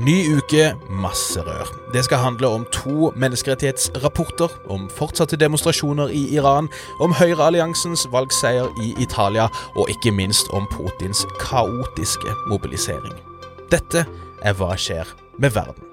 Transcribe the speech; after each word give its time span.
Ny 0.00 0.14
uke, 0.32 0.70
masse 0.88 1.40
rør. 1.44 1.68
Det 1.92 2.04
skal 2.04 2.22
handle 2.22 2.48
om 2.48 2.64
to 2.72 3.10
menneskerettighetsrapporter, 3.20 4.48
om 4.72 4.86
fortsatte 4.88 5.36
demonstrasjoner 5.36 6.08
i 6.08 6.22
Iran, 6.38 6.70
om 7.00 7.12
Høyrealliansens 7.12 8.06
valgseier 8.12 8.72
i 8.80 8.94
Italia, 9.02 9.50
og 9.76 9.92
ikke 9.92 10.14
minst 10.16 10.48
om 10.56 10.64
Putins 10.72 11.26
kaotiske 11.42 12.32
mobilisering. 12.48 13.12
Dette 13.68 14.06
er 14.40 14.56
Hva 14.56 14.72
skjer 14.80 15.12
med 15.36 15.52
verden? 15.52 15.89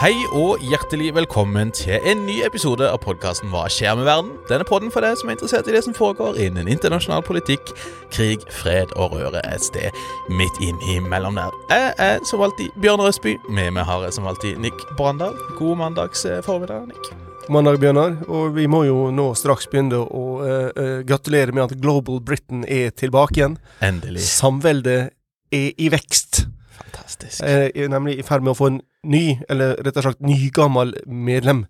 Hei 0.00 0.14
og 0.32 0.62
hjertelig 0.64 1.10
velkommen 1.12 1.68
til 1.76 2.00
en 2.08 2.22
ny 2.24 2.38
episode 2.46 2.86
av 2.88 3.02
podkasten 3.02 3.50
Hva 3.52 3.66
skjer 3.68 3.98
med 3.98 4.06
verden? 4.08 4.30
Denne 4.48 4.64
podden 4.64 4.88
for 4.88 5.04
deg 5.04 5.18
som 5.20 5.28
er 5.28 5.36
interessert 5.36 5.68
i 5.68 5.74
det 5.74 5.82
som 5.84 5.92
foregår 5.92 6.38
innen 6.40 6.70
internasjonal 6.72 7.20
politikk, 7.26 7.68
krig, 8.08 8.46
fred 8.48 8.94
og 8.96 9.12
røre 9.18 9.42
et 9.44 9.60
sted 9.60 10.00
midt 10.32 10.56
innimellom 10.64 11.36
der. 11.36 11.52
Jeg 11.68 11.92
er 12.00 12.24
som 12.24 12.40
alltid 12.46 12.72
Bjørn 12.80 13.04
Røsby. 13.04 13.36
Med 13.52 13.76
meg 13.76 13.84
har 13.90 14.08
jeg 14.08 14.16
som 14.16 14.32
alltid 14.32 14.64
Nick 14.64 14.88
Brandal. 14.96 15.36
God 15.60 15.76
mandags 15.82 16.24
eh, 16.24 16.40
formiddag, 16.48 16.88
Nick. 16.88 17.12
Mandag, 17.52 17.76
Bjørnar. 17.84 18.22
Og 18.32 18.56
vi 18.56 18.64
må 18.72 18.86
jo 18.88 19.10
nå 19.12 19.34
straks 19.36 19.68
begynne 19.68 20.00
å 20.00 20.26
uh, 20.40 20.70
uh, 20.80 20.98
gratulere 21.04 21.52
med 21.52 21.66
at 21.66 21.80
Global 21.84 22.24
Britain 22.24 22.64
er 22.64 22.96
tilbake 22.96 23.42
igjen. 23.42 23.60
Endelig. 23.84 24.24
Samveldet 24.32 25.10
er 25.52 25.74
i 25.76 25.92
vekst. 25.92 26.46
Fantastisk. 26.80 27.44
Er 27.44 27.92
nemlig 27.92 28.16
i 28.16 28.24
ferd 28.24 28.48
med 28.48 28.56
å 28.56 28.62
få 28.64 28.72
en 28.72 28.86
ny, 29.06 29.40
eller 29.48 29.78
rett 29.80 29.96
og 29.96 30.08
slett 30.08 30.24
nygammal 30.24 30.94
medlem. 31.06 31.64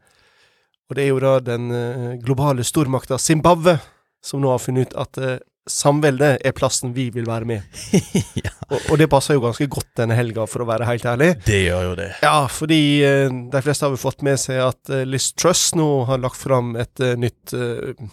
Og 0.90 0.98
det 0.98 1.06
er 1.06 1.12
jo 1.12 1.22
da 1.22 1.36
den 1.44 1.70
uh, 1.70 2.16
globale 2.22 2.66
stormakta 2.66 3.18
Zimbabwe 3.22 3.78
som 4.24 4.42
nå 4.42 4.50
har 4.50 4.60
funnet 4.60 4.90
ut 4.90 4.96
at 4.98 5.20
uh, 5.22 5.36
samveldet 5.70 6.40
er 6.42 6.54
plassen 6.56 6.90
vi 6.96 7.06
vil 7.14 7.28
være 7.28 7.46
med. 7.46 7.82
ja, 8.42 8.50
Og, 8.70 8.80
og 8.90 8.98
det 8.98 9.06
passer 9.12 9.36
jo 9.36 9.42
ganske 9.44 9.68
godt 9.70 9.92
denne 10.00 10.16
helga, 10.18 10.48
for 10.50 10.64
å 10.64 10.66
være 10.66 10.88
helt 10.88 11.06
ærlig. 11.06 11.28
det 11.46 11.60
gjør 11.68 11.84
jo 11.88 11.92
det. 12.00 12.08
Ja, 12.24 12.34
fordi 12.50 12.80
uh, 13.06 13.36
de 13.52 13.62
fleste 13.62 13.86
har 13.86 13.94
jo 13.94 14.00
fått 14.02 14.24
med 14.26 14.40
seg 14.42 14.64
at 14.64 14.90
uh, 14.90 15.04
Liz 15.06 15.28
Truss 15.38 15.68
nå 15.78 15.86
har 16.10 16.18
lagt 16.24 16.40
fram 16.40 16.74
et 16.80 17.04
nytt 17.20 17.54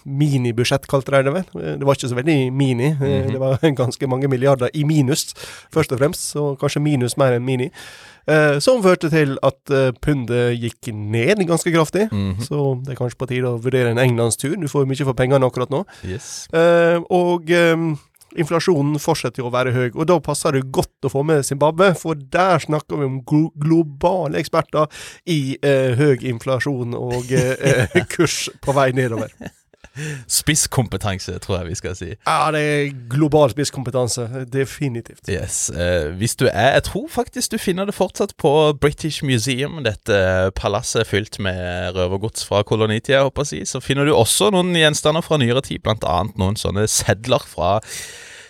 minibudsjett, 0.06 0.86
kalte 0.92 1.16
de 1.16 1.24
det 1.26 1.34
vel. 1.34 1.48
Det 1.82 1.88
var 1.88 1.98
ikke 1.98 2.12
så 2.12 2.20
veldig 2.20 2.38
mini, 2.54 2.92
mm 2.94 3.02
-hmm. 3.02 3.32
det 3.32 3.42
var 3.42 3.58
ganske 3.82 4.08
mange 4.08 4.28
milliarder 4.28 4.70
i 4.74 4.84
minus, 4.84 5.34
først 5.74 5.92
og 5.92 6.00
fremst, 6.00 6.30
så 6.30 6.56
kanskje 6.56 6.84
minus 6.86 7.18
mer 7.18 7.34
enn 7.34 7.46
mini. 7.46 7.72
Uh, 8.28 8.58
som 8.64 8.82
førte 8.84 9.08
til 9.12 9.38
at 9.46 9.72
eh, 9.72 9.94
pundet 10.04 10.58
gikk 10.60 10.90
ned 10.92 11.46
ganske 11.48 11.72
kraftig. 11.72 12.10
Mhm. 12.12 12.44
Så 12.44 12.66
det 12.84 12.94
er 12.94 13.00
kanskje 13.00 13.22
på 13.22 13.30
tide 13.30 13.54
å 13.54 13.62
vurdere 13.64 13.94
en 13.94 14.02
englandstur. 14.04 14.58
Du 14.60 14.68
får 14.72 14.88
mye 14.90 15.08
for 15.08 15.18
pengene 15.18 15.48
akkurat 15.48 15.72
nå. 15.72 15.86
Yes. 16.04 16.48
Eh, 16.52 17.00
og 17.14 17.48
ehm, 17.56 17.94
inflasjonen 18.36 19.00
fortsetter 19.02 19.42
jo 19.42 19.50
å 19.50 19.54
være 19.54 19.74
høy, 19.76 19.88
og 19.94 20.08
da 20.10 20.18
passer 20.24 20.58
det 20.58 20.68
godt 20.76 21.08
å 21.08 21.12
få 21.12 21.24
med 21.28 21.46
Zimbabwe, 21.48 21.94
for 21.98 22.20
der 22.20 22.60
snakker 22.64 23.00
vi 23.00 23.08
om 23.08 23.22
glo 23.28 23.48
globale 23.58 24.42
eksperter 24.42 24.92
i 25.30 25.58
eh, 25.62 25.96
høy 25.98 26.28
inflasjon 26.34 26.98
og 26.98 27.32
eh, 27.32 27.54
eh, 27.58 28.02
kurs 28.14 28.48
på 28.64 28.76
vei 28.78 28.92
nedover. 28.98 29.32
Spisskompetanse, 30.28 31.38
tror 31.44 31.60
jeg 31.60 31.68
vi 31.72 31.76
skal 31.80 31.96
si. 31.98 32.10
Ja, 32.28 32.52
det 32.54 32.62
er 32.62 32.94
global 33.10 33.52
spisskompetanse. 33.54 34.28
Definitivt. 34.54 35.24
Yes. 35.30 35.70
eh, 35.70 36.12
hvis 36.18 36.36
du 36.36 36.46
er 36.52 36.74
Jeg 36.78 36.84
tror 36.84 37.08
faktisk 37.12 37.52
du 37.52 37.58
finner 37.58 37.86
det 37.86 37.96
fortsatt 37.96 38.36
på 38.38 38.74
British 38.82 39.24
Museum, 39.24 39.82
dette 39.84 40.52
palasset 40.56 41.08
fylt 41.08 41.40
med 41.40 41.96
røvergods 41.96 42.46
fra 42.46 42.64
kolonitida, 42.64 43.24
håper 43.26 43.44
jeg 43.44 43.48
å 43.48 43.52
si. 43.54 43.62
Så 43.66 43.84
finner 43.84 44.06
du 44.06 44.14
også 44.16 44.52
noen 44.54 44.76
gjenstander 44.76 45.26
fra 45.26 45.40
nyere 45.42 45.62
tid, 45.66 45.82
blant 45.84 46.06
annet 46.08 46.38
noen 46.38 46.58
sånne 46.60 46.88
sedler 46.92 47.44
fra 47.48 47.78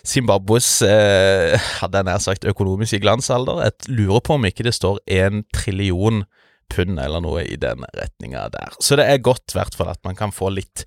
Zimbabwes 0.07 0.81
eh, 0.87 1.57
hadde 1.81 1.99
jeg 1.99 2.07
nær 2.07 2.21
sagt 2.23 2.47
økonomiske 2.47 2.99
glansalder. 3.03 3.63
Jeg 3.65 3.91
lurer 3.97 4.23
på 4.23 4.37
om 4.37 4.45
ikke 4.47 4.65
det 4.67 4.75
står 4.77 5.01
en 5.19 5.43
trillion 5.55 6.23
pund 6.73 6.99
eller 7.01 7.23
noe 7.23 7.43
i 7.45 7.57
den 7.59 7.85
retninga 7.97 8.47
der. 8.53 8.75
Så 8.83 8.97
det 8.99 9.07
er 9.07 9.23
godt 9.23 9.53
i 9.53 9.57
hvert 9.57 9.77
at 9.87 10.01
man 10.05 10.17
kan 10.17 10.33
få 10.35 10.49
litt 10.53 10.83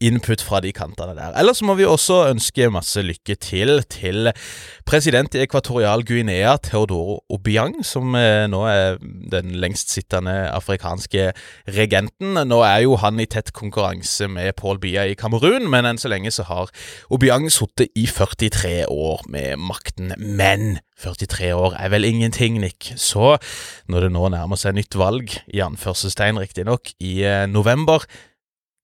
input 0.00 0.42
fra 0.44 0.60
de 0.64 0.72
kantene 0.74 1.14
der. 1.16 1.34
Ellers 1.38 1.62
må 1.66 1.76
vi 1.78 1.86
også 1.88 2.22
ønske 2.30 2.70
masse 2.72 3.02
lykke 3.04 3.36
til 3.40 3.82
til 3.90 4.30
president 4.88 5.34
i 5.36 5.44
Ekvatorial 5.44 6.04
Guinea, 6.08 6.56
Theodoro 6.62 7.20
Obiang, 7.30 7.78
som 7.86 8.14
eh, 8.18 8.46
nå 8.50 8.64
er 8.68 8.98
den 9.00 9.54
lengstsittende 9.60 10.50
afrikanske 10.50 11.30
regenten. 11.70 12.40
Nå 12.48 12.60
er 12.66 12.84
jo 12.86 12.98
han 13.00 13.20
i 13.20 13.28
tett 13.30 13.52
konkurranse 13.56 14.28
med 14.30 14.56
Paul 14.58 14.80
Bia 14.82 15.06
i 15.06 15.16
Kamerun, 15.18 15.68
men 15.70 15.88
enn 15.88 16.00
så 16.00 16.10
lenge 16.12 16.32
så 16.34 16.48
har 16.50 16.72
Obiang 17.12 17.48
sittet 17.52 17.92
i 17.98 18.06
43 18.10 18.86
år 18.90 19.26
med 19.30 19.60
makten. 19.62 20.14
Men 20.18 20.80
43 21.00 21.52
år 21.56 21.76
er 21.80 21.92
vel 21.92 22.06
ingenting, 22.08 22.60
Nick. 22.60 22.92
Så 23.00 23.36
når 23.90 24.06
det 24.06 24.12
nå 24.14 24.26
nærmer 24.32 24.60
seg 24.60 24.76
nytt 24.76 24.96
valg, 25.00 25.32
i 25.48 25.62
anførselstegn 25.64 26.40
riktignok, 26.40 26.92
i 27.00 27.20
eh, 27.24 27.46
november, 27.50 28.04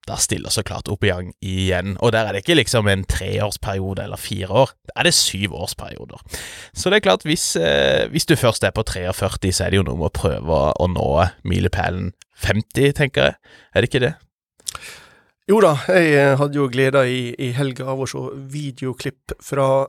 da 0.07 0.15
stiller 0.23 0.53
så 0.55 0.63
klart 0.63 0.89
Opiang 0.89 1.33
igjen. 1.43 1.97
Og 1.99 2.13
der 2.15 2.29
er 2.29 2.37
det 2.37 2.45
ikke 2.45 2.59
liksom 2.61 2.87
en 2.89 3.03
treårsperiode 3.11 4.05
eller 4.05 4.21
fire 4.21 4.63
år, 4.63 4.75
da 4.87 5.01
er 5.01 5.09
det 5.09 5.17
syvårsperioder. 5.19 6.23
Så 6.73 6.91
det 6.91 7.01
er 7.01 7.07
klart, 7.09 7.27
hvis, 7.27 7.49
eh, 7.59 8.07
hvis 8.13 8.29
du 8.29 8.37
først 8.39 8.65
er 8.65 8.75
på 8.75 8.87
43, 8.87 9.53
så 9.53 9.67
er 9.67 9.75
det 9.75 9.81
jo 9.83 9.89
noe 9.89 9.99
med 9.99 10.13
å 10.13 10.15
prøve 10.15 10.61
å, 10.71 10.87
nå 10.87 11.11
milepælen 11.45 12.13
50, 12.45 12.95
tenker 13.01 13.31
jeg. 13.31 13.37
Er 13.75 13.83
det 13.83 13.91
ikke 13.91 14.05
det? 14.07 14.15
Jo 15.47 15.61
da, 15.63 15.77
jeg 15.91 16.15
eh, 16.15 16.37
hadde 16.39 16.59
jo 16.59 16.71
gleda 16.71 17.05
i, 17.07 17.31
i 17.39 17.53
helga 17.55 17.91
av 17.93 18.01
å 18.03 18.09
se 18.11 18.23
videoklipp 18.51 19.37
fra 19.43 19.87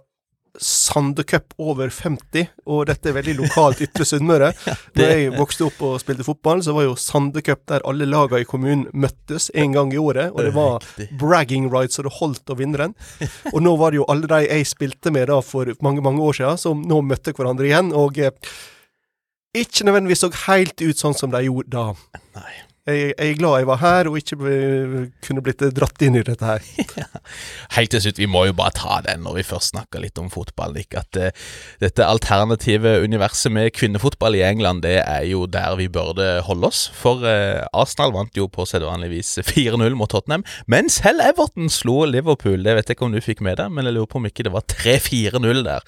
Sandecup 0.61 1.53
over 1.61 1.91
50, 1.93 2.47
og 2.65 2.85
dette 2.89 3.11
er 3.11 3.17
veldig 3.17 3.35
lokalt 3.41 3.81
Ytre 3.85 4.07
Sunnmøre. 4.07 4.51
Da 4.97 5.09
jeg 5.11 5.33
vokste 5.35 5.67
opp 5.67 5.81
og 5.85 5.97
spilte 6.01 6.25
fotball, 6.25 6.63
så 6.65 6.73
var 6.75 6.87
jo 6.87 6.95
Sandecup 6.99 7.65
der 7.69 7.85
alle 7.87 8.07
lagene 8.09 8.41
i 8.41 8.47
kommunen 8.49 8.87
møttes 8.93 9.51
en 9.53 9.75
gang 9.75 9.93
i 9.93 9.99
året, 10.01 10.31
og 10.33 10.47
det 10.47 10.53
var 10.55 10.85
bragging 11.19 11.69
rights, 11.73 11.99
og 11.99 12.07
det 12.07 12.15
holdt 12.17 12.53
å 12.53 12.57
vinne 12.57 12.81
den. 12.81 12.95
Og 13.53 13.61
nå 13.63 13.75
var 13.79 13.93
det 13.93 14.01
jo 14.01 14.07
alle 14.11 14.29
de 14.31 14.41
jeg 14.47 14.69
spilte 14.69 15.13
med 15.13 15.29
da 15.31 15.41
for 15.45 15.69
mange, 15.85 16.03
mange 16.05 16.23
år 16.23 16.39
siden, 16.39 16.61
som 16.61 16.81
nå 16.87 17.01
møtte 17.05 17.35
hverandre 17.37 17.69
igjen, 17.69 17.93
og 17.95 18.17
eh, 18.21 18.33
ikke 19.57 19.87
nødvendigvis 19.87 20.25
så 20.25 20.31
helt 20.47 20.81
ut 20.81 20.99
sånn 20.99 21.17
som 21.17 21.33
de 21.33 21.45
gjorde 21.45 21.71
da. 21.73 22.21
Nei. 22.37 22.55
Jeg, 22.87 23.11
jeg 23.17 23.33
er 23.33 23.35
glad 23.35 23.57
jeg 23.59 23.67
var 23.67 23.79
her, 23.81 24.07
og 24.07 24.15
ikke 24.15 24.37
ble, 24.39 24.57
kunne 25.25 25.41
blitt 25.43 25.59
dratt 25.75 26.03
inn 26.05 26.15
i 26.15 26.23
dette 26.23 26.47
her. 26.47 26.63
Helt 27.75 27.91
til 27.91 28.03
slutt, 28.05 28.21
vi 28.21 28.29
må 28.31 28.45
jo 28.47 28.55
bare 28.55 28.75
ta 28.77 29.01
den 29.03 29.25
når 29.25 29.41
vi 29.41 29.45
først 29.49 29.73
snakker 29.73 29.99
litt 30.05 30.19
om 30.21 30.29
fotball, 30.31 30.77
Ikke? 30.79 31.03
At 31.03 31.19
uh, 31.19 31.49
dette 31.83 32.07
alternative 32.07 32.97
universet 33.03 33.51
med 33.51 33.73
kvinnefotball 33.75 34.39
i 34.39 34.45
England, 34.47 34.85
det 34.87 35.01
er 35.03 35.27
jo 35.27 35.43
der 35.51 35.75
vi 35.79 35.89
burde 35.91 36.29
holde 36.47 36.71
oss. 36.71 36.85
For 36.95 37.27
uh, 37.27 37.67
Arsenal 37.75 38.15
vant 38.15 38.39
jo 38.39 38.47
på 38.47 38.63
sedvanlig 38.69 39.11
vis 39.17 39.35
4-0 39.43 39.99
mot 39.99 40.11
Tottenham. 40.13 40.47
Men 40.71 40.87
selv 40.93 41.25
Everton 41.27 41.67
slo 41.73 42.05
Liverpool. 42.07 42.63
Det 42.63 42.79
vet 42.79 42.87
jeg 42.87 42.95
ikke 42.95 43.09
om 43.11 43.15
du 43.17 43.23
fikk 43.23 43.43
med 43.43 43.59
deg, 43.59 43.73
men 43.73 43.89
jeg 43.89 43.99
lurer 43.99 44.11
på 44.13 44.21
om 44.21 44.31
ikke 44.31 44.47
det 44.47 44.55
var 44.55 44.63
3-4-0 44.71 45.65
der. 45.67 45.83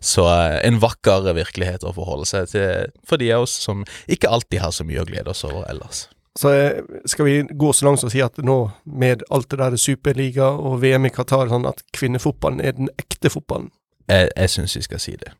Så 0.00 0.24
uh, 0.24 0.56
en 0.64 0.80
vakker 0.80 1.28
virkelighet 1.28 1.84
å 1.84 1.92
forholde 1.92 2.28
seg 2.32 2.48
til 2.56 2.94
for 3.04 3.20
de 3.20 3.34
av 3.36 3.44
oss 3.44 3.60
som 3.68 3.84
ikke 4.08 4.32
alltid 4.32 4.64
har 4.64 4.72
så 4.72 4.88
mye 4.88 5.04
å 5.04 5.08
glede 5.08 5.36
oss 5.36 5.44
over 5.44 5.68
ellers. 5.68 6.08
Så 6.38 6.52
eh, 6.54 6.82
skal 7.04 7.24
vi 7.24 7.42
gå 7.50 7.72
så 7.72 7.88
langt 7.88 8.00
som 8.00 8.10
å 8.10 8.14
si 8.14 8.22
at 8.22 8.38
nå, 8.46 8.58
med 8.86 9.24
alt 9.34 9.50
det 9.50 9.58
der 9.58 9.76
Superliga 9.80 10.52
og 10.54 10.78
VM 10.84 11.10
i 11.10 11.14
Qatar, 11.14 11.50
sånn 11.50 11.66
at 11.66 11.82
kvinnefotballen 11.96 12.62
er 12.62 12.78
den 12.78 12.92
ekte 12.94 13.32
fotballen? 13.34 13.72
Jeg, 14.06 14.30
jeg 14.36 14.54
syns 14.54 14.78
vi 14.78 14.86
skal 14.86 15.02
si 15.02 15.18
det. 15.18 15.34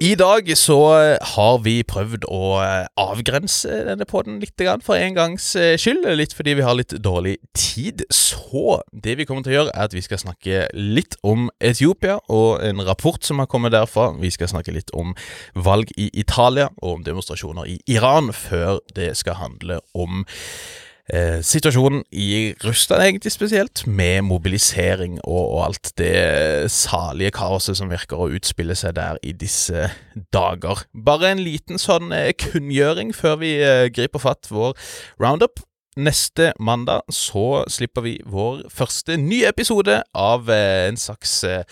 I 0.00 0.14
dag 0.14 0.46
så 0.56 0.78
har 1.20 1.58
vi 1.60 1.82
prøvd 1.84 2.22
å 2.32 2.54
eh, 2.64 2.86
avgrense 2.96 3.82
denne 3.84 4.06
podden 4.08 4.38
litt 4.40 4.62
for 4.80 4.96
en 4.96 5.12
gangs 5.18 5.50
eh, 5.60 5.74
skyld. 5.76 6.06
Litt 6.16 6.32
fordi 6.32 6.54
vi 6.56 6.64
har 6.64 6.78
litt 6.78 6.94
dårlig 7.04 7.34
tid. 7.52 8.06
Så 8.08 8.80
det 8.96 9.18
vi 9.20 9.26
kommer 9.28 9.44
til 9.44 9.52
å 9.52 9.58
gjøre, 9.58 9.74
er 9.76 9.90
at 9.90 9.92
vi 9.92 10.00
skal 10.00 10.22
snakke 10.22 10.62
litt 10.72 11.18
om 11.20 11.50
Etiopia 11.60 12.16
og 12.32 12.64
en 12.64 12.80
rapport 12.88 13.20
som 13.20 13.44
har 13.44 13.50
kommet 13.52 13.76
derfra. 13.76 14.14
Vi 14.16 14.32
skal 14.32 14.48
snakke 14.48 14.72
litt 14.72 14.88
om 14.96 15.12
valg 15.52 15.92
i 16.00 16.08
Italia 16.16 16.70
og 16.80 16.94
om 16.94 17.04
demonstrasjoner 17.04 17.68
i 17.68 17.76
Iran, 17.92 18.32
før 18.32 18.80
det 18.96 19.12
skal 19.20 19.36
handle 19.36 19.82
om 19.92 20.24
eh, 21.12 21.38
situasjonen 21.44 22.02
i 22.12 22.54
Russland, 22.64 23.02
egentlig 23.04 23.32
spesielt, 23.32 23.86
med 23.86 24.22
mobilisering 24.26 25.18
og, 25.24 25.42
og, 25.42 25.64
alt 25.68 25.92
det 25.98 26.70
salige 26.72 27.32
kaoset 27.36 27.78
som 27.78 27.90
virker 27.92 28.20
å 28.20 28.30
utspille 28.34 28.76
seg 28.78 28.96
der 28.98 29.20
i 29.22 29.32
disse 29.36 29.90
dager. 30.34 30.84
Bare 30.94 31.32
en 31.32 31.42
liten 31.44 31.80
sånn 31.80 32.14
eh, 32.16 32.32
kunngjøring 32.38 33.14
før 33.16 33.40
vi 33.42 33.56
eh, 33.60 33.88
griper 33.94 34.22
fatt 34.22 34.50
vår 34.50 34.76
roundup. 35.22 35.62
Neste 36.00 36.52
mandag 36.60 37.02
så 37.12 37.64
slipper 37.68 38.04
vi 38.04 38.12
vår 38.24 38.62
første 38.72 39.18
nye 39.20 39.48
episode 39.50 39.98
av 40.16 40.48
eh, 40.48 40.86
en 40.88 40.96
slags 40.96 41.32
eh, 41.44 41.64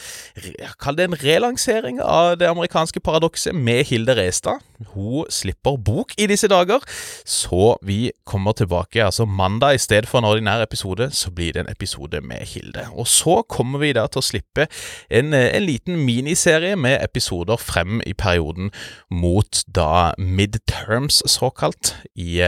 Kall 0.82 0.98
det 0.98 1.06
en 1.08 1.16
relansering 1.22 2.00
av 2.02 2.34
det 2.40 2.48
amerikanske 2.50 3.00
paradokset 3.00 3.56
med 3.56 3.86
Hilde 3.88 4.16
Restad. 4.18 4.60
Hun 4.92 5.24
slipper 5.32 5.78
bok 5.80 6.12
i 6.20 6.26
disse 6.30 6.50
dager, 6.50 6.84
så 7.24 7.78
vi 7.82 8.10
kommer 8.28 8.52
tilbake 8.58 9.00
altså 9.04 9.24
mandag 9.24 9.78
i 9.78 9.82
stedet 9.82 10.10
for 10.10 10.20
en 10.20 10.28
ordinær 10.28 10.62
episode. 10.62 11.08
Så 11.14 11.32
blir 11.32 11.54
det 11.56 11.64
en 11.64 11.72
episode 11.72 12.20
med 12.20 12.44
Hilde. 12.52 12.84
Og 12.92 13.08
så 13.08 13.40
kommer 13.48 13.80
vi 13.82 13.94
da 13.96 14.06
til 14.06 14.20
å 14.20 14.28
slippe 14.28 14.68
en, 15.10 15.32
eh, 15.32 15.54
en 15.56 15.66
liten 15.66 15.96
miniserie 16.04 16.76
med 16.76 17.00
episoder 17.04 17.56
frem 17.56 18.02
i 18.06 18.12
perioden 18.12 18.72
mot 19.10 19.64
da 19.66 20.12
midterms, 20.18 21.22
såkalt, 21.26 21.94
i 22.14 22.42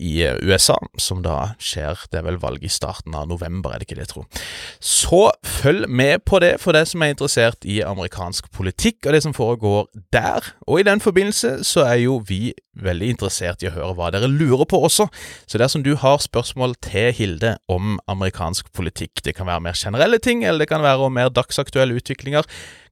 i 0.00 0.24
USA, 0.42 0.76
som 0.98 1.20
da 1.22 1.52
skjer 1.60 1.98
Det 2.10 2.18
er 2.18 2.24
vel 2.26 2.38
valg 2.40 2.64
i 2.64 2.70
starten 2.72 3.14
av 3.14 3.28
november, 3.28 3.70
er 3.70 3.80
det 3.80 3.88
ikke 3.88 3.98
det, 3.98 4.06
jeg 4.08 4.12
tror. 4.14 4.42
Så 4.80 5.20
følg 5.46 5.88
med 5.88 6.24
på 6.24 6.40
det 6.42 6.54
for 6.62 6.76
deg 6.76 6.88
som 6.88 7.04
er 7.04 7.12
interessert 7.14 7.66
i 7.68 7.80
amerikansk 7.84 8.50
politikk 8.56 9.06
og 9.06 9.14
det 9.14 9.22
som 9.26 9.36
foregår 9.36 9.86
der. 10.14 10.52
Og 10.66 10.80
i 10.80 10.86
den 10.88 11.02
forbindelse 11.04 11.60
så 11.66 11.84
er 11.86 12.00
jo 12.06 12.20
vi 12.26 12.50
veldig 12.80 13.12
interessert 13.14 13.62
i 13.62 13.68
å 13.68 13.74
høre 13.74 13.94
hva 13.98 14.10
dere 14.14 14.30
lurer 14.30 14.66
på 14.68 14.80
også. 14.88 15.08
Så 15.46 15.60
dersom 15.60 15.84
du 15.84 15.94
har 16.00 16.22
spørsmål 16.22 16.76
til 16.82 17.12
Hilde 17.16 17.56
om 17.68 17.98
amerikansk 18.10 18.72
politikk, 18.76 19.24
det 19.24 19.36
kan 19.36 19.50
være 19.50 19.66
mer 19.68 19.78
generelle 19.78 20.20
ting, 20.22 20.44
eller 20.44 20.64
det 20.64 20.70
kan 20.72 20.84
være 20.84 21.10
om 21.10 21.18
mer 21.18 21.32
dagsaktuelle 21.34 21.98
utviklinger, 22.00 22.46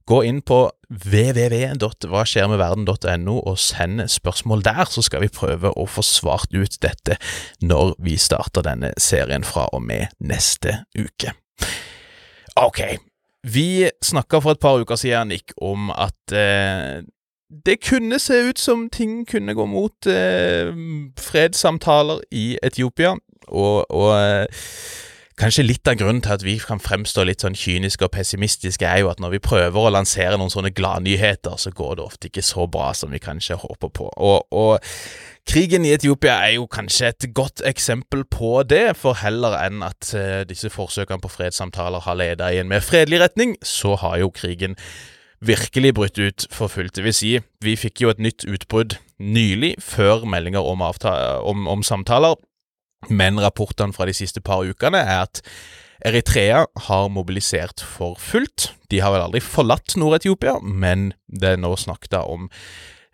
Gå 0.09 0.23
inn 0.25 0.39
på 0.41 0.63
www.hvaskjermedverden.no 0.89 3.39
og 3.39 3.59
send 3.61 4.01
spørsmål 4.09 4.63
der, 4.65 4.85
så 4.89 5.01
skal 5.05 5.21
vi 5.21 5.29
prøve 5.33 5.69
å 5.77 5.85
få 5.85 6.01
svart 6.05 6.53
ut 6.55 6.79
dette 6.81 7.17
når 7.61 7.93
vi 8.01 8.17
starter 8.17 8.61
denne 8.65 8.93
serien 8.97 9.43
fra 9.45 9.67
og 9.73 9.81
med 9.85 10.07
neste 10.19 10.85
uke. 10.97 11.33
Ok, 12.59 12.81
vi 13.43 13.89
snakka 14.03 14.41
for 14.43 14.57
et 14.57 14.59
par 14.59 14.81
uker 14.81 14.95
siden, 14.99 15.27
Nick, 15.31 15.53
om 15.61 15.91
at 15.93 16.33
eh, 16.35 17.05
det 17.65 17.79
kunne 17.85 18.19
se 18.19 18.33
ut 18.49 18.59
som 18.59 18.89
ting 18.89 19.29
kunne 19.29 19.53
gå 19.53 19.65
mot 19.65 20.07
eh, 20.07 20.73
fredssamtaler 21.17 22.19
i 22.31 22.57
Etiopia, 22.63 23.15
og, 23.47 23.91
og 23.91 24.11
eh, 24.17 24.45
Kanskje 25.39 25.63
litt 25.63 25.87
av 25.87 25.95
grunnen 25.95 26.19
til 26.19 26.33
at 26.35 26.41
vi 26.43 26.57
kan 26.59 26.81
fremstå 26.83 27.23
litt 27.23 27.45
sånn 27.45 27.55
kyniske 27.55 28.03
og 28.03 28.11
pessimistiske, 28.11 28.83
er 28.83 29.05
jo 29.05 29.11
at 29.11 29.21
når 29.23 29.37
vi 29.37 29.39
prøver 29.45 29.85
å 29.85 29.91
lansere 29.95 30.35
noen 30.35 30.51
sånne 30.51 30.73
gladnyheter, 30.75 31.55
så 31.55 31.71
går 31.71 31.93
det 31.95 32.03
ofte 32.03 32.27
ikke 32.27 32.43
så 32.43 32.65
bra 32.67 32.89
som 32.97 33.13
vi 33.15 33.21
kanskje 33.23 33.55
håper 33.61 33.93
på. 33.95 34.09
Og, 34.19 34.49
og 34.51 34.89
krigen 35.47 35.87
i 35.87 35.93
Etiopia 35.95 36.41
er 36.43 36.57
jo 36.57 36.65
kanskje 36.67 37.13
et 37.13 37.29
godt 37.37 37.63
eksempel 37.63 38.25
på 38.27 38.65
det, 38.67 38.97
for 38.99 39.15
heller 39.21 39.55
enn 39.61 39.79
at 39.87 40.11
uh, 40.11 40.41
disse 40.49 40.73
forsøkene 40.73 41.23
på 41.23 41.31
fredssamtaler 41.31 42.03
har 42.03 42.19
ledet 42.19 42.51
i 42.51 42.59
en 42.59 42.71
mer 42.73 42.83
fredelig 42.83 43.23
retning, 43.23 43.55
så 43.63 43.95
har 44.03 44.19
jo 44.19 44.33
krigen 44.35 44.75
virkelig 45.39 45.93
brutt 45.95 46.19
ut 46.19 46.49
for 46.51 46.67
fullt. 46.67 46.97
Det 46.99 47.07
vil 47.07 47.15
si, 47.15 47.31
vi 47.63 47.79
fikk 47.79 48.03
jo 48.03 48.11
et 48.11 48.19
nytt 48.19 48.43
utbrudd 48.43 48.99
nylig, 49.23 49.77
før 49.79 50.27
meldinger 50.27 50.67
om, 50.67 50.83
om, 50.83 51.67
om 51.71 51.87
samtaler 51.87 52.35
men 53.07 53.39
rapportene 53.39 53.95
fra 53.95 54.07
de 54.09 54.15
siste 54.17 54.43
par 54.43 54.67
ukene 54.67 54.99
er 54.99 55.23
at 55.29 55.43
Eritrea 56.05 56.63
har 56.87 57.09
mobilisert 57.11 57.81
for 57.83 58.15
fullt. 58.19 58.69
De 58.91 59.01
har 59.03 59.11
vel 59.13 59.25
aldri 59.25 59.41
forlatt 59.43 59.97
Nord-Etiopia, 59.99 60.59
men 60.63 61.11
det 61.27 61.55
er 61.55 61.59
nå 61.59 61.73
snakket 61.79 62.15
om 62.21 62.47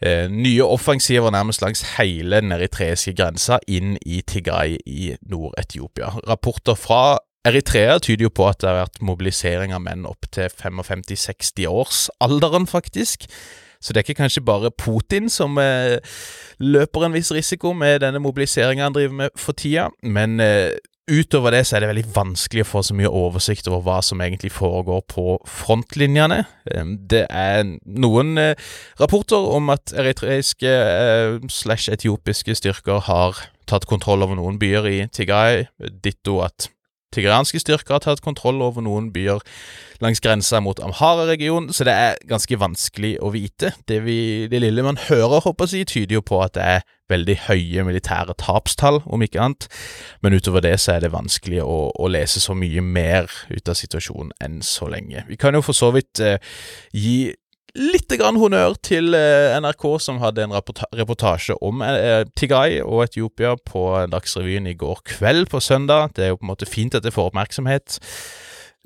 eh, 0.02 0.30
nye 0.30 0.66
offensiver 0.66 1.34
nærmest 1.34 1.66
langs 1.66 1.82
hele 1.96 2.44
den 2.44 2.54
eritreiske 2.54 3.16
grensa 3.18 3.58
inn 3.68 3.98
i 4.06 4.22
Tigray 4.22 4.78
i 4.86 5.16
Nord-Etiopia. 5.26 6.14
Rapporter 6.30 6.78
fra 6.78 7.18
Eritrea 7.46 8.00
tyder 8.02 8.26
jo 8.26 8.34
på 8.34 8.48
at 8.50 8.62
det 8.62 8.70
har 8.70 8.84
vært 8.84 9.04
mobilisering 9.06 9.74
av 9.74 9.84
menn 9.86 10.06
opp 10.10 10.30
til 10.34 10.50
55-60 10.50 11.68
års 11.70 12.08
alderen, 12.22 12.66
faktisk. 12.70 13.28
Så 13.80 13.94
det 13.94 14.02
er 14.02 14.08
ikke 14.08 14.22
kanskje 14.24 14.46
bare 14.46 14.74
Putin 14.74 15.30
som 15.32 15.58
eh, 15.62 15.98
løper 16.60 17.06
en 17.06 17.16
viss 17.16 17.32
risiko 17.36 17.74
med 17.74 18.02
denne 18.06 18.22
mobiliseringa 18.24 18.88
han 18.88 18.96
driver 18.96 19.24
med 19.24 19.40
for 19.40 19.58
tida, 19.58 19.90
men 20.04 20.40
eh, 20.44 20.76
utover 21.12 21.54
det 21.54 21.66
så 21.68 21.78
er 21.78 21.84
det 21.84 21.90
veldig 21.92 22.06
vanskelig 22.16 22.64
å 22.66 22.70
få 22.70 22.82
så 22.86 22.96
mye 22.98 23.12
oversikt 23.12 23.68
over 23.70 23.84
hva 23.86 23.98
som 24.06 24.22
egentlig 24.26 24.52
foregår 24.56 25.04
på 25.12 25.38
frontlinjene. 25.50 26.42
Det 27.12 27.26
er 27.30 27.66
noen 27.86 28.38
eh, 28.42 28.56
rapporter 29.02 29.52
om 29.56 29.70
at 29.74 29.94
eritreiske 29.94 30.72
eh, 30.72 31.38
slash 31.52 31.92
etiopiske 31.94 32.58
styrker 32.58 33.06
har 33.10 33.44
tatt 33.70 33.88
kontroll 33.90 34.26
over 34.26 34.38
noen 34.38 34.60
byer 34.62 34.90
i 34.90 34.98
Tigray, 35.14 35.66
ditto 36.02 36.40
at 36.46 36.70
Tigranske 37.16 37.62
styrker 37.64 37.98
har 37.98 38.04
tatt 38.06 38.24
kontroll 38.26 38.62
over 38.66 38.84
noen 38.86 39.12
byer 39.16 39.44
langs 40.04 40.20
grensa 40.20 40.60
mot 40.60 40.80
Amhara-regionen, 40.84 41.72
så 41.74 41.88
det 41.88 41.94
er 41.96 42.18
ganske 42.28 42.60
vanskelig 42.60 43.16
å 43.24 43.32
vite. 43.32 43.72
Det, 43.88 44.02
vi, 44.04 44.18
det 44.52 44.60
lille 44.64 44.84
man 44.84 45.00
hører, 45.08 45.44
håper 45.46 45.72
jeg, 45.72 45.88
tyder 45.92 46.20
jo 46.20 46.26
på 46.26 46.42
at 46.44 46.56
det 46.58 46.66
er 46.76 46.86
veldig 47.12 47.36
høye 47.46 47.86
militære 47.86 48.36
tapstall, 48.42 49.02
om 49.06 49.24
ikke 49.24 49.42
annet, 49.42 49.68
men 50.26 50.36
utover 50.36 50.64
det 50.66 50.76
så 50.82 50.96
er 50.96 51.06
det 51.06 51.14
vanskelig 51.14 51.62
å, 51.64 51.78
å 51.94 52.10
lese 52.12 52.42
så 52.42 52.58
mye 52.58 52.84
mer 52.84 53.30
ut 53.52 53.72
av 53.72 53.78
situasjonen 53.78 54.34
enn 54.44 54.62
så 54.66 54.90
lenge. 54.92 55.24
Vi 55.30 55.40
kan 55.40 55.56
jo 55.56 55.64
for 55.66 55.78
så 55.78 55.92
vidt 55.96 56.22
eh, 56.24 56.40
gi 56.92 57.34
litt 57.76 58.12
grann 58.20 58.40
honnør 58.40 58.78
til 58.84 59.16
eh, 59.18 59.54
NRK, 59.60 59.86
som 60.04 60.22
hadde 60.24 60.46
en 60.46 60.56
reportasje 60.56 61.58
om 61.60 61.84
Tigay 61.84 62.26
Tigray 62.38 62.80
og 62.84 63.04
Etiopia 63.06 63.56
på 63.60 63.86
Dagsrevyen 64.12 64.70
i 64.72 64.78
går 64.80 65.04
kveld 65.16 65.50
på 65.52 65.62
søndag. 65.64 66.16
Det 66.16 66.26
er 66.26 66.34
jo 66.34 66.40
på 66.40 66.48
en 66.48 66.54
måte 66.54 66.70
fint 66.70 66.96
at 66.96 67.04
det 67.06 67.14
får 67.16 67.32
oppmerksomhet. 67.32 68.00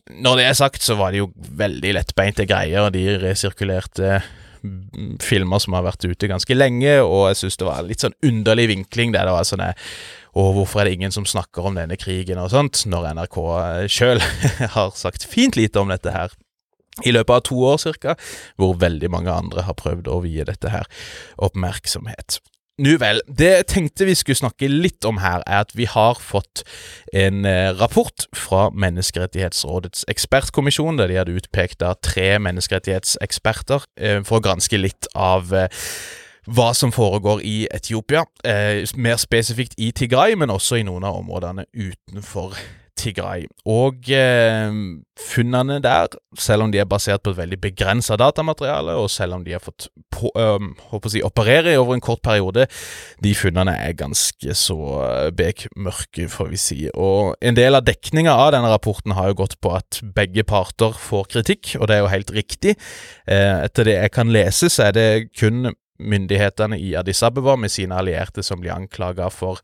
Når 0.09 0.39
det 0.39 0.45
er 0.49 0.57
sagt, 0.57 0.81
så 0.81 0.97
var 0.97 1.13
det 1.13 1.21
jo 1.21 1.31
veldig 1.37 1.93
lettbeinte 1.99 2.47
greier. 2.49 2.89
De 2.93 3.03
resirkulerte 3.21 4.23
mm, 4.63 5.19
filmer 5.21 5.61
som 5.61 5.77
har 5.77 5.85
vært 5.85 6.09
ute 6.09 6.31
ganske 6.31 6.57
lenge, 6.57 6.97
og 7.05 7.29
jeg 7.29 7.43
syns 7.43 7.61
det 7.61 7.69
var 7.69 7.85
litt 7.85 8.05
sånn 8.05 8.17
underlig 8.25 8.71
vinkling 8.73 9.13
der 9.13 9.29
det 9.29 9.37
var 9.37 9.47
sånn 9.47 9.67
og 10.39 10.51
hvorfor 10.55 10.81
er 10.81 10.87
det 10.87 10.99
ingen 10.99 11.13
som 11.13 11.25
snakker 11.25 11.65
om 11.65 11.77
denne 11.77 11.97
krigen 11.97 12.37
og 12.37 12.51
sånt, 12.53 12.83
når 12.85 13.07
NRK 13.17 13.37
sjøl 13.89 14.21
har 14.75 14.93
sagt 14.97 15.25
fint 15.25 15.57
lite 15.57 15.81
om 15.81 15.89
dette 15.89 16.13
her 16.13 16.33
i 17.05 17.15
løpet 17.15 17.35
av 17.35 17.47
to 17.49 17.63
år 17.71 17.81
cirka, 17.81 18.15
hvor 18.59 18.77
veldig 18.81 19.11
mange 19.11 19.33
andre 19.33 19.65
har 19.67 19.77
prøvd 19.79 20.09
å 20.11 20.21
vie 20.25 20.45
dette 20.47 20.71
her 20.73 20.87
oppmerksomhet. 21.37 22.39
Nu 22.79 22.93
vel, 22.95 23.19
det 23.27 23.49
jeg 23.49 23.67
tenkte 23.73 24.07
vi 24.07 24.15
skulle 24.15 24.39
snakke 24.39 24.69
litt 24.71 25.03
om 25.07 25.17
her, 25.19 25.43
er 25.43 25.65
at 25.65 25.73
vi 25.75 25.83
har 25.89 26.19
fått 26.23 26.63
en 27.11 27.43
eh, 27.47 27.73
rapport 27.75 28.23
fra 28.35 28.69
Menneskerettighetsrådets 28.71 30.05
ekspertkommisjon, 30.11 30.99
der 31.01 31.11
de 31.11 31.17
hadde 31.19 31.35
utpekt 31.35 31.83
tre 32.05 32.29
menneskerettighetseksperter 32.39 33.83
eh, 33.99 34.21
for 34.23 34.39
å 34.39 34.45
granske 34.47 34.79
litt 34.79 35.11
av 35.11 35.51
eh, 35.51 35.67
hva 36.47 36.71
som 36.73 36.93
foregår 36.95 37.43
i 37.45 37.57
Etiopia, 37.69 38.23
mer 38.97 39.19
spesifikt 39.21 39.75
i 39.77 39.91
Tigray, 39.93 40.33
men 40.39 40.49
også 40.49 40.79
i 40.79 40.85
noen 40.87 41.03
av 41.05 41.19
områdene 41.19 41.67
utenfor 41.75 42.55
Tigray. 42.99 43.45
Og 43.69 44.09
eh, 44.11 44.73
funnene 45.19 45.79
der, 45.83 46.11
selv 46.39 46.65
om 46.65 46.73
de 46.73 46.81
er 46.81 46.89
basert 46.89 47.23
på 47.23 47.33
et 47.33 47.39
veldig 47.39 47.59
begrensa 47.63 48.17
datamateriale, 48.19 48.97
og 48.99 49.09
selv 49.11 49.37
om 49.37 49.45
de 49.45 49.55
har 49.55 49.63
fått 49.63 49.87
på, 50.11 50.31
øh, 50.35 50.99
si, 51.11 51.23
operere 51.23 51.77
over 51.79 51.95
en 51.95 52.03
kort 52.03 52.21
periode, 52.25 52.67
de 53.23 53.33
funnene 53.35 53.75
er 53.77 53.97
ganske 53.99 54.55
så 54.57 54.79
øh, 55.07 55.31
bekmørke, 55.35 56.29
får 56.29 56.51
vi 56.53 56.61
si. 56.61 56.79
Og 56.93 57.35
en 57.41 57.57
del 57.57 57.79
av 57.79 57.87
dekninga 57.87 58.35
av 58.35 58.53
denne 58.55 58.71
rapporten 58.71 59.15
har 59.17 59.31
jo 59.31 59.41
gått 59.43 59.59
på 59.63 59.73
at 59.79 60.01
begge 60.15 60.43
parter 60.47 60.95
får 60.95 61.29
kritikk, 61.35 61.75
og 61.79 61.87
det 61.87 61.97
er 61.97 62.05
jo 62.05 62.13
helt 62.15 62.33
riktig. 62.35 62.75
Eh, 63.27 63.63
etter 63.65 63.87
det 63.87 63.99
jeg 63.99 64.15
kan 64.15 64.33
lese, 64.33 64.71
så 64.71 64.89
er 64.89 64.97
det 64.97 65.09
kun 65.39 65.71
myndighetene 65.99 66.79
i 66.79 66.93
Addis 66.95 67.23
Abeba 67.27 67.57
med 67.59 67.71
sine 67.71 67.97
allierte 67.99 68.43
som 68.45 68.61
blir 68.61 68.75
anklaga 68.75 69.27
for 69.33 69.59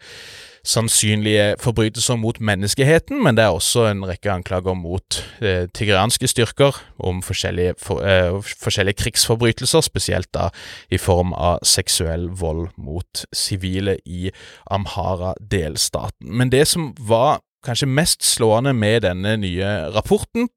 sannsynlige 0.66 1.56
forbrytelser 1.62 2.18
mot 2.20 2.40
menneskeheten, 2.42 3.22
men 3.24 3.38
det 3.38 3.46
er 3.46 3.54
også 3.54 3.86
en 3.92 4.04
rekke 4.08 4.32
anklager 4.34 4.74
mot 4.78 5.20
eh, 5.42 5.68
tigranske 5.74 6.28
styrker 6.28 6.78
om 7.00 7.22
forskjellige, 7.26 7.76
for, 7.82 8.02
eh, 8.02 8.34
forskjellige, 8.64 8.98
krigsforbrytelser, 9.04 9.82
spesielt 9.86 10.32
da 10.34 10.50
i 10.90 10.98
form 10.98 11.34
av 11.34 11.62
seksuell 11.64 12.28
vold 12.30 12.68
mot 12.78 13.26
sivile 13.34 14.00
i 14.06 14.32
Amhara-delstaten. 14.72 16.32
Men 16.32 16.50
det 16.50 16.68
som 16.68 16.94
var 17.00 17.40
kanskje 17.66 17.90
mest 17.90 18.26
slående 18.26 18.74
med 18.74 19.02
denne 19.06 19.38
nye 19.38 19.72
rapporten, 19.94 20.50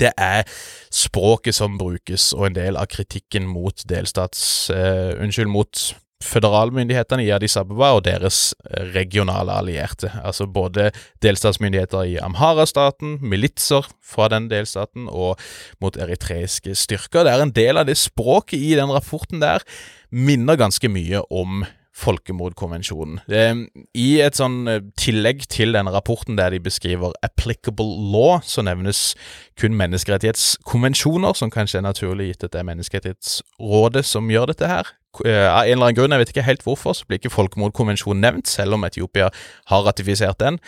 det 0.00 0.12
er 0.16 0.44
språket 0.92 1.54
som 1.54 1.78
brukes, 1.78 2.32
og 2.32 2.46
en 2.46 2.54
del 2.56 2.76
av 2.80 2.88
kritikken 2.92 3.48
mot 3.48 3.84
delstats... 3.88 4.70
Eh, 4.70 5.16
unnskyld, 5.20 5.50
mot 5.52 5.82
føderalmyndighetene 6.24 7.24
i 7.24 7.30
Addis 7.34 7.56
Ababa 7.60 7.94
og 7.96 8.04
deres 8.04 8.52
regionale 8.94 9.54
allierte. 9.56 10.12
Altså 10.24 10.46
både 10.46 10.90
delstatsmyndigheter 11.24 12.12
i 12.12 12.18
Amhara-staten, 12.20 13.18
militser 13.22 13.88
fra 14.04 14.28
den 14.32 14.50
delstaten 14.52 15.08
og 15.08 15.40
mot 15.80 15.96
eritreiske 15.96 16.76
styrker. 16.76 17.24
Det 17.24 17.34
er 17.34 17.44
en 17.46 17.56
del 17.56 17.80
av 17.80 17.88
det 17.88 17.98
språket 18.00 18.60
i 18.60 18.76
den 18.78 18.92
rapporten 18.92 19.42
der 19.42 19.64
minner 20.10 20.58
ganske 20.60 20.90
mye 20.90 21.22
om 21.30 21.64
folkemordkonvensjonen. 22.00 23.20
I 23.28 24.08
et 24.24 24.38
sånn 24.38 24.62
eh, 24.70 24.80
tillegg 25.00 25.44
til 25.52 25.74
denne 25.76 25.92
rapporten 25.94 26.38
der 26.38 26.54
de 26.54 26.62
beskriver 26.62 27.12
applicable 27.26 27.88
law, 28.12 28.38
så 28.46 28.64
nevnes 28.64 29.14
kun 29.60 29.76
menneskerettighetskonvensjoner, 29.78 31.36
som 31.36 31.52
kanskje 31.52 31.80
er 31.80 31.88
naturlig 31.88 32.30
gitt 32.30 32.46
at 32.48 32.54
det 32.54 32.62
er 32.62 32.70
Menneskerettighetsrådet 32.70 34.06
som 34.06 34.30
gjør 34.32 34.54
dette 34.54 34.70
her. 34.70 34.94
Eh, 35.24 35.46
av 35.50 35.64
en 35.64 35.72
eller 35.72 35.90
annen 35.90 35.98
grunn, 35.98 36.14
jeg 36.14 36.22
vet 36.22 36.34
ikke 36.34 36.46
helt 36.46 36.66
hvorfor, 36.66 36.94
så 36.96 37.06
blir 37.08 37.20
ikke 37.20 37.34
folkemordkonvensjonen 37.34 38.22
nevnt, 38.22 38.48
selv 38.48 38.78
om 38.78 38.84
Etiopia 38.86 39.30
har 39.72 39.86
ratifisert 39.86 40.40
den. 40.40 40.60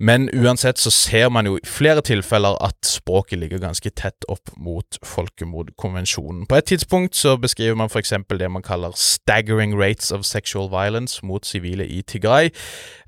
Men 0.00 0.30
uansett 0.32 0.78
så 0.80 0.90
ser 0.90 1.28
man 1.28 1.44
jo 1.44 1.58
i 1.58 1.66
flere 1.68 2.00
tilfeller 2.00 2.56
at 2.64 2.78
språket 2.88 3.38
ligger 3.38 3.60
ganske 3.60 3.90
tett 3.92 4.24
opp 4.32 4.48
mot 4.56 4.96
folkemordkonvensjonen. 5.04 6.46
På 6.48 6.56
et 6.56 6.70
tidspunkt 6.72 7.16
så 7.16 7.34
beskriver 7.36 7.76
man 7.76 7.92
f.eks. 7.92 8.14
det 8.30 8.50
man 8.50 8.64
kaller 8.64 8.96
'staggering 8.96 9.76
rates 9.76 10.10
of 10.10 10.24
sexual 10.24 10.70
violence' 10.72 11.20
mot 11.22 11.46
sivile 11.46 11.86
i 11.86 12.00
Tigray, 12.02 12.48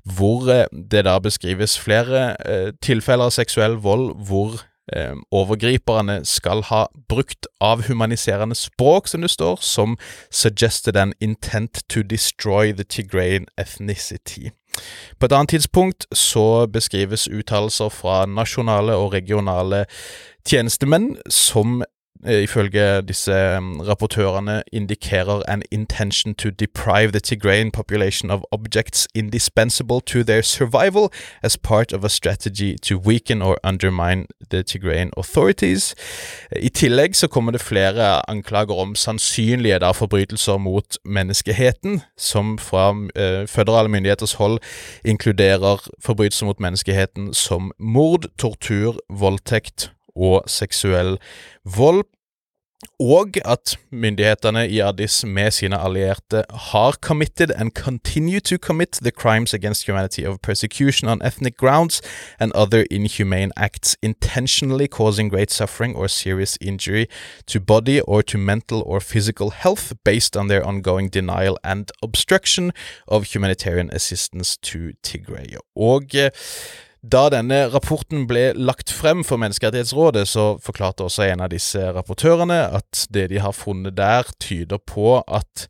hvor 0.05 0.45
eh, 0.51 0.67
det 0.91 1.05
da 1.05 1.17
beskrives 1.19 1.79
flere 1.79 2.35
eh, 2.45 2.71
tilfeller 2.81 3.25
av 3.25 3.31
seksuell 3.31 3.73
vold 3.81 4.13
hvor 4.27 4.61
overgriperne 5.31 6.25
skal 6.25 6.63
ha 6.63 6.85
brukt 7.09 7.47
avhumaniserende 7.61 8.55
språk, 8.55 9.07
som 9.07 9.21
det 9.21 9.29
står, 9.31 9.57
som 9.61 9.97
'suggested 10.31 10.97
an 10.97 11.13
intent 11.21 11.81
to 11.89 12.01
destroy 12.01 12.73
the 12.73 12.83
Tigrayan 12.83 13.45
ethnicity'. 13.61 14.49
På 15.19 15.25
et 15.25 15.31
annet 15.31 15.49
tidspunkt 15.49 16.05
så 16.13 16.67
beskrives 16.67 17.27
uttalelser 17.27 17.89
fra 17.89 18.25
nasjonale 18.25 18.95
og 18.95 19.13
regionale 19.13 19.85
tjenestemenn 20.47 21.15
som 21.29 21.83
ifølge 22.27 23.01
disse 23.01 23.59
mm, 23.59 23.79
rapportørene 23.79 24.63
indikerer 24.71 25.41
an 25.47 25.61
intention 25.71 26.35
to 26.35 26.49
deprive 26.49 27.11
the 27.11 27.19
Tigrayan 27.19 27.71
population 27.71 28.31
of 28.31 28.41
objects 28.51 29.07
indispensable 29.15 30.01
to 30.01 30.23
their 30.23 30.41
survival 30.41 31.09
as 31.43 31.57
part 31.57 31.93
of 31.93 32.03
a 32.03 32.09
strategy 32.09 32.75
to 32.81 32.97
weaken 32.97 33.41
or 33.41 33.57
undermine 33.63 34.25
the 34.49 34.63
Tigrayan 34.63 35.11
authorities. 35.17 35.95
I 36.61 36.69
tillegg 36.69 37.15
så 37.15 37.27
kommer 37.27 37.51
det 37.51 37.61
flere 37.61 38.29
anklager 38.29 38.75
om 38.75 38.95
sannsynlige 38.95 39.79
da, 39.79 39.91
forbrytelser 39.91 40.57
mot 40.57 40.97
menneskeheten, 41.05 42.01
som 42.17 42.57
fra 42.57 42.91
uh, 42.91 43.47
føderale 43.47 43.89
myndigheters 43.89 44.33
hold 44.33 44.59
inkluderer 45.05 45.87
forbrytelser 45.99 46.45
mot 46.45 46.59
menneskeheten 46.59 47.33
som 47.33 47.71
mord, 47.79 48.25
tortur, 48.37 48.97
voldtekt 49.09 49.91
og 50.15 50.43
seksuell 50.47 51.17
vold. 51.63 52.03
Og 52.99 53.37
at 53.45 53.77
myndighetene 53.91 54.67
i 54.69 54.79
Addis 54.83 55.23
med 55.25 55.51
sine 55.51 55.77
allierte 55.79 56.43
har 56.49 56.91
committed 57.01 57.51
and 57.55 57.71
continue 57.71 58.39
to 58.39 58.57
commit 58.57 58.99
the 59.01 59.11
crimes 59.11 59.53
against 59.53 59.85
humanity 59.87 60.25
of 60.25 60.37
persecution 60.43 61.09
on 61.09 61.21
ethnic 61.21 61.57
grounds 61.57 62.01
and 62.39 62.51
other 62.55 62.85
inhumane 62.91 63.51
acts 63.55 63.95
intentionally 64.01 64.87
causing 64.87 65.29
great 65.29 65.51
suffering 65.51 65.95
or 65.95 66.07
serious 66.07 66.57
injury 66.61 67.05
to 67.47 67.59
body 67.59 68.01
or 68.01 68.21
to 68.21 68.37
mental 68.37 68.83
or 68.85 68.99
physical 68.99 69.51
health 69.51 69.93
based 70.03 70.37
on 70.37 70.47
their 70.47 70.65
ongoing 70.65 71.09
denial 71.09 71.57
and 71.63 71.91
obstruction 72.03 72.71
of 73.07 73.33
humanitarian 73.33 73.89
assistance 73.93 74.57
to 74.57 74.79
Tigray. 75.03 75.57
Og 75.75 76.15
eh, 76.15 76.29
da 77.03 77.27
denne 77.27 77.65
rapporten 77.73 78.27
ble 78.29 78.53
lagt 78.55 78.91
frem 78.95 79.25
for 79.27 79.41
Menneskerettighetsrådet, 79.41 80.23
så 80.31 80.53
forklarte 80.63 81.03
også 81.03 81.25
en 81.27 81.43
av 81.43 81.51
disse 81.51 81.81
rapportørene 81.91 82.61
at 82.79 83.05
det 83.11 83.27
de 83.33 83.41
har 83.43 83.55
funnet 83.55 83.97
der, 83.97 84.29
tyder 84.39 84.79
på 84.79 85.17
at 85.27 85.67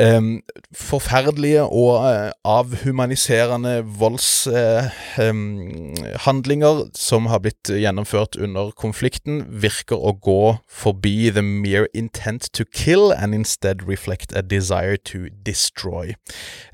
Um, 0.00 0.42
forferdelige 0.74 1.62
og 1.62 2.02
uh, 2.02 2.30
avhumaniserende 2.44 3.84
voldshandlinger 3.98 6.70
uh, 6.70 6.80
um, 6.80 6.90
som 6.98 7.26
har 7.30 7.38
blitt 7.44 7.70
gjennomført 7.70 8.34
under 8.34 8.72
konflikten, 8.74 9.46
virker 9.62 9.94
å 9.94 10.18
gå 10.18 10.58
forbi 10.66 11.30
the 11.30 11.46
mere 11.46 11.86
intent 11.94 12.50
to 12.58 12.66
kill 12.74 13.14
and 13.14 13.38
instead 13.38 13.86
reflect 13.86 14.34
a 14.34 14.42
desire 14.42 14.96
to 14.96 15.30
destroy. 15.46 16.18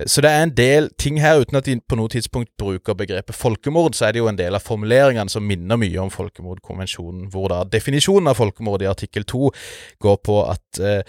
Så 0.07 0.21
det 0.25 0.31
er 0.31 0.43
en 0.43 0.57
del 0.57 0.91
ting 0.97 1.21
her, 1.21 1.41
uten 1.45 1.57
at 1.61 1.69
de 1.69 1.77
på 1.77 2.01
noe 2.01 2.09
tidspunkt 2.09 2.57
bruker 2.57 2.97
begrepet 2.97 3.37
folkemord, 3.37 3.93
så 3.93 4.09
er 4.09 4.17
det 4.17 4.25
jo 4.25 4.33
en 4.33 4.41
del 4.41 4.57
av 4.57 4.65
formuleringene 4.65 5.29
som 5.29 5.45
minner 5.45 5.77
mye 5.77 6.01
om 6.01 6.09
folkemordkonvensjonen, 6.09 7.29
hvor 7.29 7.53
da 7.53 7.69
definisjonen 7.69 8.33
av 8.33 8.41
folkemord 8.41 8.81
i 8.81 8.89
artikkel 8.89 9.29
to 9.29 9.53
går 10.01 10.17
på 10.25 10.41
at 10.49 10.65
uh, 10.81 11.05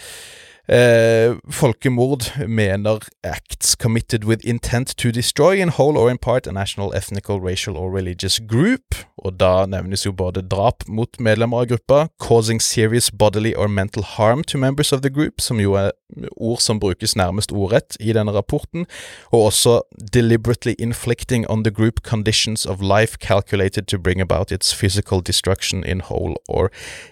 Eh, 0.71 1.35
folkemord 1.49 2.31
mener 2.47 2.99
acts 3.23 3.75
committed 3.75 4.23
with 4.23 4.47
intent 4.47 4.95
to 4.97 5.11
destroy 5.11 5.61
in 5.61 5.67
whole 5.67 5.97
or 5.97 6.09
in 6.09 6.17
part 6.17 6.47
a 6.47 6.51
national, 6.53 6.93
ethnical, 6.95 7.41
racial 7.41 7.75
or 7.75 7.91
religious 7.91 8.39
group. 8.39 8.95
Og 9.17 9.35
da 9.39 9.65
nevnes 9.67 10.05
jo 10.05 10.13
både 10.15 10.41
drap 10.41 10.87
mot 10.87 11.19
medlemmer 11.19 11.61
av 11.61 11.67
gruppa, 11.73 12.07
causing 12.23 12.61
serious 12.61 13.11
bodily 13.11 13.53
or 13.53 13.67
mental 13.67 14.03
harm 14.03 14.43
to 14.43 14.57
members 14.57 14.93
of 14.93 15.01
the 15.01 15.09
group, 15.09 15.41
som 15.41 15.59
jo 15.59 15.73
er 15.73 15.91
ord 16.37 16.59
som 16.59 16.79
brukes 16.79 17.15
nærmest 17.15 17.51
ordrett 17.51 17.97
i 17.99 18.13
denne 18.13 18.31
rapporten, 18.31 18.87
og 19.31 19.51
også 19.51 19.81
deliberately 20.13 20.73
inflicting 20.79 21.45
on 21.49 21.63
the 21.63 21.71
group 21.71 22.01
conditions 22.03 22.65
of 22.65 22.81
life 22.81 23.17
calculated 23.19 23.87
to 23.87 23.99
bring 23.99 24.21
about 24.21 24.51
its 24.51 24.73
physical 24.73 25.21
destruction 25.21 25.83
in 25.83 26.01
whole 26.01 26.35
or 26.47 26.71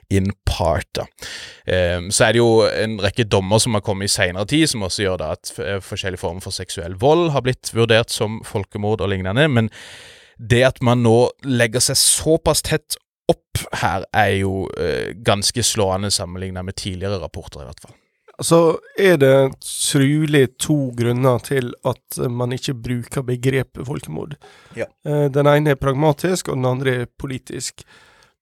in 0.09 0.31
part. 0.45 0.97
Um, 1.67 2.11
så 2.11 2.25
er 2.25 2.31
det 2.31 2.37
jo 2.37 2.65
en 2.83 2.99
rekke 3.03 3.23
dommer 3.23 3.48
som 3.57 3.73
har 3.73 3.81
kommet 3.81 4.05
i 4.05 4.13
seinere 4.13 4.45
tid, 4.45 4.67
som 4.69 4.85
også 4.85 5.05
gjør 5.05 5.19
det 5.21 5.29
at 5.33 5.51
eh, 5.63 5.81
forskjellige 5.81 6.21
former 6.21 6.45
for 6.45 6.55
seksuell 6.55 6.97
vold 7.01 7.31
har 7.33 7.45
blitt 7.45 7.71
vurdert 7.73 8.13
som 8.13 8.41
folkemord 8.45 9.01
og 9.01 9.09
lignende, 9.09 9.47
men 9.49 9.71
det 10.39 10.61
at 10.67 10.83
man 10.85 11.01
nå 11.03 11.17
legger 11.47 11.83
seg 11.83 11.97
såpass 11.99 12.61
tett 12.63 12.99
opp 13.29 13.63
her, 13.81 14.05
er 14.15 14.35
jo 14.39 14.67
eh, 14.79 15.15
ganske 15.25 15.63
slående 15.65 16.11
sammenlignet 16.13 16.65
med 16.65 16.77
tidligere 16.79 17.19
rapporter, 17.21 17.63
i 17.63 17.69
hvert 17.69 17.83
fall. 17.83 17.95
Så 18.39 18.59
er 18.95 19.17
det 19.19 19.33
trolig 19.59 20.45
to 20.63 20.93
grunner 20.95 21.41
til 21.43 21.73
at 21.87 22.19
man 22.31 22.55
ikke 22.55 22.77
bruker 22.79 23.25
begrepet 23.27 23.83
folkemord. 23.87 24.37
Ja. 24.79 24.87
Eh, 25.05 25.27
den 25.33 25.49
ene 25.51 25.75
er 25.75 25.81
pragmatisk, 25.81 26.47
og 26.47 26.61
den 26.61 26.69
andre 26.69 26.95
er 27.01 27.11
politisk. 27.19 27.83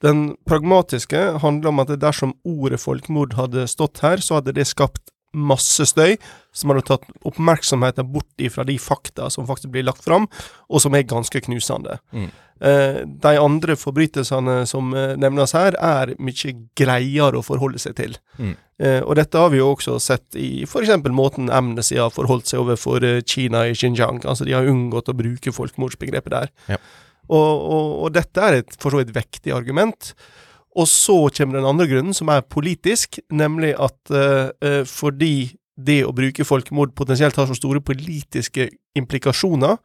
Den 0.05 0.35
pragmatiske 0.45 1.21
handler 1.41 1.71
om 1.71 1.81
at 1.81 1.93
dersom 2.01 2.35
ordet 2.45 2.81
folkemord 2.83 3.33
hadde 3.37 3.65
stått 3.69 4.03
her, 4.05 4.21
så 4.21 4.39
hadde 4.39 4.53
det 4.57 4.67
skapt 4.69 5.13
masse 5.37 5.85
støy, 5.89 6.15
som 6.55 6.71
hadde 6.71 6.85
tatt 6.87 7.05
oppmerksomheten 7.27 8.09
bort 8.13 8.45
fra 8.53 8.65
de 8.67 8.77
fakta 8.81 9.29
som 9.33 9.47
faktisk 9.49 9.73
blir 9.73 9.85
lagt 9.85 10.03
fram, 10.05 10.27
og 10.69 10.81
som 10.81 10.95
er 10.95 11.07
ganske 11.07 11.41
knusende. 11.45 11.97
Mm. 12.13 12.29
Eh, 12.57 13.01
de 13.05 13.33
andre 13.37 13.75
forbrytelsene 13.77 14.63
som 14.69 14.93
eh, 14.97 15.13
nevnes 15.19 15.53
her, 15.53 15.77
er 15.77 16.15
mye 16.17 16.53
greiere 16.77 17.37
å 17.37 17.45
forholde 17.45 17.81
seg 17.81 17.97
til. 17.99 18.17
Mm. 18.37 18.55
Eh, 18.81 19.01
og 19.03 19.17
dette 19.19 19.41
har 19.41 19.51
vi 19.53 19.61
jo 19.61 19.71
også 19.75 19.97
sett 20.01 20.37
i 20.37 20.63
f.eks. 20.65 20.95
måten 21.13 21.51
Amnesty 21.53 21.99
har 22.01 22.13
forholdt 22.13 22.49
seg 22.49 22.63
overfor 22.63 23.05
eh, 23.05 23.21
Kina 23.25 23.67
i 23.67 23.75
Xinjiang. 23.77 24.23
Altså 24.25 24.47
de 24.47 24.57
har 24.57 24.69
unngått 24.69 25.11
å 25.13 25.17
bruke 25.17 25.53
folkemordsbegrepet 25.53 26.33
der. 26.33 26.53
Ja. 26.71 26.81
Og, 27.27 27.63
og, 27.67 27.87
og, 28.05 28.11
dette 28.15 28.43
er 28.43 28.61
et 28.61 28.75
for 28.79 28.93
så 28.93 29.01
vidt 29.01 29.15
vektig 29.15 29.53
argument. 29.55 30.13
Og 30.77 30.87
så 30.89 31.15
kommer 31.33 31.57
den 31.57 31.67
andre 31.67 31.87
grunnen, 31.89 32.13
som 32.13 32.29
er 32.29 32.45
politisk, 32.45 33.19
nemlig 33.33 33.73
at 33.81 34.13
eh, 34.13 34.83
fordi 34.87 35.49
det 35.77 36.03
å 36.05 36.13
bruke 36.15 36.45
folkemord 36.45 36.93
potensielt 36.97 37.37
har 37.37 37.49
så 37.49 37.57
store 37.57 37.81
politiske 37.85 38.69
implikasjoner, 38.97 39.77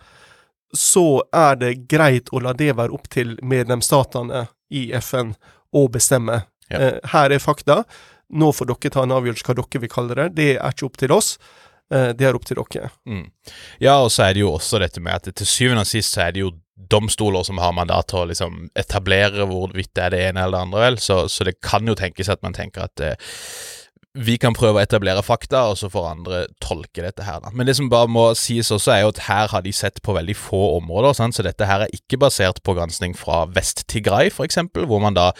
så 0.73 1.23
er 1.37 1.59
det 1.61 1.73
greit 1.89 2.31
å 2.33 2.41
la 2.45 2.55
det 2.57 2.71
være 2.79 2.97
opp 2.97 3.11
til 3.13 3.35
medlemsstatene 3.45 4.47
i 4.73 4.87
FN 5.01 5.35
å 5.77 5.87
bestemme. 5.93 6.45
Ja. 6.69 6.79
Eh, 6.79 7.11
her 7.13 7.33
er 7.33 7.45
fakta. 7.45 7.83
Nå 8.33 8.53
får 8.57 8.73
dere 8.73 8.93
ta 8.93 9.05
en 9.05 9.17
avgjørelse 9.17 9.49
hva 9.49 9.57
dere 9.59 9.83
vil 9.83 9.93
kalle 9.93 10.17
det. 10.17 10.31
Det 10.37 10.51
er 10.55 10.77
ikke 10.77 10.89
opp 10.89 11.01
til 11.01 11.13
oss. 11.13 11.35
Det 11.93 12.25
er 12.25 12.33
opp 12.33 12.47
til 12.49 12.57
dere. 12.57 12.89
Mm. 13.05 13.27
Ja, 13.85 13.99
og 14.01 14.09
så 14.15 14.23
er 14.25 14.33
det 14.33 14.41
jo 14.41 14.55
også 14.55 14.79
dette 14.81 15.03
med 15.05 15.13
at 15.13 15.29
til 15.37 15.45
syvende 15.45 15.83
og 15.85 15.91
sist 15.91 16.15
så 16.15 16.23
er 16.25 16.33
det 16.33 16.41
jo 16.41 16.55
domstoler 16.91 17.47
som 17.47 17.61
har 17.63 17.75
mandat 17.77 18.11
til 18.11 18.23
å 18.23 18.29
liksom 18.31 18.67
etablere 18.79 19.47
hvorvidt 19.49 19.93
det 19.97 20.05
er 20.07 20.15
det 20.15 20.25
ene 20.31 20.47
eller 20.47 20.59
det 20.59 20.67
andre, 20.67 20.83
vel. 20.87 20.99
Så, 21.03 21.19
så, 21.33 21.47
det 21.49 21.61
kan 21.65 21.89
jo 21.89 21.97
tenkes 21.99 22.31
at 22.33 22.43
man 22.45 22.57
tenker 22.57 22.87
at 22.89 23.05
eh, 23.05 23.33
vi 24.13 24.35
kan 24.37 24.53
prøve 24.53 24.77
å 24.77 24.83
etablere 24.83 25.23
fakta, 25.25 25.63
og 25.71 25.79
så 25.81 25.89
får 25.89 26.07
andre 26.11 26.41
tolke 26.61 27.01
dette 27.01 27.25
her. 27.25 27.39
da. 27.41 27.49
Men 27.57 27.65
det 27.67 27.79
som 27.79 27.89
bare 27.89 28.11
må 28.13 28.27
sies 28.37 28.69
også, 28.75 28.91
er 28.93 29.01
jo 29.03 29.13
at 29.15 29.23
her 29.25 29.49
har 29.49 29.63
de 29.65 29.73
sett 29.73 30.03
på 30.05 30.13
veldig 30.13 30.35
få 30.37 30.61
områder. 30.77 31.15
Sant? 31.17 31.37
Så 31.37 31.45
dette 31.47 31.65
her 31.65 31.87
er 31.87 31.95
ikke 31.97 32.19
basert 32.21 32.61
på 32.63 32.75
gransking 32.77 33.17
fra 33.17 33.47
Vest-Tigray, 33.49 34.29
f.eks., 34.29 34.59
hvor 34.85 35.01
man 35.01 35.17
da 35.17 35.31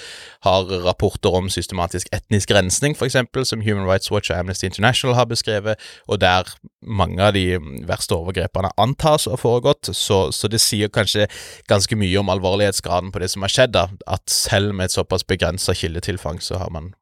har 0.47 0.73
rapporter 0.87 1.37
om 1.37 1.51
systematisk 1.53 2.09
etnisk 2.17 2.55
rensning, 2.57 2.97
f.eks., 2.97 3.21
som 3.45 3.61
Human 3.61 3.85
Rights 3.85 4.11
Watch 4.11 4.33
og 4.33 4.39
Amnesty 4.39 4.71
International 4.71 5.19
har 5.21 5.29
beskrevet, 5.29 5.77
og 6.09 6.23
der 6.25 6.49
mange 6.81 7.21
av 7.21 7.37
de 7.37 7.61
verste 7.87 8.17
overgrepene 8.17 8.73
antas 8.81 9.29
å 9.29 9.37
ha 9.37 9.41
foregått. 9.41 9.93
Så, 9.93 10.31
så 10.33 10.49
det 10.49 10.63
sier 10.65 10.89
kanskje 10.89 11.29
ganske 11.69 11.97
mye 12.01 12.25
om 12.25 12.33
alvorlighetsgraden 12.33 13.13
på 13.13 13.21
det 13.21 13.29
som 13.35 13.45
har 13.45 13.53
skjedd, 13.53 13.77
da. 13.77 13.87
At 14.09 14.33
selv 14.33 14.73
med 14.73 14.89
et 14.89 14.97
såpass 14.97 15.29
begrensa 15.29 15.77
kildetilfang, 15.77 16.41
så 16.41 16.57
har 16.63 16.73
man 16.73 16.95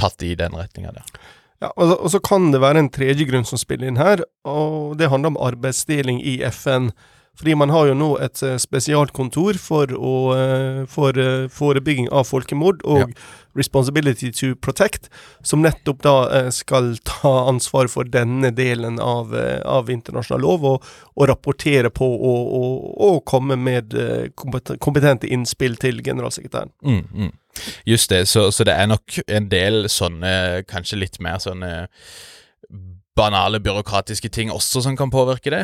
tatt 0.00 0.22
i 0.26 0.34
den 0.38 0.56
retninga 0.58 0.94
der. 0.96 1.18
Ja, 1.62 1.70
og 1.70 1.88
så, 1.88 1.96
og 1.96 2.12
så 2.12 2.20
kan 2.20 2.50
det 2.52 2.60
være 2.60 2.82
en 2.82 2.92
tredje 2.92 3.26
grunn 3.28 3.46
som 3.48 3.60
spiller 3.60 3.88
inn 3.88 4.00
her, 4.00 4.24
og 4.44 4.98
det 5.00 5.08
handler 5.12 5.32
om 5.32 5.40
arbeidsdeling 5.40 6.20
i 6.20 6.38
FN. 6.50 6.90
Fordi 7.38 7.54
man 7.58 7.72
har 7.74 7.88
jo 7.90 7.94
nå 7.98 8.10
et 8.22 8.42
eh, 8.46 8.58
spesialkontor 8.62 9.58
for, 9.58 9.90
å, 9.90 10.16
eh, 10.38 10.82
for 10.90 11.18
eh, 11.18 11.46
forebygging 11.50 12.10
av 12.14 12.28
folkemord 12.30 12.84
og 12.84 13.02
Ja. 13.04 13.08
Responsibility 13.54 14.32
to 14.34 14.56
Protect, 14.58 15.04
som 15.46 15.60
nettopp 15.62 16.00
da 16.02 16.14
skal 16.50 16.96
ta 17.06 17.30
ansvar 17.46 17.86
for 17.86 18.02
denne 18.02 18.48
delen 18.50 18.96
av, 18.98 19.30
av 19.62 19.92
internasjonal 19.94 20.42
lov, 20.42 20.64
og, 20.66 20.88
og 21.14 21.28
rapportere 21.30 21.92
på 21.94 22.08
og, 22.16 22.48
og, 22.58 22.88
og 23.06 23.20
komme 23.30 23.54
med 23.54 23.94
kompetente 24.34 25.30
innspill 25.30 25.78
til 25.78 26.02
generalsekretæren. 26.02 26.74
Mm, 26.82 27.06
mm. 27.14 27.30
Just 27.86 28.10
det, 28.10 28.24
så, 28.26 28.48
så 28.50 28.66
det 28.66 28.74
er 28.74 28.90
nok 28.90 29.20
en 29.28 29.46
del 29.52 29.86
sånne, 29.86 30.64
kanskje 30.66 30.98
litt 31.04 31.20
mer 31.22 31.38
sånne 31.38 31.70
banale 33.14 33.62
byråkratiske 33.62 34.34
ting 34.34 34.50
også 34.50 34.82
som 34.82 34.98
kan 34.98 35.14
påvirke 35.14 35.54
det. 35.54 35.62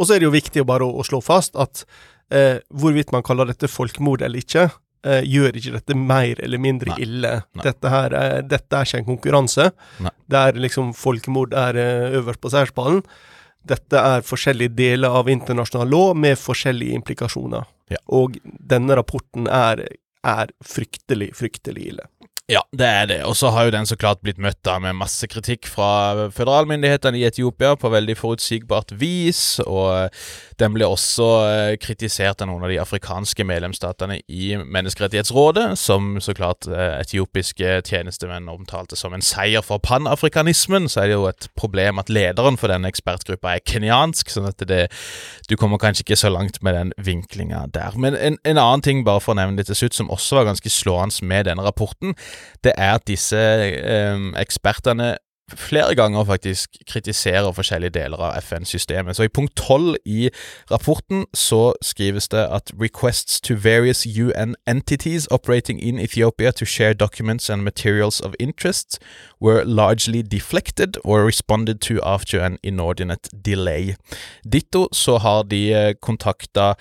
Og 0.00 0.08
så 0.08 0.16
er 0.16 0.22
det 0.22 0.30
jo 0.30 0.34
viktig 0.34 0.62
å 0.62 0.68
bare 0.68 0.86
å, 0.86 0.94
å 1.00 1.04
slå 1.06 1.20
fast 1.24 1.58
at 1.60 1.84
eh, 2.32 2.62
hvorvidt 2.72 3.12
man 3.12 3.24
kaller 3.26 3.50
dette 3.50 3.68
folkemord 3.68 4.24
eller 4.24 4.40
ikke, 4.40 4.70
eh, 5.04 5.20
gjør 5.28 5.58
ikke 5.60 5.74
dette 5.76 5.96
mer 5.98 6.40
eller 6.40 6.62
mindre 6.62 6.94
Nei. 6.94 7.00
ille. 7.04 7.32
Nei. 7.52 7.66
Dette 7.66 7.92
her 7.92 8.16
er, 8.16 8.46
dette 8.48 8.78
er 8.78 8.88
ikke 8.88 9.02
en 9.02 9.10
konkurranse. 9.10 9.70
Nei. 10.04 10.14
Der 10.32 10.56
liksom 10.56 10.94
folkemord 10.96 11.56
er 11.56 11.78
eh, 11.80 12.16
øverst 12.20 12.40
på 12.40 12.52
særspallen. 12.54 13.02
Dette 13.68 14.00
er 14.00 14.24
forskjellige 14.24 14.72
deler 14.72 15.18
av 15.20 15.28
internasjonal 15.28 15.90
lov 15.92 16.14
med 16.16 16.38
forskjellige 16.40 16.96
implikasjoner. 16.96 17.68
Ja. 17.92 18.00
Og 18.16 18.38
denne 18.44 18.96
rapporten 18.96 19.50
er, 19.52 19.84
er 20.24 20.54
fryktelig, 20.64 21.34
fryktelig 21.36 21.90
ille. 21.92 22.08
Ja, 22.50 22.64
det 22.74 22.86
er 22.86 23.04
det. 23.06 23.18
Og 23.30 23.36
så 23.38 23.52
har 23.54 23.68
jo 23.68 23.70
den 23.70 23.86
så 23.86 23.94
klart 23.94 24.24
blitt 24.24 24.40
møtt 24.42 24.58
da 24.66 24.80
med 24.82 24.96
masse 24.98 25.28
kritikk 25.30 25.68
fra 25.70 26.26
føderalmyndighetene 26.34 27.20
i 27.20 27.26
Etiopia 27.28 27.76
på 27.78 27.90
veldig 27.92 28.16
forutsigbart 28.18 28.90
vis, 28.98 29.60
og 29.62 30.10
den 30.58 30.74
ble 30.74 30.88
også 30.90 31.28
eh, 31.46 31.74
kritisert 31.78 32.42
av 32.42 32.50
noen 32.50 32.66
av 32.66 32.72
de 32.72 32.80
afrikanske 32.82 33.46
medlemsstatene 33.46 34.18
i 34.26 34.56
Menneskerettighetsrådet, 34.58 35.68
som 35.78 36.16
så 36.18 36.34
klart 36.34 36.66
eh, 36.66 36.96
etiopiske 36.98 37.76
tjenestemenn 37.86 38.50
omtalte 38.50 38.98
som 38.98 39.14
en 39.14 39.22
seier 39.22 39.62
for 39.62 39.78
panafrikanismen. 39.86 40.90
Så 40.90 41.04
er 41.04 41.12
det 41.12 41.16
jo 41.20 41.28
et 41.30 41.46
problem 41.54 42.02
at 42.02 42.10
lederen 42.10 42.58
for 42.58 42.72
denne 42.72 42.90
ekspertgruppa 42.90 43.54
er 43.54 43.62
kenyansk, 43.62 44.34
sånn 44.34 44.50
at 44.50 44.66
det, 44.66 44.88
du 45.46 45.54
kommer 45.54 45.78
kanskje 45.78 46.08
ikke 46.08 46.18
så 46.24 46.34
langt 46.34 46.58
med 46.66 46.74
den 46.74 46.92
vinklinga 46.98 47.68
der. 47.78 47.94
Men 47.94 48.18
en, 48.18 48.42
en 48.42 48.58
annen 48.58 48.82
ting, 48.82 49.06
bare 49.06 49.22
for 49.22 49.36
å 49.36 49.40
nevne 49.40 49.62
det 49.62 49.70
til 49.70 49.84
slutt, 49.84 50.02
som 50.02 50.10
også 50.10 50.40
var 50.40 50.50
ganske 50.50 50.74
slående 50.74 51.24
med 51.30 51.46
denne 51.46 51.62
rapporten, 51.62 52.18
det 52.64 52.72
er 52.76 52.94
at 52.94 53.06
disse 53.08 53.36
eh, 53.36 54.30
ekspertene 54.40 55.16
flere 55.54 55.94
ganger 55.94 56.24
faktisk 56.24 56.76
kritiserer 56.90 57.52
forskjellige 57.52 57.90
deler 57.90 58.16
av 58.16 58.38
FN-systemet. 58.42 59.16
Så 59.16 59.22
i 59.22 59.28
punkt 59.28 59.56
12 59.56 59.96
i 60.06 60.28
rapporten 60.70 61.26
så 61.34 61.72
skrives 61.82 62.28
det 62.28 62.46
at 62.50 62.72
requests 62.80 63.40
to 63.40 63.54
various 63.54 64.06
UN 64.06 64.54
entities 64.66 65.28
operating 65.30 65.82
in 65.82 65.98
Ethiopia 65.98 66.50
to 66.50 66.64
share 66.64 66.94
documents 66.94 67.50
and 67.50 67.62
materials 67.62 68.20
of 68.20 68.34
interest 68.40 68.98
were 69.40 69.64
largely 69.64 70.22
deflected 70.22 70.96
or 71.04 71.26
responded 71.26 71.80
to 71.80 72.00
after 72.02 72.40
an 72.40 72.58
inordinate 72.62 73.28
delay. 73.44 73.94
Ditto 74.52 74.88
så 74.92 75.18
har 75.18 75.42
de 75.42 75.72
eh, 75.72 75.94
kontakta 76.02 76.74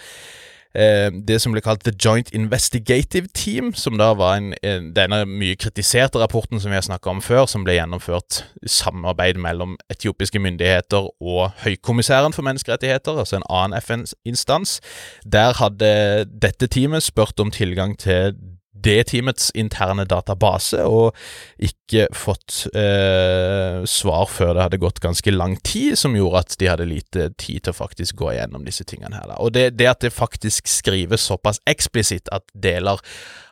det 0.74 1.40
som 1.42 1.54
ble 1.56 1.64
kalt 1.66 1.82
The 1.82 1.94
Joint 1.98 2.30
Investigative 2.36 3.28
Team, 3.34 3.72
som 3.74 3.98
da 3.98 4.12
var 4.14 4.38
en, 4.38 4.52
denne 4.94 5.24
mye 5.26 5.58
kritiserte 5.58 6.22
rapporten 6.22 6.62
som 6.62 6.70
vi 6.70 6.78
har 6.78 6.86
snakka 6.86 7.10
om 7.10 7.24
før, 7.26 7.48
som 7.50 7.66
ble 7.66 7.80
gjennomført 7.80 8.44
i 8.62 8.70
samarbeid 8.70 9.40
mellom 9.42 9.78
etiopiske 9.90 10.40
myndigheter 10.40 11.10
og 11.20 11.56
Høykommissæren 11.64 12.36
for 12.38 12.46
menneskerettigheter, 12.46 13.18
altså 13.18 13.40
en 13.40 13.50
annen 13.50 13.82
FN-instans. 13.82 14.78
Der 15.26 15.58
hadde 15.58 15.92
dette 16.30 16.70
teamet 16.70 17.04
spurt 17.04 17.40
om 17.42 17.52
tilgang 17.52 17.98
til 17.98 18.38
det 18.84 19.10
teamets 19.12 19.50
interne 19.58 20.06
database, 20.10 20.84
og 20.86 21.15
ikke 21.60 22.08
fått 22.15 22.65
eh, 22.74 23.82
svar 23.89 24.30
før 24.32 24.54
det 24.56 24.65
hadde 24.65 24.82
gått 24.82 25.02
ganske 25.04 25.34
lang 25.34 25.58
tid, 25.65 25.98
som 26.00 26.15
gjorde 26.18 26.44
at 26.44 26.58
de 26.62 26.70
hadde 26.72 26.89
lite 26.89 27.30
tid 27.42 27.65
til 27.65 27.74
å 27.74 27.80
faktisk 27.80 28.20
gå 28.22 28.34
igjennom 28.34 28.65
disse 28.68 28.86
tingene 28.88 29.20
her. 29.20 29.28
Da. 29.34 29.39
Og 29.44 29.54
det, 29.56 29.72
det 29.80 29.92
at 29.92 30.02
det 30.06 30.15
faktisk 30.15 30.70
skrives 30.72 31.28
såpass 31.30 31.62
eksplisitt 31.70 32.32
at 32.36 32.48
deler 32.54 33.02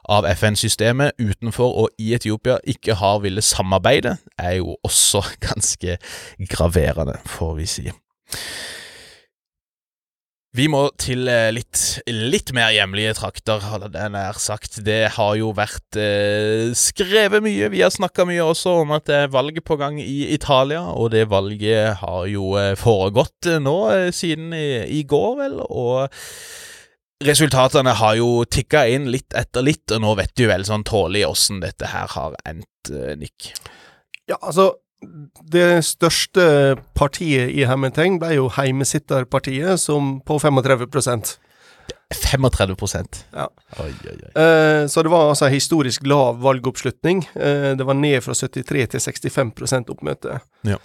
av 0.08 0.26
FN-systemet 0.32 1.18
utenfor 1.20 1.74
og 1.84 2.00
i 2.00 2.14
Etiopia 2.16 2.62
ikke 2.64 2.96
har 3.02 3.20
ville 3.26 3.44
samarbeide, 3.44 4.18
er 4.40 4.60
jo 4.62 4.78
også 4.88 5.24
ganske 5.50 6.00
graverende, 6.48 7.20
får 7.28 7.56
vi 7.60 7.70
si. 7.70 7.90
Vi 10.58 10.66
må 10.74 10.88
til 10.98 11.28
eh, 11.30 11.52
litt, 11.54 11.80
litt 12.10 12.50
mer 12.58 12.72
hjemlige 12.74 13.14
trakter, 13.20 13.62
hadde 13.62 13.92
jeg 13.94 14.14
nær 14.16 14.40
sagt. 14.42 14.80
Det 14.86 15.04
har 15.14 15.36
jo 15.38 15.52
vært 15.54 16.00
eh, 16.02 16.72
skrevet 16.74 17.44
mye, 17.46 17.70
vi 17.70 17.84
har 17.84 17.94
snakka 17.94 18.26
mye 18.26 18.42
også 18.42 18.80
om 18.82 18.96
at 18.98 19.06
det 19.06 19.20
er 19.20 19.36
valg 19.36 19.60
på 19.62 19.78
gang 19.78 20.00
i 20.02 20.32
Italia, 20.34 20.82
og 20.98 21.12
det 21.14 21.28
valget 21.30 22.00
har 22.02 22.26
jo 22.32 22.56
eh, 22.58 22.74
foregått 22.80 23.52
eh, 23.52 23.60
nå 23.62 23.76
siden 24.16 24.50
i, 24.58 24.82
i 24.98 25.04
går, 25.06 25.38
vel, 25.44 25.60
og 25.62 26.10
resultatene 27.28 27.94
har 28.02 28.18
jo 28.18 28.42
tikka 28.50 28.88
inn 28.96 29.12
litt 29.14 29.38
etter 29.38 29.66
litt, 29.66 29.86
og 29.94 30.02
nå 30.02 30.18
vet 30.18 30.34
du 30.34 30.48
vel 30.50 30.66
sånn 30.66 30.88
tålelig 30.90 31.28
åssen 31.30 31.62
dette 31.62 31.94
her 31.94 32.10
har 32.18 32.38
endt, 32.50 32.96
Nick. 33.22 33.54
Ja, 34.26 34.40
altså 34.42 34.72
Det 35.52 35.84
største 35.86 36.76
partiet 36.98 37.52
i 37.54 37.66
Hemmeteng 37.70 38.18
ble 38.20 38.32
jo 38.40 38.48
Heimesitterpartiet, 38.50 39.78
som 39.80 40.20
på 40.26 40.40
35% 40.42 41.36
35% 42.14 43.26
Ja. 43.36 43.48
Oi, 43.84 43.92
oi, 44.08 44.14
oi. 44.16 44.32
eh, 44.42 44.88
Så 44.88 45.04
det 45.04 45.12
var 45.12 45.30
altså 45.30 45.46
en 45.48 45.54
historisk 45.54 46.06
lav 46.08 46.40
valgoppslutning. 46.42 47.26
Eh, 47.36 47.76
det 47.76 47.86
var 47.86 47.94
ned 48.00 48.22
fra 48.24 48.34
73 48.34 48.88
til 48.88 49.00
65% 49.00 49.90
oppmøte. 49.92 50.40
Ja. 50.64 50.78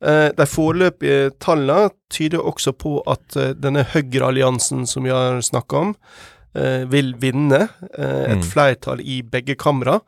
Eh, 0.00 0.30
de 0.38 0.46
foreløpige 0.46 1.30
tallene 1.42 1.90
tyder 2.10 2.38
også 2.46 2.72
på 2.78 3.02
at 3.10 3.36
eh, 3.36 3.52
denne 3.58 3.84
Høyre-alliansen 3.84 4.86
som 4.86 5.02
vi 5.04 5.10
har 5.10 5.40
snakka 5.42 5.76
om, 5.82 5.96
eh, 6.54 6.84
vil 6.86 7.14
vinne 7.18 7.68
eh, 7.98 8.32
et 8.32 8.38
Mm. 8.38 8.42
flertall 8.42 9.00
i 9.00 9.22
begge 9.22 9.56
kamra, 9.56 10.00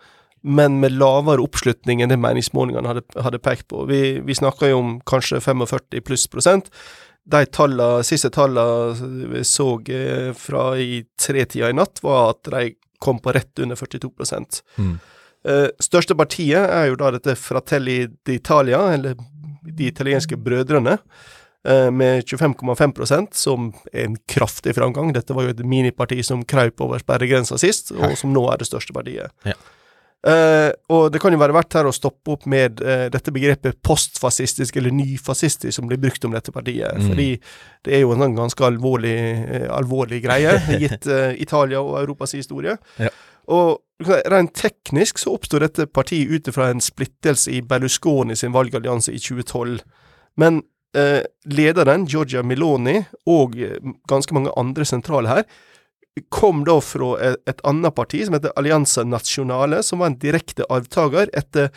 men 0.42 0.80
med 0.80 0.96
lavere 0.96 1.42
oppslutning 1.44 2.00
enn 2.00 2.12
det 2.12 2.18
meningsmålingene 2.20 2.88
hadde, 2.88 3.04
hadde 3.20 3.42
pekt 3.42 3.68
på. 3.72 3.84
Vi, 3.90 4.20
vi 4.24 4.36
snakker 4.36 4.72
jo 4.72 4.80
om 4.80 4.92
kanskje 5.08 5.40
45 5.44 6.00
pluss 6.06 6.26
prosent. 6.32 6.70
De 7.30 7.44
tallene, 7.52 8.04
siste 8.06 8.30
tallene 8.32 9.26
vi 9.34 9.44
så 9.44 9.74
eh, 9.92 10.30
fra 10.36 10.72
i 10.80 11.02
tretida 11.20 11.68
i 11.70 11.76
natt, 11.76 12.00
var 12.02 12.32
at 12.32 12.48
de 12.48 12.70
kom 13.00 13.20
på 13.20 13.32
rett 13.36 13.58
under 13.58 13.76
42 13.76 14.10
Mm. 14.76 14.98
Eh, 15.48 15.68
Største 15.80 16.12
partiet 16.16 16.68
er 16.68 16.90
jo 16.90 16.96
da 17.00 17.10
dette 17.14 17.36
Fratelli 17.36 18.06
d'Italia, 18.28 18.92
eller 18.92 19.16
De 19.60 19.86
italienske 19.86 20.36
brødrene, 20.40 20.98
eh, 21.68 21.90
med 21.90 22.24
25,5% 22.24 23.34
som 23.36 23.72
er 23.92 24.04
en 24.04 24.16
kraftig 24.28 24.74
framgang. 24.74 25.12
Dette 25.12 25.34
var 25.36 25.44
jo 25.44 25.50
et 25.50 25.60
miniparti 25.64 26.24
som 26.24 26.42
kraup 26.44 26.80
over 26.80 26.98
sperregrensa 26.98 27.58
sist, 27.60 27.92
og 27.92 28.16
som 28.16 28.32
nå 28.32 28.46
er 28.50 28.56
det 28.56 28.66
største 28.66 28.96
partiet. 28.96 29.30
Ja. 29.44 29.54
Eh, 30.20 30.68
og 30.92 31.06
det 31.12 31.20
kan 31.22 31.32
jo 31.32 31.40
være 31.40 31.54
verdt 31.56 31.78
her 31.78 31.86
å 31.88 31.94
stoppe 31.96 32.34
opp 32.34 32.42
med 32.50 32.82
uh, 32.84 33.06
dette 33.08 33.32
begrepet 33.32 33.78
postfascistisk 33.80 34.76
eller 34.76 34.92
nyfascistisk 34.92 35.72
som 35.72 35.86
blir 35.88 36.00
brukt 36.00 36.24
om 36.28 36.34
dette 36.36 36.52
partiet. 36.52 36.98
Mm. 36.98 37.06
Fordi 37.08 37.28
det 37.86 37.94
er 37.96 38.02
jo 38.02 38.12
en 38.12 38.24
sånn 38.26 38.36
ganske 38.36 38.66
alvorlig, 38.68 39.16
uh, 39.48 39.68
alvorlig 39.78 40.20
greie, 40.26 40.58
gitt 40.82 41.08
Italia 41.40 41.80
og 41.80 42.02
Europas 42.02 42.36
historie. 42.36 42.76
Ja. 43.00 43.12
Og 43.50 44.04
rent 44.30 44.52
teknisk 44.56 45.18
så 45.20 45.32
oppsto 45.38 45.60
dette 45.60 45.88
partiet 45.88 46.28
ut 46.28 46.52
ifra 46.52 46.68
en 46.70 46.84
splittelse 46.84 47.52
i 47.56 47.62
Berlusconi 47.64 48.36
sin 48.36 48.52
valgallianse 48.54 49.12
i 49.12 49.20
2012. 49.20 49.80
Men 50.40 50.62
lederen, 51.46 52.02
Giorgia 52.10 52.40
Meloni, 52.42 52.96
og 53.30 53.52
ganske 54.10 54.34
mange 54.34 54.50
andre 54.58 54.82
sentrale 54.88 55.30
her, 55.30 55.44
kom 56.28 56.64
da 56.64 56.76
fra 56.82 57.14
et, 57.22 57.40
et 57.48 57.62
annet 57.66 57.94
parti 57.94 58.24
som 58.26 58.36
heter 58.36 58.54
Allianza 58.58 59.04
Nationale, 59.04 59.82
som 59.86 60.02
var 60.02 60.10
en 60.10 60.18
direkte 60.20 60.66
arvtaker 60.68 61.30
etter 61.36 61.70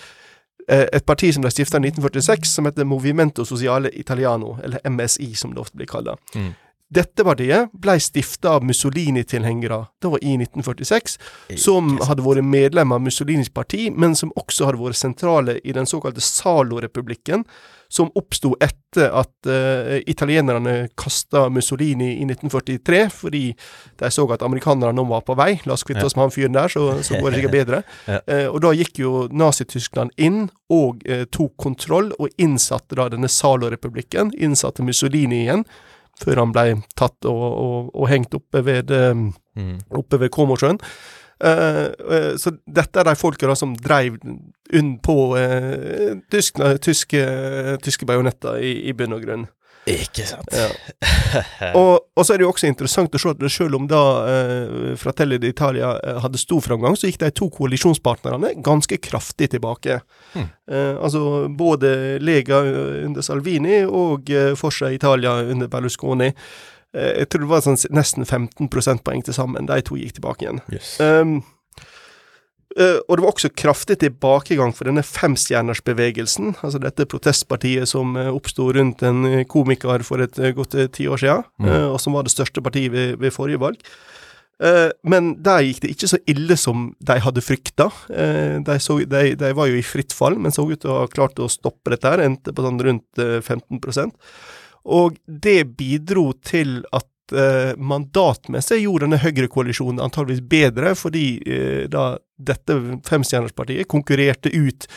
eh, 0.68 0.88
et 0.90 1.06
parti 1.06 1.32
som 1.34 1.46
ble 1.46 1.52
stifta 1.54 1.80
i 1.80 1.88
1946, 1.92 2.56
som 2.58 2.70
heter 2.70 2.88
Movimento 2.90 3.46
Sociale 3.46 3.92
Italiano, 3.94 4.58
eller 4.64 4.84
MSI, 4.90 5.34
som 5.36 5.54
det 5.54 5.64
ofte 5.64 5.80
blir 5.80 5.90
kalla. 5.90 6.18
Mm. 6.36 6.52
Dette 6.94 7.26
partiet 7.26 7.72
ble 7.74 7.96
stifta 8.02 8.58
av 8.58 8.66
Mussolini-tilhengere 8.68 9.80
det 10.02 10.12
var 10.12 10.24
i 10.24 10.34
1946, 10.38 11.16
som 11.58 11.96
hadde 12.06 12.26
vært 12.26 12.46
medlem 12.46 12.92
av 12.94 13.02
Mussolinis 13.02 13.50
parti, 13.54 13.88
men 13.90 14.18
som 14.20 14.34
også 14.40 14.68
hadde 14.68 14.82
vært 14.82 15.00
sentrale 15.00 15.58
i 15.64 15.74
den 15.76 15.88
såkalte 15.90 16.22
Zalo-republikken, 16.22 17.46
som 17.94 18.10
oppsto 18.18 18.56
etter 18.64 19.12
at 19.14 19.48
uh, 19.48 20.00
italienerne 20.10 20.90
kasta 20.98 21.46
Mussolini 21.54 22.10
i 22.16 22.26
1943, 22.26 23.02
fordi 23.14 23.44
de 24.00 24.10
så 24.12 24.26
at 24.34 24.46
amerikanerne 24.46 24.96
nå 24.98 25.06
var 25.12 25.22
på 25.28 25.36
vei. 25.38 25.52
La 25.70 25.78
oss 25.78 25.86
kvitte 25.86 26.08
oss 26.08 26.18
med 26.18 26.26
han 26.26 26.34
fyren 26.34 26.58
der, 26.58 26.74
så, 26.74 26.88
så 27.06 27.20
går 27.22 27.30
det 27.32 27.42
sikkert 27.42 27.58
bedre. 27.60 27.84
Ja. 28.04 28.18
Eh, 28.28 28.48
og 28.50 28.60
da 28.66 28.74
gikk 28.76 28.98
jo 29.00 29.28
Nazi-Tyskland 29.32 30.12
inn 30.22 30.48
og 30.74 31.06
uh, 31.08 31.24
tok 31.32 31.54
kontroll, 31.62 32.10
og 32.20 32.34
innsatte 32.42 32.98
da 33.00 33.08
denne 33.14 33.30
Zalo-republikken. 33.32 34.34
Innsatte 34.44 34.84
Mussolini 34.86 35.44
igjen, 35.46 35.64
før 36.22 36.44
han 36.44 36.54
ble 36.54 36.68
tatt 37.00 37.26
og, 37.30 37.42
og, 37.42 37.90
og 37.96 38.10
hengt 38.12 38.36
oppe 38.38 38.64
ved, 38.66 38.92
eh, 38.94 39.16
Mm. 39.54 39.76
oppe 39.94 40.18
ved 40.18 40.32
Komosjøen. 40.34 40.80
Uh, 41.44 41.92
uh, 42.10 42.32
så 42.42 42.54
dette 42.66 42.98
er 43.02 43.06
de 43.06 43.14
folka 43.20 43.54
som 43.56 43.76
dreiv 43.76 44.16
unn 44.74 44.94
på 45.04 45.16
uh, 45.36 46.14
tysk, 46.32 46.58
tyske, 46.82 47.22
tyske 47.84 48.08
bajonetter 48.08 48.58
i, 48.64 48.72
i 48.90 48.94
bunn 48.98 49.14
og 49.14 49.22
grunn. 49.26 49.44
Ikke 49.90 50.24
sant. 50.28 50.48
Ja. 50.56 50.70
Og, 51.80 52.06
og 52.16 52.26
så 52.26 52.34
er 52.34 52.40
det 52.40 52.46
jo 52.46 52.52
også 52.54 52.68
interessant 52.70 53.16
å 53.18 53.20
se 53.20 53.32
at 53.34 53.42
selv 53.52 53.76
om 53.80 53.88
da 53.90 54.02
eh, 54.30 54.92
Fratelli 55.00 55.40
d'Italia 55.42 55.94
eh, 55.98 56.20
hadde 56.24 56.40
stor 56.40 56.62
framgang, 56.64 56.96
så 57.00 57.10
gikk 57.10 57.20
de 57.24 57.32
to 57.36 57.50
koalisjonspartnerne 57.54 58.54
ganske 58.64 59.00
kraftig 59.04 59.50
tilbake. 59.56 60.00
Hmm. 60.36 60.52
Eh, 60.72 60.94
altså 60.96 61.50
både 61.50 62.20
Lega 62.24 62.62
under 63.08 63.26
Salvini 63.26 63.82
og 63.84 64.30
eh, 64.32 64.54
Forsa 64.60 64.94
Italia 64.94 65.40
under 65.42 65.72
Berlusconi. 65.72 66.30
Eh, 66.94 67.12
jeg 67.24 67.32
tror 67.32 67.44
det 67.44 67.52
var 67.52 67.66
sånn 67.66 67.80
nesten 67.98 68.28
15 68.28 68.70
prosentpoeng 68.72 69.26
til 69.26 69.36
sammen. 69.36 69.68
De 69.70 69.82
to 69.86 69.98
gikk 70.00 70.20
tilbake 70.20 70.46
igjen. 70.46 70.62
Yes. 70.74 70.96
Um, 71.02 71.40
eh, 71.40 71.53
og 73.08 73.18
det 73.18 73.22
var 73.24 73.30
også 73.30 73.52
kraftig 73.54 74.00
tilbakegang 74.02 74.72
for 74.74 74.90
denne 74.90 75.04
femstjernersbevegelsen, 75.06 76.56
altså 76.64 76.80
dette 76.82 77.06
protestpartiet 77.10 77.88
som 77.90 78.16
uh, 78.18 78.32
oppsto 78.34 78.72
rundt 78.74 79.04
en 79.06 79.26
eh, 79.30 79.44
komiker 79.46 80.02
for 80.08 80.24
et 80.26 80.40
eh, 80.40 80.54
godt 80.58 80.74
tiår 80.74 80.90
ti 80.96 81.06
år 81.08 81.22
siden, 81.22 81.44
Mm. 81.60 81.68
eh, 81.70 81.86
og 81.94 82.00
som 82.02 82.14
var 82.18 82.24
det 82.26 82.34
største 82.34 82.64
partiet 82.66 82.92
ved, 82.92 83.20
ved 83.22 83.32
forrige 83.36 83.62
valg. 83.62 83.78
Eh, 84.64 84.90
men 85.04 85.44
der 85.44 85.62
gikk 85.66 85.82
det 85.84 85.92
ikke 85.94 86.08
så 86.14 86.18
ille 86.30 86.58
som 86.58 86.96
de 87.00 87.20
hadde 87.20 87.42
frykta. 87.46 87.92
Eh, 88.10 88.58
de, 88.66 88.80
så, 88.80 89.00
de, 89.06 89.36
de 89.36 89.54
var 89.54 89.70
jo 89.70 89.78
i 89.78 89.86
fritt 89.86 90.14
fall, 90.14 90.38
men 90.40 90.52
så 90.54 90.66
ut 90.70 90.80
til 90.82 90.90
å 90.94 91.00
ha 91.04 91.08
klart 91.12 91.40
å 91.42 91.50
stoppe 91.52 91.94
dette. 91.94 92.10
her, 92.10 92.24
Endte 92.26 92.54
på 92.54 92.66
sånn 92.66 92.82
rundt 92.82 93.22
eh, 93.22 93.40
15% 93.42 94.14
Og 94.86 95.18
det 95.28 95.78
bidro 95.78 96.34
til 96.44 96.82
at 96.92 97.08
eh, 97.32 97.72
mandatmessig 97.78 98.82
gjorde 98.84 99.08
denne 99.08 99.22
høyrekoalisjonen 99.24 100.04
antageligvis 100.04 100.44
bedre, 100.52 100.96
fordi 101.00 101.28
eh, 101.48 101.84
da 101.92 102.18
dette 102.36 102.80
femstjernerspartiet 103.08 103.88
konkurrerte 103.88 104.52
ut 104.52 104.90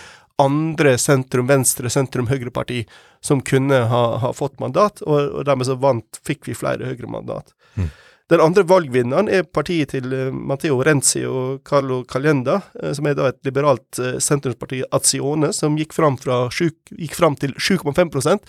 andre 0.43 0.97
sentrum-venstre, 1.01 1.91
sentrum-høyreparti 1.93 2.83
som 3.25 3.41
kunne 3.41 3.85
ha, 3.93 4.03
ha 4.21 4.33
fått 4.37 4.59
mandat, 4.61 5.01
og, 5.07 5.39
og 5.39 5.47
dermed 5.49 5.69
så 5.69 5.79
vant, 5.81 6.21
fikk 6.27 6.51
vi 6.51 6.59
flere 6.59 6.91
høyremandat. 6.91 7.55
Mm. 7.77 7.89
Den 8.29 8.43
andre 8.43 8.65
valgvinneren 8.67 9.29
er 9.31 9.45
partiet 9.47 9.93
til 9.95 10.11
eh, 10.11 10.33
Matteo 10.35 10.81
Renzi 10.83 11.23
og 11.31 11.61
Carlo 11.67 12.01
Calenda, 12.11 12.59
eh, 12.83 12.91
som 12.97 13.07
er 13.07 13.15
da 13.15 13.29
et 13.31 13.39
liberalt 13.47 14.01
eh, 14.03 14.17
sentrumsparti, 14.23 14.83
Azione, 14.99 15.53
som 15.55 15.79
gikk 15.79 15.95
fram, 15.95 16.19
fra 16.19 16.49
sju, 16.51 16.73
gikk 16.91 17.15
fram 17.15 17.39
til 17.39 17.55
7,5 17.55 18.43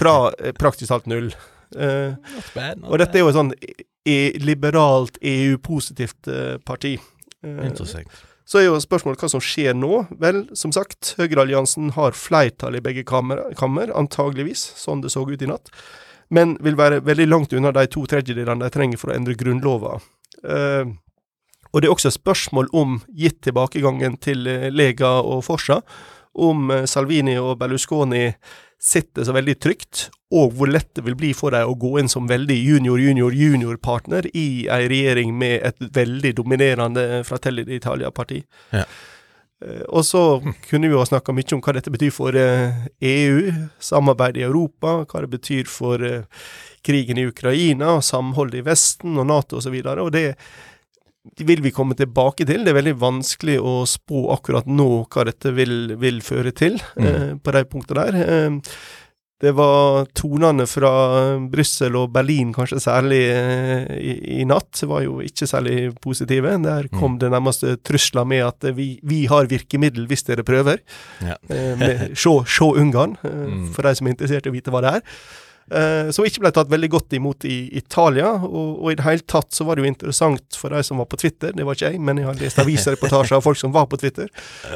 fra 0.00 0.16
praktisk 0.58 0.90
talt 0.90 1.06
null. 1.10 1.30
Eh, 1.76 2.16
Not 2.34 2.50
bad, 2.54 2.82
og 2.84 2.98
dette 3.02 3.18
er 3.18 3.24
jo 3.24 3.30
et 3.30 3.38
sånn 3.38 3.54
liberalt, 4.40 5.20
EU-positivt 5.22 6.30
uh, 6.32 6.56
parti. 6.66 6.96
bad. 7.42 7.58
Eh, 7.58 7.66
Interessant. 7.68 8.22
så 8.44 8.58
er 8.58 8.64
jo 8.66 8.78
spørsmålet 8.82 9.20
hva 9.22 9.28
som 9.30 9.42
skjer 9.44 9.76
nå. 9.78 10.06
Vel, 10.18 10.42
som 10.58 10.72
sagt, 10.74 11.14
Høyrealliansen 11.20 11.92
har 11.94 12.16
flertall 12.18 12.76
i 12.76 12.82
begge 12.82 13.04
kammer, 13.06 13.44
kammer, 13.58 13.92
antageligvis, 13.94 14.64
sånn 14.80 15.04
det 15.04 15.12
så 15.14 15.22
ut 15.28 15.42
i 15.42 15.46
natt. 15.46 15.70
Men 16.30 16.56
vil 16.62 16.78
være 16.78 17.04
veldig 17.06 17.28
langt 17.28 17.54
unna 17.54 17.70
de 17.74 17.86
to 17.90 18.02
tredjedelene 18.10 18.64
de 18.64 18.72
trenger 18.74 18.98
for 18.98 19.12
å 19.12 19.14
endre 19.18 19.38
grunnlova. 19.38 20.00
Uh, 20.42 20.90
og 21.70 21.82
det 21.82 21.88
er 21.88 21.94
også 21.94 22.10
spørsmål 22.14 22.70
om, 22.74 22.98
gitt 23.14 23.42
tilbakegangen 23.46 24.16
til 24.22 24.46
eh, 24.50 24.70
Lega 24.74 25.20
og 25.22 25.44
Forsa, 25.46 25.80
om 26.34 26.70
eh, 26.74 26.86
Salvini 26.90 27.36
og 27.38 27.58
Berlusconi 27.60 28.32
sitter 28.80 29.24
så 29.24 29.34
veldig 29.36 29.58
trygt, 29.60 30.08
og 30.32 30.54
hvor 30.56 30.70
lett 30.70 30.88
det 30.96 31.04
vil 31.04 31.18
bli 31.18 31.32
for 31.36 31.52
dem 31.52 31.68
å 31.68 31.76
gå 31.78 31.96
inn 32.00 32.08
som 32.08 32.28
veldig 32.30 32.56
junior-junior-junior-partner 32.56 34.30
i 34.32 34.66
ei 34.72 34.84
regjering 34.90 35.34
med 35.36 35.66
et 35.68 35.88
veldig 35.96 36.34
dominerende 36.38 37.24
Fratelli 37.28 37.66
d'Italia-parti. 37.68 38.40
Ja. 38.72 38.86
Eh, 39.64 39.82
Og 39.88 40.04
så 40.06 40.40
kunne 40.70 40.88
vi 40.88 40.94
jo 40.94 41.02
ha 41.02 41.08
snakka 41.08 41.34
mye 41.36 41.54
om 41.56 41.62
hva 41.64 41.76
dette 41.76 41.92
betyr 41.92 42.14
for 42.14 42.36
eh, 42.36 42.86
EU, 43.04 43.52
samarbeid 43.78 44.40
i 44.40 44.46
Europa, 44.48 45.04
hva 45.04 45.24
det 45.26 45.32
betyr 45.34 45.68
for 45.68 46.00
eh, 46.06 46.24
krigen 46.86 47.18
i 47.20 47.26
Ukraina, 47.28 47.98
samholdet 48.00 48.62
i 48.62 48.66
Vesten 48.70 49.18
og 49.18 49.28
Nato 49.28 49.60
osv. 49.60 49.76
Og, 49.76 49.84
så 49.84 50.06
og 50.06 50.12
det 50.16 50.26
vil 51.44 51.60
vi 51.62 51.70
komme 51.70 51.94
tilbake 51.98 52.46
til. 52.48 52.64
Det 52.64 52.72
er 52.72 52.78
veldig 52.82 52.96
vanskelig 53.00 53.58
å 53.60 53.82
spå 53.88 54.30
akkurat 54.32 54.66
nå 54.66 55.06
hva 55.12 55.24
dette 55.28 55.52
vil, 55.56 55.96
vil 56.00 56.20
føre 56.24 56.52
til 56.56 56.80
Mm. 56.96 57.06
eh, 57.06 57.34
på 57.44 57.52
de 57.52 57.64
punktene 57.64 58.06
der. 58.10 58.24
Eh, 58.24 58.60
det 59.40 59.54
var 59.56 60.04
tonene 60.12 60.66
fra 60.68 60.90
Brussel 61.48 61.94
og 61.96 62.10
Berlin, 62.12 62.50
kanskje 62.52 62.76
særlig 62.84 63.20
eh, 63.32 63.86
i, 63.96 64.40
i 64.40 64.44
natt, 64.44 64.82
var 64.84 65.00
jo 65.06 65.20
ikke 65.24 65.48
særlig 65.48 65.94
positive. 66.00 66.56
Der 66.62 66.88
kom 66.92 67.14
Mm. 67.14 67.18
det 67.20 67.30
nærmeste 67.32 67.76
trusler 67.82 68.26
med 68.26 68.42
at 68.44 68.74
vi, 68.76 68.98
vi 69.02 69.24
har 69.26 69.46
virkemiddel 69.48 70.06
hvis 70.06 70.24
dere 70.28 70.44
prøver. 70.44 70.80
Ja. 71.24 71.36
Eh, 71.48 71.76
med, 71.80 72.10
se, 72.16 72.30
se 72.46 72.64
Ungarn, 72.64 73.16
eh, 73.24 73.46
Mm. 73.48 73.72
for 73.72 73.82
de 73.82 73.94
som 73.94 74.06
er 74.06 74.12
interessert 74.12 74.46
i 74.46 74.50
å 74.50 74.52
vite 74.52 74.70
hva 74.70 74.80
det 74.82 74.94
er. 75.00 75.02
Eh, 75.70 76.10
som 76.10 76.26
ikke 76.26 76.42
ble 76.42 76.50
tatt 76.54 76.70
veldig 76.70 76.88
godt 76.90 77.14
imot 77.14 77.44
i 77.46 77.58
Italia. 77.78 78.32
Og, 78.42 78.80
og 78.82 78.92
i 78.92 78.96
det 78.98 79.06
hele 79.06 79.26
tatt 79.30 79.54
så 79.54 79.66
var 79.68 79.78
det 79.78 79.84
jo 79.84 79.90
interessant 79.92 80.58
for 80.58 80.74
de 80.74 80.82
som 80.86 80.98
var 80.98 81.06
på 81.10 81.20
Twitter, 81.20 81.52
det 81.54 81.66
var 81.66 81.78
ikke 81.78 81.92
jeg, 81.92 82.00
men 82.02 82.18
jeg 82.18 82.26
har 82.26 82.40
lest 82.40 82.62
avisreportasjer 82.62 83.38
av 83.38 83.44
folk 83.46 83.60
som 83.60 83.74
var 83.74 83.86
på 83.90 84.00
Twitter, 84.00 84.30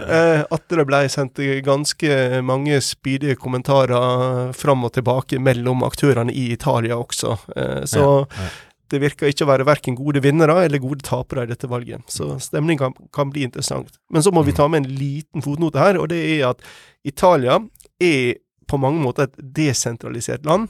eh, 0.05 0.45
at 0.45 0.69
det 0.71 0.87
ble 0.87 1.01
sendt 1.13 1.41
ganske 1.67 2.19
mange 2.47 2.79
spydige 2.85 3.39
kommentarer 3.41 4.53
fram 4.55 4.87
og 4.87 4.95
tilbake 4.95 5.41
mellom 5.43 5.83
aktørene 5.87 6.35
i 6.35 6.51
Italia 6.55 7.01
også. 7.01 7.39
Eh, 7.57 7.83
så 7.91 8.05
Ja, 8.05 8.15
ja. 8.39 8.49
det 8.93 9.01
virker 9.03 9.31
ikke 9.31 9.47
å 9.47 9.51
være 9.51 9.67
verken 9.67 9.97
gode 9.99 10.23
vinnere 10.23 10.61
eller 10.67 10.83
gode 10.83 11.03
tapere 11.07 11.47
i 11.47 11.51
dette 11.51 11.67
valget. 11.71 12.05
Så 12.13 12.37
stemningen 12.39 12.79
kan, 12.79 13.11
kan 13.15 13.33
bli 13.35 13.43
interessant. 13.49 13.97
Men 14.13 14.23
så 14.23 14.31
må 14.31 14.45
vi 14.47 14.55
ta 14.55 14.69
med 14.69 14.85
en 14.85 14.97
liten 15.01 15.43
fotnote 15.43 15.81
her, 15.81 15.99
og 15.99 16.13
det 16.13 16.21
er 16.37 16.51
at 16.53 16.63
Italia 17.05 17.59
er 18.03 18.37
på 18.69 18.81
mange 18.81 19.03
måter 19.03 19.29
et 19.29 19.41
desentralisert 19.57 20.47
land, 20.49 20.69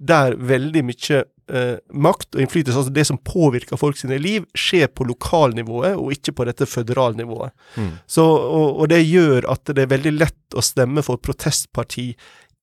der 0.00 0.32
veldig 0.34 0.82
mye 0.88 1.18
eh, 1.20 1.76
makt 1.92 2.36
og 2.36 2.42
innflytelse, 2.44 2.78
altså 2.80 2.94
det 2.96 3.04
som 3.08 3.20
påvirker 3.20 3.80
folk 3.80 3.98
sine 4.00 4.16
liv, 4.20 4.46
skjer 4.56 4.88
på 4.96 5.04
lokalnivået 5.08 5.98
og 5.98 6.14
ikke 6.14 6.34
på 6.38 6.46
dette 6.48 6.68
føderalnivået. 6.68 7.52
Mm. 7.76 7.90
Så, 8.08 8.24
og, 8.24 8.80
og 8.80 8.88
det 8.92 9.02
gjør 9.04 9.48
at 9.52 9.74
det 9.74 9.84
er 9.84 9.92
veldig 9.92 10.14
lett 10.16 10.56
å 10.56 10.64
stemme 10.64 11.04
for 11.04 11.20
protestparti 11.20 12.08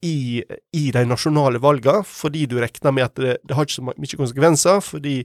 i, 0.06 0.44
i 0.78 0.86
de 0.94 1.06
nasjonale 1.10 1.62
valgene, 1.62 2.06
fordi 2.06 2.46
du 2.50 2.60
regner 2.62 2.94
med 2.94 3.08
at 3.08 3.22
det, 3.22 3.38
det 3.46 3.58
har 3.58 3.68
ikke 3.68 3.80
så 3.80 3.88
mye 3.90 4.22
konsekvenser, 4.22 4.82
fordi 4.86 5.18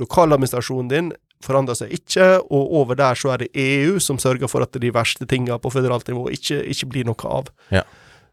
lokaladministrasjonen 0.00 0.90
din 0.92 1.12
forandrer 1.44 1.78
seg 1.78 1.92
ikke, 1.96 2.26
og 2.52 2.74
over 2.82 2.98
der 3.00 3.16
så 3.16 3.32
er 3.32 3.44
det 3.44 3.52
EU 3.56 3.96
som 4.02 4.20
sørger 4.20 4.50
for 4.50 4.64
at 4.64 4.76
de 4.80 4.92
verste 4.92 5.24
tingene 5.28 5.56
på 5.60 5.72
føderalt 5.72 6.08
nivå 6.10 6.28
ikke, 6.36 6.60
ikke 6.72 6.88
blir 6.92 7.08
noe 7.08 7.32
av. 7.32 7.48
Ja. 7.72 7.84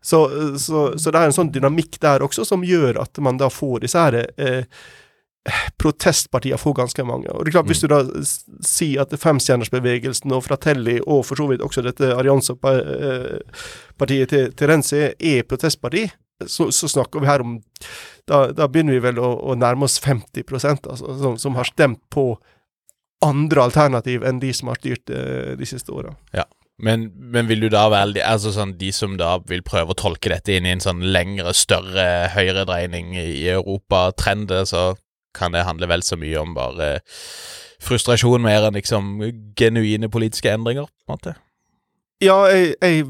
Så, 0.01 0.19
så, 0.61 0.91
så 0.99 1.11
det 1.11 1.19
er 1.19 1.25
en 1.29 1.35
sånn 1.35 1.51
dynamikk 1.53 1.99
der 2.03 2.23
også 2.25 2.45
som 2.47 2.63
gjør 2.65 2.97
at 3.01 3.17
man 3.23 3.37
da 3.41 3.49
får 3.51 3.79
disse 3.83 3.99
her 3.99 4.13
eh, 4.37 4.63
protestpartiene 5.79 6.57
får 6.59 6.73
ganske 6.81 7.03
mange. 7.07 7.29
Og 7.31 7.45
det 7.45 7.49
er 7.49 7.53
klart, 7.57 7.71
Hvis 7.71 7.83
du 7.83 7.87
da 7.91 7.99
sier 8.65 9.01
at 9.03 9.19
femstjernersbevegelsen 9.19 10.31
og 10.35 10.45
Fratelli, 10.45 10.97
og 11.05 11.19
for 11.25 11.35
så 11.39 11.45
vidt 11.51 11.65
også 11.65 11.81
dette 11.85 12.05
Arianza-partiet 12.15 14.27
til, 14.29 14.43
til 14.53 14.67
Renzi, 14.67 15.01
er 15.17 15.43
protestparti, 15.47 16.03
så, 16.45 16.71
så 16.71 16.87
snakker 16.87 17.19
vi 17.19 17.25
her 17.25 17.41
om 17.41 17.61
Da, 18.27 18.51
da 18.51 18.67
begynner 18.67 18.93
vi 18.93 18.99
vel 19.07 19.19
å, 19.23 19.39
å 19.39 19.55
nærme 19.55 19.83
oss 19.87 19.99
50 20.03 20.43
altså, 20.51 21.15
som, 21.17 21.37
som 21.39 21.55
har 21.55 21.63
stemt 21.63 22.09
på 22.11 22.37
andre 23.23 23.61
alternativ 23.63 24.23
enn 24.27 24.39
de 24.41 24.53
som 24.53 24.67
har 24.67 24.75
styrt 24.81 25.09
eh, 25.09 25.55
de 25.57 25.65
siste 25.65 25.91
åra. 25.95 26.15
Men, 26.77 27.07
men 27.17 27.47
vil 27.49 27.63
du 27.65 27.71
da 27.73 27.87
velge 27.89 28.21
Altså 28.21 28.51
sånn 28.53 28.75
de 28.77 28.91
som 28.93 29.15
da 29.17 29.39
vil 29.49 29.63
prøve 29.65 29.95
å 29.95 29.97
tolke 29.97 30.29
dette 30.29 30.53
inn 30.53 30.67
i 30.67 30.75
en 30.75 30.83
sånn 30.83 31.01
lengre, 31.09 31.49
større 31.57 32.27
høyredreining 32.35 33.15
i 33.17 33.47
Europa-trender, 33.49 34.67
så 34.69 34.91
kan 35.37 35.55
det 35.55 35.65
handle 35.65 35.89
vel 35.89 36.05
så 36.05 36.17
mye 36.21 36.37
om 36.41 36.53
bare 36.57 36.99
frustrasjon 37.83 38.45
mer 38.45 38.67
enn 38.67 38.77
liksom 38.77 39.17
genuine 39.57 40.09
politiske 40.13 40.53
endringer, 40.53 40.85
på 40.85 41.09
en 41.11 41.17
måte? 41.17 41.33
Ja, 42.23 42.37
jeg, 42.49 42.73
jeg 42.81 43.03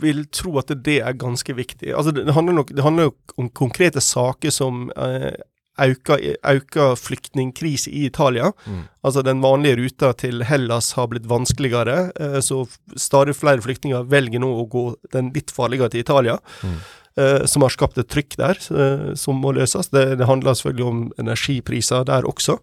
vil 0.00 0.24
tro 0.32 0.56
at 0.60 0.72
det 0.84 1.00
er 1.04 1.16
ganske 1.20 1.56
viktig. 1.56 1.92
Altså, 1.96 2.12
det 2.16 2.32
handler 2.34 2.64
nok 2.64 3.34
om 3.40 3.50
konkrete 3.52 4.00
saker 4.04 4.52
som 4.54 4.88
eh, 4.96 5.32
auka, 5.80 6.18
auka 6.42 6.96
flyktningkrise 6.96 7.90
i 7.90 8.04
Italia. 8.06 8.52
Mm. 8.66 8.82
Altså 9.02 9.22
Den 9.22 9.40
vanlige 9.42 9.76
ruta 9.76 10.12
til 10.12 10.44
Hellas 10.46 10.92
har 10.92 11.08
blitt 11.10 11.26
vanskeligere, 11.26 12.12
eh, 12.20 12.40
så 12.40 12.64
stadig 12.96 13.34
flere 13.36 13.62
flyktninger 13.64 14.06
velger 14.10 14.40
nå 14.40 14.50
å 14.60 14.68
gå 14.70 14.84
den 15.12 15.32
litt 15.34 15.50
farligere 15.50 15.90
til 15.90 16.00
Italia. 16.04 16.38
Mm. 16.62 16.76
eh, 17.16 17.44
som 17.46 17.62
har 17.62 17.70
skapt 17.70 17.98
et 17.98 18.08
trykk 18.10 18.36
der, 18.36 18.58
eh, 18.70 19.14
som 19.14 19.36
må 19.38 19.52
løses. 19.54 19.88
Det, 19.90 20.18
det 20.18 20.26
handler 20.26 20.54
selvfølgelig 20.54 20.86
om 20.86 21.12
energipriser 21.18 22.04
der 22.04 22.26
også. 22.26 22.58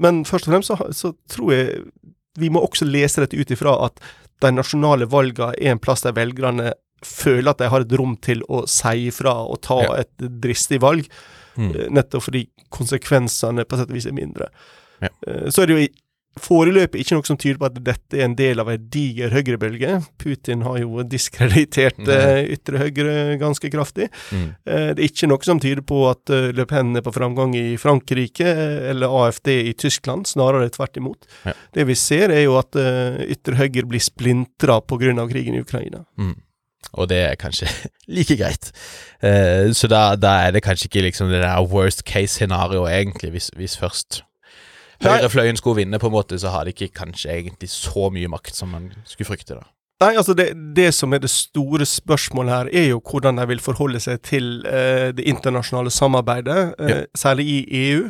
Men 0.00 0.24
først 0.24 0.46
og 0.48 0.52
fremst 0.54 0.70
så, 0.72 0.76
så 0.96 1.10
tror 1.28 1.52
jeg 1.52 1.82
vi 2.40 2.48
må 2.48 2.62
også 2.64 2.86
lese 2.88 3.20
dette 3.20 3.36
ut 3.36 3.50
ifra 3.52 3.74
at 3.84 3.98
de 4.40 4.52
nasjonale 4.54 5.04
valgene 5.12 5.52
er 5.60 5.74
en 5.74 5.82
plass 5.82 6.06
der 6.06 6.14
velgerne 6.16 6.72
føler 7.04 7.50
at 7.52 7.60
de 7.60 7.68
har 7.72 7.84
et 7.84 7.92
rom 8.00 8.14
til 8.20 8.40
å 8.48 8.62
si 8.68 9.08
ifra 9.10 9.34
og 9.44 9.60
ta 9.64 9.80
Ja. 9.82 9.96
et 10.04 10.24
dristig 10.40 10.80
valg. 10.80 11.08
Mm. 11.56 11.70
Eh, 11.74 11.88
Nettopp 11.90 12.22
fordi 12.28 12.44
konsekvensene 12.70 13.64
på 13.64 13.76
sett 13.80 13.90
og 13.90 13.96
vis 13.98 14.06
er 14.06 14.12
mindre. 14.16 14.48
Ja. 15.02 15.08
Eh, 15.26 15.48
Så 15.50 15.62
er 15.62 15.66
det 15.66 15.76
jo 15.76 15.82
i- 15.88 15.92
foreløpig 16.38 17.00
ikke 17.02 17.16
noe 17.16 17.26
som 17.26 17.36
tyder 17.36 17.58
på 17.58 17.66
at 17.66 17.74
dette 17.82 18.14
er 18.14 18.22
en 18.24 18.36
del 18.36 18.60
av 18.60 18.68
en 18.70 18.84
diger 18.88 19.30
høyrebølge. 19.34 19.96
Putin 20.16 20.62
har 20.62 20.78
jo 20.78 21.02
diskreditert 21.02 21.98
Mhm. 21.98 22.08
eh, 22.08 22.44
ytre 22.54 22.78
høyre 22.78 23.36
ganske 23.40 23.68
kraftig. 23.68 24.08
Mm. 24.30 24.54
Det 24.64 24.98
er 25.00 25.08
ikke 25.08 25.26
noe 25.28 25.42
som 25.42 25.58
tyder 25.58 25.82
på 25.82 26.08
at 26.08 26.30
Le 26.54 26.64
Pen 26.66 26.94
er 26.96 27.02
på 27.02 27.12
framgang 27.12 27.54
i 27.56 27.76
Frankrike 27.76 28.46
eller 28.46 29.08
AFD 29.08 29.48
i 29.68 29.72
Tyskland, 29.74 30.24
snarere 30.26 30.70
tvert 30.70 30.96
imot. 30.96 31.26
Ja. 31.44 31.52
Det 31.74 31.84
vi 31.86 31.94
ser, 31.94 32.30
er 32.30 32.44
jo 32.44 32.56
at 32.58 32.70
ytre 32.78 33.56
høyre 33.56 33.84
blir 33.88 34.00
splintra 34.00 34.80
pga. 34.80 35.28
krigen 35.28 35.56
i 35.56 35.60
Ukraina. 35.64 36.04
Mm. 36.16 36.36
Og 36.92 37.08
det 37.08 37.18
er 37.18 37.34
kanskje 37.38 37.68
like 38.16 38.36
greit. 38.36 38.72
Eh, 39.22 39.70
så 39.76 39.90
da, 39.90 40.16
da 40.16 40.36
er 40.46 40.56
det 40.56 40.64
kanskje 40.66 40.88
ikke 40.90 41.06
liksom 41.08 41.30
det 41.30 41.42
der 41.42 41.66
worst 41.70 42.04
case 42.06 42.34
scenario, 42.34 42.86
egentlig, 42.86 43.30
hvis, 43.30 43.50
hvis 43.56 43.78
først 43.78 44.22
høyrefløyen 45.04 45.56
skulle 45.56 45.76
vinne, 45.76 45.98
på 45.98 46.06
en 46.06 46.12
måte, 46.12 46.38
så 46.38 46.48
har 46.48 46.64
de 46.64 46.74
ikke 46.74 46.94
kanskje 46.94 47.30
egentlig 47.32 47.70
så 47.70 48.10
mye 48.12 48.28
makt 48.28 48.56
som 48.56 48.68
man 48.68 48.90
skulle 49.04 49.28
frykte. 49.28 49.54
da. 49.54 49.68
Nei, 50.00 50.14
altså 50.16 50.32
det, 50.34 50.54
det 50.76 50.94
som 50.96 51.12
er 51.12 51.20
det 51.20 51.30
store 51.30 51.84
spørsmålet 51.86 52.54
her, 52.54 52.68
er 52.72 52.86
jo 52.88 53.02
hvordan 53.10 53.36
de 53.36 53.46
vil 53.50 53.60
forholde 53.60 54.00
seg 54.00 54.22
til 54.24 54.66
eh, 54.66 55.10
det 55.12 55.26
internasjonale 55.28 55.90
samarbeidet, 55.90 56.74
eh, 56.80 57.02
særlig 57.14 57.46
i 57.46 57.90
EU. 57.90 58.08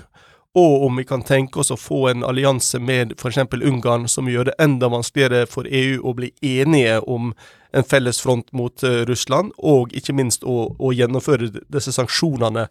Og 0.54 0.84
om 0.86 0.96
vi 0.98 1.04
kan 1.06 1.22
tenke 1.22 1.60
oss 1.62 1.70
å 1.70 1.78
få 1.78 2.08
en 2.10 2.24
allianse 2.26 2.78
med 2.82 3.14
f.eks. 3.18 3.38
Ungarn, 3.62 4.08
som 4.08 4.30
gjør 4.30 4.50
det 4.50 4.54
enda 4.62 4.90
vanskeligere 4.90 5.46
for 5.50 5.66
EU 5.66 6.00
å 6.02 6.14
bli 6.14 6.32
enige 6.42 7.00
om 7.06 7.32
en 7.72 7.84
felles 7.84 8.20
front 8.20 8.52
mot 8.52 8.82
eh, 8.82 9.02
Russland, 9.08 9.52
og 9.58 9.94
ikke 9.96 10.14
minst 10.16 10.44
å, 10.44 10.72
å 10.78 10.92
gjennomføre 10.94 11.50
disse 11.70 11.94
sanksjonene 11.94 12.66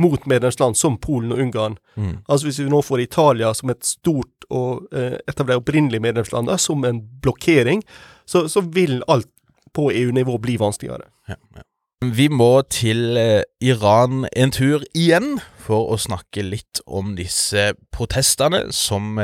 mot 0.00 0.26
medlemsland 0.26 0.78
som 0.78 0.98
Polen 0.98 1.34
og 1.34 1.42
Ungarn. 1.44 1.76
Mm. 1.94 2.16
Altså 2.26 2.48
Hvis 2.48 2.60
vi 2.62 2.70
nå 2.70 2.82
får 2.82 3.04
Italia 3.04 3.52
som 3.54 3.70
et 3.74 3.84
stort 3.86 4.48
og 4.50 4.88
eh, 4.94 5.18
et 5.26 5.40
av 5.40 5.50
de 5.50 5.58
opprinnelige 5.58 6.04
medlemslandene 6.04 6.58
som 6.60 6.84
en 6.86 7.02
blokkering, 7.22 7.84
så, 8.26 8.46
så 8.48 8.64
vil 8.74 9.02
alt 9.08 9.30
på 9.74 9.90
EU-nivå 9.90 10.38
bli 10.38 10.58
vanskeligere. 10.60 11.10
Ja, 11.28 11.40
ja. 11.56 11.68
Vi 12.04 12.26
må 12.28 12.60
til 12.68 13.16
eh, 13.16 13.46
Iran 13.64 14.26
en 14.36 14.52
tur 14.52 14.82
igjen 14.92 15.38
for 15.64 15.94
å 15.94 15.96
snakke 15.96 16.42
litt 16.44 16.82
om 16.84 17.14
disse 17.16 17.70
protestene 17.94 18.66
som 18.76 19.16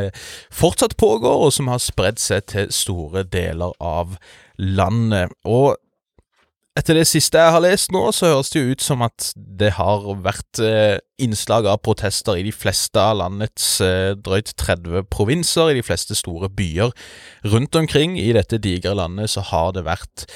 fortsatt 0.49 0.97
pågår, 0.97 1.43
og 1.45 1.53
som 1.53 1.69
har 1.69 1.83
spredd 1.85 2.23
seg 2.23 2.47
til 2.49 2.71
store 2.73 3.27
deler 3.29 3.77
av 3.77 4.15
landet. 4.15 4.41
Og 5.49 5.79
etter 6.79 6.97
det 6.97 7.07
siste 7.11 7.41
jeg 7.41 7.53
har 7.53 7.63
lest 7.65 7.91
nå, 7.93 8.03
så 8.15 8.31
høres 8.31 8.53
det 8.53 8.61
jo 8.61 8.75
ut 8.77 8.85
som 8.85 9.03
at 9.05 9.33
det 9.37 9.73
har 9.77 10.05
vært 10.23 10.61
eh, 10.63 11.01
innslag 11.21 11.67
av 11.69 11.83
protester 11.85 12.39
i 12.39 12.45
de 12.47 12.53
fleste 12.55 13.01
av 13.03 13.19
landets 13.19 13.67
eh, 13.85 14.13
drøyt 14.15 14.55
30 14.61 15.09
provinser, 15.13 15.73
i 15.73 15.81
de 15.81 15.85
fleste 15.85 16.17
store 16.19 16.49
byer. 16.49 16.95
Rundt 17.51 17.77
omkring 17.77 18.17
i 18.21 18.31
dette 18.37 18.61
digre 18.63 18.95
landet 18.97 19.33
så 19.35 19.45
har 19.51 19.75
det 19.77 19.85
vært 19.89 20.29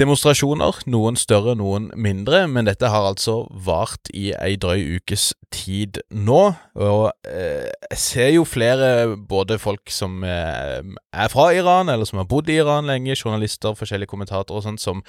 demonstrasjoner, 0.00 0.80
noen 0.90 1.16
større, 1.18 1.54
noen 1.58 1.90
mindre, 1.94 2.44
men 2.50 2.66
dette 2.66 2.90
har 2.90 3.06
altså 3.06 3.44
vart 3.66 4.10
i 4.14 4.32
ei 4.34 4.56
drøy 4.60 4.98
ukes 4.98 5.30
tid 5.54 6.00
nå. 6.10 6.40
Og 6.74 7.04
eh, 7.30 7.70
jeg 7.92 8.00
ser 8.02 8.32
jo 8.34 8.46
flere, 8.48 9.14
både 9.16 9.60
folk 9.62 9.92
som 9.94 10.24
eh, 10.26 10.80
er 11.14 11.32
fra 11.32 11.50
Iran, 11.54 11.92
eller 11.92 12.08
som 12.08 12.22
har 12.22 12.28
bodd 12.30 12.50
i 12.50 12.58
Iran 12.62 12.90
lenge, 12.90 13.14
journalister, 13.14 13.76
forskjellige 13.78 14.10
kommentatorer 14.10 14.60
og 14.60 14.66
sånt, 14.66 14.82
som, 14.82 15.04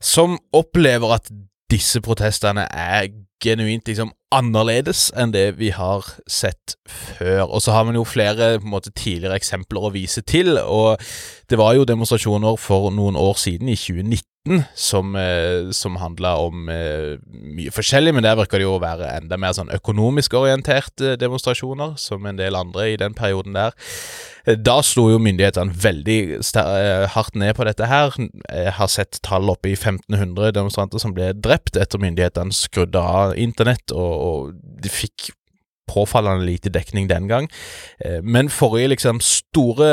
som 0.00 0.38
opplever 0.56 1.18
at 1.18 1.32
disse 1.68 2.00
protestene 2.00 2.64
er 2.72 3.10
genuint 3.44 3.86
liksom 3.86 4.10
annerledes 4.34 5.08
enn 5.16 5.32
det 5.32 5.58
vi 5.60 5.70
har 5.74 6.06
sett 6.28 6.74
før. 6.88 7.44
Og 7.46 7.62
så 7.64 7.74
har 7.76 7.86
man 7.88 7.96
jo 7.96 8.06
flere 8.08 8.56
på 8.58 8.66
en 8.66 8.74
måte, 8.74 8.92
tidligere 8.92 9.38
eksempler 9.38 9.88
å 9.88 9.92
vise 9.94 10.24
til, 10.26 10.56
og 10.58 10.98
det 11.48 11.58
var 11.58 11.74
jo 11.78 11.86
demonstrasjoner 11.88 12.58
for 12.60 12.90
noen 12.92 13.16
år 13.16 13.38
siden, 13.40 13.68
i 13.72 13.76
2019, 13.76 14.24
som, 14.76 15.14
eh, 15.16 15.70
som 15.76 15.96
handla 16.00 16.34
om 16.40 16.68
eh, 16.72 17.16
mye 17.28 17.72
forskjellig, 17.74 18.14
men 18.16 18.24
der 18.24 18.36
virker 18.38 18.60
det 18.60 18.66
jo 18.66 18.76
å 18.76 18.82
være 18.82 19.10
enda 19.18 19.36
mer 19.40 19.52
sånn 19.56 19.72
økonomisk 19.74 20.36
orienterte 20.38 21.16
demonstrasjoner, 21.20 21.96
som 22.00 22.24
en 22.28 22.38
del 22.38 22.56
andre 22.56 22.90
i 22.92 22.98
den 23.00 23.16
perioden 23.16 23.56
der. 23.58 23.72
Eh, 24.46 24.56
Da 24.56 24.78
slo 24.84 25.08
jo 25.12 25.18
myndighetene 25.20 25.72
veldig 25.72 26.18
eh, 26.38 27.08
hardt 27.12 27.36
ned 27.36 27.56
på 27.56 27.64
dette 27.68 27.88
her. 27.88 28.12
Jeg 28.48 28.76
har 28.78 28.88
sett 28.92 29.20
tall 29.22 29.48
oppe 29.52 29.72
i 29.72 29.76
1500 29.76 30.52
demonstranter 30.56 31.00
som 31.00 31.12
ble 31.16 31.32
drept 31.32 31.76
etter 31.76 32.00
myndighetene 32.00 32.52
skrudde 32.52 33.00
av 33.00 33.36
internett, 33.36 33.92
og, 33.92 34.14
og 34.28 34.80
de 34.84 34.88
fikk 34.92 35.32
påfallende 35.88 36.46
lite 36.46 36.70
dekning 36.74 37.08
den 37.10 37.28
gang. 37.30 37.48
Eh, 38.04 38.20
Men 38.22 38.48
forrige 38.52 38.92
liksom 38.94 39.20
store 39.24 39.88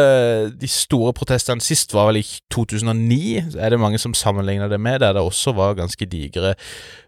De 0.51 0.67
store 0.67 1.13
protestene 1.13 1.61
sist 1.63 1.93
var 1.93 2.09
vel 2.11 2.21
i 2.21 2.25
2009, 2.53 3.57
er 3.59 3.69
det 3.69 3.79
mange 3.79 3.97
som 4.01 4.13
sammenligner 4.13 4.69
det 4.69 4.79
med, 4.79 4.99
der 4.99 5.13
det 5.13 5.21
også 5.21 5.53
var 5.55 5.77
ganske 5.79 6.05
digre 6.05 6.53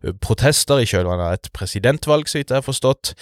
eh, 0.04 0.13
protester 0.21 0.80
i 0.82 0.88
kjølvannet 0.88 1.28
av 1.28 1.34
et 1.38 1.50
presidentvalg, 1.54 2.28
så 2.28 2.39
vidt 2.39 2.52
jeg 2.52 2.62
har 2.62 2.65
forstått. 2.65 3.13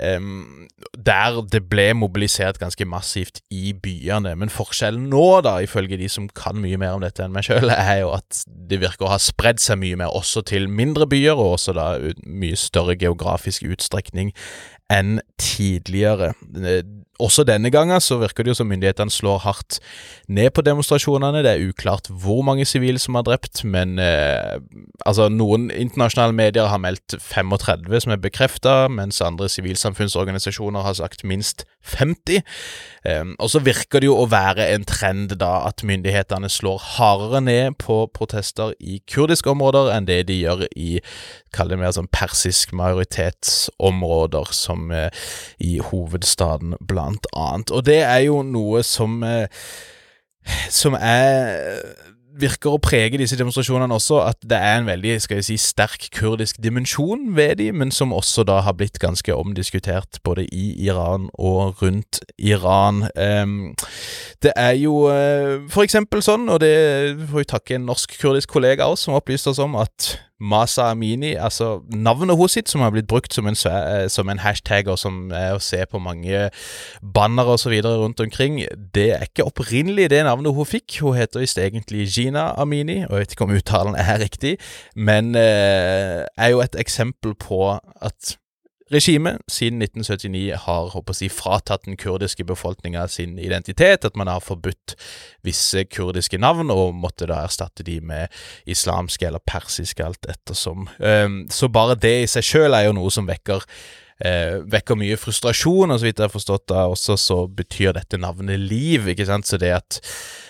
Der 0.00 1.40
det 1.52 1.60
ble 1.70 1.86
mobilisert 1.94 2.58
ganske 2.58 2.84
massivt 2.88 3.40
i 3.50 3.72
byene. 3.72 4.34
Men 4.36 4.50
forskjellen 4.52 5.08
nå, 5.10 5.40
da, 5.46 5.56
ifølge 5.64 5.98
de 6.00 6.08
som 6.10 6.28
kan 6.28 6.58
mye 6.60 6.78
mer 6.80 6.96
om 6.96 7.04
dette 7.04 7.22
enn 7.24 7.34
meg 7.34 7.46
sjøl, 7.46 7.70
er 7.70 8.02
jo 8.02 8.12
at 8.16 8.44
det 8.46 8.80
virker 8.82 9.06
å 9.06 9.12
ha 9.14 9.20
spredd 9.22 9.62
seg 9.62 9.80
mye 9.82 9.98
mer 10.00 10.14
også 10.14 10.44
til 10.50 10.68
mindre 10.68 11.06
byer, 11.10 11.38
og 11.38 11.56
også 11.58 11.74
da 11.76 11.88
mye 12.26 12.58
større 12.58 12.96
geografisk 13.00 13.66
utstrekning 13.68 14.32
enn 14.92 15.20
tidligere. 15.40 16.34
Eh, 16.56 16.82
Også 17.22 17.44
denne 17.46 17.70
gangen 17.70 18.00
så 18.02 18.16
virker 18.18 18.42
det 18.42 18.50
jo 18.50 18.56
som 18.58 18.66
myndighetene 18.66 19.12
slår 19.12 19.38
hardt 19.44 19.76
ned 20.26 20.50
på 20.50 20.64
demonstrasjonene. 20.66 21.44
Det 21.46 21.52
er 21.52 21.68
uklart 21.68 22.08
hvor 22.10 22.42
mange 22.42 22.66
sivile 22.66 22.98
som 22.98 23.14
er 23.14 23.22
drept, 23.22 23.62
men 23.64 24.00
eh, 24.02 24.58
altså 25.06 25.28
noen 25.30 25.68
internasjonale 25.70 26.34
medier 26.34 26.66
har 26.66 26.82
meldt 26.82 27.14
35 27.22 28.00
som 28.02 28.16
er 28.16 28.18
bekrefta, 28.24 28.74
mens 28.90 29.22
andre 29.22 29.46
sivilsamfunnsorganisasjoner 29.48 30.82
har 30.82 30.98
sagt 30.98 31.22
minst 31.22 31.64
50. 31.94 32.42
Og 33.04 33.50
så 33.52 33.60
virker 33.60 34.00
det 34.00 34.08
jo 34.08 34.16
å 34.16 34.28
være 34.32 34.64
en 34.72 34.84
trend 34.88 35.34
da 35.40 35.66
at 35.68 35.84
myndighetene 35.84 36.48
slår 36.48 36.80
hardere 36.94 37.42
ned 37.44 37.76
på 37.82 37.98
protester 38.16 38.72
i 38.80 39.00
kurdiske 39.10 39.52
områder 39.52 39.90
enn 39.92 40.08
det 40.08 40.22
de 40.30 40.38
gjør 40.40 40.64
i 40.72 41.02
kall 41.52 41.68
det 41.68 41.78
mer 41.82 41.92
sånn 41.94 42.08
persisk 42.08 42.72
majoritetsområder, 42.74 44.54
som 44.56 44.88
eh, 44.90 45.10
i 45.60 45.76
hovedstaden, 45.84 46.78
blant 46.80 47.28
annet. 47.36 47.70
Og 47.70 47.84
det 47.86 48.00
er 48.06 48.24
jo 48.26 48.40
noe 48.46 48.82
som 48.86 49.20
eh, 49.28 49.52
som 50.70 50.96
er 50.98 52.13
virker 52.40 52.74
å 52.74 52.80
prege 52.82 53.18
disse 53.20 53.36
demonstrasjonene 53.38 53.94
også, 53.94 54.18
at 54.26 54.40
det 54.42 54.58
er 54.58 54.80
en 54.80 54.88
veldig 54.88 55.14
skal 55.22 55.38
jeg 55.38 55.46
si, 55.48 55.58
sterk 55.60 56.08
kurdisk 56.14 56.58
dimensjon 56.62 57.28
ved 57.36 57.56
de, 57.60 57.70
men 57.72 57.92
som 57.94 58.14
også 58.14 58.44
da 58.48 58.60
har 58.66 58.76
blitt 58.78 58.98
ganske 59.02 59.34
omdiskutert 59.34 60.20
både 60.26 60.46
i 60.50 60.66
Iran 60.86 61.28
og 61.34 61.82
rundt 61.82 62.20
Iran. 62.38 63.04
Em, 63.14 63.74
det 64.42 64.54
er 64.56 64.74
jo 64.80 65.06
eh, 65.12 65.62
for 65.70 65.86
eksempel 65.86 66.24
sånn, 66.24 66.48
og 66.50 66.60
det 66.64 66.74
får 67.30 67.40
vi 67.40 67.50
takke 67.54 67.78
en 67.78 67.88
norsk-kurdisk 67.90 68.50
kollega 68.56 68.90
også, 68.90 69.08
som 69.08 69.18
opplyste 69.18 69.52
oss 69.52 69.62
om 69.62 69.76
at 69.78 70.14
Masa 70.40 70.90
Amini, 70.90 71.34
altså 71.38 71.80
navnet 71.94 72.36
hos 72.36 72.56
sitt, 72.56 72.68
som 72.68 72.82
har 72.82 72.90
blitt 72.90 73.06
brukt 73.06 73.34
som 73.34 73.46
en, 73.46 73.54
eh, 73.54 74.08
som 74.10 74.28
en 74.28 74.42
hashtag, 74.42 74.88
og 74.90 74.98
som 74.98 75.30
er 75.30 75.54
å 75.54 75.62
se 75.62 75.78
på 75.86 76.00
mange 76.02 76.48
banner 77.00 77.44
og 77.54 77.60
så 77.62 77.70
videre 77.70 78.00
rundt 78.02 78.20
omkring, 78.20 78.64
det 78.94 79.10
er 79.14 79.26
ikke 79.28 79.46
opprinnelig 79.46 80.10
det 80.10 80.24
navnet 80.26 80.54
hun 80.54 80.66
fikk. 80.66 80.98
Hun 81.00 81.14
heter 81.16 81.44
visst 81.44 81.58
egentlig 81.58 82.08
Gina 82.10 82.50
Amini, 82.58 83.04
og 83.04 83.14
jeg 83.14 83.24
vet 83.24 83.36
ikke 83.36 83.48
om 83.48 83.54
uttalen 83.54 83.94
er 83.94 84.18
riktig, 84.18 84.56
men 84.96 85.34
eh, 85.38 86.26
er 86.36 86.50
jo 86.50 86.64
et 86.64 86.74
eksempel 86.78 87.34
på 87.38 87.78
at 87.78 88.36
regimet 88.92 89.40
siden 89.48 89.82
1979 89.82 90.60
har 90.66 90.90
håper 90.92 91.16
jeg, 91.20 91.32
fratatt 91.32 91.86
den 91.86 91.96
kurdiske 91.96 92.44
befolkninga 92.44 93.06
sin 93.08 93.38
identitet, 93.38 94.04
at 94.04 94.16
man 94.16 94.28
har 94.28 94.44
forbudt 94.44 94.96
visse 95.46 95.84
kurdiske 95.84 96.38
navn 96.38 96.70
og 96.74 96.94
måtte 96.94 97.28
da 97.30 97.42
erstatte 97.44 97.86
de 97.86 98.00
med 98.04 98.28
islamske 98.66 99.26
eller 99.26 99.42
persiske, 99.46 100.04
alt 100.04 100.28
ettersom. 100.28 100.88
Um, 100.98 101.44
så 101.50 101.68
bare 101.68 101.96
det 101.96 102.16
i 102.22 102.30
seg 102.30 102.44
sjøl 102.44 102.76
er 102.76 102.88
jo 102.88 102.96
noe 102.98 103.12
som 103.14 103.28
vekker 103.28 103.64
eh, 104.20 104.60
vekker 104.70 104.98
mye 105.00 105.18
frustrasjon, 105.20 105.90
og 105.90 106.00
så 106.00 106.08
vidt 106.08 106.20
jeg 106.20 106.28
har 106.28 106.34
forstått 106.34 106.68
det 106.70 106.86
også, 106.94 107.18
så 107.20 107.38
betyr 107.48 107.96
dette 107.96 108.20
navnet 108.20 108.60
liv, 108.60 109.08
ikke 109.10 109.26
sant, 109.28 109.48
så 109.48 109.60
det 109.60 109.74
at 109.80 110.02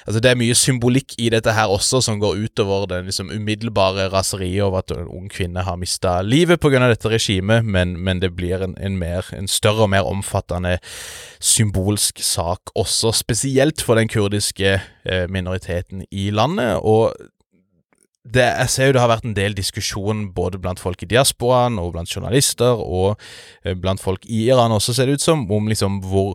Altså, 0.05 0.21
det 0.21 0.29
er 0.29 0.37
mye 0.37 0.53
symbolikk 0.53 1.15
i 1.17 1.31
dette 1.33 1.53
her 1.57 1.71
også, 1.73 2.03
som 2.05 2.19
går 2.21 2.43
utover 2.45 2.83
den 2.91 3.07
liksom 3.09 3.31
umiddelbare 3.33 4.11
raseriet 4.13 4.67
over 4.67 4.83
at 4.83 4.93
en 4.93 5.09
ung 5.09 5.31
kvinne 5.33 5.65
har 5.65 5.79
mista 5.81 6.19
livet 6.21 6.61
pga. 6.61 6.83
dette 6.91 7.09
regimet, 7.09 7.65
men, 7.65 7.97
men, 7.97 8.21
det 8.21 8.35
blir 8.37 8.61
en, 8.61 8.77
en, 8.77 8.99
mer, 9.01 9.25
en 9.33 9.49
større 9.49 9.87
og 9.87 9.91
mer 9.95 10.05
omfattende 10.05 10.77
symbolsk 11.41 12.21
sak 12.21 12.75
også, 12.77 13.15
spesielt 13.17 13.81
for 13.81 13.97
den 13.97 14.13
kurdiske 14.13 14.77
eh, 14.77 15.25
minoriteten 15.33 16.05
i 16.11 16.29
landet. 16.31 16.77
og 16.83 17.17
det, 18.25 18.45
jeg 18.45 18.71
ser 18.73 18.89
jo 18.89 18.95
det 18.97 19.03
har 19.03 19.11
vært 19.13 19.27
en 19.29 19.37
del 19.37 19.55
diskusjon 19.57 20.29
både 20.33 20.59
blant 20.63 20.81
folk 20.81 21.03
i 21.05 21.09
diasporaen 21.11 21.77
og 21.81 21.93
blant 21.93 22.09
journalister 22.09 22.81
og 22.81 23.21
eh, 23.65 23.77
blant 23.77 24.01
folk 24.01 24.25
i 24.25 24.47
Iran 24.49 24.73
også, 24.73 24.97
ser 24.97 25.11
det 25.11 25.19
ut 25.19 25.25
som, 25.25 25.45
om 25.53 25.69
liksom 25.69 26.01
hvor 26.09 26.33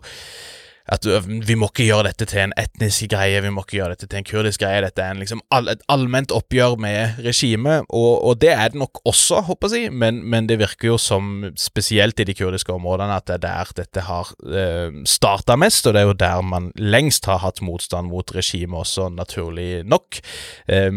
at 0.90 1.06
vi 1.06 1.54
må 1.58 1.68
ikke 1.70 1.86
gjøre 1.86 2.08
dette 2.08 2.26
til 2.26 2.42
en 2.42 2.54
etnisk 2.58 3.12
greie, 3.12 3.38
vi 3.44 3.52
må 3.54 3.62
ikke 3.62 3.78
gjøre 3.78 3.94
dette 3.94 4.08
til 4.10 4.20
en 4.20 4.26
kurdisk 4.26 4.64
greie. 4.64 4.82
Dette 4.82 5.04
er 5.04 5.14
en, 5.14 5.20
liksom 5.22 5.42
all, 5.54 5.70
et 5.70 5.84
allment 5.92 6.34
oppgjør 6.34 6.74
med 6.82 7.20
regimet, 7.22 7.86
og, 7.86 8.10
og, 8.26 8.40
det 8.42 8.50
er 8.56 8.72
det 8.72 8.80
nok 8.80 9.02
også, 9.06 9.44
håper 9.46 9.76
jeg, 9.76 9.92
men, 9.94 10.22
men, 10.26 10.48
det 10.50 10.58
virker 10.58 10.90
jo 10.90 10.98
som, 10.98 11.30
spesielt 11.58 12.20
i 12.20 12.26
de 12.26 12.34
kurdiske 12.34 12.74
områdene, 12.74 13.20
at 13.20 13.28
det 13.30 13.38
er 13.38 13.44
der 13.46 13.74
dette 13.78 14.06
har 14.08 14.32
eh, 14.50 15.00
starta 15.06 15.54
mest, 15.60 15.86
og 15.86 15.94
det 15.94 16.02
er 16.02 16.10
jo 16.10 16.18
der 16.24 16.42
man 16.42 16.70
lengst 16.74 17.30
har 17.30 17.42
hatt 17.44 17.62
motstand 17.62 18.10
mot 18.10 18.34
regimet 18.34 18.82
også, 18.82 19.10
naturlig 19.14 19.84
nok. 19.86 20.18
Eh, 20.66 20.90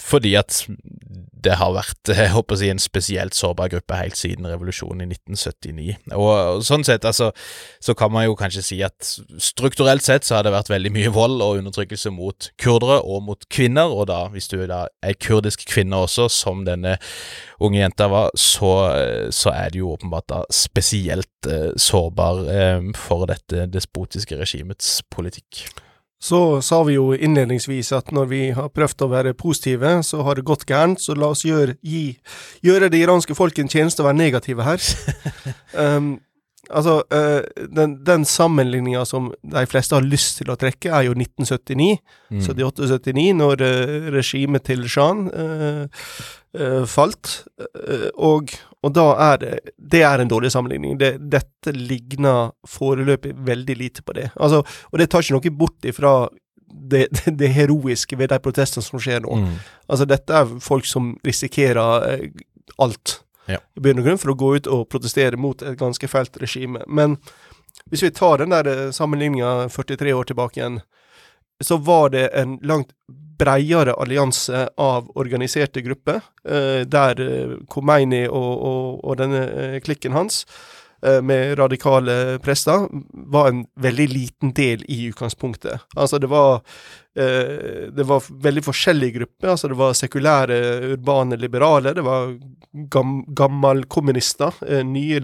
fordi 0.00 0.34
at 0.40 0.64
det 1.44 1.58
har 1.60 1.74
vært 1.74 2.12
jeg 2.14 2.32
håper 2.34 2.56
å 2.56 2.60
si, 2.60 2.70
en 2.72 2.82
spesielt 2.82 3.36
sårbar 3.36 3.70
gruppe 3.72 3.98
helt 3.98 4.18
siden 4.18 4.48
revolusjonen 4.48 5.04
i 5.04 5.14
1979. 5.14 5.96
Og, 6.16 6.30
og 6.32 6.64
sånn 6.66 6.86
sett, 6.86 7.06
altså, 7.08 7.30
så 7.82 7.94
kan 7.98 8.12
man 8.14 8.26
jo 8.26 8.36
kanskje 8.38 8.64
si 8.64 8.80
at 8.86 9.14
strukturelt 9.42 10.04
sett 10.04 10.26
så 10.26 10.38
har 10.38 10.46
det 10.46 10.54
vært 10.54 10.72
veldig 10.72 10.92
mye 10.94 11.12
vold 11.14 11.44
og 11.44 11.60
undertrykkelse 11.60 12.12
mot 12.14 12.50
kurdere 12.60 13.00
og 13.02 13.24
mot 13.28 13.48
kvinner, 13.52 13.92
og 13.92 14.08
da, 14.12 14.24
hvis 14.32 14.50
du 14.52 14.58
da 14.70 14.84
er 15.04 15.18
kurdisk 15.20 15.66
kvinne 15.70 16.04
også, 16.06 16.28
som 16.32 16.64
denne 16.66 16.96
unge 17.64 17.80
jenta 17.80 18.08
var, 18.12 18.32
så, 18.38 18.74
så 19.34 19.52
er 19.54 19.72
det 19.72 19.82
jo 19.82 19.94
åpenbart 19.94 20.28
da 20.32 20.42
spesielt 20.52 21.48
eh, 21.48 21.72
sårbar 21.80 22.44
eh, 22.50 22.92
for 22.98 23.28
dette 23.30 23.68
despotiske 23.72 24.38
regimets 24.40 24.98
politikk. 25.12 25.66
Så 26.24 26.40
sa 26.64 26.80
vi 26.88 26.96
jo 26.96 27.10
innledningsvis 27.12 27.90
at 27.92 28.12
når 28.14 28.28
vi 28.30 28.42
har 28.56 28.70
prøvd 28.72 29.04
å 29.04 29.10
være 29.12 29.34
positive, 29.36 29.98
så 30.06 30.22
har 30.24 30.38
det 30.38 30.46
gått 30.48 30.64
gærent, 30.70 31.02
så 31.02 31.16
la 31.18 31.28
oss 31.34 31.44
gjøre, 31.44 31.76
gi, 31.84 32.14
gjøre 32.64 32.88
det 32.92 33.02
iranske 33.02 33.36
folk 33.36 33.58
en 33.60 33.68
tjeneste 33.68 34.00
å 34.00 34.08
være 34.08 34.22
negative 34.22 34.64
her. 34.64 34.80
um, 35.84 36.14
altså, 36.70 37.02
øh, 37.12 37.66
den, 37.76 37.96
den 38.06 38.24
sammenligninga 38.24 39.04
som 39.04 39.32
de 39.42 39.66
fleste 39.66 39.96
har 39.96 40.04
lyst 40.04 40.38
til 40.40 40.52
å 40.52 40.58
trekke, 40.60 40.90
er 40.90 41.08
jo 41.08 41.16
1979. 41.16 41.98
Mm. 42.30 42.44
78-79, 42.44 43.26
når 43.40 43.64
øh, 43.64 44.12
regimet 44.14 44.64
til 44.68 44.86
Shan 44.88 45.26
øh, 45.30 45.86
uh, 46.58 46.84
falt. 46.86 47.44
og, 48.14 48.54
og 48.82 48.94
da 48.94 49.04
er 49.32 49.36
det 49.42 49.52
Det 49.76 50.02
er 50.02 50.20
en 50.20 50.30
dårlig 50.30 50.52
sammenligning. 50.52 50.98
Det, 51.00 51.16
dette 51.32 51.72
ligner 51.72 52.52
foreløpig 52.68 53.34
veldig 53.46 53.76
lite 53.76 54.02
på 54.02 54.12
det. 54.12 54.30
Altså, 54.36 54.62
og 54.92 54.98
det 54.98 55.10
tar 55.10 55.24
ikke 55.24 55.38
noe 55.38 55.58
bort 55.58 55.84
ifra 55.84 56.14
det, 56.74 57.08
det, 57.10 57.36
det 57.40 57.52
heroiske 57.54 58.18
ved 58.18 58.32
de 58.32 58.40
protestene 58.42 58.84
som 58.84 59.00
skjer 59.02 59.24
nå. 59.24 59.36
Mm. 59.42 59.52
Altså, 59.88 60.08
dette 60.08 60.40
er 60.40 60.56
folk 60.62 60.88
som 60.88 61.14
risikerer 61.26 62.08
eh, 62.10 62.26
alt. 62.82 63.20
Ja. 63.50 63.60
I 63.76 63.82
bunn 63.84 64.00
og 64.00 64.06
grunn 64.08 64.20
for 64.20 64.32
å 64.32 64.38
gå 64.38 64.54
ut 64.56 64.70
og 64.70 64.86
protestere 64.92 65.40
mot 65.40 65.62
et 65.62 65.78
ganske 65.80 66.08
fælt 66.08 66.38
regime. 66.40 66.84
Men 66.86 67.18
hvis 67.90 68.04
vi 68.06 68.12
tar 68.14 68.40
den 68.40 68.54
der 68.54 68.70
eh, 68.70 68.90
sammenligninga 68.94 69.68
43 69.68 70.14
år 70.14 70.30
tilbake 70.30 70.60
igjen, 70.60 70.80
så 71.62 71.76
var 71.76 72.10
det 72.14 72.28
en 72.34 72.58
langt 72.62 72.92
bredere 73.38 73.94
allianse 73.94 74.68
av 74.80 75.10
organiserte 75.18 75.82
grupper, 75.82 76.20
eh, 76.48 76.82
der 76.86 77.20
eh, 77.20 77.56
Khomeini 77.70 78.24
og, 78.28 78.52
og, 78.54 79.04
og, 79.04 79.16
denne 79.18 79.80
klikken 79.84 80.14
hans 80.14 80.44
med 81.22 81.58
radikale 81.58 82.38
prester 82.40 82.86
var 83.32 83.48
en 83.48 83.64
veldig 83.80 84.06
liten 84.08 84.52
del 84.56 84.84
i 84.88 85.04
utgangspunktet. 85.10 85.84
Altså 85.96 86.18
det 86.18 86.30
var 86.32 86.62
eh, 87.16 87.90
det 87.92 88.06
var 88.08 88.24
veldig 88.46 88.64
forskjellige 88.64 89.18
grupper. 89.18 89.48
altså 89.48 89.68
Det 89.68 89.78
var 89.78 89.92
sekulære, 89.92 90.58
urbane 90.94 91.36
liberale, 91.36 91.94
det 91.94 92.04
var 92.04 92.34
gam, 92.90 93.24
gammelkommunister, 93.28 94.54
eh, 94.68 94.84
nye, 94.84 95.20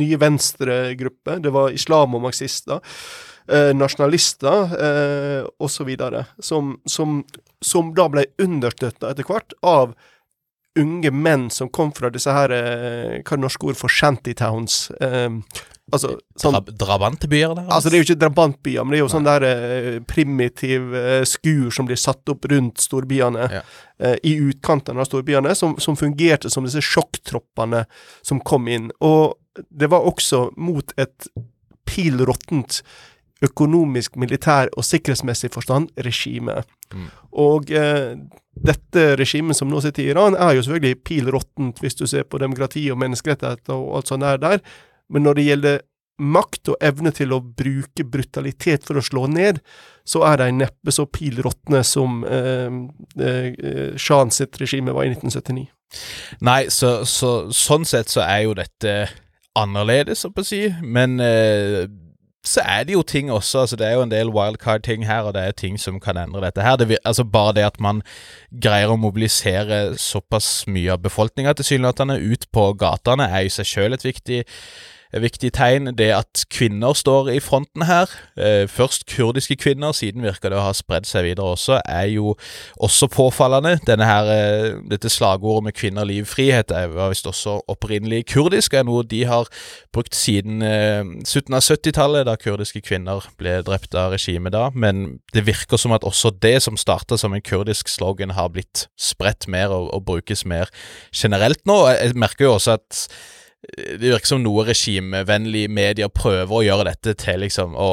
nye 0.00 0.20
venstregrupper, 0.20 1.42
det 1.44 1.52
var 1.52 1.70
islamomarxister 1.70 2.80
eh, 3.48 3.74
nasjonalister 3.76 4.84
eh, 4.84 5.46
osv., 5.58 5.96
som, 6.38 6.80
som, 6.84 7.24
som 7.60 7.92
da 7.94 8.08
ble 8.12 8.26
understøtta 8.42 9.12
etter 9.12 9.28
hvert 9.28 9.56
av 9.62 9.96
unge 10.80 11.10
menn 11.14 11.48
som 11.54 11.70
kom 11.72 11.90
fra 11.96 12.10
disse 12.14 12.32
her 12.32 12.52
eh, 12.54 13.18
Hva 13.22 13.36
er 13.36 13.42
norske 13.42 13.68
ord 13.68 13.78
for 13.78 13.92
shantytowns? 13.92 14.78
Eh, 15.00 15.28
altså, 15.92 16.14
sånn, 16.38 16.56
Dra 16.68 16.76
drabantbyer? 16.84 17.54
Der, 17.58 17.66
altså, 17.66 17.90
det 17.90 17.98
er 17.98 18.04
jo 18.04 18.08
ikke 18.08 18.20
drabantbyer, 18.22 18.86
men 18.86 18.94
det 18.94 19.00
er 19.00 19.04
jo 19.04 19.10
sånn 19.12 19.28
der 19.28 19.46
eh, 19.48 19.90
primitiv 20.08 20.96
eh, 20.98 21.20
skur 21.28 21.74
som 21.74 21.88
blir 21.88 22.00
satt 22.00 22.32
opp 22.32 22.48
rundt 22.52 22.82
storbyene. 22.84 23.50
Ja. 23.58 23.62
Eh, 24.04 24.16
I 24.30 24.38
utkantene 24.50 25.04
av 25.04 25.10
storbyene, 25.10 25.54
som, 25.58 25.76
som, 25.82 25.98
fungerte 25.98 26.52
som 26.52 26.66
disse 26.68 26.84
sjokktroppene 26.84 27.84
som 28.22 28.42
kom 28.44 28.70
inn. 28.72 28.90
Og 29.04 29.38
det 29.68 29.90
var 29.92 30.06
også 30.06 30.48
mot 30.56 30.94
et 31.00 31.30
pil 31.88 32.20
råttent 32.28 32.82
økonomisk, 33.44 34.16
militær 34.18 34.70
og 34.74 34.86
sikkerhetsmessig 34.86 35.52
forstand 35.54 35.92
regime. 36.04 36.60
Mm. 36.90 37.08
Og 37.38 37.70
eh, 37.70 38.16
dette 38.64 39.04
regimet 39.18 39.58
som 39.58 39.70
nå 39.70 39.80
sitter 39.84 40.04
i 40.04 40.10
Iran, 40.14 40.36
er 40.38 40.56
jo 40.56 40.64
selvfølgelig 40.66 41.02
pil 41.06 41.30
råttent 41.34 41.82
hvis 41.82 41.98
du 41.98 42.06
ser 42.10 42.26
på 42.28 42.40
demokrati 42.42 42.86
og 42.92 42.98
menneskerettigheter 43.02 43.76
og 43.76 44.00
alt 44.00 44.10
sånt 44.10 44.26
der, 44.26 44.40
der. 44.42 44.64
Men 45.12 45.24
når 45.26 45.38
det 45.38 45.46
gjelder 45.48 45.78
makt 46.18 46.72
og 46.72 46.82
evne 46.82 47.12
til 47.14 47.32
å 47.34 47.38
bruke 47.40 48.02
brutalitet 48.02 48.86
for 48.86 48.98
å 48.98 49.04
slå 49.04 49.28
ned, 49.30 49.60
så 50.08 50.24
er 50.26 50.40
de 50.40 50.48
neppe 50.56 50.94
så 50.94 51.06
pil 51.06 51.38
råtne 51.44 51.84
som 51.86 52.24
eh, 52.26 52.80
eh, 53.22 53.94
Shahen 53.94 54.34
sitt 54.34 54.58
regime 54.58 54.94
var 54.96 55.06
i 55.06 55.12
1979. 55.14 55.68
Nei, 56.44 56.60
så, 56.74 56.98
så, 57.08 57.52
sånn 57.54 57.86
sett 57.88 58.10
så 58.12 58.24
er 58.26 58.42
jo 58.48 58.58
dette 58.58 58.98
annerledes, 59.58 60.26
å 60.26 60.44
si, 60.46 60.66
men 60.82 61.16
eh 61.22 61.88
så 62.48 62.62
er 62.64 62.86
det 62.88 62.94
jo 62.96 63.02
ting 63.02 63.30
også. 63.32 63.60
altså 63.60 63.76
Det 63.76 63.86
er 63.86 63.96
jo 63.98 64.04
en 64.06 64.12
del 64.12 64.32
wildcard-ting 64.32 65.06
her, 65.06 65.28
og 65.28 65.34
det 65.36 65.42
er 65.42 65.56
ting 65.56 65.78
som 65.80 66.00
kan 66.00 66.16
endre 66.16 66.40
dette 66.46 66.64
her. 66.64 66.76
Det, 66.76 66.98
altså 67.04 67.24
Bare 67.24 67.52
det 67.52 67.66
at 67.66 67.80
man 67.80 68.02
greier 68.64 68.92
å 68.92 69.00
mobilisere 69.00 69.98
såpass 70.00 70.64
mye 70.66 70.94
av 70.94 71.02
befolkninga 71.04 71.52
tilsynelatende 71.58 72.18
ut 72.18 72.48
på 72.52 72.70
gatene, 72.80 73.28
er 73.28 73.44
i 73.46 73.52
seg 73.52 73.68
sjøl 73.68 73.98
et 73.98 74.06
viktig 74.06 74.44
viktig 75.12 75.52
tegn. 75.56 75.92
Det 75.96 76.10
at 76.14 76.44
kvinner 76.52 76.92
står 76.96 77.30
i 77.32 77.38
fronten 77.40 77.86
her, 77.88 78.10
eh, 78.36 78.66
først 78.68 79.06
kurdiske 79.06 79.56
kvinner, 79.56 79.92
siden 79.92 80.22
virker 80.22 80.50
det 80.50 80.58
å 80.58 80.66
ha 80.66 80.72
spredd 80.72 81.06
seg 81.06 81.24
videre 81.24 81.54
også, 81.54 81.80
er 81.84 82.08
jo 82.12 82.36
også 82.80 83.08
påfallende. 83.08 83.78
Her, 83.88 84.28
eh, 84.28 84.80
dette 84.88 85.08
slagordet 85.08 85.64
med 85.64 85.74
kvinner, 85.74 86.04
liv, 86.04 86.24
frihet 86.24 86.68
var 86.70 87.10
visst 87.10 87.26
også 87.26 87.60
opprinnelig 87.68 88.26
kurdisk, 88.26 88.74
er 88.74 88.84
noe 88.84 89.02
de 89.02 89.24
har 89.24 89.48
brukt 89.92 90.14
siden 90.14 90.62
eh, 90.62 91.04
slutten 91.24 91.54
av 91.54 91.60
70-tallet, 91.60 92.26
da 92.26 92.36
kurdiske 92.36 92.82
kvinner 92.82 93.24
ble 93.38 93.62
drept 93.62 93.94
av 93.94 94.12
regimet 94.12 94.52
da, 94.52 94.70
men 94.74 95.20
det 95.32 95.46
virker 95.46 95.76
som 95.76 95.92
at 95.92 96.04
også 96.04 96.30
det 96.40 96.62
som 96.62 96.76
starta 96.76 97.18
som 97.18 97.32
en 97.32 97.42
kurdisk 97.42 97.88
slogan, 97.88 98.30
har 98.30 98.48
blitt 98.52 98.86
spredt 99.00 99.48
mer 99.48 99.72
og, 99.72 99.88
og 99.94 100.04
brukes 100.04 100.44
mer 100.44 100.68
generelt 101.12 101.64
nå. 101.66 101.88
Jeg 101.88 102.16
merker 102.18 102.44
jo 102.44 102.54
også 102.58 102.76
at 102.76 103.08
det 103.76 103.98
virker 104.12 104.30
som 104.30 104.42
noe 104.44 104.62
regimevennlige 104.68 105.70
medier 105.72 106.10
prøver 106.14 106.54
å 106.54 106.62
gjøre 106.62 106.84
dette 106.92 107.16
til 107.18 107.40
liksom 107.42 107.74
Å 107.74 107.88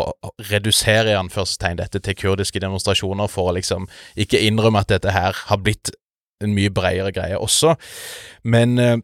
redusere 0.51 1.15
i 1.15 1.17
anførselstegn 1.17 1.79
dette 1.79 2.01
til 2.05 2.17
kurdiske 2.19 2.61
demonstrasjoner 2.61 3.31
for 3.31 3.49
å 3.49 3.55
liksom 3.57 3.87
ikke 4.13 4.43
innrømme 4.45 4.83
at 4.85 4.93
dette 4.93 5.15
her 5.15 5.33
har 5.49 5.61
blitt 5.63 5.89
en 6.43 6.53
mye 6.53 6.69
bredere 6.69 7.13
greie 7.15 7.39
også. 7.39 7.73
Men 8.43 8.77
eh, 8.79 8.97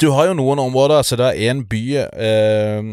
du 0.00 0.10
har 0.16 0.30
jo 0.30 0.38
noen 0.38 0.62
områder, 0.62 0.98
altså 0.98 1.18
det 1.20 1.30
er 1.30 1.52
en 1.52 1.62
by 1.68 1.84
eh, 2.00 2.90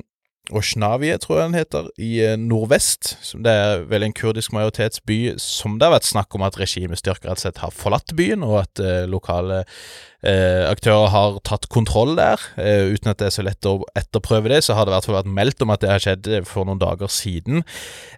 Oshnavie, 0.54 1.18
tror 1.22 1.39
jeg 1.39 1.50
den 1.50 1.58
heter, 1.58 1.88
i 1.98 2.12
eh, 2.22 2.36
nordvest. 2.38 3.16
Som 3.26 3.41
det 3.46 3.54
er 3.54 3.86
vel 3.89 4.06
en 4.06 4.14
kurdisk 4.16 4.54
majoritetsby 4.54 5.36
som 5.41 5.80
det 5.80 5.88
har 5.88 5.96
vært 5.96 6.10
snakk 6.10 6.38
om 6.38 6.46
at 6.46 6.60
regimestyrker 6.60 7.32
rett 7.32 7.41
og 7.41 7.46
slett 7.46 7.64
har 7.64 7.74
forlatt 7.74 8.14
byen, 8.18 8.46
og 8.46 8.60
at 8.62 8.84
eh, 8.84 9.08
lokale 9.10 9.64
eh, 9.64 10.64
aktører 10.70 11.10
har 11.16 11.39
tatt 11.48 11.66
kontroll 11.74 12.14
der. 12.20 12.41
Eh, 12.62 12.93
uten 12.93 13.12
at 13.12 13.22
det 13.22 13.32
er 13.32 13.36
så 13.39 13.48
lett 13.48 13.72
å 13.72 13.80
etterprøve 13.98 14.54
det, 14.54 14.62
så 14.68 14.78
har 14.78 14.86
det 14.86 14.93
i 14.93 14.98
hvert 15.00 15.10
fall 15.10 15.20
vært 15.22 15.36
meldt 15.41 15.66
om 15.66 15.74
at 15.74 15.82
det 15.82 15.91
har 15.93 16.06
skjedd 16.06 16.32
for 16.50 16.70
noen 16.70 16.82
dager 16.82 17.12
siden. 17.12 17.66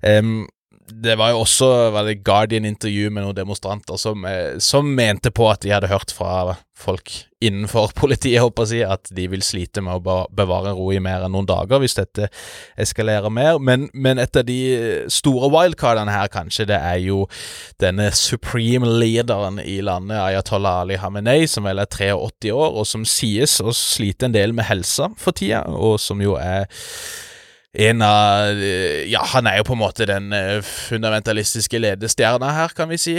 Um, 0.04 0.46
det 0.88 1.18
var 1.20 1.34
jo 1.34 1.42
også 1.44 1.68
var 1.92 2.08
Guardian-intervju 2.24 3.10
med 3.12 3.26
noen 3.26 3.36
demonstranter 3.36 4.00
som, 4.00 4.24
eh, 4.26 4.58
som, 4.64 4.88
mente 4.96 5.32
på 5.36 5.50
at 5.52 5.62
de 5.66 5.74
hadde 5.74 5.90
hørt 5.92 6.14
fra 6.16 6.56
folk 6.78 7.12
innenfor 7.44 7.92
politiet, 8.02 8.40
håper 8.42 8.72
jeg, 8.72 8.88
at 8.88 9.12
de 9.14 9.26
vil 9.28 9.44
slite 9.44 9.84
med 9.84 10.00
å 10.08 10.18
bevare 10.32 10.72
ro 10.78 10.88
i 10.96 11.02
mer 11.04 11.26
enn 11.26 11.36
noen 11.36 11.50
dager 11.50 11.82
hvis 11.84 11.98
dette 12.00 12.30
eskalerer 12.80 13.34
mer. 13.34 13.60
Men, 13.60 13.90
men 13.94 14.22
et 14.24 14.40
av 14.40 14.48
de 14.48 14.60
store 15.12 15.52
wildcardene 15.54 16.14
her, 16.14 16.32
kanskje, 16.32 16.70
det 16.72 16.80
er 16.80 17.04
jo 17.04 17.26
denne 17.84 18.08
supreme 18.16 18.88
leaderen 18.88 19.60
i 19.64 19.82
landet, 19.84 20.22
Ayatollah 20.22 20.86
Ali 20.86 21.02
Hamenei, 21.02 21.42
som 21.52 21.68
vel 21.68 21.84
er 21.84 21.92
83 21.92 22.56
år, 22.56 22.80
og 22.80 22.88
som 22.88 23.04
sies 23.08 23.60
å 23.60 23.76
slite 23.76 24.30
en 24.30 24.38
del 24.38 24.56
med 24.56 24.70
helsa 24.72 25.12
for 25.20 25.36
tida, 25.36 25.66
og 25.68 26.00
som 26.02 26.24
jo 26.24 26.40
er 26.40 26.72
en 27.76 28.02
av 28.02 28.62
Ja, 29.10 29.22
han 29.34 29.48
er 29.50 29.60
jo 29.60 29.68
på 29.68 29.76
en 29.76 29.82
måte 29.82 30.08
den 30.10 30.32
eh, 30.34 30.64
fundamentalistiske 30.66 31.82
ledestjerna 31.82 32.50
her, 32.56 32.74
kan 32.78 32.90
vi 32.90 32.98
si. 33.02 33.16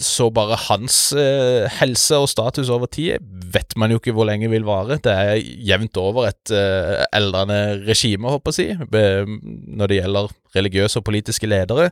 Så 0.00 0.28
bare 0.34 0.58
hans 0.66 0.98
eh, 1.16 1.70
helse 1.78 2.18
og 2.20 2.28
status 2.32 2.72
over 2.72 2.90
tid 2.90 3.22
vet 3.54 3.76
man 3.78 3.92
jo 3.92 4.00
ikke 4.00 4.14
hvor 4.16 4.28
lenge 4.28 4.50
vil 4.52 4.66
vare. 4.66 4.98
Det 5.02 5.12
er 5.12 5.38
jevnt 5.40 5.96
over 6.00 6.28
et 6.28 6.54
eh, 6.54 7.04
eldrende 7.14 7.60
regime, 7.86 8.32
håper 8.34 8.58
jeg 8.58 8.74
å 8.74 8.88
si, 8.88 9.46
når 9.78 9.90
det 9.90 10.00
gjelder 10.00 10.34
religiøse 10.54 11.00
og 11.00 11.06
politiske 11.06 11.48
ledere. 11.50 11.90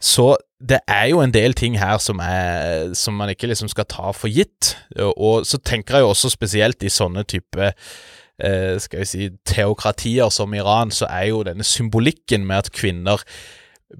Så 0.00 0.34
det 0.58 0.80
er 0.90 1.08
jo 1.12 1.20
en 1.22 1.34
del 1.34 1.54
ting 1.54 1.78
her 1.78 1.98
som, 2.02 2.20
er, 2.24 2.94
som 2.98 3.16
man 3.18 3.30
ikke 3.32 3.50
liksom 3.50 3.70
skal 3.70 3.86
ta 3.88 4.12
for 4.16 4.32
gitt. 4.32 4.74
Og 5.14 5.46
så 5.46 5.60
tenker 5.62 5.98
jeg 5.98 6.06
jo 6.06 6.12
også 6.14 6.32
spesielt 6.34 6.82
i 6.82 6.92
sånne 6.92 7.24
type 7.28 7.70
eh, 7.70 7.90
skal 8.38 9.02
vi 9.02 9.06
si, 9.10 9.30
teokratier 9.48 10.30
som 10.30 10.52
Iran, 10.54 10.92
så 10.94 11.08
er 11.10 11.24
jo 11.32 11.40
denne 11.42 11.66
symbolikken 11.66 12.44
med 12.46 12.62
at 12.62 12.72
kvinner 12.72 13.24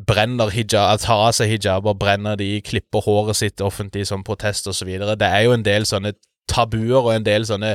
brenner 0.06 0.52
hijab, 0.52 1.00
tar 1.00 1.24
av 1.28 1.34
seg 1.36 1.54
hijaber, 1.54 1.96
brenner 1.98 2.36
de, 2.38 2.58
klipper 2.64 3.04
håret 3.06 3.38
sitt 3.40 3.62
offentlig 3.64 4.06
som 4.08 4.24
protest 4.26 4.68
osv. 4.68 4.90
Det 5.16 5.28
er 5.28 5.46
jo 5.46 5.54
en 5.56 5.66
del 5.66 5.88
sånne 5.88 6.14
tabuer 6.48 7.00
og 7.00 7.14
en 7.14 7.26
del 7.26 7.46
sånne 7.48 7.74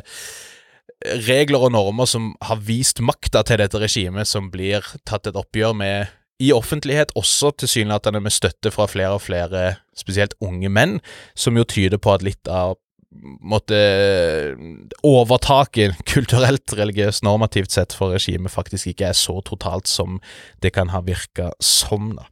regler 1.28 1.66
og 1.68 1.74
normer 1.76 2.08
som 2.08 2.32
har 2.46 2.62
vist 2.64 3.02
makta 3.04 3.44
til 3.48 3.60
dette 3.60 3.82
regimet, 3.82 4.30
som 4.30 4.52
blir 4.54 4.86
tatt 5.08 5.28
et 5.28 5.40
oppgjør 5.40 5.76
med 5.78 6.14
i 6.42 6.52
offentlighet, 6.54 7.14
også 7.16 7.54
tilsynelatende 7.62 8.20
med 8.24 8.34
støtte 8.34 8.72
fra 8.74 8.88
flere 8.90 9.18
og 9.18 9.24
flere, 9.24 9.78
spesielt 9.96 10.34
unge 10.44 10.70
menn, 10.74 10.98
som 11.36 11.58
jo 11.58 11.66
tyder 11.68 12.02
på 12.02 12.14
at 12.14 12.26
litt 12.26 12.50
av 12.50 12.76
måtte 13.42 13.78
overtaket 15.06 16.00
kulturelt, 16.14 16.74
religiøst, 16.78 17.24
normativt 17.26 17.76
sett 17.76 17.96
for 17.98 18.16
regimet 18.16 18.54
faktisk 18.54 18.92
ikke 18.94 19.12
er 19.12 19.18
så 19.18 19.40
totalt 19.46 19.92
som 19.92 20.20
det 20.64 20.74
kan 20.76 20.94
ha 20.94 21.04
virka 21.06 21.52
som. 21.64 22.14
da. 22.18 22.28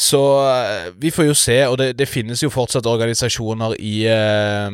Så 0.00 0.20
eh, 0.48 0.92
vi 0.96 1.10
får 1.12 1.26
jo 1.26 1.36
se, 1.36 1.56
og 1.68 1.76
det, 1.80 1.90
det 1.98 2.08
finnes 2.08 2.40
jo 2.40 2.48
fortsatt 2.52 2.86
organisasjoner 2.88 3.74
i, 3.76 3.94
eh, 4.08 4.68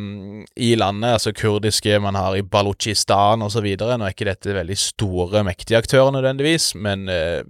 i, 0.55 0.75
landet, 0.79 1.17
altså 1.17 1.33
kurdiske 1.35 1.99
man 2.05 2.19
har 2.19 2.37
i 2.37 2.45
Balutsjistan 2.47 3.43
osv. 3.43 3.67
Nå 3.75 3.91
er 3.97 4.15
ikke 4.15 4.29
dette 4.29 4.55
veldig 4.55 4.79
store, 4.79 5.43
mektige 5.47 5.81
aktører 5.81 6.13
nødvendigvis, 6.15 6.75
men 6.79 7.09
uh, 7.11 7.41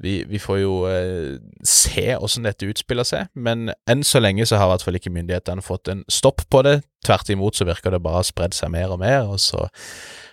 vi, 0.00 0.24
vi, 0.28 0.38
får 0.40 0.58
jo 0.62 0.74
eh, 0.88 1.36
se 1.66 2.14
åssen 2.16 2.46
dette 2.48 2.68
utspiller 2.70 3.04
seg, 3.04 3.28
men 3.34 3.68
enn 3.90 4.04
så 4.06 4.22
lenge 4.22 4.46
så 4.48 4.56
har 4.56 4.70
i 4.70 4.72
hvert 4.74 4.84
fall 4.86 4.96
ikke 4.96 5.12
myndighetene 5.12 5.64
fått 5.64 5.90
en 5.92 6.02
stopp 6.08 6.46
på 6.48 6.62
det. 6.64 6.80
Tvert 7.04 7.28
imot 7.32 7.56
så 7.56 7.66
virker 7.68 7.92
det 7.92 8.00
bare 8.04 8.20
å 8.20 8.22
ha 8.22 8.26
spredd 8.26 8.56
seg 8.56 8.72
mer 8.72 8.94
og 8.94 9.00
mer, 9.02 9.28
og 9.28 9.40
så 9.40 9.66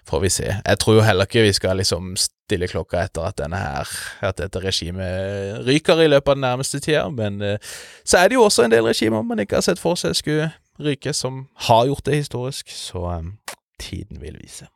får 0.07 0.24
vi 0.24 0.32
se. 0.32 0.47
Jeg 0.47 0.80
tror 0.80 0.99
jo 0.99 1.03
heller 1.03 1.28
ikke 1.28 1.43
vi 1.43 1.55
skal 1.55 1.80
liksom 1.82 2.13
stille 2.20 2.70
klokka 2.72 3.03
etter 3.03 3.28
at 3.28 3.39
denne 3.41 3.59
her, 3.59 3.91
at 4.24 4.39
dette 4.39 4.61
regimet 4.63 5.59
ryker 5.68 5.99
i 6.03 6.07
løpet 6.11 6.32
av 6.32 6.39
den 6.39 6.47
nærmeste 6.47 6.82
tida, 6.84 7.03
men 7.11 7.41
eh, 7.43 7.76
så 8.07 8.22
er 8.22 8.32
det 8.32 8.39
jo 8.39 8.47
også 8.47 8.68
en 8.68 8.76
del 8.76 8.88
regimer 8.88 9.28
man 9.28 9.43
ikke 9.43 9.59
har 9.59 9.68
sett 9.68 9.84
for 9.84 9.99
seg 9.99 10.15
skulle 10.15 10.51
ryke, 10.80 11.11
som 11.13 11.47
har 11.68 11.88
gjort 11.89 12.07
det 12.07 12.24
historisk, 12.24 12.72
så 12.72 13.03
eh, 13.18 13.55
tiden 13.84 14.24
vil 14.24 14.39
vise. 14.39 14.70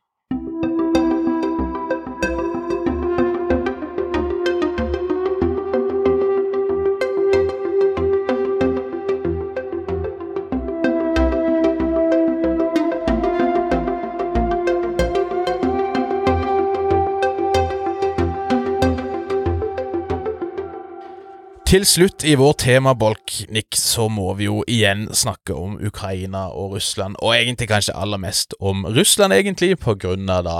Til 21.72 21.86
slutt 21.88 22.20
i 22.28 22.34
vår 22.36 22.52
temabolk, 22.60 23.32
Nick, 23.48 23.78
så 23.80 24.04
må 24.12 24.34
vi 24.36 24.44
jo 24.44 24.58
igjen 24.68 25.06
snakke 25.16 25.54
om 25.56 25.78
Ukraina 25.80 26.42
og 26.52 26.74
Russland, 26.74 27.16
og 27.24 27.32
egentlig 27.32 27.70
kanskje 27.70 27.94
aller 27.96 28.20
mest 28.20 28.52
om 28.60 28.84
Russland, 28.84 29.32
egentlig, 29.32 29.78
på 29.80 29.94
grunn 29.96 30.28
av 30.28 30.44
da 30.44 30.58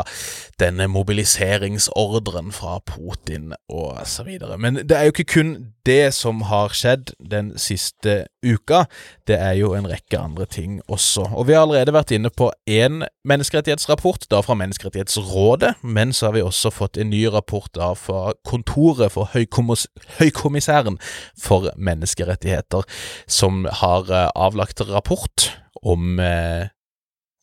denne 0.57 0.87
mobiliseringsordren 0.89 2.49
fra 2.57 2.79
Putin 2.89 3.53
og 3.69 4.01
så 4.09 4.25
videre. 4.25 4.57
Men 4.57 4.81
det 4.81 4.97
er 4.97 5.05
jo 5.05 5.13
ikke 5.13 5.29
kun 5.35 5.53
det 5.85 6.15
som 6.17 6.47
har 6.49 6.73
skjedd 6.73 7.13
den 7.21 7.53
siste 7.61 8.23
uka, 8.43 8.85
det 9.27 9.39
er 9.39 9.55
jo 9.59 9.73
en 9.77 9.87
rekke 9.89 10.19
andre 10.19 10.47
ting 10.47 10.81
også. 10.89 11.29
Og 11.33 11.47
vi 11.49 11.57
har 11.57 11.65
allerede 11.65 11.95
vært 11.95 12.13
inne 12.15 12.31
på 12.31 12.51
én 12.71 13.03
menneskerettighetsrapport, 13.29 14.27
da 14.31 14.43
fra 14.45 14.57
Menneskerettighetsrådet, 14.59 15.75
men 15.83 16.13
så 16.13 16.29
har 16.29 16.37
vi 16.37 16.45
også 16.45 16.73
fått 16.75 16.99
en 16.99 17.11
ny 17.13 17.25
rapport 17.33 17.71
da 17.77 17.93
fra 17.99 18.35
Kontoret 18.49 19.15
for 19.15 19.31
Høykommissæren 19.33 20.99
for 21.39 21.71
menneskerettigheter, 21.77 22.87
som 23.27 23.67
har 23.83 24.11
eh, 24.11 24.29
avlagt 24.35 24.85
rapport 24.91 25.51
om 25.83 26.21
eh, 26.21 26.69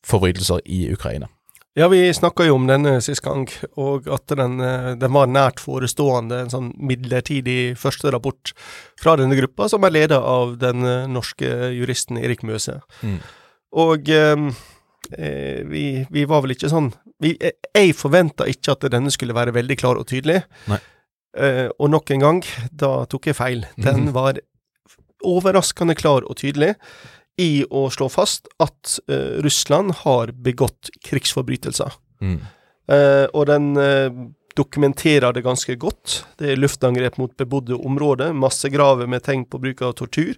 forbrytelser 0.06 0.64
i 0.66 0.88
Ukraina. 0.94 1.32
Ja, 1.78 1.88
vi 1.88 2.02
snakka 2.14 2.48
jo 2.48 2.56
om 2.58 2.66
denne 2.68 2.96
sist 3.06 3.22
gang, 3.24 3.46
og 3.78 4.08
at 4.12 4.32
den, 4.36 4.58
eh, 4.64 4.94
den, 5.00 5.14
var 5.14 5.30
nært 5.30 5.62
forestående. 5.62 6.42
En 6.44 6.54
sånn 6.54 6.72
midlertidig 6.76 7.78
første 7.78 8.12
rapport 8.12 8.54
fra 9.00 9.16
denne 9.20 9.38
gruppa, 9.38 9.70
som 9.70 9.86
er 9.86 9.94
leda 9.94 10.20
av 10.20 10.58
den 10.62 10.82
norske 11.14 11.70
juristen 11.76 12.18
Erik 12.18 12.42
Møse. 12.44 12.80
Mm. 13.06 13.20
Og 13.80 14.10
eh, 14.10 14.50
vi, 15.70 15.86
vi, 16.10 16.26
var 16.30 16.44
vel 16.44 16.54
ikke 16.54 16.70
sånn 16.70 16.92
vi, 17.22 17.34
Jeg 17.40 17.96
forventa 17.98 18.48
ikke 18.50 18.76
at 18.76 18.90
denne 18.94 19.12
skulle 19.14 19.38
være 19.38 19.54
veldig 19.56 19.78
klar 19.80 20.00
og 20.00 20.08
tydelig. 20.10 20.44
Uh, 21.38 21.70
og 21.78 21.92
nok 21.94 22.10
en 22.12 22.24
gang, 22.24 22.40
da 22.74 23.06
tok 23.10 23.30
jeg 23.30 23.38
feil. 23.38 23.66
Den 23.78 24.08
mhm. 24.08 24.14
var 24.16 24.40
overraskende 25.26 25.94
klar 26.00 26.26
og 26.26 26.40
tydelig 26.40 26.74
i 27.40 27.64
å 27.70 27.88
slå 27.94 28.10
fast 28.12 28.50
at 28.62 28.98
uh, 29.12 29.40
Russland 29.46 29.96
har 30.04 30.34
begått 30.36 30.92
krigsforbrytelser. 31.06 31.96
Mm. 32.22 32.40
Uh, 32.90 33.26
og 33.38 33.46
den 33.48 33.72
dokumenterer 34.58 35.32
det 35.32 35.46
ganske 35.46 35.76
godt. 35.80 36.24
Det 36.40 36.52
er 36.52 36.60
luftangrep 36.60 37.20
mot 37.22 37.32
bebodde 37.40 37.78
områder, 37.78 38.34
massegraver 38.36 39.08
med 39.08 39.24
tegn 39.24 39.46
på 39.48 39.62
bruk 39.62 39.84
av 39.86 39.94
tortur, 40.00 40.34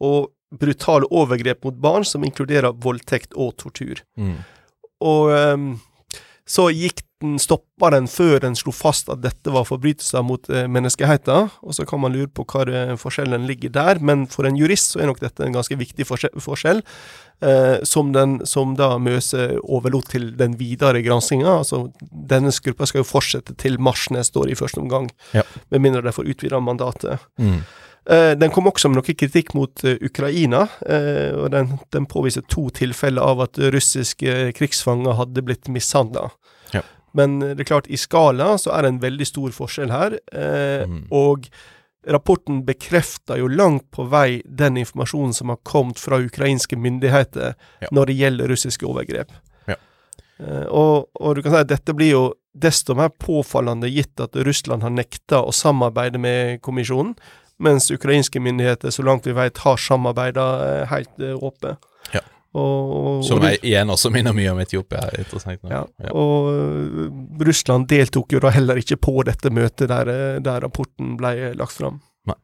og 0.00 0.30
brutale 0.56 1.08
overgrep 1.10 1.66
mot 1.66 1.76
barn 1.82 2.06
som 2.06 2.24
inkluderer 2.24 2.76
voldtekt 2.82 3.34
og 3.34 3.56
tortur. 3.60 4.00
Mm. 4.16 4.38
Og 5.04 5.32
um, 5.34 5.66
så 6.46 6.68
gikk 6.70 7.02
den, 7.22 7.36
stoppa 7.40 7.90
den 7.94 8.08
før 8.10 8.40
den 8.44 8.56
slo 8.58 8.72
fast 8.74 9.08
at 9.12 9.22
dette 9.24 9.52
var 9.52 9.66
forbrytelser 9.68 10.24
mot 10.26 10.50
eh, 10.52 10.66
menneskeheten. 10.68 11.50
Og 11.64 11.76
så 11.76 11.86
kan 11.88 12.02
man 12.02 12.12
lure 12.12 12.28
på 12.28 12.44
hva 12.44 12.66
det, 12.68 12.82
forskjellen 13.00 13.46
ligger 13.48 13.72
der, 13.72 14.00
men 14.04 14.26
for 14.30 14.48
en 14.48 14.58
jurist 14.58 14.92
så 14.92 15.00
er 15.00 15.10
nok 15.10 15.22
dette 15.22 15.44
en 15.44 15.56
ganske 15.56 15.78
viktig 15.80 16.06
forskjell. 16.08 16.82
Eh, 17.44 17.78
som, 17.84 18.12
den, 18.12 18.38
som 18.48 18.76
da 18.76 18.94
Møse 19.00 19.48
overlot 19.62 20.12
til 20.12 20.30
den 20.36 20.58
videre 20.60 21.02
granskinga. 21.04 21.58
Altså, 21.62 21.86
denne 22.10 22.52
gruppa 22.52 22.88
skal 22.88 23.02
jo 23.02 23.08
fortsette 23.08 23.56
til 23.60 23.80
mars 23.80 24.08
neste 24.12 24.40
år 24.40 24.52
i 24.52 24.58
første 24.58 24.80
omgang, 24.80 25.10
ja. 25.36 25.44
med 25.72 25.84
mindre 25.84 26.04
de 26.04 26.14
får 26.16 26.32
utvida 26.32 26.60
mandatet. 26.60 27.26
Mm. 27.40 27.60
Uh, 28.06 28.32
den 28.38 28.52
kom 28.54 28.68
også 28.70 28.86
med 28.86 29.00
noe 29.00 29.14
kritikk 29.18 29.48
mot 29.58 29.82
Ukraina, 29.82 30.60
og 31.34 31.48
den, 31.50 31.72
den, 31.90 32.04
påviser 32.06 32.44
to 32.46 32.68
tilfeller 32.70 33.24
av 33.24 33.42
at 33.48 33.58
russiske 33.74 34.52
krigsfanger 34.54 35.18
hadde 35.18 35.42
blitt 35.42 35.66
mishandla. 35.74 36.28
Ja. 37.16 37.22
Men 37.22 37.38
det 37.40 37.64
er 37.64 37.70
klart, 37.72 37.88
i 37.88 37.96
skala 37.96 38.52
så 38.60 38.74
er 38.76 38.84
det 38.84 38.92
en 38.92 39.02
veldig 39.06 39.26
stor 39.28 39.54
forskjell 39.56 39.94
her. 39.94 40.18
Mm. 40.84 41.06
Og 41.16 41.48
rapporten 42.06 42.60
bekrefter 42.68 43.40
jo 43.40 43.48
langt 43.48 43.88
på 43.90 44.04
vei 44.12 44.42
den 44.44 44.76
informasjonen 44.82 45.32
som 45.34 45.50
har 45.50 45.58
kommet 45.66 45.98
fra 45.98 46.20
ukrainske 46.22 46.76
myndigheter 46.76 47.56
ja. 47.56 47.88
når 47.90 48.12
det 48.12 48.18
gjelder 48.20 48.52
russiske 48.52 48.86
overgrep. 48.86 49.32
Eh, 50.38 50.66
og, 50.68 51.08
og 51.14 51.36
du 51.36 51.42
kan 51.42 51.54
si 51.54 51.62
at 51.64 51.72
dette 51.72 51.94
blir 51.96 52.12
jo 52.12 52.24
desto 52.56 52.96
mer 52.96 53.12
påfallende 53.12 53.88
gitt 53.92 54.20
at 54.20 54.36
Russland 54.46 54.84
har 54.84 54.92
nekta 54.92 55.42
å 55.44 55.52
samarbeide 55.54 56.20
med 56.20 56.62
kommisjonen, 56.64 57.14
mens 57.62 57.88
ukrainske 57.92 58.40
myndigheter, 58.40 58.92
så 58.92 59.04
langt 59.04 59.26
vi 59.28 59.36
vet, 59.36 59.62
har 59.64 59.80
samarbeida 59.80 60.46
eh, 60.66 60.82
helt 60.92 61.22
eh, 61.24 61.36
åpent. 61.36 61.80
Og, 62.56 62.92
og, 62.96 63.24
Som 63.26 63.42
jeg, 63.44 63.58
igjen 63.66 63.90
også 63.92 64.10
minner 64.14 64.32
mye 64.36 64.52
om 64.54 64.60
Etiopia. 64.62 65.02
Ja, 65.12 65.82
Ja. 66.00 66.12
og 66.12 66.52
øh, 66.54 67.10
Russland 67.46 67.88
deltok 67.92 68.32
jo 68.32 68.40
da 68.40 68.52
heller 68.54 68.80
ikke 68.80 68.96
på 68.96 69.18
dette 69.28 69.50
møtet 69.52 69.90
der, 69.92 70.08
øh, 70.12 70.38
der 70.44 70.62
rapporten 70.64 71.16
ble 71.20 71.52
lagt 71.58 71.76
fram. 71.76 72.00
Nei, 72.26 72.38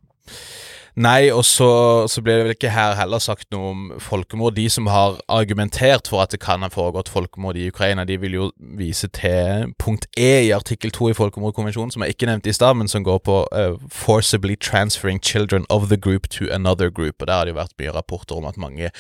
og 0.96 1.44
så, 1.44 2.06
så 2.08 2.20
blir 2.20 2.36
det 2.36 2.44
vel 2.44 2.54
ikke 2.54 2.70
her 2.70 2.94
heller 2.98 3.18
sagt 3.18 3.48
noe 3.50 3.70
om 3.70 3.92
folkemord. 3.98 4.54
De 4.56 4.68
som 4.68 4.86
har 4.86 5.20
argumentert 5.28 6.08
for 6.08 6.20
at 6.20 6.32
det 6.32 6.40
kan 6.40 6.60
ha 6.60 6.68
foregått 6.68 7.08
folkemord 7.08 7.56
i 7.56 7.68
Ukraina, 7.68 8.04
de 8.04 8.18
vil 8.20 8.34
jo 8.34 8.50
vise 8.76 9.08
til 9.08 9.72
punkt 9.78 10.04
E 10.18 10.44
i 10.46 10.52
artikkel 10.52 10.90
2 10.92 11.08
i 11.08 11.16
folkemordkonvensjonen, 11.16 11.90
som 11.90 12.02
jeg 12.02 12.12
ikke 12.12 12.28
nevnte 12.28 12.50
i 12.50 12.52
stad, 12.52 12.76
men 12.76 12.88
som 12.88 13.04
går 13.04 13.18
på 13.24 13.48
uh, 13.56 13.80
'forcibly 13.88 14.56
transferring 14.60 15.18
children 15.22 15.64
of 15.70 15.88
the 15.88 15.96
group 15.96 16.28
to 16.28 16.44
another 16.52 16.90
group'. 16.90 17.20
Og 17.20 17.26
Der 17.26 17.32
har 17.32 17.44
det 17.44 17.54
jo 17.54 17.60
vært 17.60 17.78
mye 17.78 17.94
rapporter 17.96 18.36
om 18.36 18.44
at 18.44 18.56
mange 18.56 18.90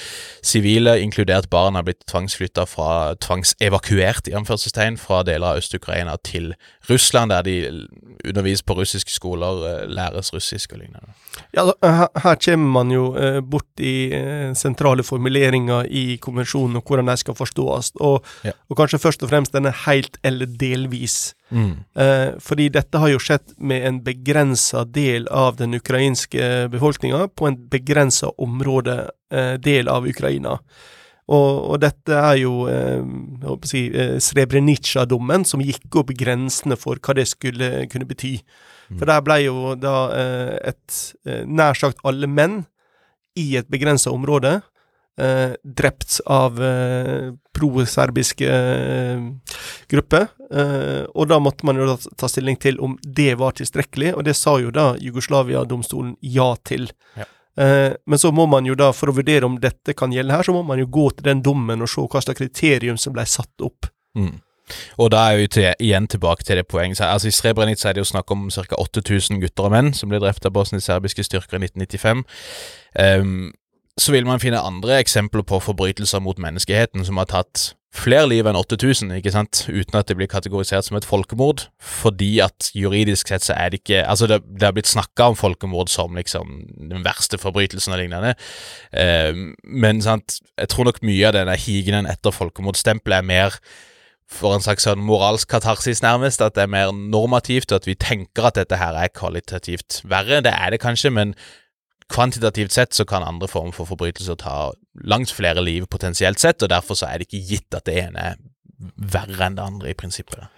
sivile, 0.42 1.00
inkludert 1.00 1.50
barn, 1.50 1.74
har 1.74 1.82
blitt 1.82 2.06
tvangsflytta 2.08 2.64
fra 2.64 3.14
tvangsevakuert 3.14 4.28
i 4.28 4.32
anførselstegn, 4.32 4.98
fra 4.98 5.22
deler 5.22 5.46
av 5.46 5.56
Øst-Ukraina 5.58 6.16
til 6.24 6.54
Russland, 6.90 7.30
der 7.30 7.42
de 7.42 7.88
underviser 8.28 8.64
på 8.64 8.74
russiske 8.74 9.12
skoler, 9.12 9.82
eh, 9.82 9.88
læres 9.88 10.34
russisk 10.34 10.72
og 10.72 10.78
lignende. 10.78 11.12
Ja, 11.56 11.64
her, 11.64 11.81
her 11.82 12.36
kommer 12.44 12.70
man 12.76 12.90
jo 12.94 13.16
eh, 13.18 13.40
bort 13.40 13.80
i 13.82 14.12
eh, 14.14 14.52
sentrale 14.54 15.02
formuleringer 15.02 15.88
i 15.90 16.16
konvensjonen 16.22 16.78
og 16.78 16.86
hvordan 16.86 17.10
de 17.10 17.16
skal 17.20 17.34
forstås, 17.34 17.92
og, 18.00 18.24
Ja. 18.46 18.52
og 18.70 18.78
kanskje 18.78 19.00
først 19.02 19.22
og 19.22 19.30
fremst 19.32 19.52
denne 19.52 19.72
helt 19.84 20.18
eller 20.24 20.46
delvis. 20.46 21.34
Mm. 21.50 21.84
Eh, 21.96 22.30
fordi 22.40 22.68
dette 22.72 22.98
har 22.98 23.08
jo 23.12 23.18
skjedd 23.18 23.56
med 23.58 23.86
en 23.88 24.00
begrensa 24.00 24.84
del 24.84 25.28
av 25.30 25.56
den 25.56 25.74
ukrainske 25.74 26.68
befolkninga 26.72 27.28
på 27.36 27.50
en 27.50 27.56
begrensa 27.68 28.30
område, 28.38 29.10
eh, 29.30 29.56
del 29.58 29.88
av 29.88 30.06
Ukraina. 30.06 30.58
Og, 31.32 31.70
og 31.70 31.80
dette 31.80 32.12
er 32.18 32.36
jo 32.42 32.66
eh, 32.68 33.02
si, 33.68 33.86
eh, 33.94 34.18
Srebrenica-dommen 34.20 35.46
som 35.46 35.62
gikk 35.62 36.00
opp 36.00 36.10
grensene 36.18 36.76
for 36.76 36.98
hva 36.98 37.14
det 37.14 37.28
skulle 37.30 37.86
kunne 37.92 38.08
bety. 38.08 38.38
For 38.90 39.08
der 39.08 39.22
ble 39.24 39.38
jo 39.44 39.74
da 39.80 39.96
eh, 40.16 40.56
et 40.72 40.98
eh, 41.26 41.42
nær 41.46 41.78
sagt 41.78 42.02
alle 42.04 42.28
menn 42.28 42.62
i 43.38 43.54
et 43.56 43.70
begrensa 43.72 44.12
område 44.12 44.58
eh, 45.18 45.54
drept 45.62 46.20
av 46.26 46.62
eh, 46.62 47.32
pro-serbiske 47.56 48.48
eh, 48.48 49.22
grupper. 49.88 50.26
Eh, 50.52 51.04
og 51.14 51.28
da 51.30 51.38
måtte 51.42 51.66
man 51.68 51.80
jo 51.80 51.88
da 51.88 51.96
ta 52.16 52.28
stilling 52.30 52.58
til 52.60 52.80
om 52.84 52.98
det 53.02 53.34
var 53.40 53.56
tilstrekkelig, 53.58 54.14
og 54.16 54.26
det 54.28 54.36
sa 54.38 54.58
jo 54.60 54.72
da 54.74 54.92
Jugoslavia-domstolen 55.00 56.16
ja 56.20 56.52
til. 56.68 56.90
Ja. 57.16 57.28
Eh, 57.56 57.92
men 58.06 58.18
så 58.18 58.32
må 58.32 58.46
man 58.46 58.68
jo 58.68 58.76
da, 58.78 58.92
for 58.96 59.12
å 59.12 59.16
vurdere 59.16 59.48
om 59.48 59.60
dette 59.60 59.96
kan 59.96 60.12
gjelde 60.14 60.36
her, 60.36 60.48
så 60.48 60.54
må 60.56 60.64
man 60.66 60.80
jo 60.80 60.88
gå 60.92 61.10
til 61.16 61.28
den 61.28 61.44
dommen 61.44 61.84
og 61.84 61.90
se 61.90 62.04
hva 62.04 62.24
slags 62.24 62.40
kriterium 62.40 63.00
som 63.00 63.16
ble 63.16 63.26
satt 63.28 63.64
opp. 63.64 63.90
Mm. 64.16 64.38
Og 64.98 65.10
da 65.12 65.24
er 65.30 65.40
vi 65.40 65.48
til, 65.52 65.74
igjen 65.80 66.08
tilbake 66.08 66.44
til 66.44 66.56
det 66.56 66.66
poenget. 66.66 67.00
Altså 67.00 67.28
I 67.28 67.34
Srebrenica 67.34 67.88
er 67.88 67.96
det 67.96 68.04
jo 68.04 68.10
snakk 68.12 68.30
om 68.30 68.48
ca. 68.50 68.78
8000 68.78 69.40
gutter 69.42 69.68
og 69.68 69.74
menn 69.74 69.92
som 69.96 70.12
ble 70.12 70.20
drept 70.22 70.46
av 70.46 70.54
bosnisk-serbiske 70.56 71.26
styrker 71.26 71.58
i 71.58 71.66
1995. 71.66 72.24
Um, 72.98 73.52
så 73.98 74.14
vil 74.14 74.26
man 74.26 74.40
finne 74.40 74.62
andre 74.62 75.00
eksempler 75.02 75.44
på 75.44 75.60
forbrytelser 75.60 76.22
mot 76.24 76.38
menneskeheten 76.40 77.04
som 77.04 77.20
har 77.20 77.28
tatt 77.28 77.72
flere 77.92 78.24
liv 78.24 78.46
enn 78.48 78.56
8000, 78.56 79.10
ikke 79.18 79.34
sant, 79.34 79.66
uten 79.68 79.98
at 79.98 80.08
det 80.08 80.16
blir 80.16 80.30
kategorisert 80.30 80.86
som 80.86 80.96
et 80.96 81.04
folkemord, 81.04 81.66
fordi 81.76 82.38
at 82.40 82.70
juridisk 82.72 83.28
sett 83.28 83.44
så 83.44 83.52
er 83.52 83.68
det 83.68 83.82
ikke 83.82 84.00
Altså, 84.08 84.26
det, 84.30 84.40
det 84.48 84.64
har 84.64 84.72
blitt 84.72 84.88
snakka 84.88 85.28
om 85.28 85.36
folkemord 85.36 85.92
som 85.92 86.16
liksom 86.16 86.54
den 86.88 87.04
verste 87.04 87.36
forbrytelsen 87.38 87.92
og 87.92 88.00
lignende, 88.00 88.32
um, 88.96 89.52
men 89.64 90.00
sant, 90.02 90.40
jeg 90.56 90.72
tror 90.72 90.88
nok 90.88 91.02
mye 91.04 91.28
av 91.28 91.36
denne 91.36 91.56
higenen 91.60 92.08
etter 92.08 92.32
folkemordstempelet 92.32 93.20
er 93.20 93.28
mer 93.28 93.60
for 94.32 94.56
en 94.56 94.64
slags 94.64 94.86
sånn 94.86 95.02
moralsk 95.04 95.50
katarsis, 95.52 96.02
nærmest. 96.04 96.42
At 96.44 96.56
det 96.56 96.66
er 96.66 96.72
mer 96.72 96.92
normativt, 96.92 97.72
og 97.72 97.82
at 97.82 97.88
vi 97.88 97.98
tenker 97.98 98.48
at 98.48 98.60
dette 98.60 98.78
her 98.80 98.96
er 98.98 99.12
kvalitativt 99.12 100.00
verre. 100.08 100.42
Det 100.44 100.52
er 100.52 100.74
det 100.74 100.80
kanskje, 100.82 101.12
men 101.14 101.36
kvantitativt 102.12 102.74
sett 102.74 102.96
så 102.96 103.06
kan 103.08 103.24
andre 103.24 103.48
former 103.48 103.74
for 103.76 103.88
forbrytelser 103.88 104.36
ta 104.40 104.56
langt 105.08 105.32
flere 105.32 105.62
liv 105.64 105.86
potensielt 105.90 106.42
sett, 106.42 106.62
og 106.62 106.72
derfor 106.72 106.98
så 106.98 107.08
er 107.08 107.20
det 107.20 107.28
ikke 107.28 107.46
gitt 107.52 107.78
at 107.78 107.86
det 107.88 108.00
ene 108.02 108.32
er 108.32 108.42
verre 108.96 109.46
enn 109.46 109.56
det 109.56 109.64
andre, 109.64 109.92
i 109.92 109.98
prinsippet. 109.98 110.50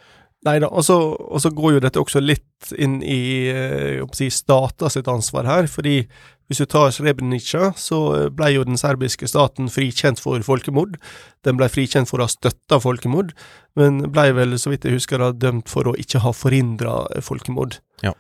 Nei 0.44 0.58
da, 0.60 0.68
og 0.68 0.84
så 0.84 1.50
går 1.56 1.76
jo 1.76 1.82
dette 1.84 2.00
også 2.00 2.20
litt 2.20 2.74
inn 2.76 2.98
i 3.00 3.48
eh, 3.48 4.02
si, 4.16 4.28
stater 4.32 4.92
sitt 4.92 5.08
ansvar 5.08 5.48
her. 5.48 5.68
fordi 5.72 6.02
hvis 6.48 6.60
du 6.60 6.66
tar 6.68 6.92
Srebrenica, 6.92 7.72
så 7.80 8.28
ble 8.34 8.50
jo 8.52 8.66
den 8.68 8.78
serbiske 8.80 9.28
staten 9.30 9.70
frikjent 9.72 10.20
for 10.20 10.42
folkemord. 10.44 10.98
Den 11.46 11.56
ble 11.60 11.70
frikjent 11.72 12.10
for 12.10 12.20
å 12.20 12.28
ha 12.28 12.32
støtta 12.32 12.80
folkemord, 12.84 13.32
men 13.78 14.02
ble 14.12 14.28
vel, 14.36 14.58
så 14.60 14.74
vidt 14.74 14.84
jeg 14.84 14.98
husker, 14.98 15.24
dømt 15.32 15.72
for 15.72 15.88
å 15.88 15.96
ikke 16.00 16.20
ha 16.24 16.34
forhindra 16.36 17.00
folkemord. 17.24 17.80
Ja. 18.04 18.12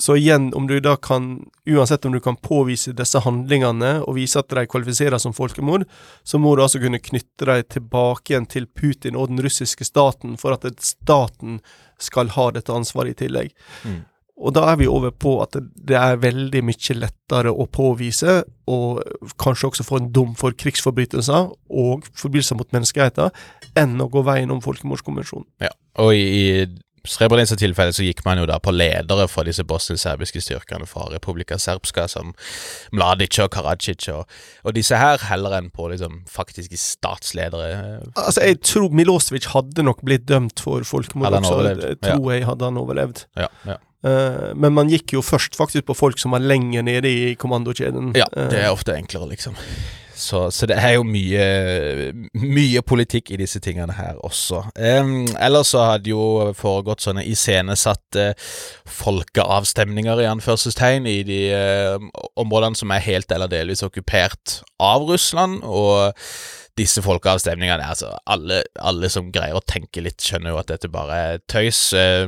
Så 0.00 0.14
igjen, 0.16 0.52
om 0.54 0.68
du 0.70 0.76
da 0.80 0.94
kan, 0.96 1.50
uansett 1.66 2.04
om 2.06 2.12
du 2.14 2.20
kan 2.22 2.36
påvise 2.38 2.92
disse 2.94 3.18
handlingene 3.24 3.96
og 4.04 4.14
vise 4.14 4.38
at 4.38 4.52
de 4.54 4.62
kvalifiserer 4.70 5.18
som 5.18 5.34
folkemord, 5.34 5.88
så 6.22 6.38
må 6.38 6.54
du 6.54 6.62
altså 6.62 6.78
kunne 6.78 7.02
knytte 7.02 7.48
dem 7.50 7.64
tilbake 7.66 8.32
igjen 8.32 8.46
til 8.46 8.68
Putin 8.70 9.18
og 9.18 9.32
den 9.32 9.42
russiske 9.42 9.84
staten 9.88 10.36
for 10.38 10.54
at 10.54 10.68
staten 10.86 11.58
skal 11.98 12.30
ha 12.36 12.46
dette 12.54 12.70
ansvaret 12.70 13.16
i 13.16 13.24
tillegg. 13.24 13.50
Mm. 13.82 14.04
Og 14.38 14.54
da 14.54 14.68
er 14.70 14.76
vi 14.78 14.86
over 14.86 15.10
på 15.10 15.40
at 15.42 15.56
det- 15.58 15.96
er 15.98 16.16
veldig 16.16 16.62
mye 16.64 16.94
lettere 16.94 17.50
å 17.50 17.66
påvise, 17.66 18.44
og 18.68 19.02
kanskje 19.38 19.70
også 19.70 19.84
få 19.84 19.96
en 19.98 20.12
dom 20.12 20.34
for 20.34 20.52
krigsforbrytelser 20.52 21.50
og 21.70 22.04
forbrytelser 22.14 22.56
mot 22.56 22.70
menneskeheten, 22.70 23.30
enn 23.76 23.98
å 24.00 24.08
gå 24.10 24.22
veien 24.24 24.50
om 24.50 24.60
folkemordskonvensjonen. 24.60 25.46
Ja, 25.60 25.70
og 25.96 26.14
i, 26.14 26.22
i 26.22 26.66
Srebrenica-tilfellet 27.08 27.96
så 27.96 28.04
gikk 28.04 28.24
man 28.26 28.38
jo 28.38 28.46
da 28.46 28.58
på 28.60 28.72
ledere 28.74 29.28
for 29.30 29.46
disse 29.48 29.64
bosnisk-serbiske 29.64 30.42
styrkene 30.44 30.86
fra 30.86 31.06
Republika 31.12 31.56
Serbska, 31.60 32.06
som 32.10 32.34
Mladic 32.92 33.38
og 33.40 33.50
Karadzic, 33.54 34.08
og, 34.12 34.26
og 34.64 34.74
disse 34.76 34.98
her, 34.98 35.18
heller 35.30 35.56
enn 35.58 35.70
på 35.74 35.88
liksom 35.92 36.20
faktiske 36.28 36.76
statsledere. 36.76 38.02
Altså, 38.14 38.44
jeg 38.44 38.60
tror 38.66 38.92
Milosevic 38.92 39.48
hadde 39.54 39.86
nok 39.86 40.02
blitt 40.04 40.26
dømt 40.28 40.60
for 40.60 40.84
folkemord 40.84 41.38
også. 41.40 41.60
Jeg 41.80 42.00
tror 42.04 42.32
jeg 42.34 42.48
hadde 42.48 42.64
han 42.68 42.80
overlevd. 42.82 43.24
Ja, 43.38 43.48
ja. 43.66 43.78
Eh, 44.06 44.50
men 44.54 44.76
man 44.76 44.90
gikk 44.92 45.16
jo 45.16 45.24
først 45.26 45.58
faktisk 45.58 45.88
på 45.88 45.96
folk 45.98 46.20
som 46.22 46.36
var 46.36 46.44
lenger 46.44 46.86
nede 46.86 47.10
i 47.10 47.34
kommandokjeden. 47.38 48.12
ja 48.18 48.28
Eh, 48.36 48.50
det 48.50 48.60
er 48.62 48.70
ofte 48.70 48.96
enklere, 48.96 49.28
liksom. 49.28 49.56
Så, 50.18 50.50
så 50.50 50.66
det 50.66 50.74
er 50.82 50.96
jo 50.96 51.04
mye, 51.06 51.42
mye 52.34 52.80
politikk 52.82 53.30
i 53.30 53.38
disse 53.38 53.60
tingene 53.62 53.94
her 53.94 54.18
også. 54.26 54.64
Um, 54.74 55.28
ellers 55.38 55.70
så 55.70 55.84
hadde 55.92 56.10
jo 56.10 56.50
foregått 56.58 57.04
sånne 57.04 57.22
iscenesatte 57.22 58.32
folkeavstemninger, 58.98 60.24
i 60.24 60.26
anførselstegn, 60.26 61.06
i 61.06 61.22
de 61.22 61.40
uh, 61.54 62.08
områdene 62.34 62.78
som 62.80 62.90
er 62.90 63.06
helt 63.06 63.30
eller 63.30 63.50
delvis 63.52 63.84
okkupert 63.86 64.58
av 64.82 65.06
Russland. 65.06 65.62
og 65.62 66.18
disse 66.78 67.02
folkeavstemningene 67.02 67.82
altså 67.82 68.12
alle, 68.30 68.60
alle 68.78 69.08
som 69.10 69.32
greier 69.34 69.56
å 69.58 69.64
tenke 69.66 69.98
litt, 69.98 70.22
skjønner 70.22 70.54
jo 70.54 70.60
at 70.60 70.68
dette 70.70 70.90
bare 70.90 71.16
er 71.32 71.40
tøys. 71.50 71.92
Uh, 71.94 72.26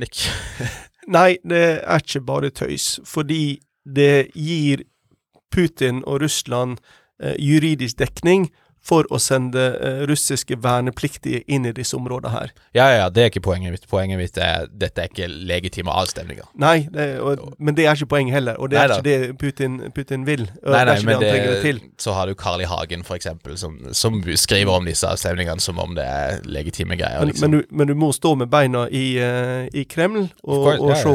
Nick? 0.00 0.24
Nei, 1.08 1.38
det 1.40 1.80
er 1.80 2.02
ikke 2.02 2.20
bare 2.20 2.50
tøys, 2.52 2.98
fordi 3.08 3.58
det 3.88 4.28
gir 4.36 4.84
Putin 5.50 6.02
og 6.04 6.20
Russland 6.22 6.76
eh, 7.22 7.36
juridisk 7.40 7.98
dekning 7.98 8.50
for 8.84 9.08
å 9.12 9.18
sende 9.20 9.64
eh, 9.76 10.02
russiske 10.08 10.56
vernepliktige 10.64 11.42
inn 11.50 11.66
i 11.68 11.74
disse 11.76 11.96
områdene 11.98 12.32
her. 12.32 12.52
Ja, 12.76 12.88
ja, 12.94 13.08
det 13.12 13.24
er 13.24 13.32
ikke 13.32 13.44
poenget 13.44 13.74
mitt. 13.74 13.88
Poenget 13.90 14.20
mitt 14.20 14.38
er 14.40 14.68
dette 14.70 15.04
er 15.04 15.10
ikke 15.12 15.28
legitime 15.28 15.92
avstemninger. 15.92 16.48
Nei, 16.60 16.88
det, 16.94 17.08
og, 17.20 17.52
men 17.58 17.76
det 17.76 17.88
er 17.88 17.98
ikke 17.98 18.12
poenget 18.14 18.38
heller, 18.38 18.58
og 18.58 18.72
det 18.72 18.80
er 18.80 18.92
nei, 18.92 18.98
ikke 18.98 19.08
det 19.08 19.38
Putin, 19.42 19.78
Putin 19.94 20.26
vil. 20.28 20.46
Nei, 20.46 20.84
det 20.84 20.84
nei, 20.88 20.96
ikke 20.96 21.10
men 21.10 21.22
det 21.22 21.32
det 21.64 21.74
så 21.98 22.14
har 22.16 22.30
du 22.30 22.36
Carl 22.38 22.62
I. 22.62 22.68
Hagen, 22.68 23.04
for 23.04 23.16
eksempel, 23.16 23.56
som, 23.58 23.78
som 23.96 24.18
skriver 24.36 24.72
om 24.72 24.84
disse 24.84 25.08
avstemningene 25.08 25.62
som 25.62 25.78
om 25.80 25.94
det 25.96 26.04
er 26.04 26.42
legitime 26.44 26.98
greier. 27.00 27.22
Men, 27.22 27.32
liksom. 27.32 27.50
men, 27.50 27.60
du, 27.60 27.76
men 27.80 27.88
du 27.88 27.94
må 27.96 28.10
stå 28.12 28.34
med 28.38 28.50
beina 28.52 28.84
i, 28.92 29.06
eh, 29.22 29.68
i 29.72 29.86
Kreml 29.88 30.26
og, 30.42 30.66
course, 30.66 30.82
og, 30.82 30.90
ja, 30.92 30.98
se, 31.00 31.14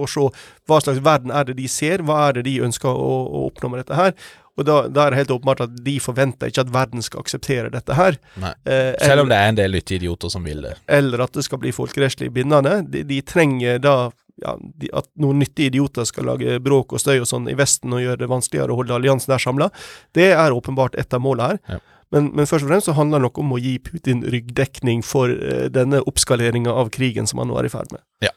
og 0.00 0.08
se 0.10 0.26
hva 0.66 0.80
slags 0.82 1.02
verden 1.04 1.30
er 1.30 1.46
det 1.46 1.58
de 1.60 1.68
ser, 1.70 2.02
hva 2.06 2.28
er 2.28 2.38
det 2.38 2.46
de 2.48 2.56
ønsker 2.66 2.90
å, 2.90 3.12
å 3.26 3.46
oppnå 3.50 3.72
med 3.72 3.84
dette 3.84 3.98
her. 3.98 4.16
Og 4.56 4.64
da, 4.64 4.76
da 4.88 5.04
er 5.04 5.12
det 5.12 5.20
helt 5.20 5.32
åpenbart 5.34 5.64
at 5.66 5.72
de 5.84 5.96
forventer 6.00 6.50
ikke 6.50 6.64
at 6.64 6.72
verden 6.72 7.04
skal 7.04 7.24
akseptere 7.24 7.72
dette 7.74 7.96
her. 7.96 8.16
Eh, 8.40 8.94
Selv 9.02 9.26
om 9.26 9.32
det 9.32 9.36
er 9.36 9.50
en 9.52 9.58
del 9.58 9.78
idioter 9.80 10.32
som 10.32 10.46
vil 10.48 10.62
det. 10.64 10.76
eller 10.86 11.26
at 11.26 11.36
det 11.36 11.44
skal 11.44 11.60
bli 11.60 11.74
folkerettslig 11.76 12.30
bindende. 12.32 12.78
De, 12.88 13.04
de 13.04 13.20
trenger 13.20 13.82
da 13.84 13.96
ja, 14.42 14.54
de, 14.60 14.88
at 14.96 15.08
noen 15.20 15.40
nyttige 15.40 15.70
idioter 15.72 16.04
skal 16.08 16.28
lage 16.28 16.58
bråk 16.64 16.96
og 16.96 17.02
støy 17.02 17.18
og 17.20 17.28
sånn 17.28 17.48
i 17.48 17.56
Vesten 17.56 17.94
og 17.96 18.02
gjøre 18.04 18.20
det 18.24 18.30
vanskeligere 18.32 18.72
å 18.72 18.80
holde 18.80 18.96
alliansen 18.96 19.32
der 19.32 19.42
samla. 19.42 19.68
Det 20.16 20.30
er 20.32 20.56
åpenbart 20.56 20.96
et 21.00 21.16
av 21.16 21.22
målene 21.24 21.54
her. 21.54 21.76
Ja. 21.76 21.82
Men, 22.14 22.28
men, 22.38 22.46
først 22.46 22.62
og 22.62 22.70
fremst 22.70 22.86
så 22.86 22.94
handler 22.94 23.18
det 23.18 23.26
nok 23.26 23.38
om 23.42 23.54
å 23.56 23.58
gi 23.58 23.76
Putin 23.82 24.22
ryggdekning 24.30 25.02
for 25.04 25.32
eh, 25.32 25.66
denne 25.74 26.02
oppskaleringa 26.06 26.70
av 26.70 26.92
krigen 26.94 27.26
som 27.26 27.42
han 27.42 27.50
nå 27.50 27.56
er 27.58 27.66
i 27.66 27.72
ferd 27.72 27.90
med. 27.94 28.04
Ja. 28.24 28.30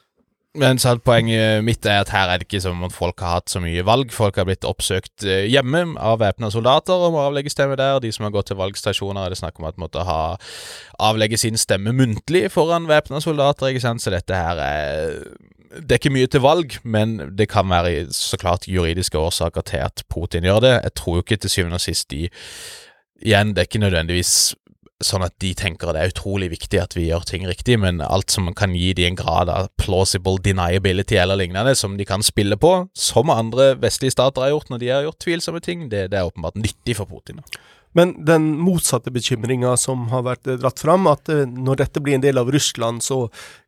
Men 0.58 0.80
så 0.82 0.96
poenget 1.06 1.62
mitt 1.62 1.86
er 1.86 2.00
at 2.02 2.10
her 2.10 2.32
er 2.32 2.42
det 2.42 2.48
ikke 2.48 2.62
som 2.64 2.82
om 2.82 2.90
folk 2.90 3.22
har 3.22 3.36
hatt 3.38 3.52
så 3.54 3.62
mye 3.62 3.84
valg. 3.86 4.10
Folk 4.14 4.40
har 4.42 4.48
blitt 4.50 4.66
oppsøkt 4.66 5.22
eh, 5.28 5.46
hjemme 5.46 5.84
av 6.02 6.18
væpna 6.24 6.50
soldater 6.50 6.98
og 6.98 7.14
må 7.14 7.22
avlegge 7.22 7.54
stemme 7.54 7.78
der. 7.78 8.00
De 8.02 8.10
som 8.12 8.26
har 8.26 8.34
gått 8.34 8.50
til 8.50 8.58
valgstasjoner, 8.58 9.22
er 9.22 9.36
det 9.36 9.38
snakk 9.38 9.62
om 9.62 9.68
at 9.70 9.78
måtte 9.78 10.02
ha 10.08 10.40
avlegge 11.06 11.38
sin 11.38 11.60
stemme 11.60 11.94
muntlig 11.94 12.48
foran 12.50 12.90
væpna 12.90 13.22
soldater. 13.22 13.70
ikke 13.70 13.84
sant? 13.86 14.02
Så 14.02 14.10
dette 14.16 14.34
her 14.34 14.58
er 14.64 15.14
det 15.70 15.94
er 15.94 16.00
ikke 16.00 16.16
mye 16.16 16.28
til 16.28 16.42
valg, 16.42 16.80
men 16.82 17.20
det 17.38 17.46
kan 17.52 17.70
være 17.70 18.08
så 18.16 18.40
klart 18.42 18.66
juridiske 18.66 19.18
årsaker 19.18 19.62
til 19.62 19.84
at 19.86 20.02
Putin 20.10 20.48
gjør 20.50 20.64
det. 20.66 20.72
Jeg 20.82 20.94
tror 20.98 21.20
jo 21.20 21.26
ikke 21.26 21.38
til 21.38 21.54
syvende 21.54 21.78
og 21.78 21.86
sist 21.86 22.10
de 22.12 22.26
Igjen, 23.20 23.50
det 23.52 23.58
er 23.58 23.68
ikke 23.68 23.82
nødvendigvis 23.84 24.56
sånn 25.04 25.24
at 25.24 25.36
de 25.40 25.54
tenker 25.56 25.94
det 25.96 26.02
er 26.02 26.12
utrolig 26.12 26.50
viktig 26.52 26.82
at 26.82 26.96
vi 26.98 27.08
gjør 27.08 27.24
ting 27.28 27.48
riktig, 27.48 27.78
men 27.80 28.02
alt 28.04 28.34
som 28.34 28.50
kan 28.58 28.76
gi 28.76 28.92
de 28.98 29.08
en 29.08 29.20
grad 29.20 29.52
av 29.52 29.72
plausible 29.80 30.42
deniability 30.44 31.20
eller 31.20 31.40
lignende, 31.40 31.76
som 31.76 31.96
de 31.98 32.08
kan 32.08 32.26
spille 32.26 32.60
på, 32.60 32.74
som 32.98 33.32
andre 33.32 33.74
vestlige 33.80 34.18
stater 34.18 34.46
har 34.46 34.54
gjort 34.56 34.72
når 34.74 34.84
de 34.84 34.94
har 34.94 35.08
gjort 35.08 35.22
tvilsomme 35.24 35.64
ting, 35.64 35.88
det, 35.94 36.10
det 36.12 36.20
er 36.20 36.28
åpenbart 36.28 36.60
nyttig 36.60 36.98
for 37.00 37.08
Putin. 37.10 37.40
Men 37.98 38.12
den 38.22 38.52
motsatte 38.62 39.10
bekymringa 39.10 39.72
som 39.82 40.04
har 40.12 40.22
vært 40.28 40.52
dratt 40.62 40.84
fram, 40.84 41.08
at 41.10 41.32
eh, 41.34 41.48
når 41.50 41.80
dette 41.80 42.04
blir 42.06 42.20
en 42.20 42.26
del 42.26 42.38
av 42.38 42.52
Russland, 42.54 43.02
så 43.02 43.24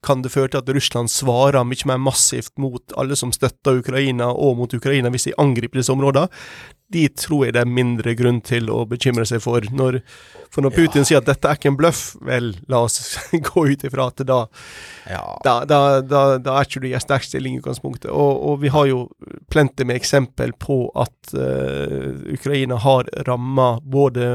kan 0.05 0.21
det 0.21 0.29
føre 0.35 0.51
til 0.51 0.61
at 0.61 0.69
Russland 0.69 1.09
svarer 1.09 1.65
mye 1.65 1.89
mer 1.89 2.03
massivt 2.11 2.53
mot 2.61 2.93
alle 3.01 3.17
som 3.17 3.33
støtter 3.33 3.81
Ukraina, 3.81 4.29
og 4.29 4.59
mot 4.59 4.77
Ukraina 4.77 5.09
hvis 5.09 5.31
de 5.31 5.35
angriper 5.41 5.81
disse 5.81 5.95
områdene 5.95 6.29
de 6.91 7.07
tror 7.15 7.45
jeg 7.45 7.55
det 7.55 7.63
er 7.63 7.71
mindre 7.71 8.13
grunn 8.19 8.41
til 8.43 8.69
å 8.71 8.83
bekymre 8.89 9.25
seg 9.27 9.41
for. 9.43 9.63
Når, 9.71 10.01
for 10.51 10.65
når 10.65 10.73
Putin 10.75 11.05
ja. 11.05 11.07
sier 11.07 11.21
at 11.21 11.27
dette 11.29 11.47
er 11.47 11.55
ikke 11.55 11.69
en 11.71 11.77
bløff, 11.79 12.01
vel, 12.27 12.51
la 12.71 12.81
oss 12.83 12.99
gå 13.47 13.63
ut 13.71 13.85
ifra 13.87 14.09
at 14.11 14.23
da, 14.27 14.39
ja. 15.07 15.21
da, 15.45 15.53
da, 15.67 15.79
da, 16.03 16.23
da, 16.43 16.57
er 16.57 16.67
ikke 16.67 16.83
du 16.83 16.89
i 16.89 16.95
en 16.97 17.03
sterk 17.03 17.23
stilling 17.23 17.55
i 17.55 17.61
utgangspunktet. 17.61 18.09
Og, 18.11 18.43
og, 18.49 18.59
vi 18.65 18.73
har 18.73 18.89
jo 18.89 19.05
plenty 19.53 19.87
med 19.87 20.01
eksempel 20.01 20.51
på 20.59 20.83
at 20.99 21.33
uh, 21.37 22.19
Ukraina 22.35 22.81
har 22.83 23.07
ramma 23.27 23.73
både 23.81 24.27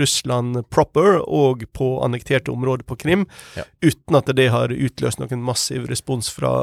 Russland 0.00 0.62
proper 0.72 1.20
og 1.26 1.66
på 1.76 1.92
annekterte 2.04 2.54
områder 2.54 2.88
på 2.88 2.96
Krim, 3.04 3.28
ja. 3.58 3.68
uten 3.84 4.16
at 4.16 4.32
det 4.36 4.48
har 4.54 4.72
utløst 4.72 5.20
noen 5.20 5.44
massiv 5.44 5.90
respons 5.92 6.32
fra, 6.32 6.54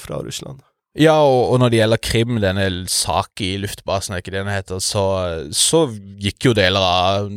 fra 0.00 0.20
Russland. 0.20 0.60
Ja, 0.96 1.18
og, 1.20 1.50
og, 1.52 1.58
når 1.60 1.72
det 1.72 1.78
gjelder 1.80 2.00
Krim, 2.00 2.38
denne 2.40 2.66
saken 2.88 3.44
i 3.44 3.58
luftbasen, 3.60 4.14
er 4.14 4.22
ikke 4.22 4.32
det 4.32 4.40
den 4.40 4.52
heter, 4.52 4.80
så, 4.80 5.04
så, 5.52 5.82
gikk 6.22 6.48
jo 6.48 6.54
deler 6.56 6.80
av 6.80 7.28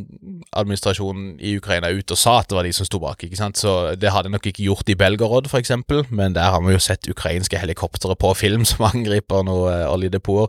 administrasjonen 0.56 1.34
i 1.44 1.52
Ukraina 1.60 1.90
ut 1.92 2.14
og 2.14 2.18
sa 2.18 2.38
at 2.40 2.48
det 2.48 2.56
var 2.56 2.64
de 2.64 2.72
som 2.72 2.88
sto 2.88 3.00
bak. 3.02 3.20
ikke 3.24 3.36
sant? 3.36 3.60
Så 3.60 3.94
Det 4.00 4.12
hadde 4.14 4.32
nok 4.32 4.48
ikke 4.48 4.64
gjort 4.64 4.88
i 4.88 4.96
Belgorod, 4.96 5.50
f.eks., 5.50 5.74
men 6.08 6.34
der 6.34 6.54
har 6.54 6.64
vi 6.64 6.72
jo 6.72 6.80
sett 6.80 7.10
ukrainske 7.10 7.60
helikoptre 7.60 8.16
på 8.16 8.32
film 8.34 8.64
som 8.64 8.86
angriper 8.94 9.44
noen 9.44 9.74
eh, 9.74 9.86
oljedepoter. 9.92 10.48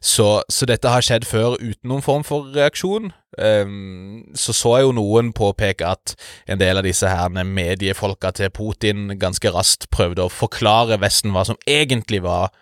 Så, 0.00 0.44
så 0.48 0.70
dette 0.70 0.94
har 0.94 1.02
skjedd 1.02 1.26
før 1.26 1.58
uten 1.58 1.90
noen 1.90 2.06
form 2.06 2.22
for 2.22 2.54
reaksjon. 2.54 3.10
Um, 3.38 4.24
så 4.38 4.54
så 4.54 4.76
jeg 4.78 4.88
jo 4.88 4.96
noen 4.98 5.32
påpeke 5.34 5.88
at 5.88 6.14
en 6.50 6.60
del 6.60 6.78
av 6.78 6.86
disse 6.86 7.08
her 7.08 7.32
mediefolka 7.32 8.30
til 8.36 8.52
Putin 8.54 9.16
ganske 9.20 9.50
raskt 9.54 9.88
prøvde 9.94 10.26
å 10.26 10.32
forklare 10.32 11.00
Vesten 11.02 11.34
hva 11.34 11.46
som 11.48 11.58
egentlig 11.66 12.22
var 12.24 12.52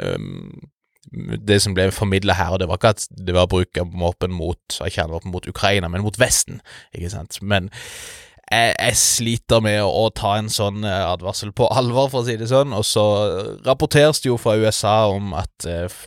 um, 0.00 0.50
det 1.46 1.60
som 1.62 1.74
ble 1.76 1.88
formidla 1.94 2.34
her, 2.34 2.52
og 2.54 2.60
det 2.60 2.68
var 2.68 2.80
ikke 2.80 2.94
at 2.96 3.06
det 3.28 3.34
var 3.36 3.50
bruk 3.50 3.78
av 3.78 3.92
våpen 3.94 4.34
mot, 4.34 4.60
kjernevåpen 4.74 5.30
mot 5.30 5.46
Ukraina, 5.48 5.88
men 5.88 6.02
mot 6.04 6.18
Vesten, 6.18 6.60
ikke 6.96 7.12
sant. 7.12 7.38
Men 7.42 7.70
jeg, 8.46 8.74
jeg, 8.78 8.96
sliter 9.00 9.62
med 9.64 9.80
å, 9.82 9.88
å, 9.90 10.10
ta 10.14 10.36
en 10.38 10.48
sånn 10.52 10.84
eh, 10.86 11.02
advarsel 11.10 11.50
på 11.56 11.66
alvor, 11.74 12.10
for 12.12 12.22
å 12.22 12.26
si 12.28 12.36
det 12.38 12.46
sånn. 12.50 12.74
Og 12.76 12.84
så 12.86 13.04
rapporteres 13.66 14.22
det 14.22 14.30
jo 14.30 14.38
fra 14.38 14.54
USA 14.60 14.96
om 15.10 15.34
at 15.36 15.66
eh, 15.66 15.98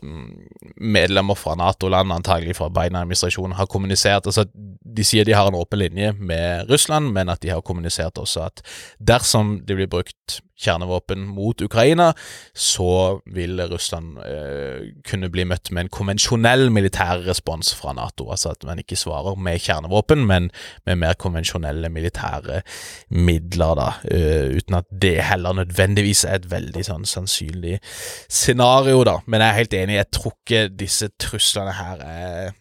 medlemmer 0.80 1.40
fra 1.40 1.58
Nato-land, 1.60 2.16
antagelig 2.16 2.56
fra 2.62 2.70
Biden-administrasjonen, 2.74 3.58
har 3.60 3.70
kommunisert 3.72 4.30
altså 4.30 4.46
De 4.54 5.04
sier 5.06 5.28
de 5.28 5.36
har 5.36 5.50
en 5.50 5.60
åpen 5.60 5.82
linje 5.82 6.14
med 6.18 6.72
Russland, 6.72 7.12
men 7.16 7.32
at 7.32 7.44
de 7.44 7.52
har 7.52 7.66
kommunisert 7.66 8.20
også 8.22 8.48
at 8.48 8.64
dersom 9.00 9.60
det 9.68 9.76
blir 9.78 9.92
brukt 9.92 10.40
kjernevåpen 10.60 11.26
mot 11.32 11.62
Ukraina, 11.62 12.12
så 12.54 13.20
vil 13.34 13.62
Russland 13.72 14.20
eh, 14.26 14.90
kunne 15.08 15.32
bli 15.32 15.46
møtt 15.50 15.72
med 15.72 15.86
en 15.86 15.92
konvensjonell 16.00 16.68
militær 16.74 17.24
respons 17.28 17.72
fra 17.78 17.94
Nato. 17.98 18.30
Altså 18.32 18.54
at 18.54 18.66
man 18.68 18.82
ikke 18.84 19.00
svarer 19.00 19.40
med 19.40 19.62
kjernevåpen, 19.64 20.26
men 20.30 20.52
med 20.86 21.02
mer 21.04 21.18
konvensjonelle 21.20 21.90
militære 21.94 22.62
midler, 23.10 23.76
da. 23.80 23.90
Eh, 24.12 24.56
uten 24.60 24.80
at 24.82 24.90
det 25.02 25.18
heller 25.30 25.62
nødvendigvis 25.62 26.26
er 26.28 26.40
et 26.40 26.50
veldig 26.52 26.86
sånn 26.86 27.08
sannsynlig 27.10 27.80
scenario, 28.28 29.04
da. 29.08 29.20
Men 29.28 29.44
jeg 29.44 29.50
er 29.50 29.62
helt 29.64 29.78
enig, 29.84 30.00
jeg 30.00 30.12
tror 30.20 30.36
ikke 30.40 30.66
disse 30.80 31.12
truslene 31.20 31.76
her 31.80 32.04
er 32.06 32.58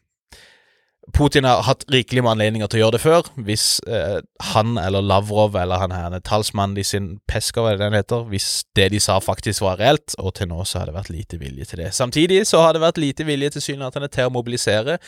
Putin 1.17 1.47
har 1.49 1.63
hatt 1.67 1.85
rikelig 1.93 2.23
med 2.25 2.35
anledninger 2.35 2.71
til 2.71 2.81
å 2.81 2.83
gjøre 2.83 2.97
det 2.97 3.03
før. 3.03 3.29
Hvis 3.47 3.67
eh, 3.89 4.19
han 4.53 4.77
eller 4.81 5.05
Lavrov 5.05 5.57
eller 5.59 5.81
han 5.83 5.95
her 5.95 6.19
talsmannen 6.27 6.77
de 6.79 6.85
sin 6.87 7.09
Peskov, 7.29 7.69
er 7.69 7.79
det 7.79 7.87
den 7.87 7.97
heter, 7.99 8.27
hvis 8.31 8.65
det 8.77 8.91
de 8.95 9.01
sa 9.03 9.19
faktisk 9.23 9.65
var 9.65 9.81
reelt, 9.81 10.17
og 10.19 10.35
til 10.39 10.51
nå 10.51 10.65
så 10.69 10.83
har 10.83 10.91
det 10.91 10.97
vært 10.99 11.13
lite 11.13 11.41
vilje 11.41 11.71
til 11.71 11.83
det. 11.85 11.93
Samtidig 11.97 12.43
så 12.49 12.63
har 12.65 12.77
det 12.77 12.85
vært 12.85 13.01
lite 13.03 13.27
vilje 13.29 13.53
til 13.55 13.59
tilsynelatende 13.69 14.09
til 14.13 14.29
å 14.29 14.35
mobilisere, 14.35 14.99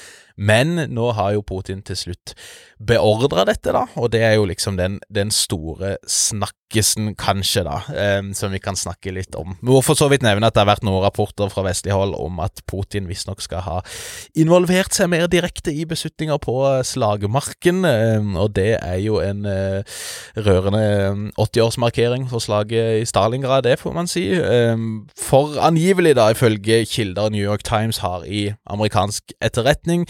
men 0.40 0.86
nå 0.88 1.10
har 1.18 1.34
jo 1.36 1.44
Putin 1.44 1.82
til 1.84 1.98
slutt 1.98 2.34
beordra 2.80 3.44
dette, 3.44 3.74
da, 3.76 3.84
og 4.00 4.08
det 4.14 4.22
er 4.24 4.38
jo 4.38 4.46
liksom 4.48 4.78
den, 4.78 4.96
den 5.12 5.28
store 5.34 5.98
snakkesen, 6.08 7.12
kanskje, 7.20 7.64
da, 7.66 7.76
eh, 7.92 8.22
som 8.36 8.54
vi 8.54 8.60
kan 8.62 8.78
snakke 8.78 9.12
litt 9.12 9.36
om. 9.36 9.52
Vi 9.60 9.68
må 9.68 9.82
for 9.84 9.98
så 9.98 10.08
vidt 10.08 10.24
nevne 10.24 10.48
at 10.48 10.56
det 10.56 10.62
har 10.62 10.70
vært 10.70 10.86
noen 10.86 11.04
rapporter 11.04 11.52
fra 11.52 11.64
vestlig 11.66 11.92
hold 11.92 12.14
om 12.16 12.40
at 12.40 12.62
Putin 12.70 13.10
visstnok 13.10 13.44
skal 13.44 13.64
ha 13.66 13.76
involvert 14.38 14.96
seg 14.96 15.10
mer 15.12 15.28
direkte 15.28 15.74
i 15.76 15.84
beslutninger 15.88 16.40
på 16.40 16.56
slagmarken, 16.88 17.84
eh, 17.84 18.32
og 18.40 18.54
det 18.56 18.78
er 18.78 18.96
jo 19.04 19.20
en 19.20 19.44
eh, 19.44 20.00
rørende 20.40 21.34
80-årsmarkering 21.36 22.30
for 22.32 22.40
slaget 22.40 23.02
i 23.02 23.08
Stalingrad, 23.08 23.66
det 23.68 23.76
får 23.82 23.96
man 23.96 24.08
si. 24.08 24.24
Eh, 24.32 24.86
for 25.20 25.60
angivelig, 25.60 26.16
da, 26.16 26.30
ifølge 26.32 26.86
kilder 26.88 27.28
New 27.28 27.44
York 27.44 27.66
Times 27.68 28.00
har 28.00 28.24
i 28.24 28.48
amerikansk 28.64 29.36
etterretning, 29.44 30.08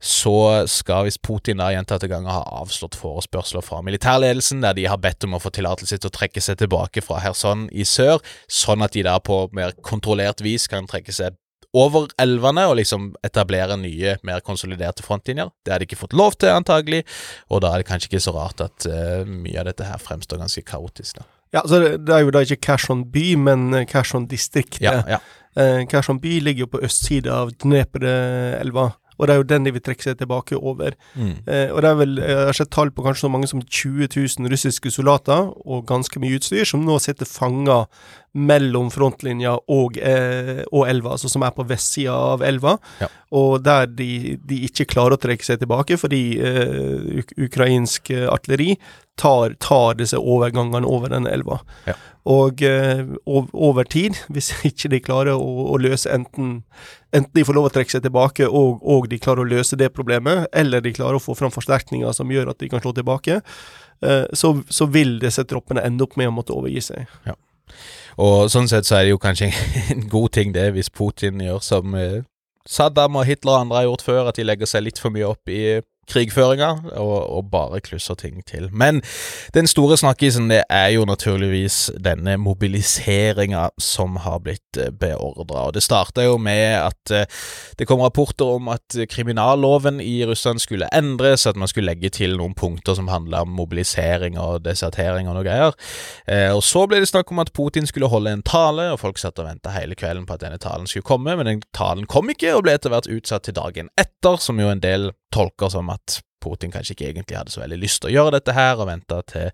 så 0.00 0.36
skal 0.70 1.06
hvis 1.06 1.20
Putin 1.22 1.60
da 1.62 1.70
gjentatte 1.74 2.08
ganger 2.10 2.32
har 2.34 2.48
avslått 2.62 2.98
forespørsler 2.98 3.64
fra 3.64 3.82
militærledelsen, 3.86 4.62
der 4.64 4.76
de 4.78 4.88
har 4.90 5.00
bedt 5.02 5.26
om 5.28 5.36
å 5.36 5.42
få 5.42 5.52
tillatelse 5.54 5.98
til 5.98 6.10
å 6.10 6.16
trekke 6.16 6.42
seg 6.44 6.60
tilbake 6.62 7.04
fra 7.04 7.20
Kherson 7.24 7.68
i 7.72 7.86
sør, 7.88 8.22
sånn 8.50 8.84
at 8.86 8.96
de 8.96 9.06
da 9.06 9.18
på 9.22 9.46
mer 9.56 9.76
kontrollert 9.86 10.42
vis 10.44 10.68
kan 10.70 10.88
trekke 10.90 11.14
seg 11.14 11.38
over 11.76 12.08
elvene 12.18 12.64
og 12.66 12.78
liksom 12.80 13.12
etablere 13.26 13.76
nye, 13.78 14.16
mer 14.26 14.42
konsoliderte 14.46 15.04
frontlinjer. 15.06 15.52
Det 15.62 15.72
har 15.72 15.82
de 15.82 15.86
ikke 15.86 16.00
fått 16.00 16.16
lov 16.18 16.34
til, 16.34 16.50
antagelig, 16.50 17.04
og 17.48 17.62
da 17.62 17.70
er 17.72 17.82
det 17.82 17.90
kanskje 17.90 18.10
ikke 18.10 18.24
så 18.24 18.34
rart 18.34 18.64
at 18.64 18.88
uh, 18.90 19.22
mye 19.28 19.60
av 19.60 19.68
dette 19.70 19.86
her 19.86 20.02
fremstår 20.02 20.42
ganske 20.42 20.64
kaotisk. 20.66 21.20
da. 21.20 21.28
Ja, 21.54 21.62
så 21.66 21.80
det, 21.82 22.14
er 22.14 22.22
jo 22.22 22.32
da 22.34 22.42
ikke 22.46 22.60
Kherson 22.62 23.04
by, 23.10 23.26
men 23.42 23.70
Kherson-distriktet. 23.90 24.84
Ja, 24.86 25.00
ja. 25.16 25.18
Eh, 25.58 25.82
Kherson 25.90 26.20
by 26.22 26.36
ligger 26.46 26.66
jo 26.66 26.72
på 26.76 26.82
østsida 26.86 27.40
av 27.42 27.50
Dnepr-elva. 27.58 28.92
Og 29.20 29.28
det 29.28 29.34
er 29.34 29.42
jo 29.42 29.48
den 29.52 29.66
de 29.68 29.74
vil 29.76 29.84
trekke 29.84 30.06
seg 30.06 30.16
tilbake 30.16 30.56
over. 30.56 30.96
Mm. 31.12 31.34
Eh, 31.44 31.68
og 31.74 31.82
det 31.84 31.90
er 31.90 31.98
vel, 32.00 32.16
Jeg 32.16 32.46
har 32.48 32.56
sett 32.56 32.72
tall 32.72 32.90
på 32.90 33.04
kanskje 33.04 33.26
så 33.26 33.32
mange 33.32 33.50
som 33.50 33.60
20 33.60 34.08
000 34.16 34.48
russiske 34.50 34.90
soldater, 34.90 35.52
og 35.66 35.86
ganske 35.86 36.22
mye 36.22 36.40
utstyr, 36.40 36.64
som 36.64 36.86
nå 36.86 36.96
sitter 36.98 37.28
fanga 37.28 37.84
mellom 38.32 38.90
frontlinja 38.94 39.56
og, 39.72 39.98
eh, 39.98 40.62
og, 40.70 40.84
elva, 40.88 41.16
altså 41.16 41.30
som 41.30 41.42
er 41.42 41.54
på 41.56 41.66
vestsida 41.66 42.14
av 42.14 42.44
elva. 42.46 42.76
Ja. 43.00 43.08
Og 43.36 43.62
der 43.66 43.90
de, 43.90 44.36
de, 44.46 44.62
ikke 44.68 44.88
klarer 44.92 45.16
å 45.16 45.22
trekke 45.22 45.46
seg 45.46 45.60
tilbake 45.62 45.98
fordi 46.00 46.22
eh, 46.38 47.24
ukrainsk 47.38 48.12
artilleri 48.30 48.76
tar, 49.20 49.56
tar, 49.60 49.98
disse 49.98 50.18
overgangene 50.18 50.88
over 50.88 51.12
den 51.12 51.26
elva. 51.30 51.60
Ja. 51.88 51.96
Og 52.30 52.62
eh, 52.62 53.02
over 53.26 53.84
tid, 53.84 54.18
hvis 54.28 54.52
ikke 54.70 54.92
de 54.94 55.02
klarer 55.04 55.34
å, 55.34 55.50
å 55.74 55.80
løse 55.80 56.10
enten 56.14 56.60
enten 57.10 57.34
de 57.34 57.44
får 57.46 57.56
lov 57.56 57.68
å 57.68 57.72
trekke 57.74 57.90
seg 57.90 58.04
tilbake, 58.04 58.46
og, 58.46 58.82
og, 58.86 59.08
de 59.10 59.18
klarer 59.22 59.42
å 59.42 59.50
løse 59.50 59.78
det 59.78 59.90
problemet, 59.94 60.46
eller 60.54 60.82
de 60.84 60.94
klarer 60.94 61.18
å 61.18 61.22
få 61.22 61.34
fram 61.38 61.50
forsterkninger 61.54 62.12
som 62.14 62.30
gjør 62.30 62.52
at 62.52 62.60
de 62.62 62.70
kan 62.70 62.82
slå 62.82 62.94
tilbake, 62.96 63.40
eh, 64.06 64.26
så, 64.32 64.54
så, 64.70 64.86
vil 64.94 65.18
disse 65.22 65.44
troppene 65.48 65.84
ende 65.86 66.06
opp 66.06 66.14
med 66.20 66.30
å 66.30 66.34
måtte 66.34 66.54
overgi 66.56 66.84
seg. 66.92 67.10
Ja. 67.26 67.34
Og 68.20 68.50
sånn 68.52 68.68
sett 68.68 68.88
så 68.88 68.98
er 68.98 69.06
det 69.06 69.14
jo 69.14 69.20
kanskje 69.22 69.50
en 69.94 70.04
god 70.12 70.34
ting 70.36 70.52
det, 70.56 70.70
hvis 70.76 70.92
Putin 70.92 71.40
gjør 71.40 71.62
som 71.64 71.96
eh, 71.96 72.20
Saddam 72.68 73.16
og 73.16 73.24
Hitler 73.28 73.56
og 73.56 73.64
andre 73.64 73.80
har 73.80 73.88
gjort 73.88 74.04
før, 74.04 74.28
at 74.28 74.36
de 74.36 74.44
legger 74.44 74.68
seg 74.68 74.84
litt 74.84 75.00
for 75.00 75.14
mye 75.14 75.30
opp 75.30 75.48
i 75.50 75.80
krigføringa, 76.10 76.70
og, 76.98 77.16
og, 77.30 77.48
bare 77.50 77.80
klusser 77.82 78.14
ting 78.14 78.42
til. 78.46 78.68
Men 78.72 79.00
den 79.54 79.66
store 79.70 79.96
snakkisen 79.98 80.50
det 80.50 80.62
er 80.70 80.88
jo 80.94 81.06
naturligvis 81.08 81.90
denne 81.98 82.36
mobiliseringa 82.38 83.68
som 83.80 84.20
har 84.24 84.42
blitt 84.44 84.78
eh, 84.78 84.92
beordra. 84.92 85.70
Det 85.74 85.82
starta 85.82 86.24
jo 86.26 86.36
med 86.38 86.76
at 86.78 87.14
eh, 87.14 87.40
det 87.78 87.88
kom 87.88 88.02
rapporter 88.04 88.56
om 88.58 88.70
at 88.72 88.98
kriminalloven 89.10 90.00
i 90.00 90.20
Russland 90.26 90.60
skulle 90.62 90.90
endres, 90.94 91.46
at 91.46 91.56
man 91.56 91.68
skulle 91.70 91.90
legge 91.90 92.12
til 92.14 92.36
noen 92.38 92.54
punkter 92.54 92.94
som 92.98 93.10
handla 93.10 93.42
om 93.46 93.54
mobilisering 93.56 94.38
og 94.38 94.64
desertering 94.64 95.28
og 95.28 95.38
noe 95.38 95.46
greier. 95.46 95.76
Eh, 96.26 96.50
og 96.54 96.62
så 96.66 96.86
ble 96.86 97.00
det 97.02 97.10
snakk 97.10 97.32
om 97.32 97.42
at 97.42 97.52
Putin 97.56 97.88
skulle 97.88 98.10
holde 98.10 98.32
en 98.32 98.44
tale, 98.46 98.90
og 98.92 99.00
folk 99.02 99.18
satt 99.18 99.38
og 99.40 99.48
venta 99.48 99.74
hele 99.74 99.98
kvelden 99.98 100.26
på 100.28 100.36
at 100.36 100.44
denne 100.44 100.60
talen 100.62 100.88
skulle 100.90 101.06
komme, 101.06 101.36
men 101.36 101.48
den 101.48 101.64
talen 101.76 102.06
kom 102.10 102.30
ikke, 102.32 102.54
og 102.56 102.66
ble 102.66 102.76
etter 102.76 102.92
hvert 102.92 103.10
utsatt 103.10 103.48
til 103.48 103.56
dagen 103.56 103.90
etter, 104.00 104.38
som 104.40 104.60
jo 104.60 104.70
en 104.70 104.82
del 104.82 105.10
tolker 105.32 105.72
som 105.72 105.90
at 105.92 106.20
Putin 106.40 106.72
kanskje 106.72 106.94
ikke 106.94 107.08
egentlig 107.10 107.36
hadde 107.36 107.52
så 107.52 107.60
veldig 107.60 107.78
lyst 107.82 108.00
til 108.00 108.10
å 108.10 108.14
gjøre 108.14 108.38
dette 108.38 108.54
her, 108.56 108.78
og 108.80 108.88
venta 108.88 109.20
til 109.28 109.50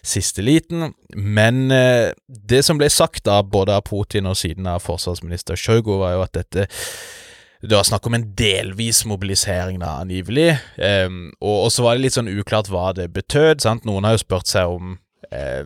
siste 0.00 0.44
liten. 0.44 0.94
Men 1.12 1.68
eh, 1.74 2.12
det 2.26 2.62
som 2.64 2.80
ble 2.80 2.88
sagt 2.92 3.26
da, 3.28 3.42
både 3.44 3.76
av 3.76 3.84
Putin 3.88 4.30
og 4.30 4.38
siden 4.40 4.68
av 4.70 4.80
forsvarsminister 4.84 5.60
Sjojgu, 5.60 5.98
var 6.00 6.16
jo 6.16 6.24
at 6.24 6.38
dette 6.40 6.70
det 7.60 7.76
var 7.76 7.84
snakk 7.84 8.06
om 8.08 8.14
en 8.16 8.24
delvis 8.32 9.02
mobilisering, 9.04 9.82
da, 9.82 9.98
angivelig. 10.00 10.54
Eh, 10.80 11.12
og, 11.44 11.68
så 11.68 11.84
var 11.84 11.96
det 11.96 12.06
litt 12.06 12.16
sånn 12.16 12.32
uklart 12.32 12.72
hva 12.72 12.94
det 12.96 13.10
betød. 13.12 13.60
sant? 13.60 13.84
Noen 13.84 14.08
har 14.08 14.16
jo 14.16 14.24
spurt 14.24 14.48
seg 14.48 14.72
om 14.78 14.96
Eh, 15.30 15.62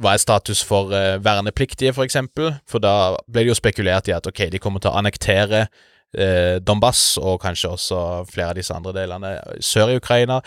hva 0.00 0.14
er 0.14 0.20
status 0.22 0.62
for 0.64 0.92
eh, 0.96 1.18
vernepliktige, 1.20 1.90
f.eks.? 1.92 1.98
For, 1.98 2.06
eksempel? 2.06 2.52
for 2.70 2.80
da 2.80 3.18
ble 3.28 3.44
det 3.44 3.50
jo 3.50 3.58
spekulert 3.58 4.08
i 4.08 4.14
at 4.16 4.28
ok, 4.28 4.46
de 4.54 4.60
kommer 4.62 4.80
til 4.80 4.88
å 4.88 5.00
annektere 5.02 5.66
eh, 6.14 6.60
Donbass 6.60 7.18
og 7.20 7.40
kanskje 7.42 7.72
også 7.72 8.00
flere 8.30 8.52
av 8.52 8.58
disse 8.58 8.74
andre 8.74 8.94
delene 8.96 9.36
sør 9.60 9.92
i 9.92 10.00
Ukraina. 10.00 10.40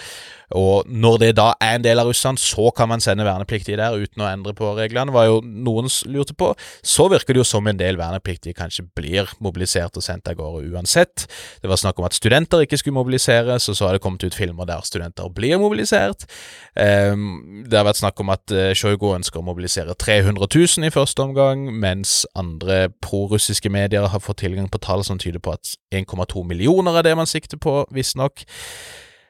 Og 0.54 0.86
når 0.86 1.18
det 1.24 1.30
da 1.40 1.48
er 1.64 1.80
en 1.80 1.86
del 1.86 2.00
av 2.00 2.10
Russland, 2.10 2.38
så 2.42 2.70
kan 2.76 2.90
man 2.92 3.02
sende 3.02 3.26
vernepliktige 3.26 3.80
der 3.80 3.98
uten 3.98 4.22
å 4.22 4.30
endre 4.30 4.54
på 4.58 4.74
reglene, 4.78 5.14
var 5.16 5.28
jo 5.30 5.40
noen 5.42 5.90
lurte 6.12 6.36
på. 6.38 6.52
Så 6.86 7.08
virker 7.10 7.34
det 7.34 7.42
jo 7.42 7.48
som 7.48 7.66
en 7.68 7.80
del 7.80 7.98
vernepliktige 7.98 8.58
kanskje 8.58 8.86
blir 8.98 9.32
mobilisert 9.44 9.98
og 9.98 10.06
sendt 10.06 10.30
av 10.30 10.38
gårde 10.38 10.70
uansett. 10.76 11.26
Det 11.62 11.72
var 11.72 11.82
snakk 11.82 12.00
om 12.00 12.08
at 12.10 12.18
studenter 12.18 12.66
ikke 12.66 12.80
skulle 12.82 13.00
mobiliseres, 13.00 13.70
og 13.70 13.78
så 13.78 13.88
har 13.88 13.98
det 13.98 14.04
kommet 14.06 14.26
ut 14.26 14.38
filmer 14.38 14.70
der 14.70 14.86
studenter 14.86 15.32
blir 15.34 15.58
mobilisert. 15.62 16.28
Um, 16.76 17.66
det 17.66 17.80
har 17.80 17.88
vært 17.88 18.04
snakk 18.04 18.22
om 18.22 18.34
at 18.36 18.54
uh, 18.54 18.70
Sjojgo 18.78 19.16
ønsker 19.16 19.42
å 19.42 19.48
mobilisere 19.48 19.96
300 19.98 20.46
000 20.46 20.88
i 20.88 20.94
første 20.94 21.26
omgang, 21.26 21.66
mens 21.74 22.24
andre 22.38 22.90
prorussiske 23.02 23.72
medier 23.74 24.12
har 24.12 24.22
fått 24.24 24.44
tilgang 24.44 24.70
på 24.70 24.82
tall 24.84 25.04
som 25.08 25.20
tyder 25.22 25.42
på 25.42 25.55
at 25.56 25.76
1,2 25.96 26.46
millioner 26.48 27.00
er 27.00 27.08
det 27.08 27.16
man 27.18 27.30
sikter 27.30 27.60
på, 27.62 27.82
visstnok. 27.96 28.46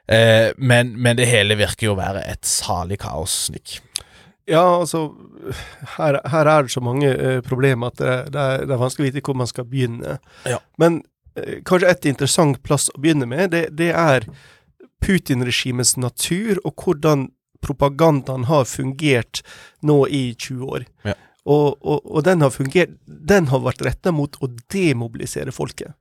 Eh, 0.07 0.51
men, 0.57 0.93
men, 1.01 1.17
det 1.17 1.29
hele 1.29 1.57
virker 1.57 1.89
jo 1.89 1.95
å 1.95 1.99
være 1.99 2.25
et 2.29 2.45
salig 2.45 2.99
kaos, 3.01 3.45
Nick. 3.53 3.79
Ja, 4.45 4.61
altså 4.61 5.07
Her, 5.95 6.19
her 6.29 6.45
er 6.45 6.65
det 6.65 6.73
så 6.73 6.81
mange 6.85 7.09
uh, 7.09 7.39
problemer 7.41 7.89
at 7.89 7.97
det, 7.97 8.15
det, 8.33 8.41
er, 8.41 8.65
det, 8.65 8.73
er, 8.75 8.81
vanskelig 8.81 9.07
å 9.07 9.09
vite 9.09 9.23
hvor 9.25 9.37
man 9.39 9.49
skal 9.49 9.65
begynne. 9.69 10.19
Ja. 10.45 10.59
Men 10.81 10.99
uh, 11.39 11.55
kanskje 11.65 11.89
et 11.89 12.05
interessant 12.11 12.61
plass 12.65 12.91
å 12.93 13.01
begynne 13.01 13.25
med, 13.29 13.55
det, 13.55 13.63
det 13.77 13.89
er 13.97 14.27
Putin-regimets 15.05 15.95
natur, 15.97 16.61
og 16.61 16.77
hvordan 16.77 17.29
propagandaen 17.65 18.45
har 18.49 18.67
fungert 18.69 19.41
nå 19.81 20.03
i 20.13 20.27
20 20.37 20.69
år. 20.77 20.85
Ja. 21.07 21.17
Og, 21.45 21.77
og, 21.81 22.05
og, 22.05 22.23
den 22.25 22.41
har 22.41 22.49
fungert 22.49 22.95
Den 23.05 23.51
har 23.51 23.61
vært 23.61 23.83
retta 23.85 24.09
mot 24.09 24.33
å 24.41 24.49
demobilisere 24.73 25.53
folket. 25.53 25.93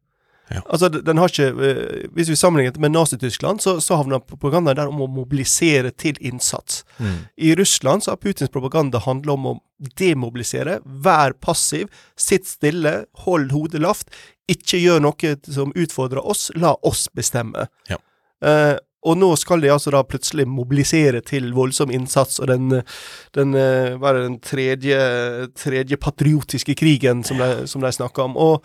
Ja. 0.49 0.61
Altså, 0.69 0.89
den 0.89 1.19
har 1.19 1.31
ikke 1.33 1.53
uh, 1.57 2.11
Hvis 2.13 2.29
vi 2.29 2.37
sammenligner 2.37 2.81
med 2.81 2.93
Nazi-Tyskland, 2.93 3.63
så, 3.65 3.79
så 3.81 3.97
havner 3.97 4.21
propagandaen 4.21 4.77
der 4.77 4.93
om 4.93 5.01
å 5.05 5.11
mobilisere 5.11 5.93
til 5.97 6.19
innsats. 6.21 6.83
Mm. 6.99 7.19
I 7.37 7.55
Russland 7.57 8.05
så 8.05 8.13
har 8.13 8.21
Putins 8.21 8.53
propaganda 8.53 9.01
handla 9.07 9.39
om 9.39 9.51
å 9.51 9.55
demobilisere. 9.99 10.79
Vær 10.85 11.37
passiv, 11.41 11.89
sitt 12.17 12.49
stille, 12.49 13.05
hold 13.25 13.53
hodet 13.57 13.83
lavt. 13.85 14.13
Ikke 14.51 14.81
gjør 14.81 15.01
noe 15.07 15.37
som 15.49 15.73
utfordrer 15.73 16.21
oss, 16.21 16.51
la 16.61 16.75
oss 16.85 17.07
bestemme. 17.17 17.67
Ja. 17.89 18.01
Eh, 18.45 18.77
og 19.05 19.19
nå 19.21 19.31
skal 19.37 19.61
de 19.61 19.69
altså 19.73 19.93
da 19.93 20.01
plutselig 20.09 20.47
mobilisere 20.49 21.21
til 21.25 21.51
voldsom 21.57 21.93
innsats, 21.93 22.39
og 22.41 22.49
den, 22.49 22.81
den, 23.37 23.53
det 23.53 24.13
den 24.17 24.39
tredje, 24.41 25.01
tredje 25.61 25.99
patriotiske 26.01 26.77
krigen 26.81 27.21
som 27.25 27.41
de, 27.41 27.67
som 27.69 27.85
de 27.85 27.93
snakker 27.93 28.25
om. 28.25 28.39
Og 28.41 28.65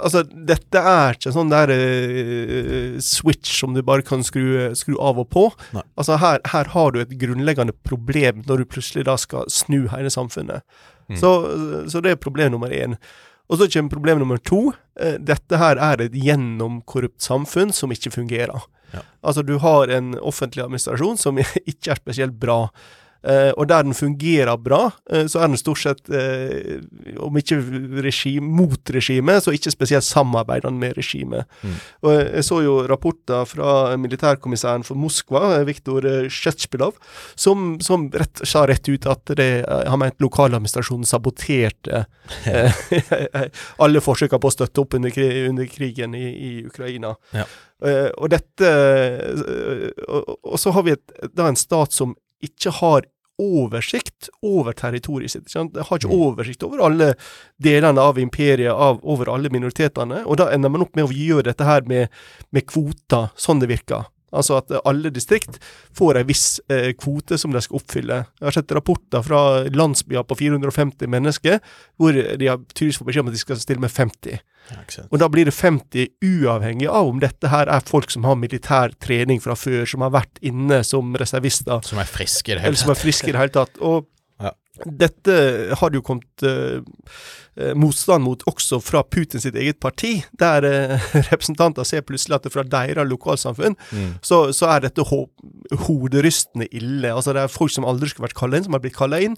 Altså, 0.00 0.22
dette 0.24 0.80
er 0.80 1.18
ikke 1.18 1.34
sånn 1.34 1.50
der 1.52 1.68
uh, 1.68 2.94
switch 3.04 3.58
som 3.58 3.74
du 3.76 3.82
bare 3.84 4.04
kan 4.06 4.24
skru, 4.24 4.72
skru 4.78 4.94
av 4.96 5.20
og 5.20 5.28
på. 5.34 5.42
Nei. 5.76 5.84
Altså, 6.00 6.16
her, 6.22 6.40
her, 6.48 6.70
har 6.72 6.94
du 6.94 7.02
et 7.02 7.12
grunnleggende 7.20 7.74
problem 7.84 8.40
når 8.48 8.62
du 8.62 8.70
plutselig 8.72 9.04
da 9.10 9.18
skal 9.20 9.50
snu 9.52 9.84
hele 9.92 10.12
samfunnet. 10.12 10.64
Mm. 11.12 11.18
Så, 11.20 11.32
så, 11.92 12.00
det 12.00 12.14
er 12.14 12.22
problem 12.22 12.54
nummer 12.54 12.72
én. 12.72 12.96
Og 13.52 13.60
så 13.60 13.68
kommer 13.68 13.92
problem 13.92 14.22
nummer 14.22 14.40
to. 14.40 14.70
Uh, 14.96 15.18
dette 15.20 15.60
her 15.60 15.76
er 15.76 16.06
et 16.06 16.16
gjennomkorrupt 16.16 17.20
samfunn 17.20 17.74
som 17.76 17.92
ikke 17.92 18.14
fungerer. 18.16 18.64
Ja. 18.96 19.04
Altså, 19.20 19.44
du 19.44 19.58
har 19.60 19.92
en 19.92 20.14
offentlig 20.24 20.64
administrasjon 20.64 21.20
som 21.20 21.40
ikke 21.72 21.92
er 21.92 22.00
spesielt 22.00 22.40
bra. 22.40 22.64
Uh, 23.22 23.52
og 23.54 23.68
der 23.70 23.84
den 23.86 23.94
fungerer 23.94 24.56
bra, 24.58 24.88
uh, 24.90 25.26
så 25.30 25.42
er 25.42 25.50
den 25.52 25.60
stort 25.60 25.78
sett, 25.78 26.08
uh, 26.10 26.80
om 27.22 27.36
ikke 27.38 27.60
regime, 28.02 28.48
mot 28.58 28.90
regimet, 28.90 29.44
så 29.44 29.54
ikke 29.54 29.70
spesielt 29.70 30.06
samarbeidende 30.06 30.80
med 30.80 30.96
regimet. 30.98 31.46
Mm. 31.62 31.76
Og 32.02 32.12
Jeg 32.12 32.44
så 32.44 32.60
jo 32.64 32.76
rapporter 32.90 33.44
fra 33.46 33.96
militærkommissæren 33.96 34.82
for 34.82 34.98
Moskva, 34.98 35.62
Viktor 35.68 36.02
Sjetsjpilov, 36.28 36.98
som, 37.38 37.76
som 37.80 38.08
rett, 38.10 38.42
sa 38.48 38.64
rett 38.66 38.90
ut 38.90 39.06
at 39.06 39.34
det, 39.38 39.50
han 39.68 40.02
mente 40.02 40.22
lokaladministrasjonen 40.24 41.06
saboterte 41.06 42.04
alle 43.82 44.02
forsøkene 44.02 44.42
på 44.42 44.50
å 44.50 44.54
støtte 44.54 44.82
opp 44.82 44.98
under, 44.98 45.14
under 45.46 45.70
krigen 45.70 46.16
i, 46.18 46.26
i 46.32 46.52
Ukraina. 46.66 47.14
Ja. 47.32 47.46
og 48.18 48.30
dette 48.30 48.68
og, 50.06 50.36
og, 50.42 50.58
så 50.60 50.70
har 50.74 50.84
vi 50.86 50.94
et, 50.94 51.16
da 51.34 51.48
en 51.50 51.58
stat 51.58 51.94
som 51.94 52.14
ikke 52.44 52.74
har 52.82 53.08
oversikt 53.42 54.28
over 54.44 54.76
territoriet 54.76 55.32
sitt. 55.32 55.48
De 55.50 55.82
har 55.82 55.98
ikke 55.98 56.10
mm. 56.10 56.24
oversikt 56.28 56.64
over 56.66 56.82
alle 56.86 57.12
delene 57.62 58.02
av 58.02 58.20
imperiet, 58.20 58.72
av, 58.72 59.00
over 59.02 59.30
alle 59.32 59.50
minoritetene. 59.52 60.22
Og 60.26 60.38
da 60.40 60.50
ender 60.54 60.72
man 60.72 60.84
opp 60.84 60.98
med 60.98 61.08
å 61.08 61.16
gjøre 61.16 61.48
dette 61.50 61.66
her 61.66 61.86
med, 61.88 62.12
med 62.54 62.68
kvoter, 62.70 63.32
sånn 63.40 63.62
det 63.62 63.70
virker. 63.72 64.06
Altså 64.32 64.58
at 64.60 64.72
alle 64.88 65.12
distrikt 65.14 65.58
får 65.96 66.20
en 66.20 66.28
viss 66.28 66.46
eh, 66.72 66.92
kvote 66.98 67.38
som 67.40 67.52
de 67.52 67.60
skal 67.64 67.80
oppfylle. 67.80 68.22
Jeg 68.40 68.48
har 68.48 68.56
sett 68.56 68.72
rapporter 68.76 69.24
fra 69.26 69.42
landsbyer 69.68 70.24
på 70.28 70.38
450 70.40 71.10
mennesker, 71.12 71.60
hvor 72.00 72.16
de 72.16 72.48
har 72.48 72.62
tydeligvis 72.72 73.02
fått 73.02 73.10
beskjed 73.10 73.26
om 73.26 73.32
at 73.32 73.36
de 73.36 73.44
skal 73.44 73.60
stille 73.60 73.84
med 73.84 73.92
50. 73.92 74.40
Og 75.10 75.18
da 75.20 75.28
blir 75.32 75.48
det 75.48 75.54
50 75.56 76.14
uavhengig 76.22 76.88
av 76.88 77.10
om 77.10 77.18
dette 77.22 77.50
her 77.50 77.70
er 77.72 77.84
folk 77.86 78.12
som 78.14 78.24
har 78.28 78.38
militær 78.38 78.94
trening 79.02 79.42
fra 79.42 79.56
før, 79.58 79.84
som 79.88 80.04
har 80.06 80.14
vært 80.14 80.38
inne 80.44 80.80
som 80.86 81.12
reservister. 81.18 81.82
Som 81.88 82.00
er 82.02 82.08
friske 82.08 82.52
i 82.52 82.56
det 82.56 82.62
hele 82.62 82.70
tatt. 82.70 82.70
Eller 82.70 82.82
som 82.84 82.94
er 82.94 83.00
friske 83.02 83.28
i 83.28 83.34
det 83.34 83.42
hele 83.42 83.56
tatt. 83.58 83.82
Og. 83.82 84.08
Dette 84.80 85.32
har 85.76 85.90
det 85.92 85.98
jo 85.98 86.04
kommet 86.06 86.44
eh, 86.48 87.74
motstand 87.76 88.24
mot 88.24 88.40
også 88.48 88.78
fra 88.80 89.02
Putin 89.04 89.42
sitt 89.42 89.58
eget 89.60 89.76
parti, 89.84 90.14
der 90.40 90.64
eh, 90.64 91.04
representanter 91.28 91.84
ser 91.84 92.06
plutselig 92.08 92.38
at 92.38 92.46
det 92.46 92.54
fra 92.54 92.64
deres 92.64 93.04
lokalsamfunn 93.10 93.76
mm. 93.76 94.08
så, 94.24 94.46
så, 94.56 94.70
er 94.72 94.86
dette 94.86 95.04
ho 95.10 95.26
hoderystende 95.84 96.70
ille. 96.72 97.12
Altså 97.12 97.36
Det 97.36 97.44
er 97.44 97.52
folk 97.52 97.74
som 97.74 97.84
aldri 97.84 98.08
skulle 98.08 98.30
vært 98.30 98.38
kalla 98.38 98.56
inn, 98.56 98.64
som 98.64 98.78
har 98.78 98.84
blitt 98.84 98.96
kalla 98.96 99.20
inn. 99.20 99.36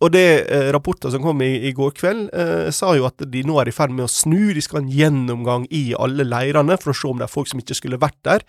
Og 0.00 0.14
det 0.16 0.26
eh, 0.48 0.70
rapporter 0.72 1.12
som 1.12 1.28
kom 1.28 1.44
i, 1.44 1.52
i 1.68 1.76
går 1.76 1.92
kveld, 2.00 2.30
sa 2.72 2.94
jo 2.96 3.04
at 3.04 3.20
de 3.20 3.44
nå 3.44 3.60
er 3.60 3.68
i 3.68 3.76
ferd 3.76 3.92
med 3.92 4.08
å 4.08 4.12
snu. 4.12 4.54
De 4.56 4.64
skal 4.64 4.80
ha 4.80 4.86
en 4.86 4.94
gjennomgang 4.96 5.68
i 5.68 5.90
alle 5.92 6.24
leirene 6.24 6.80
for 6.80 6.94
å 6.94 6.96
se 6.96 7.10
om 7.10 7.20
det 7.20 7.28
er 7.28 7.36
folk 7.36 7.52
som 7.52 7.60
ikke 7.60 7.76
skulle 7.76 8.00
vært 8.00 8.16
der. 8.24 8.48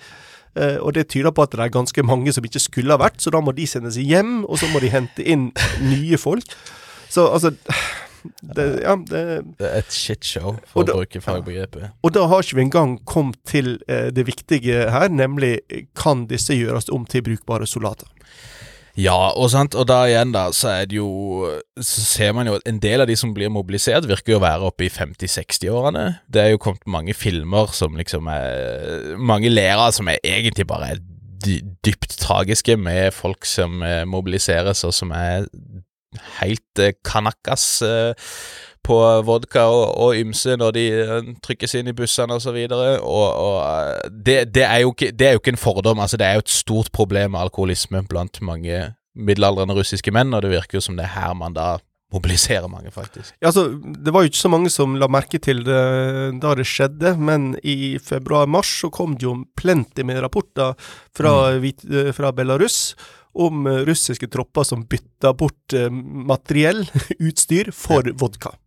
Uh, 0.51 0.77
og 0.83 0.93
det 0.97 1.07
tyder 1.13 1.31
på 1.31 1.45
at 1.45 1.53
det 1.55 1.63
er 1.63 1.71
ganske 1.71 2.03
mange 2.03 2.33
som 2.35 2.45
ikke 2.45 2.59
skulle 2.59 2.91
ha 2.91 2.99
vært, 2.99 3.21
så 3.23 3.31
da 3.31 3.39
må 3.43 3.53
de 3.55 3.67
sendes 3.69 3.95
hjem, 3.99 4.41
og 4.43 4.59
så 4.59 4.67
må 4.73 4.81
de 4.83 4.91
hente 4.91 5.23
inn 5.23 5.49
nye 5.85 6.19
folk. 6.19 6.55
Så 7.11 7.27
altså 7.31 7.53
det, 8.41 8.65
ja, 8.83 8.95
det, 9.09 9.21
det 9.57 9.67
er 9.67 9.79
et 9.79 9.95
shitshow, 9.95 10.57
for 10.69 10.85
da, 10.85 10.93
å 10.93 11.01
bruke 11.01 11.21
fagbegrepet. 11.23 11.95
Og 12.03 12.13
da 12.13 12.27
har 12.29 12.43
ikke 12.43 12.59
vi 12.59 12.65
engang 12.67 12.97
kommet 13.07 13.39
til 13.47 13.77
uh, 13.87 14.09
det 14.13 14.27
viktige 14.27 14.89
her, 14.93 15.07
nemlig 15.09 15.57
kan 15.97 16.27
disse 16.29 16.57
gjøres 16.57 16.91
om 16.93 17.07
til 17.09 17.23
brukbare 17.25 17.69
soldater? 17.69 18.11
Ja, 18.99 19.31
og, 19.31 19.47
sant, 19.53 19.75
og 19.77 19.85
da 19.87 20.01
igjen, 20.09 20.33
da, 20.35 20.49
så 20.55 20.67
er 20.73 20.87
det 20.91 20.97
jo 20.97 21.47
Så 21.79 22.03
ser 22.03 22.33
man 22.35 22.49
jo 22.49 22.57
at 22.57 22.65
en 22.67 22.81
del 22.83 23.03
av 23.03 23.07
de 23.07 23.15
som 23.15 23.31
blir 23.35 23.51
mobilisert, 23.53 24.07
virker 24.09 24.35
jo 24.35 24.39
å 24.41 24.43
være 24.43 24.67
oppe 24.67 24.87
i 24.87 24.91
50-60-årene. 24.91 26.05
Det 26.27 26.41
er 26.43 26.51
jo 26.51 26.61
kommet 26.61 26.83
mange 26.91 27.15
filmer 27.15 27.71
som 27.75 27.95
liksom 27.99 28.27
er 28.31 29.15
Mange 29.19 29.51
lærere 29.51 29.91
som 29.95 30.11
er 30.11 30.19
egentlig 30.23 30.67
bare 30.67 30.95
er 30.95 31.01
dypt 31.41 32.19
tragiske, 32.21 32.75
med 32.77 33.15
folk 33.15 33.47
som 33.49 33.81
eh, 33.81 34.03
mobiliseres, 34.05 34.83
og 34.85 34.93
som 34.93 35.09
er 35.15 35.47
helt 36.41 36.81
eh, 36.81 36.93
kanakas 37.07 37.81
eh, 37.81 38.29
på 38.85 38.97
vodka 39.27 39.67
og, 39.69 39.85
og 40.01 40.17
ymse 40.19 40.55
når 40.59 40.73
de 40.77 40.85
uh, 40.97 41.29
trykkes 41.45 41.77
inn 41.79 41.91
i 41.91 41.95
bussene 41.97 42.37
osv. 42.37 42.57
Og, 42.65 42.73
så 42.73 42.95
og, 42.97 43.27
og 43.27 43.59
uh, 43.61 44.09
det, 44.09 44.39
det, 44.55 44.65
er 44.67 44.87
ikke, 44.87 45.11
det 45.13 45.27
er 45.27 45.37
jo 45.37 45.43
ikke 45.43 45.55
en 45.55 45.61
fordom. 45.61 46.01
altså 46.01 46.17
Det 46.17 46.27
er 46.27 46.39
jo 46.39 46.45
et 46.45 46.57
stort 46.57 46.91
problem 46.95 47.35
med 47.35 47.45
alkoholisme 47.45 48.03
blant 48.09 48.41
mange 48.41 48.89
middelaldrende 49.17 49.75
russiske 49.75 50.11
menn, 50.15 50.33
og 50.33 50.43
det 50.45 50.53
virker 50.53 50.79
jo 50.79 50.85
som 50.85 50.97
det 50.97 51.07
er 51.07 51.15
her 51.17 51.33
man 51.37 51.55
da 51.55 51.77
mobiliserer 52.11 52.67
mange, 52.67 52.91
faktisk. 52.91 53.33
Ja, 53.39 53.47
altså, 53.47 53.69
Det 53.71 54.11
var 54.13 54.23
jo 54.23 54.31
ikke 54.31 54.43
så 54.43 54.51
mange 54.51 54.69
som 54.69 54.97
la 54.99 55.07
merke 55.07 55.39
til 55.39 55.63
det 55.63 55.81
da 56.43 56.55
det 56.59 56.67
skjedde, 56.67 57.15
men 57.17 57.55
i 57.63 57.97
februar-mars 58.03 58.71
så 58.81 58.91
kom 58.91 59.15
det 59.15 59.27
jo 59.29 59.37
plenty 59.55 60.03
med 60.03 60.19
rapporter 60.23 60.75
fra, 61.15 61.55
mm. 61.55 62.11
fra 62.15 62.33
Belarus 62.35 62.95
om 63.31 63.63
russiske 63.87 64.27
tropper 64.27 64.67
som 64.67 64.83
bytta 64.83 65.31
bort 65.33 65.75
materiell, 65.91 66.83
utstyr, 67.27 67.71
for 67.71 68.03
ja. 68.03 68.15
vodka. 68.19 68.57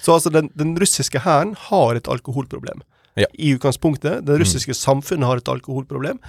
Så 0.00 0.16
altså, 0.16 0.32
den, 0.32 0.50
den 0.58 0.74
russiske 0.80 1.22
hæren 1.24 1.54
har 1.68 1.98
et 1.98 2.08
alkoholproblem. 2.08 2.82
Ja. 3.18 3.26
I 3.34 3.54
utgangspunktet. 3.56 4.24
Det 4.26 4.38
russiske 4.40 4.72
mm. 4.72 4.80
samfunnet 4.80 5.28
har 5.28 5.40
et 5.40 5.50
alkoholproblem. 5.52 6.20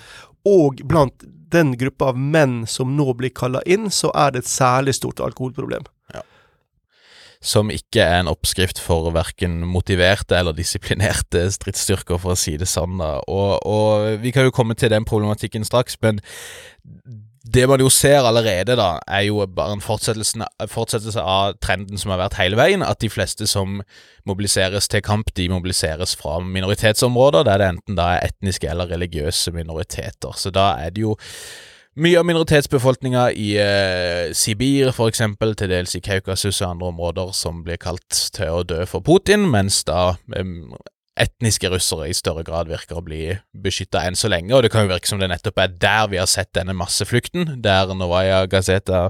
Og 0.47 0.82
blant 0.89 1.24
den 1.51 1.76
gruppa 1.78 2.11
av 2.11 2.19
menn 2.19 2.65
som 2.67 2.95
nå 2.97 3.11
blir 3.19 3.34
kalla 3.36 3.61
inn, 3.69 3.89
så 3.93 4.11
er 4.17 4.34
det 4.34 4.43
et 4.43 4.51
særlig 4.51 4.95
stort 4.97 5.22
alkoholproblem. 5.24 5.86
Ja. 6.13 6.24
Som 7.41 7.72
ikke 7.74 8.03
er 8.03 8.22
en 8.22 8.32
oppskrift 8.32 8.82
for 8.82 9.11
verken 9.15 9.61
motiverte 9.67 10.38
eller 10.38 10.57
disiplinerte 10.57 11.47
stridsstyrker, 11.53 12.19
for 12.22 12.34
å 12.34 12.39
si 12.39 12.57
det 12.57 12.69
sann. 12.69 13.01
Og, 13.01 13.51
og 13.61 14.22
vi 14.22 14.34
kan 14.34 14.47
jo 14.47 14.55
komme 14.55 14.78
til 14.78 14.91
den 14.93 15.07
problematikken 15.07 15.67
straks, 15.67 15.99
men 16.01 16.22
det 17.53 17.65
man 17.69 17.81
jo 17.83 17.89
ser 17.91 18.25
allerede, 18.27 18.75
da, 18.79 18.99
er 19.07 19.25
jo 19.27 19.41
bare 19.47 19.75
en 19.75 19.83
fortsettelse 19.83 21.23
av 21.23 21.57
trenden 21.63 21.99
som 21.99 22.13
har 22.13 22.21
vært 22.21 22.37
hele 22.39 22.59
veien, 22.59 22.83
at 22.85 23.01
de 23.03 23.09
fleste 23.11 23.47
som 23.49 23.81
mobiliseres 24.29 24.87
til 24.91 25.03
kamp, 25.05 25.33
de 25.37 25.49
mobiliseres 25.51 26.15
fra 26.19 26.37
minoritetsområder, 26.43 27.47
der 27.47 27.61
det 27.61 27.73
enten 27.73 27.99
da 27.99 28.13
er 28.15 28.29
etniske 28.29 28.69
eller 28.69 28.91
religiøse 28.91 29.53
minoriteter. 29.55 30.37
Så 30.37 30.53
da 30.53 30.73
er 30.79 30.95
det 30.95 31.03
jo 31.03 31.17
mye 31.99 32.21
av 32.21 32.27
minoritetsbefolkninga 32.29 33.25
i 33.35 33.49
eh, 33.59 34.31
Sibir, 34.37 34.93
for 34.95 35.11
eksempel, 35.11 35.55
til 35.59 35.73
dels 35.73 35.97
i 35.97 36.03
Kaukasus 36.03 36.61
og 36.61 36.69
andre 36.69 36.91
områder, 36.93 37.33
som 37.35 37.65
blir 37.65 37.81
kalt 37.81 38.29
til 38.37 38.61
å 38.61 38.63
dø 38.63 38.85
for 38.87 39.03
Putin, 39.03 39.49
mens 39.51 39.81
da 39.89 40.13
eh, 40.37 40.55
etniske 41.20 41.70
russere 41.72 42.07
i 42.09 42.16
større 42.16 42.43
grad 42.47 42.70
virker 42.72 42.99
å 42.99 43.03
bli 43.03 43.36
beskytta 43.51 44.05
enn 44.07 44.16
så 44.16 44.30
lenge, 44.32 44.53
og 44.55 44.64
det 44.64 44.72
kan 44.74 44.86
jo 44.86 44.93
virke 44.93 45.09
som 45.09 45.20
det 45.20 45.30
nettopp 45.32 45.59
er 45.59 45.74
der 45.82 46.07
vi 46.12 46.20
har 46.22 46.30
sett 46.30 46.53
denne 46.55 46.76
masseflukten, 46.78 47.57
der 47.64 47.91
Novaya 47.97 48.45
Gazeta 48.51 49.09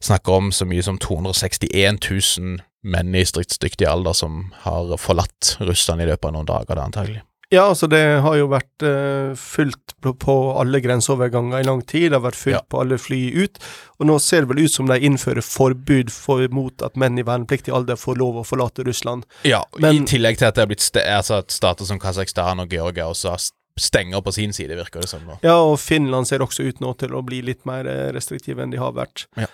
snakker 0.00 0.40
om 0.40 0.50
så 0.54 0.68
mye 0.68 0.84
som 0.86 0.98
261 1.02 2.00
000 2.08 2.58
menn 2.86 3.14
i 3.18 3.24
stridsdyktig 3.26 3.88
alder 3.90 4.16
som 4.16 4.46
har 4.64 4.94
forlatt 5.02 5.56
Russland 5.60 6.04
i 6.04 6.08
løpet 6.08 6.30
av 6.30 6.36
noen 6.36 6.48
dager, 6.48 6.78
da 6.78 6.86
antagelig. 6.88 7.22
Ja, 7.54 7.68
altså 7.68 7.86
det 7.86 8.02
har 8.24 8.34
jo 8.34 8.48
vært 8.50 8.82
uh, 8.82 9.30
fylt 9.38 9.94
på, 10.02 10.34
alle 10.58 10.80
grenseoverganger 10.82 11.62
i 11.62 11.66
lang 11.68 11.82
tid. 11.86 12.08
Det 12.10 12.18
har 12.18 12.24
vært 12.24 12.38
fylt 12.40 12.56
ja. 12.56 12.62
på 12.66 12.80
alle 12.82 12.98
fly 12.98 13.20
ut. 13.36 13.60
Og 14.00 14.08
nå 14.10 14.16
ser 14.22 14.42
det 14.42 14.50
vel 14.50 14.64
ut 14.66 14.74
som 14.74 14.90
de 14.90 14.98
innfører 15.06 15.46
forbud 15.46 16.10
for, 16.10 16.42
mot 16.50 16.82
at 16.82 16.98
menn 16.98 17.20
i 17.20 17.26
vernepliktig 17.26 17.74
alder 17.74 18.00
får 18.00 18.18
lov 18.18 18.40
å 18.40 18.46
forlate 18.46 18.86
Russland. 18.88 19.28
Ja, 19.46 19.62
Men, 19.78 20.02
i 20.02 20.10
tillegg 20.10 20.40
til 20.40 20.50
at 20.50 20.58
det 20.58 20.66
er 20.66 20.72
blitt 20.72 20.88
altså 21.04 21.38
at 21.44 21.54
stater 21.54 21.86
som 21.86 22.02
Kasakhstan 22.02 22.64
og 22.64 22.74
Georgia 22.74 23.06
også 23.12 23.36
stenger 23.76 24.24
på 24.24 24.32
sin 24.32 24.52
side, 24.56 24.74
virker 24.74 25.04
det 25.04 25.10
som. 25.12 25.22
nå. 25.28 25.38
Ja, 25.46 25.60
og 25.60 25.78
Finland 25.80 26.26
ser 26.26 26.42
også 26.42 26.66
ut 26.66 26.82
nå 26.82 26.96
til 26.98 27.14
å 27.14 27.22
bli 27.22 27.42
litt 27.44 27.62
mer 27.68 27.86
eh, 27.86 28.08
restriktive 28.16 28.64
enn 28.64 28.72
de 28.74 28.80
har 28.80 28.96
vært. 28.96 29.28
Ja. 29.36 29.46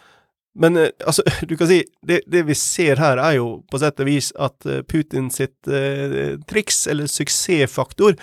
Men 0.55 0.77
eh, 0.77 0.91
altså, 1.07 1.23
du 1.49 1.57
kan 1.57 1.71
si 1.71 1.83
det, 2.07 2.23
det, 2.27 2.45
vi 2.49 2.57
ser 2.59 3.01
her, 3.03 3.21
er 3.23 3.39
jo 3.39 3.61
på 3.71 3.81
sett 3.83 4.01
og 4.03 4.09
vis 4.09 4.33
at 4.41 4.69
uh, 4.69 4.81
Putin 4.89 5.31
sitt 5.33 5.69
eh, 5.69 6.35
triks, 6.49 6.85
eller 6.91 7.11
suksessfaktor, 7.11 8.17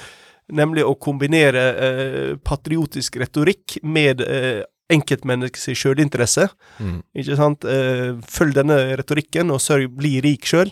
nemlig 0.50 0.86
å 0.86 0.98
kombinere 0.98 1.64
eh, 1.86 2.36
patriotisk 2.42 3.20
retorikk 3.22 3.78
med 3.86 4.24
eh, 4.26 4.64
enkeltmenneskets 4.90 5.78
sjølinteresse. 5.78 6.48
Mm. 6.82 6.96
Ikke 7.22 7.36
sant? 7.38 7.66
følg 8.26 8.56
denne 8.58 8.80
retorikken, 8.98 9.52
og 9.54 9.62
sørg, 9.62 9.92
bli 9.94 10.16
rik 10.26 10.50
sjøl. 10.50 10.72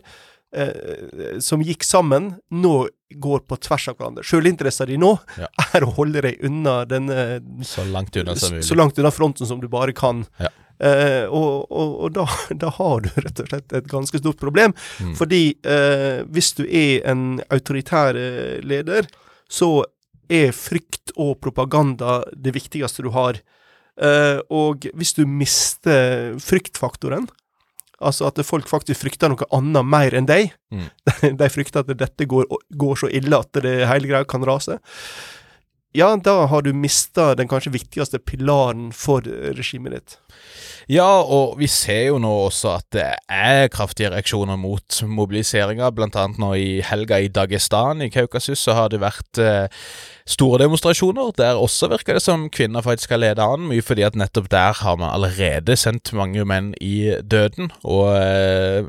som 1.38 1.62
gikk 1.62 1.86
sammen, 1.86 2.32
nå 2.50 2.88
går 3.14 3.44
på 3.46 3.60
tvers 3.62 3.86
av 3.92 4.00
hverandre. 4.00 4.26
Sjølinteressa 4.26 4.88
di 4.90 4.98
nå 4.98 5.12
ja. 5.38 5.52
er 5.78 5.86
å 5.86 5.94
holde 6.00 6.24
deg 6.26 6.42
unna 6.50 6.80
denne 6.90 7.28
Så 7.62 7.86
langt 7.86 8.18
unna 8.18 8.34
som 8.34 8.56
mulig. 8.56 8.66
Så 8.66 8.80
langt 8.80 8.98
unna 8.98 9.14
fronten 9.14 9.46
som 9.46 9.62
du 9.62 9.70
bare 9.70 9.94
kan. 9.94 10.26
Ja. 10.42 10.50
Eh, 10.78 11.26
og, 11.26 11.72
og, 11.74 11.94
og 12.06 12.14
da, 12.14 12.26
da, 12.64 12.72
har 12.78 13.06
du 13.06 13.10
rett 13.16 13.42
og 13.42 13.50
slett 13.52 13.78
et 13.80 13.90
ganske 13.92 14.22
stort 14.22 14.42
problem. 14.42 14.76
Mm. 15.02 15.14
Fordi 15.18 15.44
eh, 15.66 16.24
hvis 16.34 16.54
du 16.60 16.66
er 16.68 17.06
en 17.10 17.42
autoritær 17.50 18.20
eh, 18.20 18.58
leder, 18.66 19.10
så 19.50 19.82
er 20.28 20.52
frykt 20.56 21.14
og 21.16 21.38
propaganda 21.44 22.22
det 22.36 22.54
viktigste 22.58 23.06
du 23.06 23.12
har. 23.16 23.40
Eh, 23.98 24.40
og 24.54 24.88
hvis 24.94 25.16
du 25.18 25.24
mister 25.26 26.36
fryktfaktoren, 26.44 27.30
altså 27.98 28.28
at 28.28 28.44
folk 28.46 28.68
faktisk 28.70 29.02
frykter 29.02 29.32
noe 29.32 29.48
annet 29.56 29.88
mer 29.88 30.14
enn 30.18 30.28
deg, 30.30 30.52
mm. 30.70 30.88
de 31.40 31.50
frykter 31.50 31.82
at 31.82 31.98
dette 31.98 32.30
går, 32.30 32.46
går 32.78 33.02
så 33.02 33.10
ille 33.10 33.40
at 33.40 33.64
det 33.64 33.80
hele 33.90 34.12
greia 34.12 34.28
kan 34.30 34.46
rase, 34.46 34.78
ja, 35.96 36.10
da 36.20 36.46
har 36.52 36.62
du 36.66 36.74
mista 36.76 37.32
den 37.38 37.48
kanskje 37.50 37.72
viktigste 37.78 38.20
pilaren 38.20 38.90
for 38.96 39.26
regimet 39.56 39.96
ditt. 39.96 40.18
Ja, 40.88 41.20
og 41.20 41.58
vi 41.60 41.68
ser 41.68 42.14
jo 42.14 42.20
nå 42.24 42.30
også 42.46 42.70
at 42.78 42.86
det 42.96 43.08
er 43.28 43.68
kraftige 43.74 44.12
reaksjoner 44.14 44.56
mot 44.60 45.00
mobiliseringa. 45.04 45.90
Blant 45.92 46.16
annet 46.16 46.40
nå 46.40 46.54
i 46.56 46.70
helga 46.86 47.20
i 47.20 47.28
Dagestan 47.28 48.06
i 48.06 48.12
Kaukasus 48.14 48.64
så 48.64 48.76
har 48.78 48.94
det 48.94 49.02
vært 49.04 49.42
eh, 49.44 49.68
store 50.24 50.62
demonstrasjoner. 50.64 51.34
Der 51.40 51.60
også 51.60 51.92
virker 51.92 52.16
det 52.16 52.24
som 52.24 52.48
kvinner 52.48 52.86
faktisk 52.86 53.16
har 53.16 53.24
ledet 53.24 53.44
an, 53.44 53.68
mye 53.68 53.84
fordi 53.84 54.08
at 54.08 54.16
nettopp 54.16 54.48
der 54.54 54.80
har 54.80 54.96
man 54.96 55.12
allerede 55.12 55.76
sendt 55.76 56.14
mange 56.16 56.48
menn 56.48 56.72
i 56.80 57.18
døden. 57.20 57.74
Og 57.84 58.14
eh, 58.16 58.88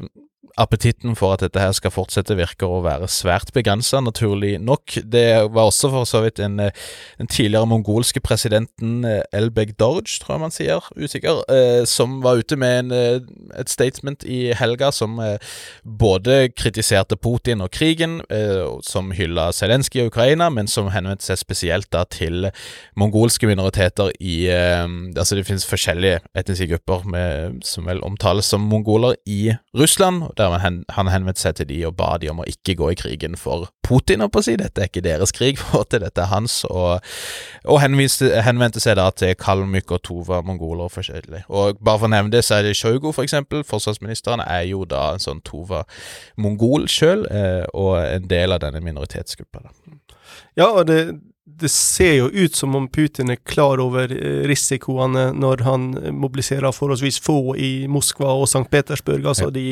appetitten 0.59 1.17
for 1.19 1.35
at 1.35 1.43
dette 1.45 1.61
her 1.63 1.73
skal 1.77 1.93
fortsette, 1.95 2.37
virker 2.39 2.69
å 2.69 2.83
være 2.85 3.09
svært 3.11 3.53
begrensa, 3.57 4.01
naturlig 4.03 4.57
nok. 4.61 4.99
Det 5.07 5.27
var 5.55 5.71
også 5.71 5.91
for 5.93 6.09
så 6.09 6.23
vidt 6.25 6.41
en, 6.43 6.59
eh, 6.61 6.75
den 7.19 7.31
tidligere 7.31 7.69
mongolske 7.71 8.21
presidenten 8.21 9.05
eh, 9.05 9.23
Elbeg 9.33 9.77
Dorj, 9.79 10.19
tror 10.21 10.35
jeg 10.37 10.43
man 10.43 10.55
sier, 10.55 10.89
usikker, 10.99 11.43
eh, 11.49 11.85
som 11.87 12.21
var 12.25 12.43
ute 12.43 12.59
med 12.59 12.79
en, 12.79 12.93
eh, 12.93 13.21
et 13.61 13.71
statement 13.71 14.25
i 14.25 14.53
helga 14.59 14.91
som 14.93 15.19
eh, 15.21 15.39
både 15.85 16.51
kritiserte 16.57 17.17
Putin 17.17 17.63
og 17.63 17.71
krigen, 17.71 18.21
eh, 18.31 18.67
som 18.83 19.13
hylla 19.13 19.51
Zelenskyj 19.53 20.05
og 20.07 20.13
Ukraina, 20.13 20.51
men 20.51 20.67
som 20.67 20.91
henvendte 20.91 21.25
seg 21.29 21.39
spesielt 21.39 21.91
da 21.95 22.05
til 22.05 22.51
mongolske 22.99 23.47
minoriteter 23.47 24.13
i 24.21 24.49
Altså 24.49 25.37
det 25.37 25.45
finnes 25.47 25.67
forskjellige 25.67 26.21
etniske 26.39 26.69
grupper 26.71 27.05
med, 27.09 27.59
som 27.67 27.87
vel 27.89 28.01
omtales 28.07 28.47
som 28.47 28.65
mongoler 28.71 29.17
i 29.27 29.53
Russland. 29.77 30.29
der 30.37 30.48
der 30.55 30.63
han, 30.63 30.81
han 30.95 31.11
henvendte 31.13 31.43
seg 31.43 31.59
til 31.59 31.69
de 31.71 31.79
og 31.89 31.97
ba 31.99 32.15
de 32.21 32.31
om 32.33 32.43
å 32.43 32.47
ikke 32.49 32.77
gå 32.79 32.91
i 32.93 32.99
krigen 32.99 33.37
for 33.39 33.69
Putin, 33.87 34.23
og 34.25 34.33
på 34.35 34.43
å 34.43 34.47
si. 34.47 34.57
Dette 34.61 34.83
er 34.83 34.91
ikke 34.91 35.05
deres 35.05 35.33
krig, 35.35 35.59
for 35.63 35.87
at 35.87 35.97
dette 35.97 36.25
er 36.25 36.31
hans, 36.33 36.61
og, 36.69 37.05
og 37.65 37.81
henviste, 37.83 38.31
henvendte 38.45 38.83
seg 38.83 38.99
da 39.01 39.09
til 39.15 39.37
Kalmyk 39.39 39.95
og 39.97 40.03
Tova, 40.09 40.43
mongoler 40.47 40.93
forskjellig. 40.93 41.45
Og 41.49 41.81
bare 41.81 42.03
for 42.03 42.11
å 42.11 42.15
nevne 42.17 42.35
det, 42.35 42.45
så 42.47 42.59
er 42.59 42.69
det 42.69 42.77
Shoigu, 42.79 43.11
for 43.13 43.25
eksempel, 43.27 43.65
forsvarsministeren, 43.69 44.45
er 44.45 44.67
jo 44.71 44.85
da 44.89 45.13
en 45.15 45.25
sånn 45.25 45.43
Tova-mongol 45.47 46.89
sjøl, 46.93 47.25
eh, 47.33 47.65
og 47.75 47.97
en 48.03 48.29
del 48.31 48.55
av 48.55 48.63
denne 48.65 48.83
minoritetsgruppa. 48.85 49.65
Ja, 50.59 50.69
og 50.69 50.87
det, 50.91 51.01
det 51.61 51.71
ser 51.73 52.15
jo 52.19 52.29
ut 52.29 52.57
som 52.57 52.77
om 52.77 52.89
Putin 52.93 53.33
er 53.33 53.41
klar 53.49 53.81
over 53.83 54.13
eh, 54.13 54.45
risikoene 54.49 55.31
når 55.37 55.65
han 55.67 55.91
mobiliserer 56.15 56.75
forholdsvis 56.75 57.21
få 57.25 57.57
i 57.57 57.73
Moskva 57.91 58.35
og 58.37 58.49
St. 58.49 58.67
Petersburg, 58.71 59.27
altså 59.27 59.49
ja. 59.49 59.55
de 59.57 59.67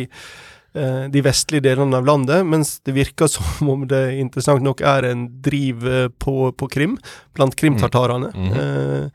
de 1.13 1.23
vestlige 1.25 1.65
delene 1.65 1.97
av 1.97 2.07
landet, 2.07 2.47
mens 2.47 2.77
det 2.87 2.95
virker 2.97 3.31
som 3.35 3.71
om 3.73 3.87
det 3.89 4.05
interessant 4.21 4.65
nok 4.65 4.83
er 4.85 5.11
en 5.11 5.27
driv 5.43 5.87
eh, 5.89 6.09
på, 6.09 6.53
på 6.53 6.71
Krim, 6.73 6.97
blant 7.37 7.57
krimtartarene. 7.57 8.33
Mm. 8.35 8.47
Mm 8.47 8.53
-hmm. 8.53 9.11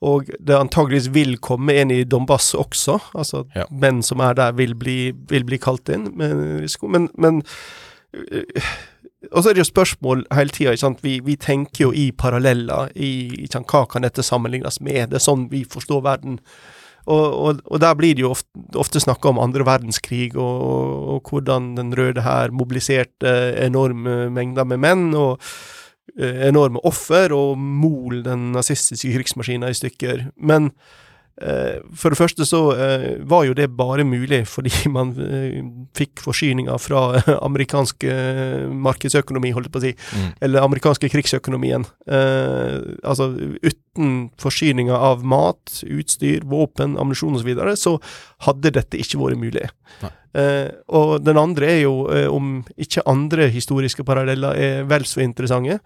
og 0.00 0.30
det 0.40 0.56
antageligvis 0.56 1.08
vil 1.08 1.38
komme 1.38 1.72
en 1.72 1.90
i 1.90 2.04
Donbass 2.04 2.54
også, 2.54 2.98
altså 3.14 3.44
ja. 3.54 3.64
menn 3.70 4.02
som 4.02 4.20
er 4.20 4.34
der, 4.34 4.52
vil 4.52 4.74
bli, 4.74 5.12
vil 5.28 5.44
bli 5.44 5.58
kalt 5.58 5.88
inn. 5.88 6.08
Men, 6.16 6.66
men, 6.82 7.08
men 7.18 7.42
og 9.32 9.42
så 9.42 9.50
er 9.50 9.54
det 9.54 9.60
jo 9.60 9.64
spørsmål 9.64 10.24
hele 10.32 10.50
tida. 10.50 10.94
Vi, 11.02 11.20
vi, 11.24 11.36
tenker 11.36 11.84
jo 11.84 11.92
i 11.92 12.10
paralleller. 12.10 12.88
I, 12.96 13.46
hva 13.52 13.84
kan 13.86 14.02
dette 14.02 14.22
sammenlignes 14.22 14.80
med? 14.80 15.10
Det 15.10 15.20
er 15.20 15.24
sånn 15.24 15.48
vi 15.50 15.64
forstår 15.68 16.00
verden. 16.00 16.38
Og, 17.06 17.26
og, 17.32 17.60
og, 17.64 17.80
der 17.80 17.96
blir 17.98 18.16
det 18.16 18.24
jo 18.24 18.32
ofte, 18.34 18.50
ofte 18.78 19.02
snakka 19.02 19.32
om 19.32 19.40
andre 19.42 19.64
verdenskrig, 19.66 20.34
og, 20.36 20.64
og, 21.16 21.20
hvordan 21.30 21.74
Den 21.78 21.92
røde 21.96 22.24
hær 22.24 22.52
mobiliserte 22.52 23.34
enorme 23.64 24.28
mengder 24.34 24.68
med 24.68 24.82
menn, 24.84 25.06
og 25.16 25.40
eh, 26.18 26.48
enorme 26.48 26.82
offer, 26.84 27.32
og 27.36 27.58
mol 27.58 28.24
den 28.26 28.50
nazistiske 28.56 29.14
krigsmaskina 29.16 29.70
i 29.70 29.78
stykker. 29.78 30.28
Men 30.36 30.72
for 31.40 32.12
det 32.12 32.18
første 32.18 32.44
så 32.44 32.58
eh, 32.74 33.04
var 33.28 33.46
jo 33.48 33.54
det 33.56 33.70
bare 33.72 34.04
mulig 34.04 34.42
fordi 34.50 34.72
man 34.96 35.14
eh, 35.24 35.62
fikk 35.96 36.20
forsyninger 36.24 36.80
fra 36.82 37.20
amerikansk 37.48 38.04
markedsøkonomi, 38.70 39.52
holdt 39.56 39.70
jeg 39.70 39.74
på 39.74 39.80
å 39.80 39.84
si, 39.86 39.92
mm. 39.96 40.28
eller 40.44 40.66
amerikanske 40.66 41.10
krigsøkonomien. 41.12 41.84
altså 42.10 43.30
uten 43.62 44.30
forsyninger 44.40 44.94
av 44.94 45.24
mat, 45.24 45.80
utstyr, 45.84 46.44
våpen, 46.48 46.96
ammunisjon 47.00 47.36
osv., 47.36 47.42
så, 47.42 47.48
videre, 47.48 47.74
så 47.76 47.96
hadde 48.46 48.72
dette 48.76 49.00
ikke 49.00 49.20
vært 49.20 49.40
mulig. 49.40 49.66
og 50.88 51.24
den 51.24 51.40
andre 51.40 51.66
er 51.72 51.80
jo, 51.82 51.94
om 52.30 52.60
ikke 52.76 53.06
andre 53.06 53.48
historiske 53.50 54.04
paralleller 54.04 54.54
er 54.60 54.86
vel 54.90 55.06
så 55.08 55.24
interessante, 55.24 55.80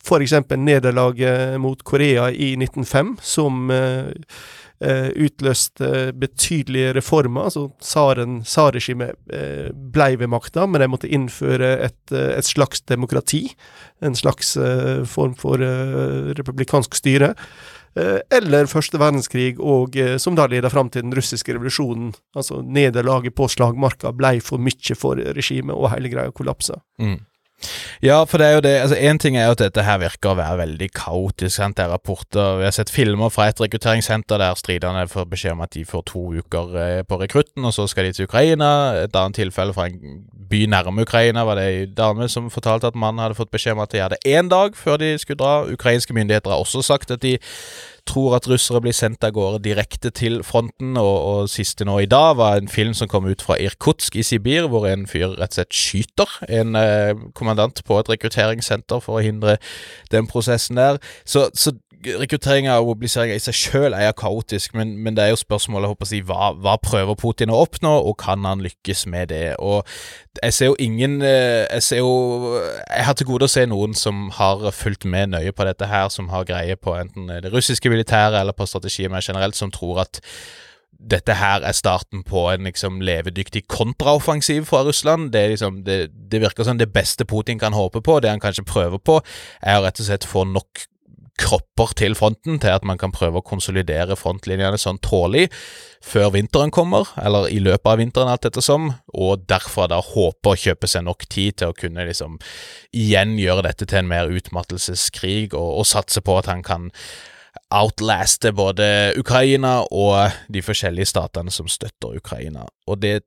f.eks. 0.00 0.32
nederlaget 0.56 1.60
mot 1.60 1.82
Korea 1.84 2.30
i 2.30 2.54
1905, 2.56 3.16
som 3.20 3.70
Uh, 3.70 4.08
utløst 4.80 5.82
uh, 5.84 6.08
betydelige 6.16 6.94
reformer. 6.96 7.48
altså 7.50 7.66
Tsarregimet 7.80 9.12
uh, 9.32 9.68
blei 9.92 10.14
ved 10.16 10.30
makta, 10.32 10.64
men 10.66 10.80
de 10.80 10.88
måtte 10.88 11.10
innføre 11.10 11.74
et, 11.84 12.12
et 12.12 12.46
slags 12.46 12.80
demokrati. 12.88 13.50
En 14.00 14.16
slags 14.16 14.54
form 15.04 15.34
for 15.36 15.60
republikansk 16.38 16.94
styre. 16.96 17.34
eller 18.30 18.66
første 18.70 18.98
verdenskrig, 18.98 19.58
og 19.60 19.96
som 20.22 20.36
da 20.38 20.46
leda 20.46 20.70
fram 20.70 20.88
til 20.88 21.02
den 21.02 21.12
russiske 21.12 21.52
revolusjonen. 21.52 22.14
Altså 22.34 22.62
nederlaget 22.62 23.34
på 23.34 23.48
slagmarka 23.48 24.12
blei 24.16 24.38
for 24.40 24.62
mye 24.62 24.96
for 24.96 25.20
regimet, 25.36 25.74
og 25.74 25.90
hele 25.92 26.08
greia 26.08 26.30
kollapsa. 26.32 26.80
Mm. 27.02 27.18
Ja, 28.02 28.22
for 28.24 28.40
det 28.40 28.46
er 28.46 28.54
jo 28.56 28.62
det 28.64 28.72
altså 28.80 28.96
Én 28.96 29.18
ting 29.20 29.36
er 29.36 29.46
jo 29.48 29.54
at 29.56 29.62
dette 29.62 29.84
her 29.84 30.00
virker 30.00 30.32
å 30.32 30.38
være 30.38 30.60
veldig 30.62 30.88
kaotisk. 30.96 31.56
sant, 31.56 31.76
det 31.76 31.84
er 31.84 31.92
rapporter 31.92 32.58
Vi 32.60 32.64
har 32.64 32.74
sett 32.74 32.90
filmer 32.90 33.28
fra 33.32 33.48
et 33.50 33.60
rekrutteringssenter 33.60 34.40
der 34.40 34.56
striderne 34.58 35.06
får 35.08 35.28
beskjed 35.30 35.56
om 35.56 35.64
at 35.66 35.74
de 35.74 35.84
får 35.84 36.04
to 36.08 36.24
uker 36.40 36.76
eh, 36.80 37.02
på 37.02 37.20
rekrutten, 37.20 37.64
og 37.64 37.74
så 37.74 37.86
skal 37.90 38.08
de 38.08 38.12
til 38.12 38.28
Ukraina. 38.28 38.70
Et 39.04 39.16
annet 39.16 39.36
tilfelle 39.36 39.74
fra 39.76 39.88
en 39.90 40.24
by 40.50 40.64
nærme 40.66 41.02
Ukraina 41.02 41.44
var 41.46 41.60
det 41.60 41.66
ei 41.68 41.86
dame 41.86 42.28
som 42.28 42.50
fortalte 42.50 42.88
at 42.90 42.98
mannen 42.98 43.22
hadde 43.22 43.38
fått 43.38 43.52
beskjed 43.52 43.76
om 43.76 43.84
at 43.84 43.92
de 43.92 44.02
hadde 44.02 44.20
én 44.26 44.48
dag 44.50 44.76
før 44.76 44.98
de 45.02 45.12
skulle 45.18 45.38
dra. 45.38 45.64
Ukrainske 45.70 46.14
myndigheter 46.16 46.50
har 46.50 46.64
også 46.64 46.82
sagt 46.82 47.10
at 47.10 47.22
de 47.22 47.36
tror 48.08 48.36
at 48.38 48.48
russere 48.50 48.80
blir 48.84 48.94
sendt 48.96 49.24
av 49.26 49.34
gårde 49.36 49.62
direkte 49.64 50.12
til 50.14 50.40
fronten, 50.46 50.96
og, 51.00 51.16
og, 51.30 51.50
siste 51.52 51.86
nå 51.88 51.98
i 52.02 52.08
dag 52.10 52.36
var 52.40 52.58
en 52.58 52.70
film 52.70 52.94
som 52.96 53.10
kom 53.10 53.28
ut 53.30 53.42
fra 53.44 53.58
Irkutsk 53.60 54.16
i 54.16 54.24
Sibir, 54.26 54.68
hvor 54.70 54.86
en 54.88 55.06
fyr 55.10 55.36
rett 55.36 55.54
og 55.54 55.60
slett 55.60 55.76
skyter 55.76 56.38
en 56.48 56.78
eh, 56.78 57.14
kommandant 57.36 57.82
på 57.86 58.00
et 58.00 58.10
rekrutteringssenter 58.12 59.02
for 59.04 59.18
å 59.18 59.24
hindre 59.24 59.58
den 60.12 60.28
prosessen 60.30 60.80
der. 60.80 61.00
Så, 61.24 61.48
så 61.54 61.74
rekrutteringa 62.00 62.78
og 62.80 62.86
mobiliseringa 62.94 63.36
i 63.36 63.42
seg 63.42 63.56
sjøl 63.56 63.94
er 63.96 64.12
kaotisk, 64.16 64.74
men, 64.78 64.94
men, 65.04 65.16
det 65.16 65.24
er 65.24 65.32
jo 65.34 65.40
spørsmålet 65.40 65.90
håper 65.90 66.08
jeg, 66.14 66.24
hva, 66.28 66.50
hva 66.56 66.76
prøver 66.80 67.18
Putin 67.18 67.52
å 67.52 67.60
oppnå, 67.64 67.92
og 68.08 68.16
kan 68.22 68.46
han 68.48 68.62
lykkes 68.64 69.04
med 69.10 69.30
det? 69.34 69.56
Og 69.58 69.84
Jeg 70.42 70.54
ser 70.54 70.70
jo 70.70 70.76
ingen 70.78 71.20
eh, 71.26 71.66
Jeg 71.66 71.82
ser 71.82 71.98
jo 71.98 72.54
Jeg 72.62 73.04
har 73.04 73.16
til 73.18 73.26
gode 73.26 73.48
å 73.48 73.50
se 73.50 73.66
noen 73.66 73.94
som 73.98 74.28
har 74.38 74.70
fulgt 74.72 75.04
med 75.04 75.34
nøye 75.34 75.52
på 75.52 75.66
dette 75.68 75.90
her, 75.90 76.08
som 76.08 76.30
har 76.32 76.48
greie 76.48 76.76
på 76.76 76.94
enten 76.96 77.28
det 77.28 77.52
russiske 77.52 77.90
militæret 77.90 78.40
eller 78.40 78.56
på 78.56 78.66
strategier 78.66 79.10
mer 79.10 79.24
generelt, 79.26 79.58
som 79.58 79.72
tror 79.74 80.04
at 80.06 80.22
dette 81.00 81.32
her 81.32 81.64
er 81.64 81.72
starten 81.72 82.22
på 82.28 82.44
en 82.50 82.66
liksom 82.68 83.00
levedyktig 83.00 83.64
kontraoffensiv 83.72 84.66
fra 84.68 84.82
Russland. 84.84 85.30
Det, 85.32 85.46
liksom, 85.54 85.82
det, 85.84 86.10
det, 86.32 86.40
virker 86.42 86.64
som 86.64 86.78
det 86.78 86.92
beste 86.92 87.24
Putin 87.24 87.58
kan 87.58 87.72
håpe 87.72 88.02
på, 88.04 88.20
det 88.20 88.30
han 88.30 88.40
kanskje 88.40 88.66
prøver 88.68 89.00
på, 89.00 89.20
er 89.62 89.80
å 89.80 89.86
rett 89.86 90.00
og 90.00 90.10
slett 90.10 90.28
få 90.28 90.44
nok 90.44 90.84
kropper 91.40 91.94
til 91.98 92.14
fronten 92.18 92.60
til 92.60 92.74
at 92.74 92.84
man 92.86 93.00
kan 93.00 93.12
prøve 93.14 93.40
å 93.40 93.46
konsolidere 93.46 94.18
frontlinjene 94.18 94.78
sånn 94.80 95.00
tålig 95.04 95.46
før 96.04 96.30
vinteren 96.36 96.72
kommer, 96.72 97.08
eller 97.20 97.48
i 97.52 97.58
løpet 97.60 97.88
av 97.88 97.98
vinteren, 98.00 98.30
alt 98.32 98.46
ettersom, 98.48 98.92
og 99.12 99.44
derfra 99.50 99.88
da 99.90 100.00
håpe 100.04 100.52
å 100.52 100.60
kjøpe 100.60 100.88
seg 100.88 101.04
nok 101.08 101.26
tid 101.32 101.60
til 101.60 101.72
å 101.72 101.76
kunne 101.76 102.06
liksom 102.08 102.38
igjen 102.96 103.36
gjøre 103.40 103.66
dette 103.68 103.88
til 103.88 104.02
en 104.02 104.12
mer 104.12 104.32
utmattelseskrig, 104.32 105.52
og, 105.52 105.82
og 105.82 105.88
satse 105.88 106.24
på 106.24 106.38
at 106.40 106.48
han 106.52 106.64
kan 106.66 106.88
outlaste 107.74 108.52
både 108.56 109.12
Ukraina 109.18 109.80
og 109.90 110.32
de 110.52 110.62
forskjellige 110.64 111.12
statene 111.12 111.52
som 111.54 111.68
støtter 111.70 112.16
Ukraina. 112.18 112.66
Og 112.90 113.00
det 113.02 113.20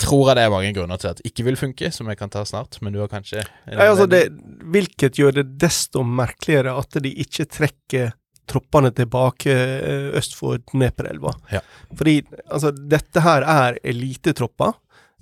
tror 0.00 0.30
jeg 0.30 0.38
det 0.38 0.44
er 0.46 0.52
mange 0.52 0.72
grunner 0.76 1.00
til 1.00 1.12
at 1.12 1.20
det 1.20 1.30
ikke 1.30 1.46
vil 1.48 1.58
funke, 1.60 1.90
som 1.94 2.08
jeg 2.10 2.18
kan 2.20 2.32
ta 2.32 2.44
snart, 2.48 2.80
men 2.82 2.94
du 2.94 3.00
har 3.02 3.10
kanskje 3.12 3.44
Nei, 3.68 3.86
altså 3.86 4.08
det, 4.10 4.26
Hvilket 4.74 5.20
gjør 5.20 5.38
det 5.40 5.48
desto 5.62 6.04
merkeligere 6.06 6.74
at 6.80 6.98
de 7.04 7.12
ikke 7.24 7.48
trekker 7.50 8.14
troppene 8.50 8.90
tilbake 8.92 9.52
eh, 9.54 10.08
øst 10.18 10.34
for 10.36 10.60
Dneperelva. 10.72 11.32
Ja. 11.52 11.62
Fordi 11.96 12.18
altså, 12.44 12.74
dette 12.74 13.22
her 13.24 13.46
er 13.48 13.78
elitetropper. 13.84 14.74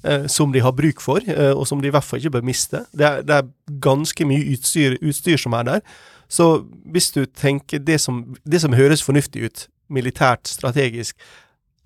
Eh, 0.04 0.26
som 0.26 0.50
de 0.52 0.58
har 0.58 0.72
bruk 0.74 0.98
for, 1.00 1.22
eh, 1.30 1.52
og 1.54 1.62
som 1.68 1.78
de 1.78 1.86
i 1.86 1.92
hvert 1.94 2.02
fall 2.02 2.18
ikke 2.18 2.34
bør 2.34 2.46
miste. 2.48 2.80
Det 2.90 3.04
er, 3.06 3.20
det 3.22 3.36
er 3.36 3.50
ganske 3.84 4.26
mye 4.26 4.48
utstyr, 4.50 4.96
utstyr, 4.98 5.38
som 5.38 5.54
er 5.54 5.68
der. 5.68 5.84
Så 6.26 6.46
hvis 6.90 7.12
du 7.14 7.22
tenker 7.26 7.78
det 7.78 8.00
som, 8.02 8.24
det 8.42 8.58
som 8.64 8.74
høres 8.74 9.04
fornuftig 9.06 9.44
ut, 9.46 9.66
militært, 9.92 10.50
strategisk, 10.50 11.14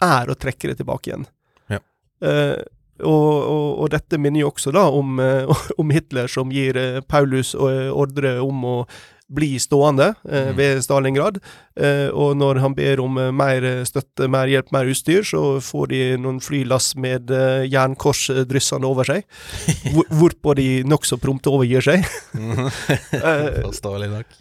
er 0.00 0.30
å 0.30 0.36
trekke 0.38 0.70
det 0.70 0.78
tilbake 0.80 1.10
igjen. 1.10 1.26
Ja. 1.72 1.82
Eh, 2.24 2.62
og, 3.02 3.32
og, 3.50 3.66
og, 3.82 3.90
dette 3.92 4.18
minner 4.20 4.44
jo 4.44 4.52
også 4.52 4.72
da 4.76 4.86
om, 4.92 5.18
eh, 5.22 5.66
om 5.80 5.92
Hitler, 5.94 6.30
som 6.30 6.54
gir 6.54 6.78
eh, 6.80 7.02
Paulus 7.04 7.54
eh, 7.54 7.90
ordre 7.92 8.38
om 8.44 8.64
å 8.64 8.78
bli 9.26 9.56
stående 9.58 10.12
eh, 10.28 10.52
mm. 10.52 10.56
ved 10.58 10.82
Stalingrad. 10.84 11.40
Eh, 11.74 12.06
og 12.14 12.36
når 12.38 12.60
han 12.62 12.76
ber 12.78 13.02
om 13.02 13.18
mer 13.34 13.66
støtte, 13.88 14.28
mer 14.30 14.50
hjelp, 14.50 14.70
mer 14.74 14.90
utstyr, 14.92 15.26
så 15.26 15.58
får 15.64 15.90
de 15.90 16.02
noen 16.22 16.38
flylass 16.44 16.92
med 17.00 17.32
jernkors 17.66 18.28
dryssende 18.46 18.88
over 18.88 19.08
seg. 19.08 19.26
hvor, 19.94 20.06
hvorpå 20.14 20.56
de 20.60 20.68
nokså 20.86 21.18
prompte 21.22 21.50
overgir 21.52 21.84
seg. 21.84 22.06
Forståelig 23.66 24.12
nok. 24.14 24.40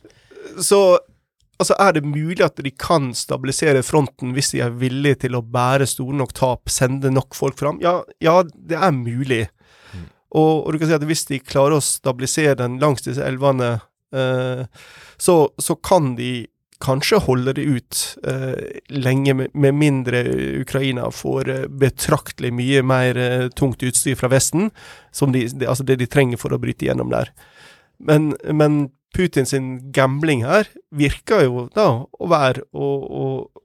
Så 0.64 0.80
Altså, 1.58 1.76
Er 1.80 1.94
det 1.96 2.04
mulig 2.04 2.44
at 2.44 2.60
de 2.60 2.72
kan 2.72 3.14
stabilisere 3.16 3.84
fronten 3.84 4.34
hvis 4.36 4.52
de 4.52 4.62
er 4.66 4.76
villige 4.76 5.22
til 5.26 5.38
å 5.38 5.44
bære 5.44 5.88
store 5.88 6.18
nok 6.20 6.34
tap, 6.36 6.72
sende 6.72 7.12
nok 7.14 7.36
folk 7.38 7.60
fram? 7.60 7.80
Ja, 7.84 8.02
ja 8.20 8.42
det 8.44 8.76
er 8.76 8.92
mulig. 8.92 9.46
Mm. 9.94 10.10
Og, 10.36 10.66
og, 10.66 10.74
du 10.74 10.82
kan 10.82 10.92
si 10.92 10.98
at 10.98 11.08
hvis 11.08 11.28
de 11.32 11.40
klarer 11.40 11.78
å 11.78 11.86
stabilisere 11.86 12.58
den 12.60 12.76
langs 12.84 13.08
disse 13.08 13.24
elvene, 13.24 13.78
eh, 14.12 14.66
så, 15.18 15.38
så, 15.56 15.78
kan 15.80 16.18
de 16.20 16.48
kanskje 16.84 17.22
holde 17.24 17.54
det 17.56 17.64
ut 17.64 18.02
eh, 18.28 18.82
lenge, 18.92 19.34
med, 19.34 19.56
med, 19.56 19.78
mindre 19.80 20.26
Ukraina 20.60 21.08
får 21.12 21.50
eh, 21.50 21.68
betraktelig 21.72 22.52
mye 22.54 22.84
mer 22.84 23.18
eh, 23.18 23.48
tungt 23.56 23.84
utstyr 23.84 24.20
fra 24.20 24.30
Vesten, 24.34 24.70
som 25.16 25.32
de, 25.32 25.48
de, 25.56 25.70
altså 25.72 25.88
det 25.88 26.02
de 26.04 26.10
trenger 26.12 26.42
for 26.42 26.52
å 26.52 26.60
bryte 26.60 26.90
gjennom 26.90 27.16
der. 27.16 27.32
Men, 28.04 28.34
men 28.52 28.90
Putin 29.16 29.48
sin 29.48 29.68
gambling 29.96 30.44
her 30.44 30.68
virker 30.96 31.46
jo 31.46 31.68
da 31.76 31.88
å 32.04 32.28
være 32.30 32.66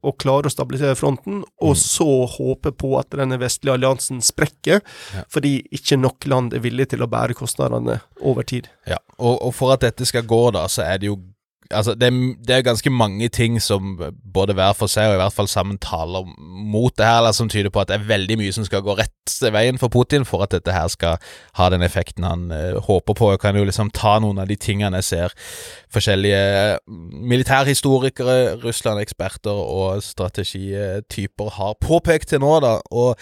å 0.00 0.12
klare 0.20 0.48
å 0.48 0.52
stabilisere 0.52 0.96
fronten, 0.96 1.42
og 1.60 1.74
mm. 1.74 1.80
så 1.80 2.08
håpe 2.38 2.72
på 2.72 2.94
at 3.00 3.10
denne 3.18 3.36
vestlige 3.40 3.76
alliansen 3.76 4.22
sprekker, 4.24 4.80
ja. 5.14 5.24
fordi 5.32 5.58
ikke 5.76 5.98
nok 6.00 6.28
land 6.30 6.56
er 6.56 6.64
villig 6.64 6.90
til 6.94 7.04
å 7.04 7.10
bære 7.10 7.36
kostnadene 7.38 7.98
over 8.20 8.46
tid. 8.46 8.70
Ja, 8.88 9.00
og, 9.18 9.36
og 9.36 9.52
for 9.56 9.74
at 9.74 9.84
dette 9.84 10.08
skal 10.08 10.24
gå, 10.28 10.42
da, 10.56 10.64
så 10.72 10.86
er 10.86 11.02
det 11.02 11.10
jo 11.10 11.18
altså, 11.70 11.94
det, 11.94 12.10
det, 12.46 12.54
er 12.56 12.66
ganske 12.66 12.90
mange 12.90 13.28
ting 13.28 13.60
som 13.62 13.96
både 14.34 14.54
hver 14.58 14.72
for 14.76 14.90
seg 14.90 15.10
og 15.10 15.16
i 15.16 15.20
hvert 15.20 15.34
fall 15.36 15.48
sammen 15.50 15.78
taler 15.78 16.26
mot 16.38 16.92
det 16.98 17.06
her, 17.06 17.18
eller 17.20 17.36
som 17.36 17.48
tyder 17.48 17.70
på 17.72 17.82
at 17.82 17.90
det 17.90 17.98
er 17.98 18.08
veldig 18.08 18.38
mye 18.40 18.54
som 18.54 18.66
skal 18.66 18.82
gå 18.86 18.96
rett 18.98 19.36
veien 19.54 19.78
for 19.78 19.92
Putin 19.92 20.26
for 20.26 20.44
at 20.44 20.54
dette 20.54 20.74
her 20.74 20.88
skal 20.90 21.20
ha 21.58 21.68
den 21.72 21.84
effekten 21.86 22.26
han 22.26 22.48
uh, 22.50 22.80
håper 22.86 23.16
på. 23.16 23.30
Jeg 23.34 23.42
kan 23.44 23.56
jo 23.56 23.64
liksom 23.66 23.92
ta 23.94 24.18
noen 24.22 24.42
av 24.42 24.50
de 24.50 24.58
tingene 24.60 25.00
jeg 25.00 25.08
ser 25.10 25.36
forskjellige 25.94 26.42
militærhistorikere, 27.30 28.58
Russland-eksperter 28.64 29.54
og 29.54 30.02
strategityper 30.04 31.56
har 31.56 31.78
påpekt 31.80 32.34
til 32.34 32.42
nå, 32.42 32.58
da. 32.64 32.78
og 32.90 33.16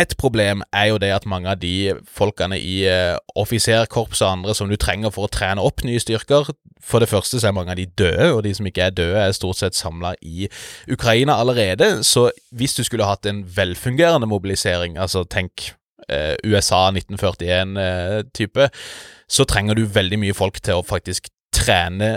et 0.00 0.14
problem 0.16 0.62
er 0.72 0.86
jo 0.88 0.98
det 1.00 1.10
at 1.12 1.26
mange 1.28 1.50
av 1.52 1.58
de 1.60 1.92
folkene 2.08 2.56
i 2.56 2.78
uh, 2.88 3.18
offiserkorps 3.36 4.22
og 4.24 4.30
andre 4.30 4.54
som 4.56 4.70
du 4.70 4.78
trenger 4.80 5.12
for 5.12 5.28
å 5.28 5.32
trene 5.32 5.60
opp 5.60 5.84
nye 5.84 6.00
styrker 6.00 6.48
For 6.80 7.04
det 7.04 7.10
første 7.10 7.38
så 7.38 7.50
er 7.50 7.56
mange 7.56 7.74
av 7.74 7.78
de 7.78 7.84
døde, 7.86 8.30
og 8.32 8.40
de 8.46 8.54
som 8.56 8.66
ikke 8.66 8.86
er 8.88 8.96
døde, 8.96 9.20
er 9.20 9.36
stort 9.36 9.60
sett 9.60 9.76
samla 9.76 10.14
i 10.22 10.48
Ukraina 10.90 11.36
allerede. 11.38 12.02
Så 12.02 12.30
hvis 12.50 12.74
du 12.74 12.82
skulle 12.82 13.06
hatt 13.06 13.28
en 13.28 13.44
velfungerende 13.44 14.26
mobilisering, 14.26 14.96
altså 14.98 15.22
tenk 15.22 15.68
uh, 16.08 16.34
USA 16.42 16.88
1941-type, 16.90 18.66
uh, 18.66 18.82
så 19.28 19.46
trenger 19.46 19.78
du 19.78 19.84
veldig 19.86 20.18
mye 20.24 20.34
folk 20.34 20.58
til 20.64 20.80
å 20.80 20.86
faktisk 20.86 21.30
trene 21.54 22.16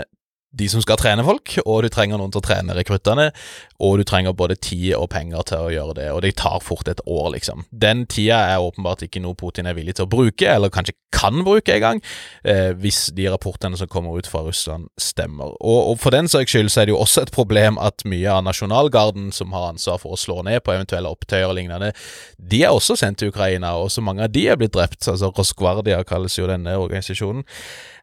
de 0.56 0.68
som 0.72 0.82
skal 0.82 0.98
trene 1.00 1.24
folk, 1.26 1.56
og 1.64 1.84
du 1.84 1.90
trenger 1.92 2.20
noen 2.20 2.32
til 2.32 2.40
å 2.40 2.46
trene 2.46 2.76
rekruttene, 2.76 3.28
og 3.84 3.98
du 4.00 4.04
trenger 4.08 4.36
både 4.36 4.56
tid 4.56 4.94
og 4.96 5.10
penger 5.12 5.44
til 5.50 5.66
å 5.66 5.72
gjøre 5.72 5.96
det, 5.98 6.06
og 6.14 6.22
det 6.24 6.36
tar 6.40 6.62
fort 6.64 6.88
et 6.88 7.02
år, 7.04 7.30
liksom. 7.34 7.66
Den 7.70 8.06
tida 8.10 8.38
er 8.54 8.64
åpenbart 8.64 9.04
ikke 9.04 9.20
noe 9.24 9.36
Putin 9.36 9.68
er 9.68 9.76
villig 9.76 9.98
til 9.98 10.06
å 10.06 10.12
bruke, 10.12 10.48
eller 10.48 10.72
kanskje 10.72 10.96
kan 11.16 11.42
bruke 11.44 11.74
engang, 11.74 12.00
eh, 12.44 12.72
hvis 12.76 13.10
de 13.16 13.28
rapportene 13.32 13.76
som 13.76 13.88
kommer 13.88 14.16
ut 14.18 14.28
fra 14.28 14.42
Russland, 14.46 14.88
stemmer. 15.00 15.56
Og, 15.60 15.92
og 15.92 15.98
for 16.00 16.14
den 16.14 16.28
saks 16.28 16.52
skyld 16.52 16.72
så 16.72 16.82
er 16.82 16.88
det 16.88 16.96
jo 16.96 17.02
også 17.02 17.26
et 17.26 17.34
problem 17.34 17.80
at 17.82 18.04
mye 18.08 18.30
av 18.32 18.44
nasjonalgarden, 18.46 19.30
som 19.32 19.52
har 19.56 19.70
ansvar 19.72 20.00
for 20.02 20.16
å 20.16 20.20
slå 20.20 20.42
ned 20.46 20.62
på 20.64 20.74
eventuelle 20.76 21.12
opptøyer 21.12 21.48
og 21.50 21.58
lignende, 21.60 21.92
de 22.36 22.62
er 22.64 22.72
også 22.72 22.96
sendt 23.00 23.20
til 23.20 23.32
Ukraina, 23.32 23.76
og 23.80 23.92
så 23.92 24.04
mange 24.04 24.24
av 24.24 24.32
de 24.32 24.46
er 24.48 24.60
blitt 24.60 24.76
drept. 24.76 25.04
altså 25.08 25.32
Roskvardia 25.36 26.02
kalles 26.04 26.38
jo 26.38 26.48
denne 26.48 26.76
organisasjonen. 26.80 27.44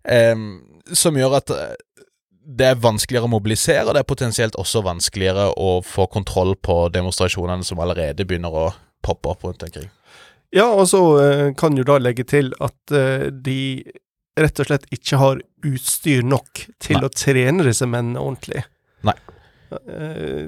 Eh, 0.04 0.38
som 0.94 1.16
gjør 1.16 1.38
at 1.40 1.52
det 2.46 2.68
er 2.68 2.80
vanskeligere 2.84 3.28
å 3.30 3.34
mobilisere, 3.34 3.86
og 3.88 3.96
det 3.96 4.04
er 4.04 4.10
potensielt 4.10 4.58
også 4.60 4.84
vanskeligere 4.86 5.50
å 5.60 5.78
få 5.86 6.08
kontroll 6.12 6.56
på 6.60 6.88
demonstrasjonene 6.94 7.66
som 7.68 7.82
allerede 7.84 8.26
begynner 8.28 8.54
å 8.54 8.66
poppe 9.04 9.32
opp 9.32 9.46
rundt 9.48 9.64
omkring. 9.66 9.90
Ja, 10.54 10.68
og 10.70 10.86
så 10.92 11.02
eh, 11.24 11.48
kan 11.58 11.78
jo 11.78 11.86
da 11.88 11.98
legge 11.98 12.26
til 12.30 12.52
at 12.62 12.94
eh, 12.94 13.30
de 13.34 13.84
rett 14.38 14.60
og 14.62 14.70
slett 14.70 14.86
ikke 14.94 15.20
har 15.22 15.42
utstyr 15.66 16.24
nok 16.26 16.66
til 16.82 17.00
Nei. 17.00 17.08
å 17.08 17.14
trene 17.14 17.66
disse 17.66 17.88
mennene 17.90 18.22
ordentlig. 18.22 18.64
Nei. 19.08 19.16
Eh, 19.88 20.46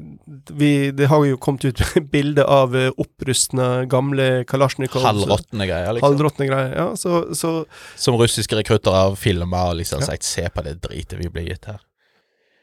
vi, 0.58 0.92
det 0.92 1.08
har 1.12 1.26
jo 1.26 1.38
kommet 1.42 1.66
ut 1.66 1.82
bilde 2.14 2.44
av 2.46 2.76
eh, 2.76 2.92
opprustne 3.02 3.86
gamle 3.92 4.44
Kalasjnikov. 4.50 5.04
Halvråtne 5.06 5.68
greier, 5.70 5.94
liksom. 5.98 6.08
Halvråtne 6.12 6.48
greier, 6.50 6.76
ja. 6.78 6.88
Så, 7.00 7.36
så 7.36 7.56
Som 7.96 8.18
russiske 8.20 8.56
rekrutter 8.58 8.92
har 8.96 9.16
filma 9.20 9.70
og 9.72 9.80
liksom 9.82 10.02
Ja. 10.04 10.06
sagt 10.12 10.24
'se 10.24 10.50
på 10.50 10.64
det 10.64 10.82
dritet 10.82 11.20
vi 11.20 11.30
blir 11.30 11.50
gitt 11.50 11.66
her'. 11.66 11.82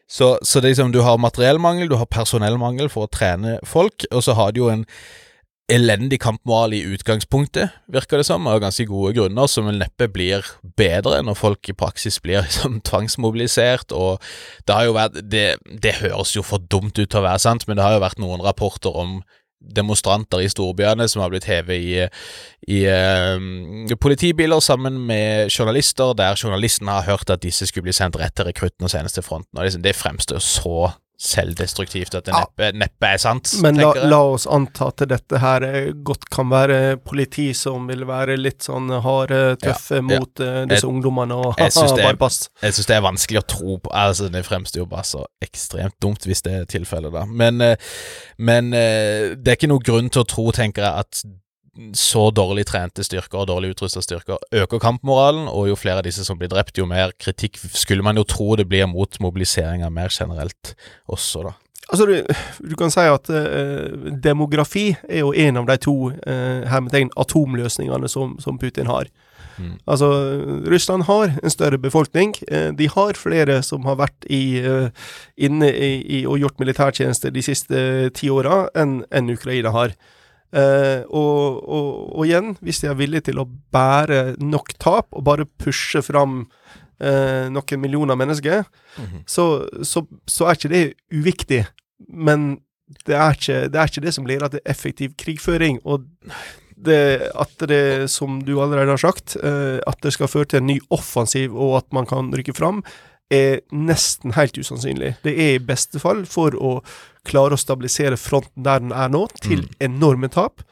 Så, 0.09 0.39
så 0.43 0.61
det 0.61 0.69
liksom, 0.75 0.93
du 0.93 1.01
har 1.01 1.17
materiellmangel, 1.19 1.89
du 1.89 1.97
har 1.97 2.07
personellmangel 2.07 2.91
for 2.93 3.07
å 3.07 3.11
trene 3.11 3.59
folk, 3.65 4.05
og 4.13 4.21
så 4.23 4.35
har 4.37 4.53
du 4.53 4.61
jo 4.61 4.69
en 4.69 4.85
elendig 5.73 6.21
kampmoral 6.23 6.75
i 6.77 6.83
utgangspunktet, 6.95 7.73
virker 7.93 8.21
det 8.21 8.27
som, 8.29 8.47
av 8.51 8.61
ganske 8.63 8.87
gode 8.89 9.15
grunner, 9.17 9.49
som 9.51 9.69
vel 9.69 9.81
neppe 9.81 10.09
blir 10.13 10.47
bedre 10.79 11.23
når 11.25 11.39
folk 11.39 11.71
i 11.73 11.77
praksis 11.77 12.21
blir 12.25 12.43
liksom 12.47 12.81
tvangsmobilisert, 12.87 13.95
og 13.97 14.23
det 14.69 14.77
har 14.77 14.89
jo 14.89 14.97
vært 14.99 15.21
det, 15.33 15.47
det 15.83 15.99
høres 16.03 16.37
jo 16.37 16.45
for 16.47 16.63
dumt 16.73 16.99
ut 16.99 17.09
til 17.09 17.23
å 17.23 17.27
være 17.27 17.45
sant, 17.45 17.69
men 17.69 17.79
det 17.79 17.87
har 17.87 17.97
jo 17.97 18.05
vært 18.05 18.21
noen 18.23 18.45
rapporter 18.45 18.95
om 19.05 19.21
demonstranter 19.63 20.43
i 20.43 20.51
storbyene 20.51 21.07
som 21.11 21.23
har 21.23 21.31
blitt 21.31 21.47
hevet 21.47 21.79
i, 21.79 22.07
i 22.73 22.81
um, 22.91 23.87
politibiler 24.03 24.63
sammen 24.65 24.99
med 25.07 25.53
journalister, 25.55 26.17
der 26.19 26.35
journalistene 26.35 26.99
har 26.99 27.07
hørt 27.07 27.31
at 27.31 27.45
disse 27.45 27.69
skulle 27.71 27.87
bli 27.87 27.95
sendt 27.97 28.19
rett 28.19 28.35
til 28.37 28.49
rekruttene 28.49 28.89
og 28.89 28.95
sendes 28.95 29.15
til 29.15 29.23
fronten. 29.27 29.55
og 29.59 29.65
liksom, 29.65 29.85
Det 29.87 29.95
fremstår 29.97 30.43
så 30.43 30.91
selvdestruktivt 31.23 32.17
at 32.19 32.27
det 32.27 32.35
neppe, 32.35 32.71
neppe 32.75 33.11
er 33.15 33.21
sant, 33.23 33.53
Men 33.63 33.79
la, 33.79 33.93
la 34.11 34.19
oss 34.35 34.47
anta 34.51 34.89
at 34.91 35.05
dette 35.11 35.39
her 35.43 35.63
eh, 35.67 35.91
godt 36.05 36.27
kan 36.35 36.51
være 36.51 36.97
politi 37.07 37.51
som 37.57 37.87
vil 37.91 38.03
være 38.09 38.35
litt 38.41 38.67
sånn 38.67 38.91
harde, 39.05 39.41
tøffe 39.63 40.01
mot 40.03 40.43
uh, 40.43 40.65
disse 40.67 40.83
Jeg- 40.83 40.91
ungdommene 40.91 41.39
og 41.39 41.55
jeg 41.63 41.75
synes 41.77 41.95
det 41.99 42.05
er- 42.09 42.19
Jeg 42.67 42.75
det 42.91 42.97
er 42.97 43.05
vanskelig 43.07 43.43
å 43.43 43.47
tro 43.55 43.79
på 43.85 43.93
Altså, 44.03 44.29
Det 44.33 44.45
fremstår 44.47 44.83
jo 44.83 44.87
bare 44.91 45.07
så 45.07 45.23
ekstremt 45.45 45.95
dumt 46.03 46.27
hvis 46.27 46.43
det 46.43 46.53
er 46.53 46.65
tilfellet, 46.67 47.13
da. 47.15 47.25
Men, 47.27 47.61
eh, 47.61 47.77
men 48.39 48.73
eh, 48.75 49.37
det 49.39 49.49
er 49.53 49.59
ikke 49.61 49.71
noe 49.71 49.85
grunn 49.85 50.11
til 50.11 50.25
å 50.25 50.29
tro, 50.29 50.51
tenker 50.51 50.83
jeg, 50.83 51.07
at 51.07 51.23
så 51.97 52.27
dårlig 52.35 52.67
trente 52.69 53.05
styrker 53.05 53.43
og 53.43 53.49
dårlig 53.49 53.73
utrusta 53.73 54.03
styrker 54.05 54.43
øker 54.53 54.81
kampmoralen, 54.83 55.47
og 55.49 55.71
jo 55.71 55.79
flere 55.79 56.03
av 56.03 56.07
disse 56.07 56.25
som 56.27 56.39
blir 56.41 56.51
drept, 56.53 56.77
jo 56.79 56.87
mer 56.89 57.15
kritikk 57.17 57.57
skulle 57.73 58.05
man 58.05 58.21
jo 58.21 58.27
tro 58.29 58.53
det 58.61 58.69
blir 58.69 58.87
mot 58.91 59.21
mobiliseringa 59.25 59.89
mer 59.91 60.13
generelt 60.13 60.75
også, 61.09 61.49
da. 61.49 61.57
Altså, 61.93 62.07
du, 62.07 62.71
du 62.71 62.77
kan 62.79 62.93
si 62.93 63.03
at 63.05 63.29
eh, 63.37 64.13
demografi 64.25 64.93
er 65.09 65.25
jo 65.25 65.33
en 65.37 65.59
av 65.61 65.67
de 65.69 65.77
to 65.83 65.97
eh, 66.13 66.63
hermetegn 66.71 67.11
atomløsningene 67.21 68.09
som, 68.09 68.39
som 68.41 68.61
Putin 68.61 68.89
har. 68.89 69.11
Mm. 69.59 69.75
Altså, 69.91 70.09
Russland 70.73 71.03
har 71.03 71.35
en 71.43 71.51
større 71.53 71.79
befolkning. 71.79 72.33
eh, 72.49 72.71
de 72.79 72.89
har 72.89 73.19
flere 73.19 73.63
som 73.63 73.85
har 73.85 73.99
vært 74.01 74.25
i, 74.31 74.63
eh, 74.63 74.89
inne 75.37 75.69
i, 75.69 75.93
i 76.21 76.25
og 76.27 76.39
gjort 76.39 76.61
militærtjeneste 76.61 77.31
de 77.35 77.43
siste 77.43 78.11
ti 78.17 78.31
åra, 78.31 78.69
enn 78.75 79.03
enn 79.11 79.31
Ukraina 79.35 79.75
har. 79.75 79.93
Eh, 80.53 81.03
og, 81.09 81.63
og, 81.65 81.87
og 82.19 82.27
igjen, 82.29 82.55
hvis 82.61 82.83
de 82.83 82.91
er 82.91 82.99
villige 82.99 83.25
til 83.31 83.41
å 83.41 83.47
bære 83.73 84.37
nok 84.45 84.75
tap 84.83 85.09
og 85.17 85.25
bare 85.25 85.47
pushe 85.47 86.03
fram 86.05 86.43
eh, 87.01 87.49
noen 87.53 87.81
millioner 87.81 88.19
mennesker, 88.21 88.65
Mhm. 88.99 89.23
så, 89.25 89.45
så, 89.83 90.03
så 90.29 90.45
er 90.51 90.59
ikke 90.59 90.69
det 90.69 90.83
uviktig. 91.17 91.63
Men 92.13 92.59
det 93.07 93.15
er 93.17 93.33
ikke 93.39 93.61
det, 93.73 93.79
er 93.81 93.89
ikke 93.89 94.03
det 94.05 94.13
som 94.13 94.27
leder 94.29 94.53
til 94.53 94.61
effektiv 94.69 95.15
krigføring. 95.17 95.79
Og 95.89 96.05
det, 96.77 97.31
at 97.39 97.65
det, 97.71 98.11
som 98.11 98.43
du 98.45 98.59
allerede 98.61 98.93
har 98.93 99.01
sagt, 99.01 99.37
eh, 99.41 99.79
at 99.87 100.03
det 100.05 100.13
skal 100.13 100.29
føre 100.29 100.45
til 100.51 100.61
en 100.61 100.67
ny 100.69 100.77
offensiv, 100.93 101.55
og 101.57 101.79
at 101.79 101.89
man 101.97 102.05
kan 102.11 102.29
rykke 102.37 102.53
fram, 102.59 102.83
er 103.33 103.63
nesten 103.73 104.35
helt 104.37 104.59
usannsynlig. 104.59 105.15
Det 105.25 105.33
er 105.33 105.57
i 105.57 105.65
beste 105.65 106.01
fall 106.03 106.25
for 106.29 106.57
å 106.57 106.75
klare 107.29 107.57
å 107.57 107.61
stabilisere 107.61 108.19
fronten 108.21 108.67
der 108.67 108.83
den 108.83 108.93
er 108.93 109.13
nå, 109.13 109.27
til 109.43 109.65
enorme 109.83 110.31
tap. 110.33 110.65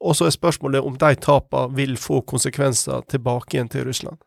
Og 0.00 0.16
så 0.18 0.28
er 0.28 0.34
spørsmålet 0.34 0.84
om 0.84 0.98
de 1.00 1.12
tapene 1.24 1.76
vil 1.76 1.96
få 2.00 2.20
konsekvenser 2.28 3.06
tilbake 3.10 3.56
igjen 3.56 3.72
til 3.72 3.86
Russland. 3.88 4.20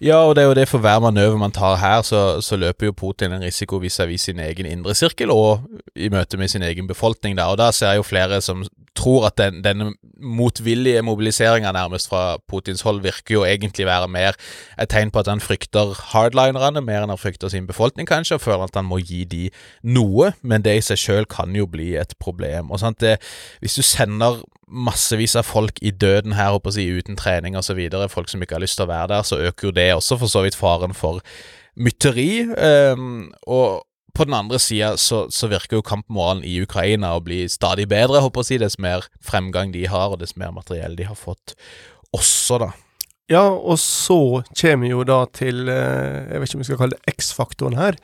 Ja, 0.00 0.16
og 0.16 0.36
det 0.36 0.42
er 0.42 0.48
jo 0.50 0.54
det 0.54 0.68
for 0.68 0.78
hver 0.84 1.00
manøver 1.02 1.38
man 1.40 1.54
tar 1.54 1.76
her, 1.80 2.02
så, 2.06 2.40
så 2.40 2.56
løper 2.56 2.90
jo 2.90 2.96
Putin 2.96 3.32
en 3.32 3.42
risiko 3.42 3.80
vis-à-vis 3.82 4.28
sin 4.28 4.40
egen 4.40 4.66
indre 4.66 4.94
sirkel, 4.94 5.30
og 5.30 5.66
i 5.96 6.10
møte 6.12 6.38
med 6.38 6.52
sin 6.52 6.62
egen 6.62 6.86
befolkning 6.86 7.36
der. 7.38 7.50
Og 7.50 7.58
da 7.58 7.70
ser 7.74 7.94
jeg 7.94 8.02
jo 8.02 8.06
flere 8.06 8.40
som 8.44 8.66
tror 8.96 9.26
at 9.28 9.38
den, 9.38 9.60
denne 9.64 9.90
motvillige 10.22 11.02
mobiliseringa 11.02 11.72
nærmest 11.72 12.08
fra 12.08 12.38
Putins 12.48 12.80
hold 12.80 13.02
virker 13.04 13.34
jo 13.34 13.44
egentlig 13.44 13.86
være 13.86 14.08
mer 14.08 14.38
et 14.80 14.88
tegn 14.88 15.10
på 15.10 15.20
at 15.20 15.28
han 15.28 15.42
frykter 15.44 15.92
hardlinerne 16.12 16.80
mer 16.80 17.04
enn 17.04 17.12
han 17.12 17.20
frykter 17.20 17.52
sin 17.52 17.66
befolkning, 17.68 18.08
kanskje, 18.08 18.38
og 18.38 18.44
føler 18.46 18.64
at 18.64 18.78
han 18.78 18.88
må 18.88 18.98
gi 19.04 19.24
de 19.24 19.48
noe, 19.82 20.32
men 20.42 20.64
det 20.64 20.78
i 20.78 20.84
seg 20.84 21.00
sjøl 21.00 21.28
kan 21.30 21.52
jo 21.56 21.68
bli 21.68 21.94
et 22.00 22.16
problem. 22.20 22.70
Og 22.70 22.80
sant, 22.80 23.00
det, 23.00 23.18
Hvis 23.60 23.76
du 23.76 23.82
sender 23.82 24.40
massevis 24.66 25.36
av 25.38 25.46
folk 25.46 25.78
i 25.82 25.92
døden 25.94 26.34
her, 26.34 26.54
håper 26.56 26.74
jeg, 26.74 27.02
uten 27.02 27.18
trening 27.18 27.56
osv., 27.58 27.78
folk 28.10 28.30
som 28.30 28.42
ikke 28.42 28.58
har 28.58 28.64
lyst 28.64 28.80
til 28.80 28.86
å 28.86 28.90
være 28.90 29.12
der, 29.14 29.26
så 29.26 29.38
øker 29.48 29.68
jo 29.68 29.76
det 29.76 29.90
også 29.94 30.18
for 30.20 30.32
så 30.32 30.42
vidt 30.46 30.58
faren 30.58 30.96
for 30.96 31.22
mytteri. 31.76 32.46
Um, 32.50 33.28
og 33.46 33.84
på 34.16 34.24
den 34.24 34.34
andre 34.34 34.58
sida 34.62 34.94
så, 35.00 35.26
så 35.30 35.50
virker 35.52 35.78
jo 35.78 35.86
kampmoralen 35.86 36.44
i 36.46 36.56
Ukraina 36.64 37.12
å 37.14 37.22
bli 37.24 37.44
stadig 37.52 37.86
bedre, 37.90 38.22
håper 38.24 38.42
jeg 38.42 38.48
si, 38.48 38.58
dess 38.64 38.78
mer 38.82 39.06
fremgang 39.24 39.74
de 39.74 39.84
har, 39.92 40.14
og 40.14 40.22
dess 40.22 40.34
mer 40.40 40.54
materiell 40.56 40.96
de 40.98 41.06
har 41.10 41.18
fått 41.20 41.54
også, 42.16 42.62
da. 42.64 42.72
Ja, 43.30 43.44
og 43.50 43.78
så 43.82 44.42
kommer 44.54 44.86
vi 44.86 44.92
jo 44.92 45.02
da 45.02 45.24
til 45.34 45.64
eh, 45.66 46.28
Jeg 46.30 46.38
vet 46.38 46.46
ikke 46.46 46.58
om 46.58 46.60
vi 46.62 46.66
skal 46.68 46.78
kalle 46.78 46.94
det 46.94 47.14
X-faktoren 47.16 47.78
her, 47.78 47.98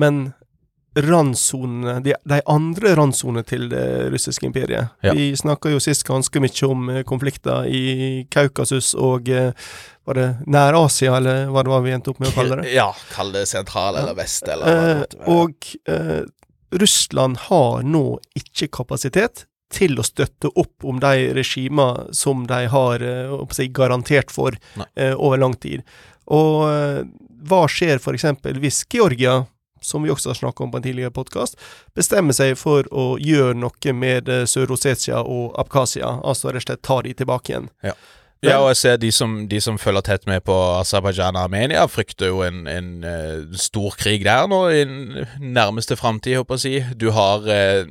men 0.00 0.30
randsonene 0.96 2.00
de, 2.00 2.14
de 2.24 2.38
andre 2.48 2.94
randsonene 2.96 3.44
til 3.46 3.68
det 3.72 3.84
russiske 4.12 4.46
imperiet. 4.48 4.94
Ja. 5.04 5.12
Vi 5.16 5.28
snakka 5.36 5.70
jo 5.74 5.80
sist 5.82 6.06
ganske 6.08 6.40
mye 6.40 6.68
om 6.68 6.88
eh, 6.92 7.02
konflikter 7.08 7.68
i 7.68 8.24
Kaukasus 8.32 8.94
og 8.94 9.28
eh, 9.28 9.52
Var 10.06 10.14
det 10.14 10.26
Nær-Asia, 10.46 11.16
eller 11.18 11.48
hva 11.50 11.64
det 11.66 11.70
var 11.72 11.80
vi 11.82 11.92
endte 11.96 12.12
opp 12.12 12.20
med 12.22 12.30
å 12.30 12.36
kalle 12.36 12.60
det? 12.60 12.70
Ja, 12.76 12.92
kall 13.10 13.32
det 13.34 13.42
sentral 13.50 13.98
eller 13.98 14.14
vest, 14.14 14.46
eller 14.46 14.76
Eh, 14.76 15.02
og 15.32 15.66
eh, 15.90 16.22
Russland 16.70 17.40
har 17.48 17.82
nå 17.82 18.04
ikke 18.38 18.70
kapasitet 18.78 19.44
til 19.74 19.98
å 19.98 20.04
støtte 20.06 20.52
opp 20.54 20.86
om 20.86 21.00
de 21.02 21.32
regimer 21.34 22.06
som 22.14 22.46
de 22.46 22.60
har 22.70 23.02
eh, 23.02 23.34
si, 23.58 23.66
garantert 23.74 24.30
for 24.30 24.54
eh, 24.94 25.14
over 25.14 25.42
lang 25.42 25.58
tid. 25.58 25.82
Og 26.30 26.64
hva 27.46 27.60
skjer 27.70 28.00
f.eks. 28.00 28.24
hvis 28.62 28.80
Georgia, 28.90 29.44
som 29.86 30.04
vi 30.04 30.12
også 30.12 30.32
har 30.32 30.40
snakket 30.40 30.66
om 30.66 30.74
på 30.74 30.80
en 30.80 30.86
tidligere 30.86 31.14
podkast, 31.14 31.58
bestemmer 31.96 32.36
seg 32.36 32.56
for 32.60 32.88
å 32.90 33.08
gjøre 33.22 33.56
noe 33.58 33.96
med 33.96 34.30
eh, 34.32 34.44
Sør-Ossetia 34.50 35.22
og 35.22 35.56
Abkhasia, 35.60 36.18
altså 36.26 36.50
rett 36.50 36.66
og 36.66 36.70
slett 36.70 36.86
ta 36.86 37.00
de 37.06 37.16
tilbake 37.16 37.54
igjen. 37.54 37.72
Ja, 38.44 38.58
og 38.60 38.68
jeg 38.70 38.78
ser 38.78 38.98
de 39.00 39.08
som, 39.14 39.36
de 39.48 39.58
som 39.64 39.78
følger 39.80 40.04
tett 40.04 40.26
med 40.28 40.44
på 40.46 40.54
Aserbajdsjan 40.76 41.38
og 41.38 41.46
Armenia, 41.46 41.86
frykter 41.88 42.30
jo 42.30 42.42
en, 42.44 42.66
en 42.68 42.90
eh, 43.06 43.56
stor 43.58 43.96
krig 43.98 44.26
der 44.26 44.46
nå 44.50 44.60
i 44.70 44.82
nærmeste 45.40 45.96
framtid, 45.98 46.36
håper 46.38 46.58
jeg 46.58 46.60
å 46.60 46.64
si. 46.66 46.98
Du 47.00 47.08
har 47.16 47.48
eh, 47.50 47.88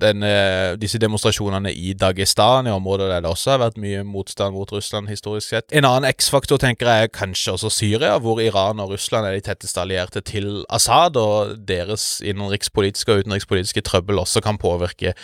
den, 0.00 0.22
eh, 0.22 0.76
disse 0.80 0.98
demonstrasjonene 0.98 1.72
i 1.74 1.94
Dagestan, 1.98 2.66
i 2.66 2.74
områder 2.74 3.08
der 3.08 3.24
det 3.24 3.30
også 3.30 3.54
har 3.54 3.62
vært 3.62 3.80
mye 3.80 4.04
motstand 4.06 4.54
mot 4.54 4.70
Russland 4.72 5.08
historisk 5.08 5.48
sett. 5.48 5.72
En 5.72 5.84
annen 5.88 6.08
X-faktor 6.10 6.60
tenker 6.62 6.86
jeg 6.86 7.08
er 7.08 7.12
kanskje 7.14 7.54
også 7.54 7.70
Syria, 7.70 8.18
hvor 8.18 8.40
Iran 8.42 8.80
og 8.80 8.92
Russland 8.94 9.26
er 9.26 9.36
de 9.36 9.44
tetteste 9.46 9.80
allierte 9.80 10.22
til 10.22 10.64
Assad, 10.70 11.16
og 11.16 11.66
deres 11.68 12.20
innenrikspolitiske 12.24 13.12
og 13.12 13.24
utenrikspolitiske 13.24 13.84
trøbbel 13.86 14.22
også 14.22 14.42
kan 14.44 14.58
påvirke 14.58 15.14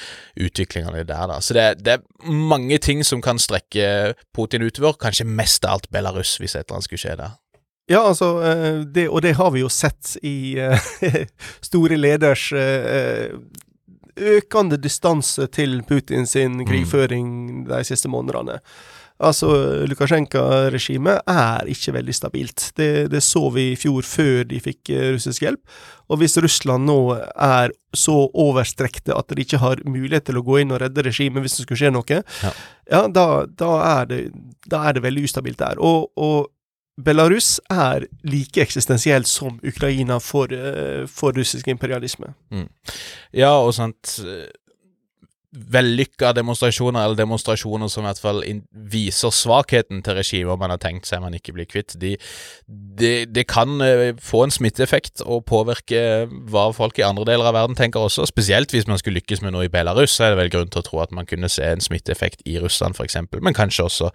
utviklingene 0.41 1.05
der. 1.05 1.27
da. 1.31 1.41
Så 1.41 1.55
det, 1.55 1.85
det 1.85 1.99
er 1.99 2.31
mange 2.31 2.79
ting 2.79 3.05
som 3.05 3.23
kan 3.23 3.39
strekke 3.39 4.15
Putin 4.35 4.63
utover, 4.63 4.99
kanskje 5.01 5.29
mest 5.29 5.65
av 5.65 5.79
alt 5.79 5.91
Belarus, 5.91 6.37
hvis 6.39 6.55
et 6.55 6.65
eller 6.65 6.79
annet 6.79 6.91
skulle 6.91 7.05
skje 7.05 7.17
der. 7.21 7.39
Ja, 7.91 8.01
altså, 8.09 8.41
eh, 8.41 8.81
det, 8.95 9.09
og 9.09 9.23
det 9.23 9.35
har 9.37 9.51
vi 9.53 9.61
jo 9.61 9.69
sett 9.69 10.17
i 10.25 10.57
uh, 10.57 10.79
store 11.69 11.99
leders 12.01 12.47
uh, 12.57 13.37
økende 14.17 14.79
distanse 14.81 15.47
til 15.53 15.81
Putin 15.89 16.27
sin 16.27 16.61
mm. 16.61 16.67
krigføring 16.69 17.31
de 17.69 17.81
siste 17.87 18.11
månedene. 18.11 18.61
Altså, 19.23 19.49
Lukasjenko-regimet 19.87 21.23
er 21.31 21.69
ikke 21.71 21.93
veldig 21.95 22.15
stabilt. 22.17 22.65
Det, 22.75 23.07
det, 23.13 23.21
så 23.23 23.47
vi 23.55 23.69
i 23.71 23.77
fjor, 23.79 24.03
før 24.03 24.43
de 24.51 24.59
fikk 24.63 24.91
russisk 25.15 25.45
hjelp. 25.47 25.77
Og 26.11 26.19
hvis 26.19 26.35
Russland 26.43 26.89
nå 26.89 26.99
er 27.15 27.73
så 27.95 28.17
overstrekte 28.27 29.15
at 29.15 29.31
de 29.31 29.45
ikke 29.45 29.63
har 29.63 29.85
mulighet 29.87 30.27
til 30.29 30.41
å 30.41 30.45
gå 30.45 30.59
inn 30.61 30.75
og 30.75 30.83
redde 30.83 31.07
regimet 31.07 31.45
hvis 31.45 31.61
det 31.61 31.67
skulle 31.67 31.81
skje 31.85 31.93
noe, 31.95 32.19
ja, 32.43 32.53
ja 32.91 33.05
da, 33.07 33.29
da, 33.47 33.71
er 34.01 34.11
det, 34.11 34.21
da, 34.67 34.83
er 34.83 34.99
det, 34.99 35.05
veldig 35.07 35.25
ustabilt 35.31 35.63
der. 35.63 35.79
Og, 35.79 36.11
og 36.19 36.51
Belarus 36.97 37.61
er 37.71 38.07
like 38.23 38.61
eksistensielt 38.63 39.29
som 39.29 39.59
Ukraina 39.67 40.19
for, 40.23 40.47
eh, 40.53 41.09
for 41.09 41.35
russisk 41.39 41.69
imperialisme. 41.69 42.35
Mm. 42.51 42.69
Ja, 43.35 43.51
og 43.51 43.75
sant 43.75 44.21
vellykka 45.55 46.33
demonstrasjoner, 46.35 47.05
eller 47.05 47.19
demonstrasjoner 47.19 47.91
som 47.91 48.05
i 48.05 48.09
hvert 48.09 48.23
fall 48.23 48.43
viser 48.91 49.31
svakheten 49.35 50.03
til 50.05 50.19
regimet 50.19 50.59
man 50.61 50.73
har 50.75 50.81
tenkt 50.83 51.07
seg 51.07 51.23
man 51.23 51.37
ikke 51.37 51.55
blir 51.55 51.69
kvitt, 51.71 51.95
det 52.01 52.17
de, 52.67 53.27
de, 53.27 53.45
kan 53.45 53.81
eh, 53.83 54.15
få 54.23 54.45
en 54.45 54.55
smitteeffekt 54.55 55.23
og 55.25 55.45
påvirke 55.51 56.01
hva 56.51 56.69
folk 56.75 56.99
i 56.99 57.07
andre 57.07 57.27
deler 57.29 57.49
av 57.51 57.57
verden 57.57 57.79
tenker 57.79 58.03
også. 58.07 58.27
Spesielt 58.31 58.73
hvis 58.75 58.89
man 58.91 58.99
skulle 59.01 59.19
lykkes 59.21 59.43
med 59.43 59.55
noe 59.55 59.67
i 59.67 59.73
Belarus, 59.73 60.15
så 60.15 60.27
er 60.27 60.35
det 60.35 60.41
vel 60.43 60.53
grunn 60.55 60.73
til 60.73 60.83
å 60.83 60.87
tro 60.87 61.03
at 61.03 61.15
man 61.15 61.29
kunne 61.29 61.51
se 61.53 61.67
en 61.67 61.83
smitteeffekt 61.85 62.45
i 62.49 62.57
Russland 62.63 62.99
f.eks., 62.99 63.19
men 63.35 63.57
kanskje 63.57 63.87
også 63.89 64.11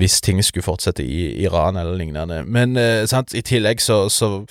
hvis 0.00 0.20
ting 0.24 0.42
skulle 0.44 0.66
fortsette 0.66 1.04
i 1.04 1.36
Iran 1.44 1.76
eller 1.80 1.96
lignende. 1.98 2.42
Men 2.44 2.76
eh, 2.80 3.04
sant, 3.08 3.36
i 3.36 3.44
tillegg 3.44 3.84
så, 3.84 4.06
så 4.12 4.46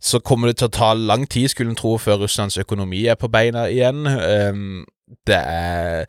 så 0.00 0.16
kommer 0.24 0.48
det 0.48 0.56
til 0.56 0.70
å 0.70 0.72
ta 0.72 0.94
lang 0.96 1.26
tid, 1.28 1.50
skulle 1.52 1.74
en 1.74 1.78
tro, 1.78 1.98
før 2.00 2.22
Russlands 2.22 2.56
økonomi 2.60 3.02
er 3.12 3.18
på 3.20 3.28
beina 3.28 3.66
igjen. 3.68 4.06
Um, 4.08 4.86
det 5.26 5.40
er 5.40 6.06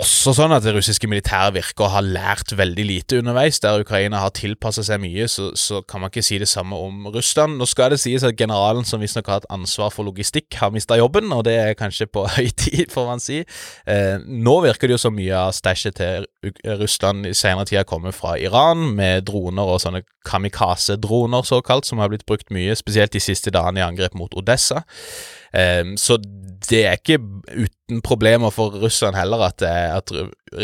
også 0.00 0.32
sånn 0.32 0.54
at 0.56 0.64
det 0.64 0.72
russiske 0.72 1.08
militæret 1.10 1.52
virker 1.52 1.84
å 1.84 1.90
ha 1.92 2.00
lært 2.00 2.54
veldig 2.56 2.84
lite 2.88 3.18
underveis. 3.20 3.58
Der 3.60 3.82
Ukraina 3.82 4.22
har 4.22 4.32
tilpasset 4.32 4.86
seg 4.88 5.02
mye, 5.02 5.26
så, 5.28 5.50
så, 5.58 5.82
kan 5.84 6.00
man 6.00 6.08
ikke 6.08 6.24
si 6.24 6.38
det 6.40 6.48
samme 6.48 6.78
om 6.80 7.10
Russland. 7.12 7.58
Nå 7.60 7.68
skal 7.68 7.92
det 7.92 8.00
sies 8.00 8.24
at 8.24 8.38
generalen 8.38 8.88
som 8.88 9.02
visstnok 9.04 9.28
har 9.28 9.42
hatt 9.42 9.50
ansvar 9.52 9.92
for 9.92 10.08
logistikk, 10.08 10.48
har 10.56 10.72
mista 10.72 10.96
jobben, 10.96 11.28
og 11.36 11.44
det 11.44 11.58
er 11.60 11.76
kanskje 11.76 12.08
på 12.08 12.24
høy 12.38 12.48
tid, 12.56 12.86
får 12.94 13.08
man 13.10 13.20
si. 13.20 13.42
Eh, 13.84 14.16
nå 14.24 14.56
virker 14.64 14.88
det 14.88 14.96
jo 14.96 15.02
så 15.04 15.12
mye 15.12 15.44
av 15.44 15.52
stæsjet 15.58 16.00
til 16.00 16.26
Russland 16.80 17.28
i 17.28 17.36
senere 17.36 17.68
tid 17.68 17.82
har 17.82 17.88
kommet 17.88 18.16
fra 18.16 18.38
Iran, 18.40 18.94
med 18.96 19.28
droner 19.28 19.74
og 19.74 19.82
sånne 19.84 20.06
kamikaze-droner, 20.24 21.44
såkalt, 21.44 21.84
som 21.84 22.00
har 22.00 22.08
blitt 22.08 22.24
brukt 22.24 22.48
mye, 22.54 22.72
spesielt 22.80 23.12
de 23.12 23.20
siste 23.20 23.52
dagene 23.52 23.82
i 23.82 23.86
angrep 23.90 24.16
mot 24.16 24.32
Odessa. 24.40 24.86
Eh, 25.52 25.84
så 26.00 26.16
det 26.68 26.82
er 26.86 26.98
ikke 26.98 27.18
uten 27.52 28.00
problemer 28.04 28.52
for 28.54 28.74
Russland 28.82 29.16
heller 29.18 29.46
at, 29.48 29.62
at, 29.62 30.12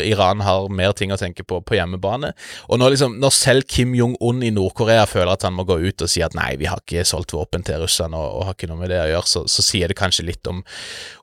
Iran 0.04 0.42
har 0.44 0.68
mer 0.72 0.92
ting 0.96 1.12
å 1.12 1.18
tenke 1.20 1.44
på 1.48 1.60
på 1.64 1.76
hjemmebane. 1.78 2.32
Og 2.68 2.80
når, 2.80 2.94
liksom, 2.94 3.16
når 3.22 3.34
selv 3.34 3.68
Kim 3.70 3.94
Jong-un 3.96 4.42
i 4.44 4.52
Nord-Korea 4.54 5.06
føler 5.08 5.32
at 5.32 5.46
han 5.46 5.56
må 5.56 5.64
gå 5.68 5.78
ut 5.80 6.04
og 6.04 6.10
si 6.12 6.22
at 6.24 6.36
nei, 6.36 6.52
vi 6.60 6.68
har 6.68 6.82
ikke 6.82 7.06
solgt 7.08 7.32
våpen 7.36 7.64
til 7.66 7.80
Russland 7.82 8.16
og, 8.18 8.26
og 8.38 8.48
har 8.48 8.58
ikke 8.58 8.68
noe 8.70 8.82
med 8.82 8.92
det 8.92 9.00
å 9.02 9.08
gjøre, 9.12 9.30
så, 9.32 9.44
så 9.50 9.64
sier 9.64 9.88
det 9.88 9.98
kanskje 9.98 10.28
litt 10.28 10.50
om, 10.50 10.60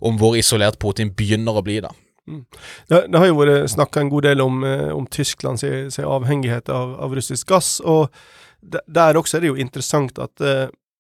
om, 0.02 0.18
hvor 0.22 0.38
isolert 0.40 0.80
Putin 0.82 1.14
begynner 1.16 1.60
å 1.60 1.66
bli, 1.66 1.78
da. 1.86 1.94
Mm. 2.26 2.42
Det, 2.90 3.04
det, 3.06 3.20
har 3.22 3.30
jo 3.30 3.38
vært 3.38 3.70
snakka 3.76 4.02
en 4.02 4.10
god 4.10 4.26
del 4.26 4.42
om, 4.42 4.64
eh, 4.66 4.90
om 4.96 5.06
Tysklands 5.06 5.66
avhengighet 6.02 6.72
av, 6.74 6.96
av, 7.06 7.14
russisk 7.14 7.54
gass. 7.54 7.78
og 7.86 8.10
der 8.66 9.14
også 9.20 9.38
er 9.38 9.44
det 9.44 9.52
jo 9.52 9.62
interessant 9.62 10.18
at 10.18 10.42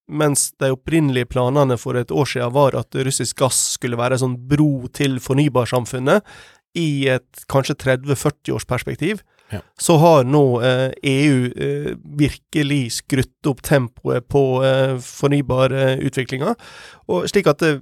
mens 0.07 0.51
de 0.61 0.71
opprinnelige 0.73 1.29
planene 1.33 1.77
for 1.81 1.97
et 1.97 2.11
år 2.13 2.27
siden 2.29 2.53
var 2.53 2.77
at 2.77 2.97
russisk 3.07 3.39
gass 3.41 3.61
skulle 3.75 3.97
være 3.99 4.19
en 4.19 4.23
sånn 4.25 4.37
bro 4.49 4.87
til 4.93 5.17
fornybarsamfunnet 5.23 6.25
i 6.75 7.07
et 7.09 7.45
kanskje 7.51 7.77
30-40 7.79 8.53
års 8.55 8.67
perspektiv, 8.67 9.21
ja. 9.53 9.61
så 9.79 9.95
har 10.01 10.25
nå 10.27 10.43
eh, 10.65 10.89
EU 11.07 11.37
eh, 11.55 11.91
virkelig 12.19 12.81
skrutt 12.99 13.49
opp 13.49 13.63
tempoet 13.65 14.27
på 14.31 14.43
eh, 14.67 14.97
fornybarutviklinga, 14.99 16.55
slik 17.31 17.47
at 17.51 17.63
eh, 17.63 17.79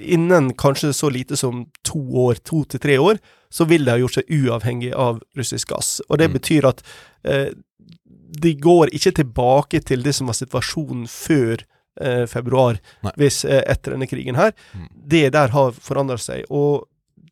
innen 0.00 0.54
kanskje 0.58 0.94
så 0.96 1.10
lite 1.12 1.36
som 1.36 1.66
to 1.86 2.00
år, 2.24 2.40
to 2.46 2.64
til 2.64 2.80
tre 2.80 2.98
år, 2.98 3.20
så 3.50 3.66
vil 3.66 3.84
de 3.84 3.92
ha 3.92 3.98
gjort 4.00 4.20
seg 4.20 4.30
uavhengig 4.30 4.92
av 4.94 5.18
russisk 5.36 5.74
gass. 5.74 5.98
Og 6.08 6.20
det 6.22 6.30
mm. 6.30 6.36
betyr 6.38 6.68
at 6.70 6.84
eh, 7.26 7.50
de 8.30 8.54
går 8.54 8.92
ikke 8.94 9.14
tilbake 9.20 9.80
til 9.86 10.04
det 10.06 10.14
som 10.16 10.30
var 10.30 10.38
situasjonen 10.38 11.06
før 11.10 11.64
eh, 12.00 12.26
februar, 12.30 12.78
hvis, 13.18 13.42
eh, 13.44 13.62
etter 13.66 13.96
denne 13.96 14.08
krigen 14.10 14.38
her. 14.38 14.54
Mm. 14.74 14.86
Det 15.14 15.24
der 15.34 15.54
har 15.54 15.74
forandret 15.74 16.22
seg. 16.22 16.46
Og 16.50 16.86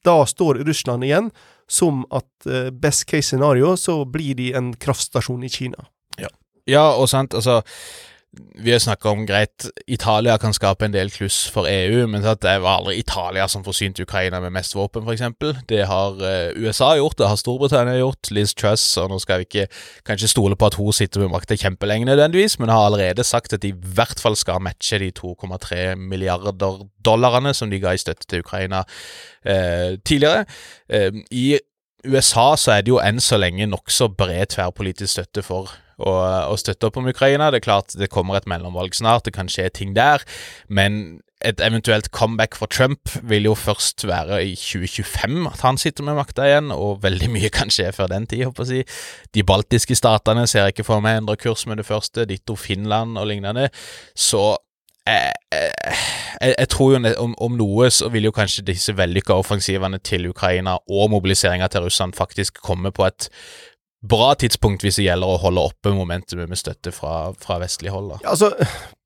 da 0.06 0.22
står 0.26 0.62
Russland 0.66 1.06
igjen 1.06 1.30
som 1.68 2.04
at 2.14 2.48
eh, 2.48 2.70
best 2.70 3.06
case 3.10 3.28
scenario 3.28 3.76
så 3.76 4.00
blir 4.08 4.34
de 4.38 4.52
en 4.56 4.72
kraftstasjon 4.74 5.44
i 5.44 5.52
Kina. 5.52 5.88
Ja, 6.18 6.30
ja 6.66 6.86
og 6.96 7.10
sant, 7.12 7.36
altså 7.36 7.60
vi 8.36 8.72
har 8.72 8.78
snakka 8.78 9.08
om 9.08 9.22
greit, 9.26 9.66
Italia 9.86 10.34
kan 10.38 10.52
skape 10.52 10.84
en 10.84 10.92
del 10.92 11.08
kluss 11.10 11.46
for 11.50 11.66
EU, 11.70 12.02
men 12.10 12.22
det 12.22 12.56
var 12.60 12.82
aldri 12.82 12.98
Italia 13.00 13.46
som 13.48 13.64
forsynte 13.64 14.04
Ukraina 14.04 14.40
med 14.44 14.52
mest 14.52 14.76
våpen, 14.76 15.06
f.eks. 15.08 15.22
Det 15.68 15.86
har 15.88 16.20
uh, 16.20 16.52
USA 16.60 16.90
gjort, 16.98 17.16
det 17.18 17.30
har 17.30 17.40
Storbritannia 17.40 17.96
gjort, 17.98 18.30
Liz 18.30 18.52
Truss, 18.54 18.84
og 19.00 19.08
nå 19.10 19.18
skal 19.22 19.40
vi 19.40 19.48
ikke 19.48 19.66
kanskje 20.06 20.28
stole 20.34 20.60
på 20.60 20.68
at 20.68 20.76
hun 20.76 20.92
sitter 20.92 21.24
med 21.24 21.32
makta 21.32 21.56
kjempelenge 21.56 22.10
nødvendigvis, 22.10 22.58
men 22.60 22.74
har 22.74 22.90
allerede 22.90 23.24
sagt 23.24 23.56
at 23.56 23.64
de 23.64 23.72
i 23.72 23.94
hvert 23.96 24.20
fall 24.20 24.36
skal 24.36 24.60
matche 24.62 25.00
de 25.00 25.10
2,3 25.16 25.96
milliarder 25.96 26.84
dollarene 27.04 27.56
som 27.56 27.72
de 27.72 27.80
ga 27.80 27.96
i 27.96 28.04
støtte 28.04 28.28
til 28.28 28.44
Ukraina 28.44 28.84
eh, 29.40 29.96
tidligere. 30.04 30.44
Eh, 30.92 31.24
I 31.32 31.58
USA 32.04 32.52
så 32.60 32.76
er 32.76 32.84
det 32.84 32.92
jo 32.92 33.00
enn 33.02 33.20
så 33.24 33.40
lenge 33.40 33.66
nokså 33.66 34.12
bred 34.12 34.52
tverrpolitisk 34.52 35.16
støtte 35.16 35.42
for 35.46 35.72
og, 35.98 36.22
og 36.52 36.58
støtte 36.60 36.88
opp 36.88 36.98
om 37.00 37.08
Ukraina. 37.10 37.50
Det 37.50 37.62
er 37.62 37.68
klart 37.68 37.96
det 37.98 38.10
kommer 38.12 38.38
et 38.38 38.48
mellomvalg 38.50 38.94
snart, 38.96 39.26
det 39.26 39.36
kan 39.36 39.50
skje 39.52 39.68
ting 39.74 39.96
der, 39.98 40.24
men 40.68 41.18
et 41.46 41.60
eventuelt 41.62 42.10
comeback 42.10 42.56
for 42.58 42.66
Trump 42.66 43.12
vil 43.22 43.46
jo 43.46 43.54
først 43.54 44.06
være 44.08 44.40
i 44.42 44.54
2025 44.58 45.46
at 45.46 45.60
han 45.62 45.78
sitter 45.78 46.04
med 46.04 46.18
makta 46.18 46.46
igjen, 46.48 46.72
og 46.74 47.02
veldig 47.02 47.30
mye 47.30 47.50
kan 47.54 47.70
skje 47.70 47.92
før 47.94 48.10
den 48.10 48.26
tid, 48.26 48.44
håper 48.48 48.66
jeg 48.66 48.66
å 48.66 48.72
si. 48.72 49.28
De 49.38 49.44
baltiske 49.46 49.98
statene 49.98 50.48
ser 50.50 50.66
jeg 50.66 50.74
ikke 50.74 50.88
for 50.88 51.04
meg 51.04 51.20
endre 51.20 51.38
kurs 51.38 51.66
med 51.70 51.78
det 51.78 51.86
første, 51.86 52.26
ditto 52.26 52.58
Finland 52.58 53.18
og 53.18 53.30
lignende. 53.30 53.68
Så 54.18 54.56
jeg, 55.08 55.32
jeg, 55.54 56.54
jeg, 56.58 56.68
tror 56.68 56.92
jo 56.92 57.14
om, 57.22 57.34
om, 57.38 57.56
noe 57.56 57.88
så 57.94 58.10
vil 58.12 58.28
jo 58.28 58.34
kanskje 58.34 58.66
disse 58.66 58.92
vellykka 58.96 59.38
offensivene 59.38 60.02
til 60.04 60.28
Ukraina 60.28 60.76
og 60.90 61.10
mobiliseringa 61.14 61.70
til 61.72 61.86
Russland 61.86 62.18
faktisk 62.18 62.60
komme 62.64 62.92
på 62.92 63.06
et 63.06 63.30
bra 64.00 64.34
tidspunkt 64.38 64.84
hvis 64.84 65.00
det 65.00 65.08
gjelder 65.08 65.32
å 65.32 65.40
holde 65.42 65.64
oppe 65.70 65.90
momentumet 65.94 66.50
med 66.50 66.58
støtte 66.60 66.92
fra, 66.94 67.32
fra 67.38 67.58
vestlig 67.62 67.90
hold. 67.90 68.12
Ja, 68.22 68.34
altså, 68.36 68.52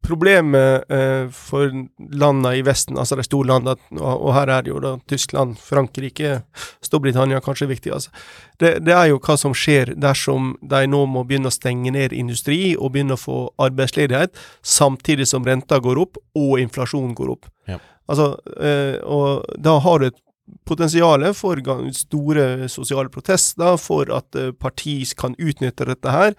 problemet 0.05 0.91
eh, 0.93 1.31
for 1.33 1.73
landene 1.99 2.53
i 2.59 2.65
Vesten, 2.67 2.99
altså 3.01 3.17
de 3.17 3.25
store 3.25 3.49
landene, 3.55 3.77
og, 3.97 4.11
og, 4.11 4.31
her 4.37 4.53
er 4.53 4.67
det 4.67 4.73
jo 4.73 4.83
da 4.85 4.95
Tyskland, 5.09 5.57
Frankrike, 5.63 6.43
Storbritannia 6.85 7.41
kanskje 7.45 7.71
viktig, 7.71 7.93
altså. 7.95 8.13
Det, 8.61 8.75
det, 8.85 8.93
er 8.95 9.09
jo 9.11 9.21
hva 9.23 9.39
som 9.41 9.55
skjer 9.57 9.95
dersom 9.99 10.53
de 10.61 10.83
nå 10.91 11.05
må 11.11 11.25
begynne 11.29 11.51
å 11.51 11.55
stenge 11.55 11.95
ned 11.95 12.13
industri 12.13 12.75
og 12.77 12.93
begynne 12.95 13.17
å 13.17 13.23
få 13.23 13.39
arbeidsledighet, 13.63 14.37
samtidig 14.61 15.31
som 15.31 15.47
renta 15.47 15.81
går 15.83 16.03
opp 16.05 16.21
og 16.39 16.59
inflasjonen 16.61 17.17
går 17.17 17.33
opp. 17.39 17.49
Ja. 17.71 17.81
Altså, 18.11 18.35
eh, 18.61 18.99
og 19.09 19.47
da 19.63 19.79
har 19.81 20.03
du 20.03 20.11
et 20.11 20.21
potensialet 20.69 21.37
for 21.37 21.61
store 21.95 22.69
sosiale 22.69 23.11
protester, 23.13 23.77
for 23.79 24.11
at 24.11 24.31
partier 24.33 24.57
parti 24.59 24.97
kan 25.19 25.37
utnytte 25.39 25.87
dette 25.89 26.11
her, 26.11 26.35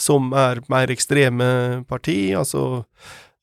som 0.00 0.32
er 0.32 0.62
mer 0.72 0.90
ekstreme 0.92 1.84
parti. 1.88 2.34
altså 2.34 2.82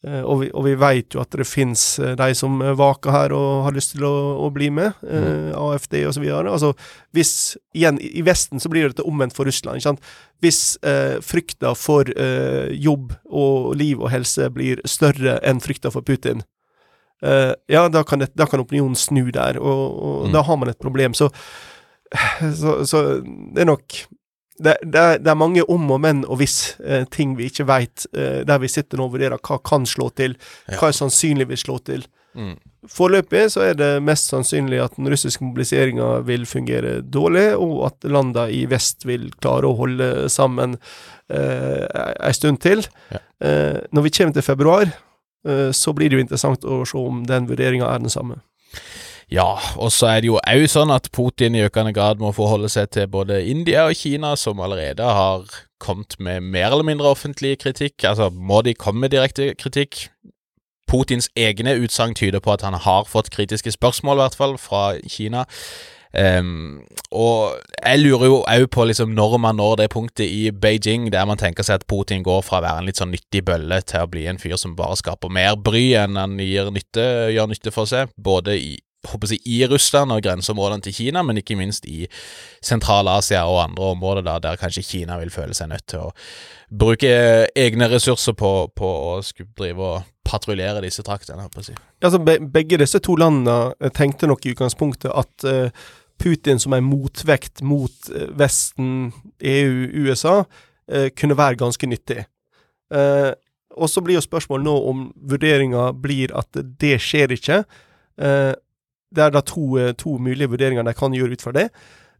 uh, 0.07 0.23
og, 0.23 0.41
vi, 0.41 0.49
og 0.53 0.65
vi 0.65 0.75
vet 0.79 1.15
jo 1.15 1.21
at 1.21 1.35
det 1.35 1.47
finnes 1.47 1.83
uh, 1.99 2.15
de 2.19 2.35
som 2.35 2.59
vaker 2.59 3.11
her 3.11 3.35
og 3.35 3.65
har 3.67 3.75
lyst 3.75 3.95
til 3.95 4.05
å, 4.07 4.15
å 4.45 4.49
bli 4.53 4.69
med, 4.73 4.93
uh, 5.03 5.51
AFD 5.55 6.01
osv. 6.09 6.25
Altså, 6.39 6.73
hvis, 7.15 7.33
igjen, 7.75 7.99
i 8.01 8.23
Vesten 8.25 8.61
så 8.61 8.71
blir 8.71 8.89
dette 8.89 9.05
omvendt 9.07 9.35
for 9.37 9.49
Russland. 9.49 9.79
ikke 9.79 9.91
sant? 9.91 10.13
Hvis 10.39 10.77
frykta 11.25 11.73
for 11.75 12.07
jobb 12.71 13.11
og 13.27 13.73
liv 13.75 13.99
og 13.99 14.07
helse 14.13 14.45
blir 14.55 14.79
større 14.87 15.35
enn 15.43 15.59
frykta 15.59 15.91
for 15.91 16.05
Putin, 16.07 16.45
uh, 17.25 17.51
ja, 17.71 17.87
da 17.91 18.03
kan, 18.07 18.23
det, 18.23 18.31
da 18.37 18.47
kan, 18.49 18.63
opinionen 18.63 18.97
snu 18.97 19.29
der, 19.35 19.59
og, 19.59 19.83
og 19.99 20.29
mm. 20.29 20.33
da 20.35 20.45
har 20.47 20.61
man 20.61 20.71
et 20.71 20.81
problem. 20.81 21.17
Så, 21.17 21.29
så, 22.61 22.79
så 22.87 23.03
det 23.23 23.65
er 23.65 23.71
nok 23.71 24.01
det, 24.59 24.75
det, 24.83 25.03
det, 25.23 25.31
er, 25.31 25.39
mange 25.39 25.63
om 25.71 25.91
og 25.93 26.01
men 26.03 26.25
og 26.27 26.41
hvis 26.41 26.75
eh, 26.83 27.05
ting 27.11 27.37
vi 27.39 27.47
ikke 27.47 27.67
veit, 27.69 28.03
eh, 28.11 28.41
der 28.47 28.59
vi 28.59 28.67
sitter 28.71 28.99
nå 28.99 29.07
og 29.07 29.13
vurderer 29.15 29.39
hva 29.39 29.59
kan 29.63 29.85
slå 29.87 30.09
til, 30.19 30.35
ja. 30.67 30.75
hva 30.75 30.89
er 30.89 30.97
sannsynlig 30.97 31.47
vil 31.47 31.61
slå 31.61 31.77
til. 31.87 32.03
Mm. 32.35 32.57
Foreløpig 32.89 33.45
så 33.53 33.63
er 33.69 33.77
det 33.79 33.89
mest 34.05 34.29
sannsynlig 34.31 34.79
at 34.83 34.95
den 34.95 35.09
russiske 35.11 35.43
mobiliseringa 35.43 36.21
vil 36.27 36.45
fungere 36.47 36.99
dårlig, 37.01 37.49
og 37.59 37.89
at 37.89 38.07
landa 38.11 38.47
i 38.51 38.65
vest 38.71 39.07
vil 39.07 39.29
klare 39.39 39.67
å 39.67 39.75
holde 39.79 40.09
sammen 40.31 40.77
eh, 41.31 41.85
ei 41.87 42.33
stund 42.35 42.61
til. 42.63 42.85
Ja. 43.11 43.23
Eh, 43.43 43.77
når 43.95 44.07
vi 44.07 44.13
kommer 44.15 44.37
til 44.37 44.47
februar, 44.47 44.93
så 45.45 45.93
blir 45.95 46.09
det 46.09 46.17
jo 46.17 46.23
interessant 46.23 46.65
å 46.67 46.81
se 46.87 46.99
om 46.99 47.21
den 47.27 47.47
vurderinga 47.47 47.87
er 47.87 48.01
den 48.03 48.11
samme. 48.11 48.41
Ja, 49.29 49.59
og 49.77 49.91
så 49.93 50.07
er 50.09 50.23
det 50.23 50.29
jo 50.31 50.39
òg 50.41 50.65
sånn 50.71 50.89
at 50.89 51.11
Putin 51.13 51.53
i 51.53 51.61
økende 51.67 51.93
grad 51.93 52.21
må 52.21 52.31
forholde 52.33 52.69
seg 52.73 52.89
til 52.95 53.05
både 53.13 53.43
India 53.45 53.85
og 53.85 53.97
Kina, 53.97 54.33
som 54.35 54.61
allerede 54.61 55.05
har 55.05 55.45
kommet 55.79 56.17
med 56.19 56.47
mer 56.49 56.71
eller 56.71 56.87
mindre 56.87 57.11
offentlig 57.13 57.59
kritikk. 57.61 58.01
Altså, 58.09 58.31
må 58.33 58.63
de 58.65 58.73
komme 58.73 59.05
med 59.05 59.13
direkte 59.13 59.53
kritikk? 59.59 60.07
Putins 60.89 61.29
egne 61.37 61.75
utsagn 61.77 62.17
tyder 62.17 62.41
på 62.41 62.55
at 62.55 62.65
han 62.65 62.73
har 62.73 63.05
fått 63.05 63.29
kritiske 63.29 63.75
spørsmål, 63.77 64.17
i 64.17 64.23
hvert 64.25 64.39
fall, 64.39 64.57
fra 64.57 64.83
Kina. 65.05 65.45
Um, 66.09 66.79
og 67.13 67.59
jeg 67.83 67.99
lurer 68.01 68.25
jo 68.25 68.37
òg 68.41 68.63
på 68.73 68.87
liksom 68.89 69.11
når 69.13 69.35
man 69.43 69.59
når 69.61 69.75
det 69.83 69.91
punktet 69.93 70.25
i 70.25 70.49
Beijing 70.49 71.11
der 71.13 71.27
man 71.29 71.37
tenker 71.37 71.61
seg 71.61 71.77
at 71.77 71.85
Putin 71.85 72.23
går 72.25 72.41
fra 72.41 72.57
å 72.57 72.63
være 72.65 72.81
en 72.81 72.89
litt 72.89 72.97
sånn 72.97 73.13
nyttig 73.13 73.43
bølle 73.45 73.77
til 73.85 74.07
å 74.07 74.09
bli 74.09 74.25
en 74.25 74.41
fyr 74.41 74.57
som 74.57 74.73
bare 74.77 74.97
skaper 74.97 75.29
mer 75.29 75.53
bry 75.61 75.91
enn 76.01 76.17
han 76.17 76.33
gir 76.41 76.71
nytte, 76.73 77.05
gjør 77.35 77.51
nytte 77.51 77.73
for 77.75 77.89
seg, 77.89 78.09
både 78.17 78.57
i 78.57 78.77
håper 79.07 79.31
jeg, 79.31 79.43
i 79.47 79.61
Russland 79.69 80.11
og 80.11 80.23
grenseområdene 80.25 80.83
til 80.83 80.95
Kina, 80.97 81.23
men 81.23 81.39
ikke 81.39 81.57
minst 81.59 81.85
i 81.87 82.07
Sentral-Asia 82.65 83.45
og 83.47 83.61
andre 83.63 83.91
områder 83.93 84.25
da, 84.25 84.37
der 84.43 84.59
kanskje 84.59 84.83
Kina 84.83 85.19
vil 85.21 85.31
føle 85.33 85.55
seg 85.55 85.71
nødt 85.71 85.87
til 85.87 86.09
å 86.09 86.13
bruke 86.69 87.13
egne 87.57 87.87
ressurser 87.93 88.35
på, 88.37 88.53
på 88.75 88.89
å 89.13 89.19
drive 89.57 89.93
og 89.93 90.09
patruljere 90.29 90.83
disse 90.85 91.03
traktene. 91.05 91.43
håper 91.47 91.59
på 91.59 91.65
å 91.65 91.69
si. 91.71 91.77
Altså, 92.05 92.21
be 92.23 92.37
begge 92.39 92.79
disse 92.81 93.01
to 93.03 93.17
landene 93.19 93.91
tenkte 93.97 94.29
nok 94.29 94.45
i 94.45 94.53
utgangspunktet 94.53 95.11
at 95.11 95.47
uh, 95.49 95.89
Putin 96.19 96.59
som 96.61 96.75
en 96.75 96.85
motvekt 96.85 97.63
mot 97.65 98.11
uh, 98.13 98.27
Vesten, 98.37 99.09
EU, 99.41 99.87
USA, 100.05 100.41
uh, 100.45 101.07
kunne 101.17 101.37
være 101.39 101.59
ganske 101.63 101.89
nyttig. 101.89 102.27
Eh, 102.93 103.31
og 103.77 103.89
så 103.89 104.01
blir 104.03 104.17
jo 104.17 104.25
spørsmålet 104.25 104.65
nå 104.65 104.75
om 104.89 105.05
vurderinga 105.29 105.89
blir 105.93 106.33
at 106.37 106.57
det 106.81 106.97
skjer 107.03 107.35
ikke. 107.35 107.61
Eh, 108.19 108.53
det 109.09 109.23
er 109.25 109.33
da 109.33 109.41
to, 109.45 109.77
eh, 109.77 109.93
to 109.93 110.17
mulige 110.17 110.49
vurderinger 110.49 110.85
de 110.85 110.93
kan 110.97 111.13
gjøre 111.13 111.37
ut 111.37 111.45
fra 111.45 111.55
det. 111.55 111.69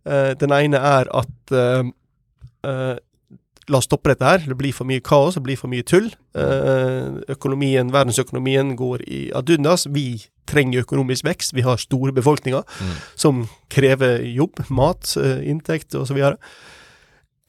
Eh, 0.06 0.34
den 0.40 0.54
ene 0.56 0.78
er 0.78 1.10
at 1.12 1.52
eh, 1.54 1.92
eh, 2.70 2.96
La 3.70 3.78
oss 3.78 3.86
stoppe 3.86 4.10
dette 4.10 4.26
her. 4.26 4.42
Det 4.50 4.58
blir 4.58 4.74
for 4.74 4.90
mye 4.90 5.04
kaos, 5.06 5.38
det 5.38 5.44
blir 5.46 5.60
for 5.60 5.70
mye 5.70 5.86
tull. 5.86 6.10
Eh, 6.34 7.20
økonomien, 7.36 7.92
Verdensøkonomien 7.94 8.74
går 8.80 9.04
i 9.06 9.22
ad 9.36 9.50
undas. 9.54 9.86
Vi 9.94 10.24
trenger 10.50 10.82
økonomisk 10.82 11.28
vekst. 11.28 11.54
Vi 11.54 11.62
har 11.62 11.78
store 11.78 12.12
befolkninger 12.12 12.64
Mm. 12.66 12.96
som 13.16 13.50
krever 13.70 14.26
jobb, 14.26 14.66
mat, 14.70 15.16
eh, 15.18 15.46
inntekt 15.50 15.94
osv. 15.94 16.18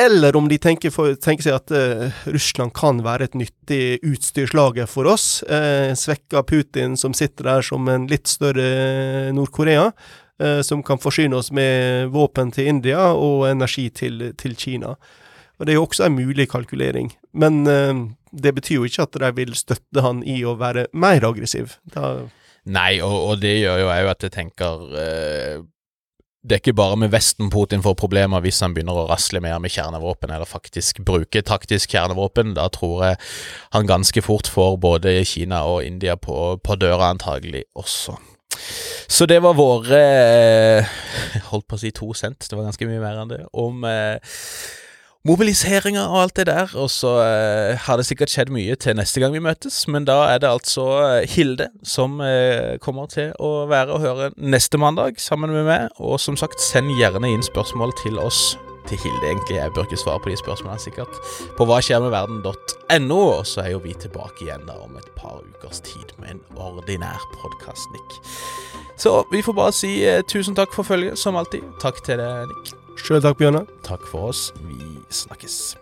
Eller 0.00 0.36
om 0.36 0.48
de 0.48 0.56
tenker, 0.58 0.90
for, 0.90 1.14
tenker 1.14 1.42
seg 1.42 1.54
at 1.54 1.70
uh, 1.70 2.10
Russland 2.24 2.72
kan 2.72 3.02
være 3.04 3.24
et 3.24 3.34
nyttig 3.36 3.98
utstyrslager 4.00 4.88
for 4.88 5.04
oss. 5.04 5.42
Uh, 5.42 5.92
svekka 5.92 6.42
Putin 6.42 6.96
som 6.96 7.12
sitter 7.12 7.44
der 7.44 7.60
som 7.60 7.86
en 7.88 8.06
litt 8.08 8.26
større 8.26 9.32
Nord-Korea. 9.32 9.92
som 10.64 10.80
kan 10.82 10.96
forsyne 10.96 11.36
oss 11.36 11.50
med 11.52 12.08
våpen 12.08 12.50
til 12.50 12.64
India 12.66 13.12
og 13.12 13.42
energi 13.50 13.90
til, 13.90 14.32
til 14.40 14.54
Kina. 14.56 14.94
Og 15.60 15.66
Det 15.66 15.74
er 15.74 15.76
jo 15.76 15.84
også 15.84 16.06
en 16.08 16.16
mulig 16.16 16.48
kalkulering. 16.48 17.12
Men 17.36 17.66
eh, 17.68 17.94
det 18.32 18.54
betyr 18.56 18.80
jo 18.80 18.88
ikke 18.88 19.04
at 19.04 19.18
de 19.20 19.32
vil 19.36 19.52
støtte 19.58 20.04
han 20.04 20.22
i 20.24 20.40
å 20.48 20.56
være 20.56 20.86
mer 20.96 21.26
aggressiv. 21.28 21.76
Da, 21.92 22.30
Nei, 22.70 23.00
og, 23.04 23.16
og 23.30 23.42
det 23.42 23.58
gjør 23.60 23.84
jo 23.84 23.92
òg 23.92 24.08
at 24.12 24.24
jeg 24.26 24.34
tenker 24.34 24.82
eh, 25.00 25.62
Det 26.44 26.56
er 26.56 26.60
ikke 26.60 26.76
bare 26.76 26.96
med 27.00 27.12
Vesten 27.12 27.48
Putin 27.52 27.84
får 27.84 27.96
problemer 28.00 28.42
hvis 28.44 28.60
han 28.64 28.74
begynner 28.76 29.02
å 29.02 29.06
rasle 29.08 29.40
mer 29.44 29.58
med 29.60 29.72
kjernevåpen, 29.72 30.32
eller 30.32 30.48
faktisk 30.48 31.02
bruke 31.04 31.42
taktisk 31.44 31.92
kjernevåpen. 31.92 32.54
Da 32.56 32.68
tror 32.72 33.04
jeg 33.04 33.20
han 33.76 33.88
ganske 33.88 34.24
fort 34.24 34.48
får 34.48 34.76
både 34.80 35.18
Kina 35.28 35.64
og 35.68 35.84
India 35.84 36.16
på, 36.16 36.56
på 36.64 36.80
døra, 36.80 37.12
antagelig 37.12 37.66
også. 37.76 38.16
Så 39.10 39.26
det 39.30 39.38
var 39.44 39.54
våre 39.56 39.98
eh, 40.00 40.88
Holdt 41.52 41.68
på 41.70 41.76
å 41.76 41.80
si 41.80 41.92
to 41.94 42.10
cent, 42.18 42.44
det 42.48 42.56
var 42.56 42.66
ganske 42.66 42.88
mye 42.88 43.02
mer 43.02 43.20
enn 43.22 43.30
det. 43.30 43.42
Om 43.56 43.84
eh, 43.88 44.40
mobiliseringer 45.28 46.06
og 46.08 46.22
alt 46.22 46.36
det 46.36 46.46
der. 46.48 46.72
Og 46.78 46.90
så 46.90 47.12
eh, 47.24 47.76
har 47.84 48.00
det 48.00 48.06
sikkert 48.08 48.32
skjedd 48.32 48.52
mye 48.54 48.76
til 48.80 48.96
neste 48.98 49.22
gang 49.22 49.34
vi 49.36 49.42
møtes, 49.44 49.82
men 49.88 50.08
da 50.08 50.22
er 50.32 50.40
det 50.42 50.50
altså 50.50 50.86
eh, 51.04 51.28
Hilde 51.30 51.70
som 51.86 52.20
eh, 52.24 52.78
kommer 52.82 53.10
til 53.12 53.34
å 53.38 53.66
være 53.70 53.94
og 53.96 54.04
høre 54.04 54.32
neste 54.36 54.80
mandag 54.80 55.20
sammen 55.20 55.52
med 55.54 55.68
meg. 55.68 55.88
Og 56.00 56.20
som 56.20 56.38
sagt, 56.40 56.62
send 56.64 56.92
gjerne 56.98 57.30
inn 57.30 57.46
spørsmål 57.46 57.94
til 58.02 58.20
oss. 58.22 58.56
Til 58.88 58.96
Hilde, 59.02 59.26
egentlig. 59.28 59.58
Jeg 59.58 59.70
bør 59.76 59.84
ikke 59.84 60.00
svare 60.00 60.22
på 60.24 60.30
de 60.32 60.38
spørsmålene, 60.40 60.80
sikkert. 60.82 61.18
På 61.58 61.66
hva 61.68 61.82
skjer 61.84 62.00
med 62.00 62.14
verden.no. 62.14 63.18
Og 63.36 63.44
så 63.46 63.66
er 63.66 63.74
jo 63.74 63.82
vi 63.84 63.92
tilbake 63.92 64.46
igjen 64.46 64.64
da 64.66 64.78
om 64.80 64.96
et 64.98 65.10
par 65.18 65.42
ukers 65.44 65.82
tid 65.84 66.16
med 66.18 66.32
en 66.32 66.42
ordinær 66.56 67.20
podkast, 67.36 67.92
Nick. 67.92 68.16
Så 69.00 69.20
vi 69.30 69.44
får 69.44 69.56
bare 69.56 69.76
si 69.76 69.92
eh, 70.08 70.24
tusen 70.24 70.56
takk 70.56 70.72
for 70.74 70.88
følget, 70.88 71.20
som 71.20 71.38
alltid. 71.38 71.68
Takk 71.84 72.00
til 72.08 72.24
deg, 72.24 72.48
Nick. 72.50 72.72
Sjøl 73.04 73.22
takk, 73.24 73.38
Bjørnar. 73.40 73.68
Takk 73.86 74.08
for 74.08 74.32
oss. 74.32 74.48
Vi 74.64 74.89
snakkes. 75.10 75.76